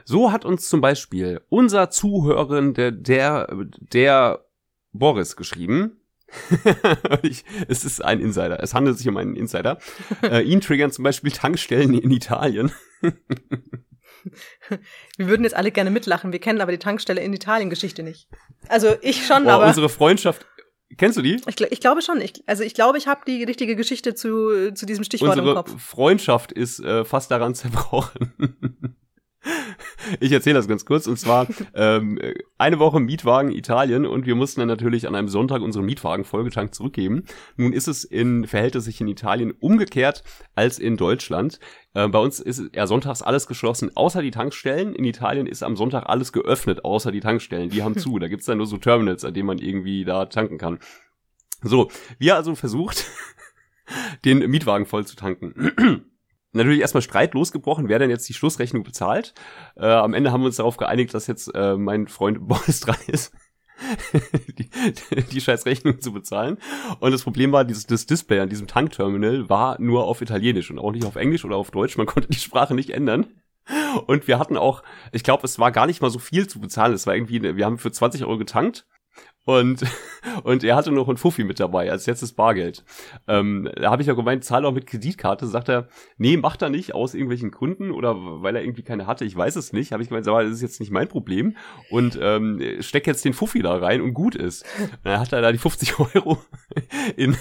So 0.06 0.32
hat 0.32 0.46
uns 0.46 0.70
zum 0.70 0.82
Beispiel 0.82 1.42
unser 1.50 1.90
Zuhörende, 1.90 2.94
der, 2.94 3.48
der 3.80 4.46
Boris 4.92 5.36
geschrieben. 5.36 5.99
ich, 7.22 7.44
es 7.68 7.86
ist 7.86 8.04
ein 8.04 8.20
Insider. 8.20 8.62
Es 8.62 8.74
handelt 8.74 8.98
sich 8.98 9.08
um 9.08 9.18
einen 9.18 9.36
Insider. 9.36 9.80
Äh, 10.22 10.42
ihn 10.42 10.60
triggern 10.60 10.92
zum 10.92 11.04
Beispiel 11.04 11.32
Tankstellen 11.32 11.94
in 11.94 12.12
Italien. 12.12 12.72
Wir 15.18 15.28
würden 15.28 15.44
jetzt 15.44 15.56
alle 15.56 15.72
gerne 15.72 15.92
mitlachen. 15.92 16.34
Wir 16.34 16.40
kennen 16.40 16.60
aber 16.60 16.74
die 16.74 16.78
Tankstelle 16.78 17.22
in 17.22 17.32
Italien-Geschichte 17.34 18.04
nicht. 18.04 18.28
Also 18.68 18.96
ich 19.02 19.26
schon, 19.26 19.46
Boah, 19.46 19.54
aber 19.54 19.68
unsere 19.68 19.88
Freundschaft. 19.88 20.46
Kennst 20.98 21.18
du 21.18 21.22
die? 21.22 21.40
ich, 21.48 21.62
ich 21.62 21.80
glaube 21.80 22.02
schon. 22.02 22.20
Ich, 22.20 22.44
also 22.48 22.64
ich 22.64 22.74
glaube, 22.74 22.98
ich 22.98 23.08
habe 23.08 23.22
die 23.26 23.44
richtige 23.44 23.76
Geschichte 23.78 24.14
zu, 24.14 24.74
zu 24.74 24.86
diesem 24.86 25.06
Stichwort 25.06 25.38
im 25.38 25.40
Unsere 25.40 25.56
Kopf. 25.56 25.82
Freundschaft 25.82 26.52
ist 26.52 26.80
äh, 26.80 27.06
fast 27.06 27.32
daran 27.32 27.56
zerbrochen. 27.56 28.98
Ich 30.20 30.32
erzähle 30.32 30.56
das 30.56 30.68
ganz 30.68 30.86
kurz. 30.86 31.08
Und 31.08 31.18
zwar 31.18 31.48
ähm, 31.74 32.20
eine 32.58 32.80
Woche 32.80 33.00
Mietwagen 33.00 33.52
Italien 33.52 34.06
und 34.06 34.26
wir 34.26 34.36
mussten 34.36 34.62
dann 34.62 34.68
natürlich 34.68 35.08
an 35.08 35.16
einem 35.16 35.30
Sonntag 35.30 35.62
unseren 35.62 35.86
Mietwagen 35.86 36.26
vollgetankt 36.26 36.76
zurückgeben. 36.76 37.24
Nun 37.56 37.74
ist 37.74 37.88
es 37.88 38.04
in 38.04 38.48
verhält 38.48 38.76
es 38.76 38.86
sich 38.86 39.00
in 39.02 39.08
Italien 39.08 39.52
umgekehrt 39.52 40.24
als 40.56 40.80
in 40.80 40.98
Deutschland. 40.98 41.60
Äh, 41.94 42.08
bei 42.08 42.20
uns 42.20 42.40
ist 42.40 42.64
ja 42.74 42.88
sonntags 42.88 43.22
alles 43.22 43.48
geschlossen, 43.48 43.96
außer 43.96 44.22
die 44.22 44.32
Tankstellen. 44.32 44.96
In 44.96 45.06
Italien 45.06 45.48
ist 45.48 45.64
am 45.64 45.76
Sonntag 45.76 46.08
alles 46.08 46.32
geöffnet, 46.32 46.84
außer 46.86 47.12
die 47.12 47.22
Tankstellen. 47.22 47.70
Die 47.70 47.84
haben 47.84 47.98
zu. 47.98 48.20
Da 48.20 48.28
gibt's 48.28 48.46
dann 48.46 48.58
nur 48.58 48.68
so 48.68 48.78
Terminals, 48.78 49.26
an 49.26 49.34
denen 49.34 49.48
man 49.48 49.60
irgendwie 49.60 50.06
da 50.06 50.26
tanken 50.26 50.58
kann. 50.58 50.80
So, 51.62 51.90
wir 52.20 52.36
also 52.36 52.56
versucht, 52.56 53.06
den 54.26 54.40
Mietwagen 54.50 54.86
voll 54.86 55.06
zu 55.06 55.16
tanken. 55.16 56.06
Natürlich 56.52 56.82
erstmal 56.82 57.04
Streit 57.04 57.34
losgebrochen, 57.34 57.90
wer 57.90 58.00
denn 58.00 58.10
jetzt 58.10 58.28
die 58.28 58.34
Schlussrechnung 58.34 58.84
bezahlt. 58.84 59.34
Äh, 59.76 59.86
am 59.86 60.14
Ende 60.14 60.32
haben 60.32 60.42
wir 60.42 60.48
uns 60.48 60.56
darauf 60.56 60.78
geeinigt, 60.78 61.14
dass 61.14 61.28
jetzt 61.28 61.54
äh, 61.54 61.76
mein 61.76 62.08
Freund 62.08 62.40
Boris 62.48 62.80
dran 62.80 62.98
ist, 63.08 63.34
die, 64.58 64.70
die 65.32 65.42
scheiß 65.42 65.66
Rechnung 65.66 66.02
zu 66.02 66.12
bezahlen. 66.12 66.58
Und 67.00 67.12
das 67.12 67.24
Problem 67.24 67.52
war, 67.52 67.66
dieses 67.66 67.86
das 67.86 68.08
Display 68.08 68.40
an 68.40 68.50
diesem 68.50 68.68
Tankterminal 68.68 69.48
war 69.48 69.80
nur 69.80 70.06
auf 70.06 70.22
Italienisch 70.22 70.72
und 70.72 70.80
auch 70.80 70.92
nicht 70.92 71.06
auf 71.06 71.16
Englisch 71.16 71.46
oder 71.46 71.56
auf 71.56 71.72
Deutsch. 71.72 71.98
Man 71.98 72.08
konnte 72.08 72.30
die 72.30 72.40
Sprache 72.40 72.74
nicht 72.74 72.90
ändern. 72.90 73.28
Und 74.08 74.28
wir 74.28 74.40
hatten 74.40 74.58
auch, 74.58 74.82
ich 75.12 75.24
glaube, 75.24 75.46
es 75.46 75.60
war 75.60 75.72
gar 75.72 75.86
nicht 75.86 76.02
mal 76.02 76.10
so 76.10 76.18
viel 76.18 76.48
zu 76.48 76.60
bezahlen. 76.60 76.94
Es 76.94 77.06
war 77.06 77.16
irgendwie, 77.16 77.56
wir 77.56 77.66
haben 77.66 77.78
für 77.78 77.92
20 77.92 78.24
Euro 78.24 78.40
getankt 78.40 78.88
und, 79.50 79.84
und 80.44 80.64
er 80.64 80.76
hatte 80.76 80.92
noch 80.92 81.10
ein 81.10 81.18
Fuffi 81.18 81.44
mit 81.44 81.60
dabei 81.60 81.90
als 81.90 82.06
letztes 82.06 82.34
Bargeld. 82.34 82.84
Ähm, 83.28 83.68
da 83.76 83.90
habe 83.90 84.04
ich 84.04 84.08
ja 84.08 84.14
gemeint, 84.14 84.44
zahl 84.44 84.64
auch 84.64 84.74
mit 84.74 84.86
Kreditkarte. 84.86 85.48
Sagt 85.48 85.70
er, 85.70 85.88
nee, 86.20 86.38
macht 86.38 86.62
er 86.62 86.70
nicht 86.70 86.94
aus 86.94 87.16
irgendwelchen 87.16 87.50
Gründen 87.50 87.90
oder 87.90 88.16
weil 88.44 88.56
er 88.56 88.62
irgendwie 88.62 88.84
keine 88.84 89.08
hatte. 89.08 89.26
Ich 89.26 89.36
weiß 89.36 89.56
es 89.56 89.74
nicht. 89.74 89.92
Habe 89.92 90.04
ich 90.04 90.10
gemeint, 90.10 90.28
aber 90.28 90.44
das 90.44 90.54
ist 90.54 90.62
jetzt 90.62 90.80
nicht 90.80 90.92
mein 90.92 91.08
Problem. 91.08 91.58
Und 91.90 92.20
ähm, 92.22 92.62
steck 92.82 93.08
jetzt 93.08 93.26
den 93.26 93.34
Fuffi 93.34 93.64
da 93.64 93.76
rein 93.76 94.02
und 94.02 94.14
gut 94.14 94.36
ist. 94.36 94.68
Und 94.80 95.00
dann 95.04 95.20
hat 95.20 95.34
er 95.34 95.42
da 95.42 95.52
die 95.52 95.58
50 95.58 95.98
Euro 95.98 96.38
in, 97.16 97.36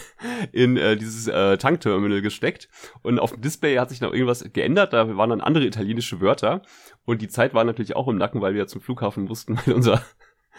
in 0.52 0.78
äh, 0.78 0.96
dieses 0.96 1.28
äh, 1.28 1.58
Tankterminal 1.58 2.22
gesteckt. 2.22 2.70
Und 3.02 3.18
auf 3.18 3.32
dem 3.32 3.42
Display 3.42 3.76
hat 3.76 3.90
sich 3.90 4.00
noch 4.00 4.14
irgendwas 4.14 4.50
geändert. 4.54 4.94
Da 4.94 5.14
waren 5.18 5.28
dann 5.28 5.42
andere 5.42 5.66
italienische 5.66 6.22
Wörter. 6.22 6.62
Und 7.04 7.20
die 7.20 7.28
Zeit 7.28 7.52
war 7.52 7.64
natürlich 7.64 7.96
auch 7.96 8.08
im 8.08 8.16
Nacken, 8.16 8.40
weil 8.40 8.54
wir 8.54 8.66
zum 8.66 8.80
Flughafen 8.80 9.24
mussten, 9.24 9.58
weil 9.66 9.74
unser 9.74 10.02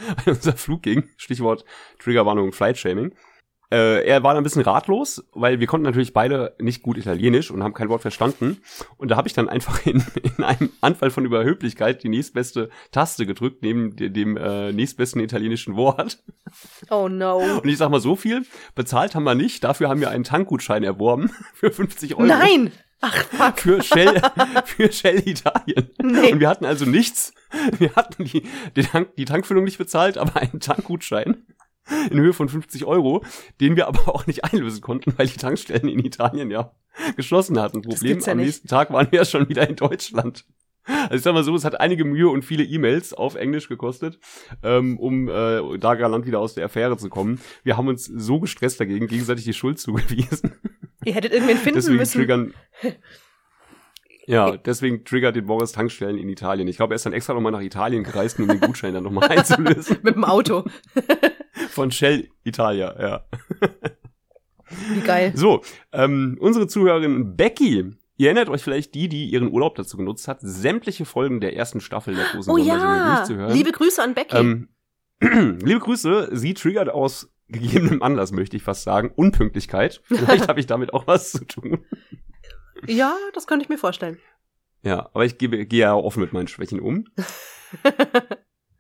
weil 0.26 0.36
unser 0.36 0.54
Flug 0.54 0.84
ging. 0.84 1.10
Stichwort 1.18 1.66
Triggerwarnung 2.00 2.52
Flight 2.52 2.78
Shaming. 2.78 3.14
Äh, 3.72 4.04
er 4.08 4.24
war 4.24 4.34
dann 4.34 4.42
ein 4.42 4.44
bisschen 4.44 4.64
ratlos, 4.64 5.24
weil 5.32 5.60
wir 5.60 5.68
konnten 5.68 5.86
natürlich 5.86 6.12
beide 6.12 6.56
nicht 6.60 6.82
gut 6.82 6.98
Italienisch 6.98 7.52
und 7.52 7.62
haben 7.62 7.76
kein 7.76 7.90
Wort 7.90 8.02
verstanden. 8.02 8.58
Und 8.98 9.12
da 9.12 9.16
habe 9.16 9.28
ich 9.28 9.36
dann 9.36 9.48
einfach 9.48 9.86
in, 9.86 10.04
in 10.38 10.44
einem 10.44 10.72
Anfall 10.82 11.12
von 11.12 11.24
Überhöblichkeit 11.24 12.02
die 12.04 12.10
nächstbeste 12.10 12.70
Taste 12.92 13.28
gedrückt, 13.28 13.62
neben 13.62 13.96
dem, 13.96 14.14
dem 14.14 14.38
äh, 14.38 14.72
nächstbesten 14.72 15.22
italienischen 15.22 15.76
Wort. 15.76 16.18
Oh 16.90 17.08
no. 17.10 17.60
Und 17.62 17.68
ich 17.70 17.78
sag 17.78 17.90
mal, 17.90 18.00
so 18.00 18.16
viel 18.16 18.44
bezahlt 18.74 19.14
haben 19.14 19.24
wir 19.24 19.36
nicht. 19.36 19.64
Dafür 19.64 19.90
haben 19.90 20.02
wir 20.02 20.10
einen 20.10 20.24
Tankgutschein 20.24 20.84
erworben 20.84 21.32
für 21.54 21.72
50 21.72 22.16
Euro. 22.16 22.26
Nein! 22.26 22.72
Ach, 23.02 23.16
fuck. 23.16 23.60
Für 23.60 23.82
Shell, 23.82 24.22
für 24.66 24.92
Shell 24.92 25.26
Italien. 25.26 25.90
Nee. 26.02 26.34
Und 26.34 26.42
wir 26.42 26.50
hatten 26.50 26.66
also 26.66 26.86
nichts. 26.86 27.34
Wir 27.78 27.96
hatten 27.96 28.26
die, 28.26 28.44
die, 28.76 28.84
Tank, 28.84 29.16
die 29.16 29.26
Tankfüllung 29.26 29.64
nicht 29.64 29.78
bezahlt, 29.78 30.18
aber 30.18 30.38
einen 30.38 30.60
Tankgutschein 30.60 31.46
in 32.12 32.20
Höhe 32.20 32.34
von 32.34 32.50
50 32.50 32.86
Euro, 32.86 33.24
den 33.60 33.76
wir 33.76 33.88
aber 33.88 34.14
auch 34.14 34.28
nicht 34.28 34.44
einlösen 34.44 34.82
konnten, 34.82 35.14
weil 35.18 35.28
die 35.28 35.38
Tankstellen 35.38 35.90
in 35.90 36.06
Italien 36.06 36.52
ja 36.52 36.72
geschlossen 37.16 37.60
hatten. 37.60 37.82
Problem, 37.82 38.20
ja 38.20 38.32
am 38.32 38.38
nächsten 38.38 38.68
Tag 38.68 38.92
waren 38.92 39.12
wir 39.12 39.20
ja 39.20 39.26
schon 39.26 39.50
wieder 39.50 39.68
in 39.68 39.76
Deutschland. 39.76 40.46
Also 40.86 41.16
ich 41.16 41.22
sag 41.22 41.34
mal 41.34 41.44
so, 41.44 41.56
es 41.56 41.66
hat 41.66 41.80
einige 41.80 42.04
Mühe 42.04 42.30
und 42.30 42.44
viele 42.44 42.64
E-Mails 42.64 43.14
auf 43.14 43.36
Englisch 43.36 43.70
gekostet, 43.70 44.20
ähm, 44.64 44.98
um 44.98 45.28
äh, 45.30 45.78
da 45.78 45.96
galant 45.96 46.26
wieder 46.26 46.40
aus 46.40 46.56
der 46.56 46.66
Affäre 46.66 46.98
zu 46.98 47.10
kommen. 47.10 47.40
Wir 47.64 47.78
haben 47.78 47.88
uns 47.88 48.06
so 48.06 48.40
gestresst 48.40 48.80
dagegen 48.80 49.08
gegenseitig 49.08 49.46
die 49.46 49.54
Schuld 49.54 49.80
zugewiesen. 49.80 50.56
Ihr 51.06 51.14
hättet 51.14 51.34
irgendwen 51.34 51.58
finden 51.58 51.76
deswegen 51.76 51.98
müssen. 51.98 52.18
triggern. 52.18 52.54
Ja, 54.30 54.58
deswegen 54.58 55.04
triggert 55.06 55.36
den 55.36 55.48
Boris 55.48 55.72
Tankstellen 55.72 56.16
in 56.16 56.30
Italien. 56.30 56.68
Ich 56.68 56.78
glaube, 56.78 56.94
er 56.94 56.98
ist 56.98 57.06
dann 57.06 57.14
extra 57.14 57.34
nochmal 57.34 57.52
nach 57.52 57.62
Italien 57.62 58.04
gereist, 58.04 58.40
um 58.40 58.48
den 58.48 58.60
Gutschein 58.60 58.94
dann 58.94 59.04
nochmal 59.04 59.28
einzulösen. 59.30 59.98
Mit 60.04 60.14
dem 60.16 60.24
Auto. 60.24 60.66
Von 61.70 61.90
Shell 61.90 62.30
Italia, 62.44 62.96
ja. 63.02 63.26
Wie 64.94 65.02
geil. 65.02 65.32
So, 65.34 65.62
ähm, 65.92 66.38
unsere 66.40 66.68
Zuhörerin 66.68 67.36
Becky. 67.38 67.96
Ihr 68.18 68.28
erinnert 68.28 68.50
euch 68.50 68.62
vielleicht 68.62 68.94
die, 68.94 69.10
die 69.10 69.32
ihren 69.32 69.52
Urlaub 69.52 69.74
dazu 69.74 69.98
genutzt 69.98 70.28
hat, 70.28 70.38
sämtliche 70.42 71.06
Folgen 71.06 71.40
der 71.40 71.56
ersten 71.56 71.82
Staffel 71.82 72.14
der 72.14 72.26
großen 72.26 72.54
Oh 72.54 72.58
ja. 72.58 73.16
durchzuhören. 73.16 73.52
Liebe 73.52 73.72
Grüße 73.72 74.04
an 74.04 74.14
Becky. 74.14 74.38
Ähm, 74.38 74.70
liebe 75.64 75.80
Grüße, 75.80 76.30
sie 76.34 76.54
triggert 76.54 76.90
aus 76.90 77.34
gegebenem 77.48 78.04
Anlass, 78.04 78.32
möchte 78.32 78.58
ich 78.58 78.62
fast 78.62 78.84
sagen, 78.84 79.12
Unpünktlichkeit. 79.16 80.02
Vielleicht 80.06 80.48
habe 80.48 80.60
ich 80.60 80.68
damit 80.68 80.94
auch 80.94 81.08
was 81.08 81.32
zu 81.32 81.46
tun. 81.46 81.80
Ja, 82.88 83.16
das 83.34 83.48
könnte 83.48 83.64
ich 83.64 83.70
mir 83.70 83.78
vorstellen. 83.78 84.18
Ja, 84.82 85.10
aber 85.14 85.26
ich 85.26 85.38
gebe, 85.38 85.66
gehe 85.66 85.82
ja 85.82 85.94
offen 85.94 86.22
mit 86.22 86.34
meinen 86.34 86.48
Schwächen 86.48 86.80
um. 86.80 87.06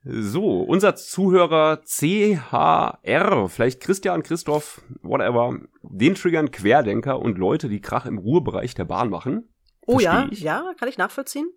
So, 0.03 0.61
unser 0.61 0.95
Zuhörer 0.95 1.81
CHR, 1.83 3.49
vielleicht 3.49 3.81
Christian, 3.81 4.23
Christoph, 4.23 4.81
whatever, 5.01 5.59
den 5.83 6.15
triggern 6.15 6.51
Querdenker 6.51 7.19
und 7.19 7.37
Leute, 7.37 7.67
die 7.67 7.81
Krach 7.81 8.05
im 8.05 8.17
Ruhebereich 8.17 8.73
der 8.75 8.85
Bahn 8.85 9.09
machen. 9.09 9.49
Oh 9.85 9.99
ja, 9.99 10.19
Versteh 10.19 10.33
ich. 10.35 10.41
ja, 10.41 10.71
kann 10.79 10.87
ich 10.87 10.97
nachvollziehen. 10.97 11.51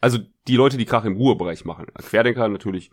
Also 0.00 0.18
die 0.48 0.56
Leute, 0.56 0.78
die 0.78 0.86
Krach 0.86 1.04
im 1.04 1.16
Ruhebereich 1.16 1.66
machen. 1.66 1.86
Querdenker 1.98 2.48
natürlich. 2.48 2.90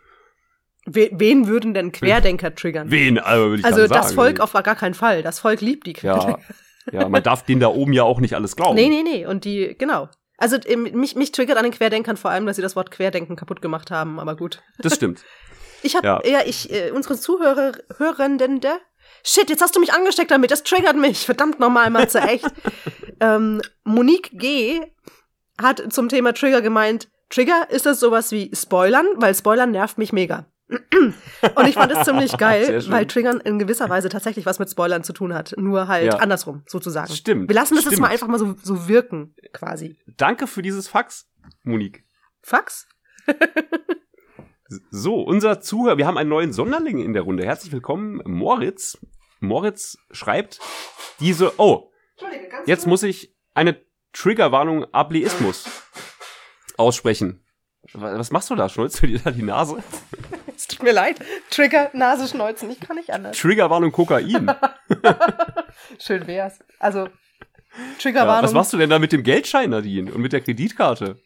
We 0.86 1.10
wen 1.14 1.48
würden 1.48 1.74
denn 1.74 1.94
Querdenker 1.94 2.54
triggern? 2.54 2.92
Wen, 2.92 3.20
also, 3.20 3.46
würde 3.46 3.60
ich 3.62 3.66
also 3.66 3.88
das 3.88 4.14
Volk 4.14 4.42
auf 4.42 4.52
gar 4.52 4.76
keinen 4.76 4.96
Fall. 4.96 5.24
Das 5.24 5.40
Volk 5.40 5.62
liebt 5.62 5.88
die 5.88 5.94
Querdenker. 5.94 6.40
Ja, 6.40 6.56
ja, 6.92 7.08
man 7.10 7.24
darf 7.24 7.44
denen 7.44 7.62
da 7.62 7.68
oben 7.68 7.94
ja 7.94 8.04
auch 8.04 8.20
nicht 8.20 8.36
alles 8.36 8.56
glauben. 8.56 8.76
Nee, 8.76 8.90
nee, 8.90 9.04
nee. 9.04 9.26
Und 9.26 9.46
die, 9.46 9.76
genau. 9.78 10.10
Also 10.38 10.58
ähm, 10.66 10.84
mich, 10.94 11.16
mich 11.16 11.32
triggert 11.32 11.58
an 11.58 11.64
den 11.64 11.74
Querdenkern 11.74 12.18
vor 12.18 12.32
allem, 12.32 12.46
dass 12.46 12.56
sie 12.58 12.62
das 12.62 12.76
Wort 12.76 12.92
Querdenken 12.92 13.36
kaputt 13.36 13.62
gemacht 13.62 13.92
haben, 13.92 14.20
aber 14.20 14.36
gut. 14.36 14.62
Das 14.80 14.96
stimmt. 14.96 15.24
Ich 15.86 15.98
habe 15.98 16.08
Ja. 16.08 16.22
ja. 16.24 16.40
ich, 16.46 16.72
äh, 16.72 16.92
unsere 16.92 17.18
Zuhörer, 17.18 17.74
Hörenden, 17.98 18.62
der. 18.62 18.80
Shit, 19.22 19.50
jetzt 19.50 19.62
hast 19.62 19.76
du 19.76 19.82
mich 19.82 19.92
angesteckt 19.92 20.32
damit, 20.32 20.50
das 20.50 20.64
triggert 20.64 20.96
mich. 20.96 21.26
Verdammt 21.26 21.60
nochmal, 21.60 21.90
Matze, 21.90 22.22
echt. 22.22 22.46
ähm, 23.20 23.62
Monique 23.84 24.30
G. 24.32 24.80
hat 25.62 25.84
zum 25.92 26.08
Thema 26.08 26.34
Trigger 26.34 26.62
gemeint, 26.62 27.10
Trigger 27.30 27.70
ist 27.70 27.86
das 27.86 28.00
sowas 28.00 28.32
wie 28.32 28.52
Spoilern, 28.56 29.06
weil 29.16 29.36
Spoilern 29.36 29.72
nervt 29.72 29.98
mich 29.98 30.14
mega. 30.14 30.46
Und 31.56 31.68
ich 31.68 31.76
fand 31.76 31.92
es 31.92 32.06
ziemlich 32.06 32.38
geil, 32.38 32.84
weil 32.90 33.06
Triggern 33.06 33.40
in 33.42 33.60
gewisser 33.60 33.90
Weise 33.90 34.10
tatsächlich 34.10 34.46
was 34.46 34.60
mit 34.60 34.70
Spoilern 34.70 35.04
zu 35.04 35.14
tun 35.14 35.34
hat. 35.34 35.54
Nur 35.58 35.88
halt 35.88 36.06
Ja. 36.14 36.20
andersrum, 36.20 36.64
sozusagen. 36.68 37.12
Stimmt, 37.14 37.50
Wir 37.50 37.56
lassen 37.56 37.76
das 37.76 37.84
jetzt 37.86 37.94
stimmt. 37.94 38.02
mal 38.08 38.12
einfach 38.12 38.28
mal 38.28 38.40
so, 38.40 38.56
so 38.62 38.88
wirken, 38.88 39.36
quasi. 39.52 39.98
Danke 40.18 40.48
für 40.48 40.62
dieses 40.62 40.88
Fax, 40.88 41.30
Monique. 41.64 42.04
Fax? 42.42 42.88
So, 44.90 45.22
unser 45.22 45.62
Zuhörer, 45.62 45.98
wir 46.00 46.08
haben 46.08 46.18
einen 46.18 46.30
neuen 46.30 46.52
Sonderling 46.52 46.98
in 46.98 47.14
der 47.14 47.22
Runde. 47.24 47.46
Herzlich 47.46 47.72
willkommen, 47.72 48.22
Moritz. 48.26 48.98
Moritz 49.40 49.98
schreibt 50.12 50.60
diese, 51.20 51.60
oh, 51.60 51.92
jetzt 52.66 52.88
muss 52.88 53.04
ich 53.04 53.36
eine 53.54 53.80
Triggerwarnung 54.14 54.86
Ableismus 54.92 55.66
aussprechen. 56.78 57.46
Wa- 57.94 58.18
Was 58.18 58.32
machst 58.32 58.50
du 58.50 58.56
da? 58.56 58.68
Schnulzt 58.68 59.02
du 59.04 59.08
dir 59.08 59.20
da 59.20 59.30
die 59.30 59.44
Nase? 59.44 59.84
Tut 60.84 60.90
mir 60.90 60.96
leid. 60.96 61.18
Trigger, 61.50 61.90
Nase 61.94 62.28
schneuzen, 62.28 62.70
ich 62.70 62.82
kann 62.82 62.98
nicht 62.98 63.12
anders. 63.14 63.38
Triggerwarnung 63.38 63.94
Kokain. 63.94 64.52
Schön 65.98 66.28
wär's. 66.28 66.60
Also, 66.78 67.06
Ja, 67.06 67.10
Triggerwarnung. 68.02 68.44
was 68.44 68.54
machst 68.54 68.74
du 68.74 68.78
denn 68.78 68.90
da 68.90 69.00
mit 69.00 69.14
dem 69.14 69.24
Geldschein, 69.24 69.70
Nadine? 69.70 70.12
Und 70.12 70.22
mit 70.22 70.34
der 70.34 70.42
Kreditkarte? 70.42 71.20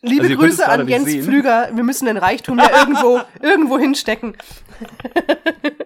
Liebe 0.00 0.22
Also 0.24 0.36
Grüße 0.36 0.66
an 0.66 0.88
Jens 0.88 1.10
sehen. 1.10 1.24
Pflüger. 1.24 1.68
Wir 1.74 1.84
müssen 1.84 2.06
den 2.06 2.16
Reichtum 2.16 2.58
ja 2.58 2.70
irgendwo, 2.80 3.20
irgendwo 3.42 3.78
hinstecken. 3.78 4.34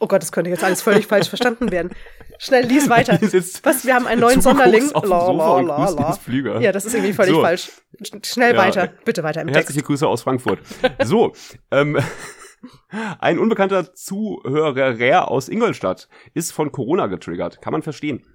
oh 0.00 0.06
Gott, 0.06 0.22
das 0.22 0.32
könnte 0.32 0.50
jetzt 0.50 0.64
alles 0.64 0.82
völlig 0.82 1.06
falsch 1.06 1.28
verstanden 1.28 1.70
werden. 1.70 1.90
Schnell, 2.38 2.66
lies 2.66 2.88
weiter. 2.90 3.18
Was? 3.62 3.86
Wir 3.86 3.94
haben 3.94 4.06
einen 4.06 4.20
neuen 4.20 4.40
Sonderling. 4.42 4.90
La, 4.92 5.00
la, 5.32 5.60
la, 5.60 5.88
la. 5.90 6.60
Ja, 6.60 6.72
das 6.72 6.84
ist 6.84 6.94
irgendwie 6.94 7.12
völlig 7.14 7.34
So. 7.34 7.40
falsch. 7.42 7.70
Sch- 8.02 8.26
Schnell 8.32 8.54
Ja. 8.54 8.58
weiter. 8.60 8.92
Bitte 9.04 9.22
weiter 9.22 9.40
im 9.42 9.48
Herzliche 9.48 9.78
Text. 9.80 9.86
Grüße 9.86 10.06
aus 10.06 10.22
Frankfurt. 10.22 10.60
So, 11.04 11.32
ähm, 11.70 11.98
ein 13.20 13.38
unbekannter 13.38 13.94
Zuhörer 13.94 15.30
aus 15.30 15.48
Ingolstadt 15.48 16.08
ist 16.34 16.52
von 16.52 16.72
Corona 16.72 17.06
getriggert. 17.06 17.62
Kann 17.62 17.72
man 17.72 17.82
verstehen. 17.82 18.26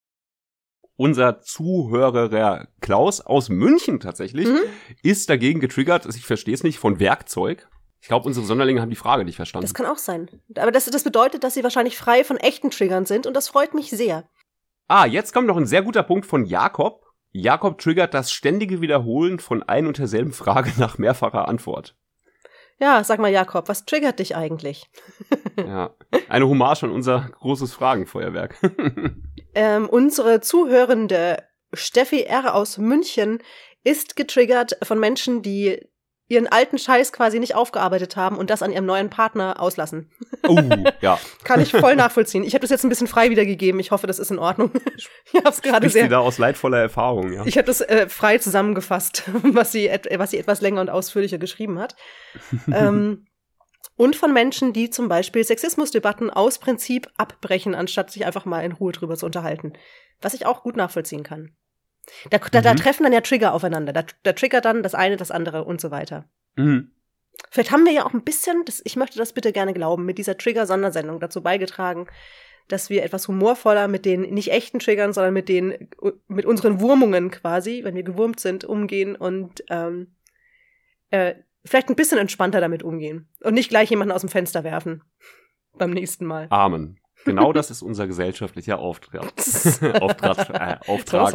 Unser 0.98 1.42
Zuhörer 1.42 2.68
Klaus 2.80 3.22
aus 3.22 3.50
München 3.50 4.00
tatsächlich 4.00 4.48
Mhm. 4.48 4.60
ist 5.04 5.30
dagegen 5.30 5.60
getriggert, 5.60 6.06
ich 6.16 6.26
verstehe 6.26 6.54
es 6.54 6.64
nicht, 6.64 6.78
von 6.80 7.00
Werkzeug. 7.00 7.68
Ich 8.02 8.08
glaube, 8.08 8.26
unsere 8.26 8.46
Sonderlinge 8.46 8.82
haben 8.82 8.90
die 8.90 8.96
Frage 8.96 9.24
nicht 9.24 9.36
verstanden. 9.36 9.66
Das 9.66 9.74
kann 9.74 9.86
auch 9.86 9.98
sein. 9.98 10.28
Aber 10.56 10.72
das, 10.72 10.86
das 10.86 11.04
bedeutet, 11.04 11.44
dass 11.44 11.54
sie 11.54 11.64
wahrscheinlich 11.64 11.98
frei 11.98 12.24
von 12.24 12.38
echten 12.38 12.72
Triggern 12.72 13.06
sind 13.06 13.28
und 13.28 13.36
das 13.36 13.48
freut 13.48 13.74
mich 13.74 13.92
sehr. 13.92 14.28
Ah, 14.88 15.06
jetzt 15.06 15.34
kommt 15.34 15.48
noch 15.48 15.58
ein 15.58 15.68
sehr 15.68 15.84
guter 15.84 16.04
Punkt 16.04 16.26
von 16.26 16.46
Jakob. 16.46 17.06
Jakob 17.32 17.78
triggert 17.78 18.14
das 18.14 18.32
ständige 18.32 18.82
Wiederholen 18.82 19.40
von 19.40 19.64
ein 19.64 19.88
und 19.88 20.00
derselben 20.00 20.34
Frage 20.34 20.74
nach 20.78 20.98
mehrfacher 20.98 21.48
Antwort. 21.48 21.96
Ja, 22.80 23.04
sag 23.04 23.20
mal, 23.20 23.32
Jakob, 23.32 23.70
was 23.70 23.86
triggert 23.86 24.20
dich 24.20 24.36
eigentlich? 24.36 24.90
Ja, 25.58 25.94
eine 26.28 26.48
Hommage 26.48 26.84
an 26.84 26.92
unser 26.92 27.30
großes 27.40 27.74
Fragenfeuerwerk. 27.74 28.58
Ähm, 29.54 29.90
unsere 29.90 30.40
zuhörende 30.40 31.44
Steffi 31.74 32.22
R. 32.22 32.56
aus 32.56 32.78
München 32.78 33.40
ist 33.84 34.16
getriggert 34.16 34.78
von 34.82 34.98
Menschen, 34.98 35.42
die 35.42 35.90
ihren 36.32 36.48
alten 36.48 36.78
Scheiß 36.78 37.12
quasi 37.12 37.40
nicht 37.40 37.56
aufgearbeitet 37.56 38.16
haben 38.16 38.38
und 38.38 38.50
das 38.50 38.64
an 38.64 38.72
ihrem 38.72 38.86
neuen 38.86 39.10
Partner 39.10 39.60
auslassen. 39.60 40.10
Oh, 40.48 40.58
ja. 41.02 41.20
Kann 41.44 41.60
ich 41.60 41.72
voll 41.72 41.96
nachvollziehen. 41.96 42.44
Ich 42.44 42.54
habe 42.54 42.62
das 42.62 42.70
jetzt 42.70 42.84
ein 42.84 42.90
bisschen 42.90 43.08
frei 43.08 43.30
wiedergegeben. 43.30 43.80
Ich 43.80 43.92
hoffe, 43.92 44.08
das 44.08 44.18
ist 44.18 44.32
in 44.32 44.40
Ordnung. 44.40 44.72
Ich 45.34 45.38
habe 45.38 45.50
es 45.50 45.62
gerade 45.62 45.78
Spricht 45.78 45.94
sie 45.94 46.00
sehr. 46.00 46.10
da 46.10 46.20
aus 46.20 46.38
leidvoller 46.38 46.80
Erfahrung, 46.80 47.32
ja. 47.32 47.46
Ich 47.46 47.58
habe 47.58 47.66
das 47.66 47.80
äh, 47.80 48.10
frei 48.10 48.38
zusammengefasst, 48.38 49.24
was 49.44 49.72
sie, 49.72 49.88
et 49.88 50.08
was 50.18 50.32
sie 50.32 50.38
etwas 50.38 50.62
länger 50.62 50.82
und 50.82 50.90
ausführlicher 50.90 51.38
geschrieben 51.38 51.80
hat. 51.80 51.96
ähm, 52.74 53.26
und 53.96 54.16
von 54.16 54.34
Menschen, 54.34 54.74
die 54.74 54.90
zum 54.90 55.08
Beispiel 55.08 55.44
Sexismusdebatten 55.44 56.30
aus 56.30 56.60
Prinzip 56.60 57.08
abbrechen, 57.18 57.76
anstatt 57.76 58.12
sich 58.12 58.26
einfach 58.26 58.46
mal 58.46 58.62
in 58.62 58.74
Ruhe 58.74 58.92
drüber 58.92 59.16
zu 59.16 59.26
unterhalten. 59.26 59.74
Was 60.22 60.34
ich 60.34 60.46
auch 60.46 60.64
gut 60.64 60.76
nachvollziehen 60.76 61.24
kann. 61.24 61.56
Da, 62.30 62.38
da, 62.38 62.62
da 62.62 62.74
treffen 62.74 63.04
dann 63.04 63.14
ja 63.14 63.22
Trigger 63.22 63.54
aufeinander. 63.54 63.94
Da, 63.94 64.04
da 64.24 64.34
triggert 64.34 64.66
dann 64.66 64.84
das 64.84 64.96
eine, 64.96 65.18
das 65.18 65.32
andere 65.32 65.64
und 65.64 65.82
so 65.82 65.92
weiter. 65.92 66.26
Mhm. 66.56 66.92
Vielleicht 67.50 67.72
haben 67.72 67.86
wir 67.86 67.94
ja 67.94 68.06
auch 68.06 68.14
ein 68.14 68.24
bisschen, 68.24 68.64
das, 68.66 68.82
ich 68.86 68.96
möchte 68.96 69.18
das 69.18 69.34
bitte 69.34 69.52
gerne 69.52 69.74
glauben, 69.74 70.06
mit 70.06 70.18
dieser 70.18 70.38
Trigger-Sondersendung 70.38 71.20
dazu 71.20 71.42
beigetragen, 71.42 72.08
dass 72.68 72.90
wir 72.90 73.04
etwas 73.04 73.28
humorvoller 73.28 73.88
mit 73.88 74.06
den 74.06 74.22
nicht 74.22 74.52
echten 74.52 74.80
Triggern, 74.80 75.14
sondern 75.14 75.34
mit 75.34 75.50
den, 75.50 75.90
mit 76.28 76.46
unseren 76.46 76.80
Wurmungen 76.80 77.32
quasi, 77.32 77.82
wenn 77.84 77.96
wir 77.96 78.04
gewurmt 78.04 78.40
sind, 78.40 78.64
umgehen 78.64 79.16
und 79.16 79.64
ähm, 79.70 80.16
äh, 81.10 81.36
vielleicht 81.66 81.90
ein 81.90 81.96
bisschen 81.96 82.18
entspannter 82.18 82.62
damit 82.62 82.84
umgehen 82.84 83.28
und 83.42 83.54
nicht 83.54 83.70
gleich 83.70 83.90
jemanden 83.90 84.14
aus 84.14 84.22
dem 84.22 84.30
Fenster 84.30 84.64
werfen 84.64 85.04
beim 85.78 85.92
nächsten 85.92 86.26
Mal. 86.26 86.48
Amen. 86.50 87.01
Genau 87.26 87.54
das 87.54 87.70
ist 87.72 87.82
unser 87.82 88.08
gesellschaftlicher 88.08 88.80
Auftrag. 88.80 89.22
Auftrag, 90.02 90.50
äh, 90.50 90.78
Auftrag. 90.88 91.34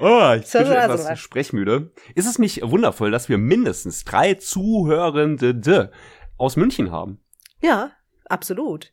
Oh, 0.00 0.32
ich 0.36 0.50
bin 0.50 0.66
schon 0.66 0.72
etwas 0.76 1.18
sprechmüde. 1.18 1.92
Ist 2.14 2.26
es 2.26 2.38
nicht 2.38 2.62
wundervoll, 2.62 3.10
dass 3.10 3.28
wir 3.28 3.38
mindestens 3.38 4.04
drei 4.04 4.34
Zuhörende 4.34 5.92
aus 6.38 6.56
München 6.56 6.90
haben? 6.90 7.20
Ja, 7.60 7.92
absolut. 8.26 8.92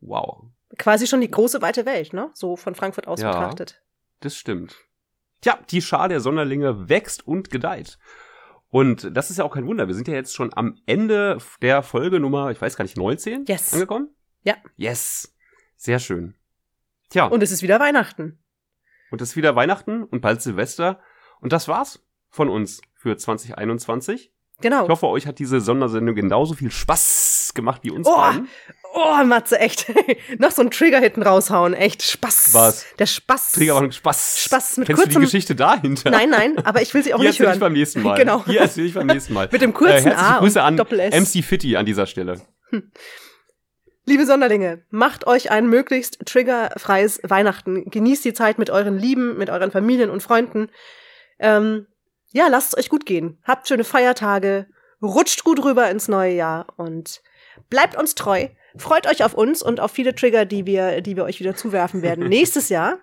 Wow. 0.00 0.46
Quasi 0.78 1.06
schon 1.06 1.20
die 1.20 1.30
große 1.30 1.62
weite 1.62 1.86
Welt, 1.86 2.12
ne? 2.12 2.30
So 2.34 2.56
von 2.56 2.74
Frankfurt 2.74 3.06
aus 3.06 3.20
Ja. 3.20 3.30
betrachtet. 3.32 3.82
Das 4.20 4.36
stimmt. 4.36 4.76
Tja, 5.40 5.58
die 5.70 5.82
Schar 5.82 6.08
der 6.08 6.20
Sonderlinge 6.20 6.88
wächst 6.88 7.26
und 7.26 7.50
gedeiht. 7.50 7.98
Und 8.70 9.14
das 9.16 9.30
ist 9.30 9.36
ja 9.36 9.44
auch 9.44 9.54
kein 9.54 9.66
Wunder. 9.66 9.86
Wir 9.86 9.94
sind 9.94 10.08
ja 10.08 10.14
jetzt 10.14 10.34
schon 10.34 10.50
am 10.56 10.76
Ende 10.86 11.38
der 11.62 11.82
Folge 11.82 12.18
Nummer, 12.18 12.50
ich 12.50 12.60
weiß 12.60 12.76
gar 12.76 12.82
nicht, 12.84 12.96
19 12.96 13.44
Yes. 13.46 13.72
angekommen? 13.72 14.08
Ja. 14.42 14.54
Yes. 14.76 15.33
Sehr 15.76 15.98
schön. 15.98 16.34
Tja, 17.10 17.26
Und 17.26 17.42
es 17.42 17.50
ist 17.52 17.62
wieder 17.62 17.78
Weihnachten. 17.80 18.38
und 19.10 19.20
es 19.20 19.30
ist 19.30 19.36
wieder 19.36 19.54
Weihnachten 19.56 20.02
und 20.04 20.20
bald 20.20 20.42
Silvester. 20.42 21.00
Und 21.40 21.52
das 21.52 21.68
war's 21.68 22.00
von 22.30 22.48
uns 22.48 22.80
für 22.94 23.16
2021. 23.16 24.32
Genau. 24.60 24.84
Ich 24.84 24.88
hoffe, 24.88 25.08
euch 25.08 25.26
hat 25.26 25.38
diese 25.40 25.60
Sondersendung 25.60 26.14
genauso 26.14 26.54
viel 26.54 26.70
Spaß 26.70 27.52
gemacht 27.54 27.80
wie 27.82 27.90
uns 27.90 28.06
Oh, 28.06 28.16
beiden. 28.16 28.48
Oh, 28.94 29.24
Matze, 29.24 29.58
echt. 29.58 29.86
Noch 30.38 30.52
so 30.52 30.62
ein 30.62 30.70
Trigger 30.70 31.00
hinten 31.00 31.22
raushauen. 31.22 31.74
Echt 31.74 32.02
Spaß. 32.02 32.54
Was? 32.54 32.86
Der 32.98 33.06
Spaß. 33.06 33.52
Triggerwarnung, 33.52 33.90
Spaß. 33.92 34.38
Spaß 34.44 34.76
mit 34.78 34.86
Kennst 34.86 35.02
du 35.02 35.06
kurzem- 35.06 35.20
die 35.20 35.26
Geschichte 35.26 35.54
dahinter? 35.56 36.10
Nein, 36.10 36.30
nein, 36.30 36.58
aber 36.64 36.82
ich 36.82 36.94
will 36.94 37.02
sie 37.02 37.12
auch 37.14 37.18
Hier 37.20 37.30
nicht 37.30 37.40
hören. 37.40 37.54
ich 37.54 37.60
beim 37.60 37.72
nächsten 37.72 38.02
Mal. 38.02 38.16
Genau. 38.16 38.44
Hier 38.46 38.60
erzähl 38.60 38.86
ich 38.86 38.94
beim 38.94 39.08
nächsten 39.08 39.34
Mal. 39.34 39.48
Mit 39.50 39.60
dem 39.60 39.74
kurzen 39.74 40.08
äh, 40.08 40.14
A 40.14 40.36
und 40.36 40.44
Grüße 40.44 40.62
an 40.62 40.76
Doppel-S. 40.76 41.14
MC 41.34 41.44
Fitty 41.44 41.76
an 41.76 41.84
dieser 41.84 42.06
Stelle. 42.06 42.40
Liebe 44.06 44.26
Sonderlinge, 44.26 44.82
macht 44.90 45.26
euch 45.26 45.50
ein 45.50 45.66
möglichst 45.66 46.18
triggerfreies 46.26 47.20
Weihnachten. 47.22 47.90
Genießt 47.90 48.24
die 48.24 48.34
Zeit 48.34 48.58
mit 48.58 48.68
euren 48.68 48.98
Lieben, 48.98 49.38
mit 49.38 49.48
euren 49.48 49.70
Familien 49.70 50.10
und 50.10 50.22
Freunden. 50.22 50.68
Ähm, 51.38 51.86
ja, 52.30 52.48
lasst 52.48 52.74
es 52.74 52.78
euch 52.78 52.90
gut 52.90 53.06
gehen. 53.06 53.38
Habt 53.44 53.66
schöne 53.66 53.84
Feiertage. 53.84 54.66
Rutscht 55.02 55.44
gut 55.44 55.64
rüber 55.64 55.90
ins 55.90 56.08
neue 56.08 56.34
Jahr 56.34 56.66
und 56.76 57.22
bleibt 57.70 57.96
uns 57.96 58.14
treu. 58.14 58.48
Freut 58.76 59.06
euch 59.06 59.24
auf 59.24 59.32
uns 59.34 59.62
und 59.62 59.80
auf 59.80 59.92
viele 59.92 60.14
Trigger, 60.14 60.44
die 60.44 60.66
wir, 60.66 61.00
die 61.00 61.16
wir 61.16 61.24
euch 61.24 61.40
wieder 61.40 61.54
zuwerfen 61.54 62.02
werden. 62.02 62.28
Nächstes 62.28 62.68
Jahr. 62.68 62.98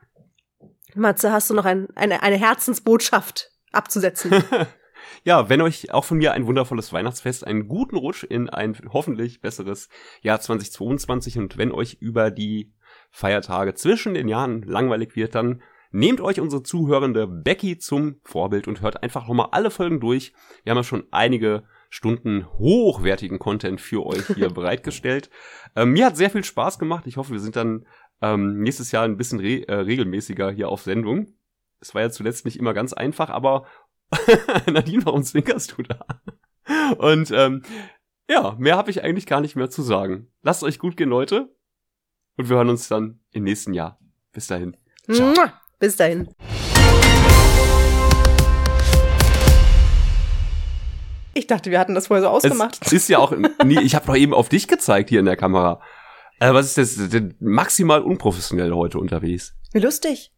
Matze, 0.94 1.32
hast 1.32 1.50
du 1.50 1.56
noch 1.56 1.66
ein, 1.66 1.88
eine, 1.96 2.22
eine 2.22 2.38
Herzensbotschaft 2.38 3.50
abzusetzen? 3.72 4.44
Ja, 5.24 5.50
wenn 5.50 5.62
euch 5.62 5.94
auch 5.94 6.04
von 6.04 6.18
mir 6.18 6.34
ein 6.34 6.48
wundervolles 6.48 6.92
Weihnachtsfest, 6.94 7.46
einen 7.46 7.68
guten 7.68 7.96
Rutsch 7.96 8.24
in 8.24 8.50
ein 8.50 8.76
hoffentlich 8.92 9.40
besseres 9.40 9.88
Jahr 10.22 10.42
2022 10.42 11.38
und 11.38 11.58
wenn 11.58 11.72
euch 11.72 11.98
über 12.00 12.32
die 12.32 12.74
Feiertage 13.12 13.76
zwischen 13.76 14.16
den 14.16 14.28
Jahren 14.28 14.64
langweilig 14.64 15.16
wird, 15.16 15.36
dann 15.36 15.62
nehmt 15.92 16.22
euch 16.22 16.40
unsere 16.40 16.64
zuhörende 16.64 17.28
Becky 17.28 17.78
zum 17.78 18.20
Vorbild 18.24 18.68
und 18.68 18.82
hört 18.82 19.04
einfach 19.04 19.28
nochmal 19.28 19.50
alle 19.52 19.70
Folgen 19.70 20.00
durch. 20.00 20.34
Wir 20.64 20.72
haben 20.72 20.78
ja 20.78 20.84
schon 20.84 21.08
einige 21.12 21.64
Stunden 21.90 22.48
hochwertigen 22.58 23.38
Content 23.38 23.80
für 23.80 24.06
euch 24.06 24.26
hier 24.28 24.50
bereitgestellt. 24.54 25.30
Ähm, 25.76 25.92
mir 25.92 26.08
hat 26.08 26.18
sehr 26.18 26.32
viel 26.32 26.44
Spaß 26.44 26.80
gemacht. 26.80 27.06
Ich 27.06 27.18
hoffe, 27.18 27.34
wir 27.34 27.40
sind 27.40 27.58
dann 27.58 27.86
ähm, 28.22 28.62
nächstes 28.62 28.92
Jahr 28.92 29.04
ein 29.04 29.18
bisschen 29.18 29.40
re 29.40 29.68
äh, 29.68 29.74
regelmäßiger 29.74 30.50
hier 30.52 30.70
auf 30.70 30.82
Sendung. 30.82 31.34
Es 31.82 31.94
war 31.96 32.02
ja 32.04 32.12
zuletzt 32.12 32.46
nicht 32.46 32.58
immer 32.58 32.74
ganz 32.74 32.94
einfach, 32.94 33.30
aber 33.30 33.66
Nadine, 34.72 35.06
warum 35.06 35.24
zwinkerst 35.24 35.76
du 35.78 35.84
da? 35.84 36.06
Und 36.98 37.32
ähm, 37.32 37.64
ja, 38.30 38.56
mehr 38.58 38.78
habe 38.78 38.92
ich 38.92 39.04
eigentlich 39.04 39.26
gar 39.26 39.42
nicht 39.42 39.56
mehr 39.56 39.70
zu 39.70 39.82
sagen. 39.82 40.28
Lasst 40.42 40.64
euch 40.64 40.80
gut 40.80 40.98
gehen, 40.98 41.10
Leute. 41.10 41.54
Und 42.38 42.50
wir 42.50 42.56
hören 42.58 42.70
uns 42.70 42.88
dann 42.88 43.20
im 43.32 43.44
nächsten 43.44 43.74
Jahr. 43.74 44.00
Bis 44.32 44.48
dahin. 44.48 44.78
Ciao. 45.12 45.34
Bis 45.80 45.96
dahin. 45.96 46.30
Ich 51.34 51.48
dachte, 51.48 51.72
wir 51.72 51.80
hatten 51.80 51.96
das 51.96 52.08
vorher 52.08 52.24
so 52.24 52.30
ausgemacht. 52.30 52.80
Es 52.86 52.92
ist 52.94 53.08
ja 53.10 53.18
auch, 53.20 53.34
nee, 53.64 53.80
ich 53.82 53.96
habe 53.96 54.06
doch 54.06 54.16
eben 54.16 54.34
auf 54.34 54.50
dich 54.50 54.68
gezeigt 54.68 55.10
hier 55.10 55.20
in 55.20 55.26
der 55.26 55.38
Kamera. 55.38 55.82
Äh, 56.40 56.54
was 56.54 56.76
ist 56.76 56.78
das? 57.00 57.10
das- 57.10 57.22
Maximal 57.40 58.02
unprofessionell 58.02 58.74
heute 58.74 59.00
unterwegs. 59.00 59.56
Wie 59.72 59.80
lustig. 59.80 60.32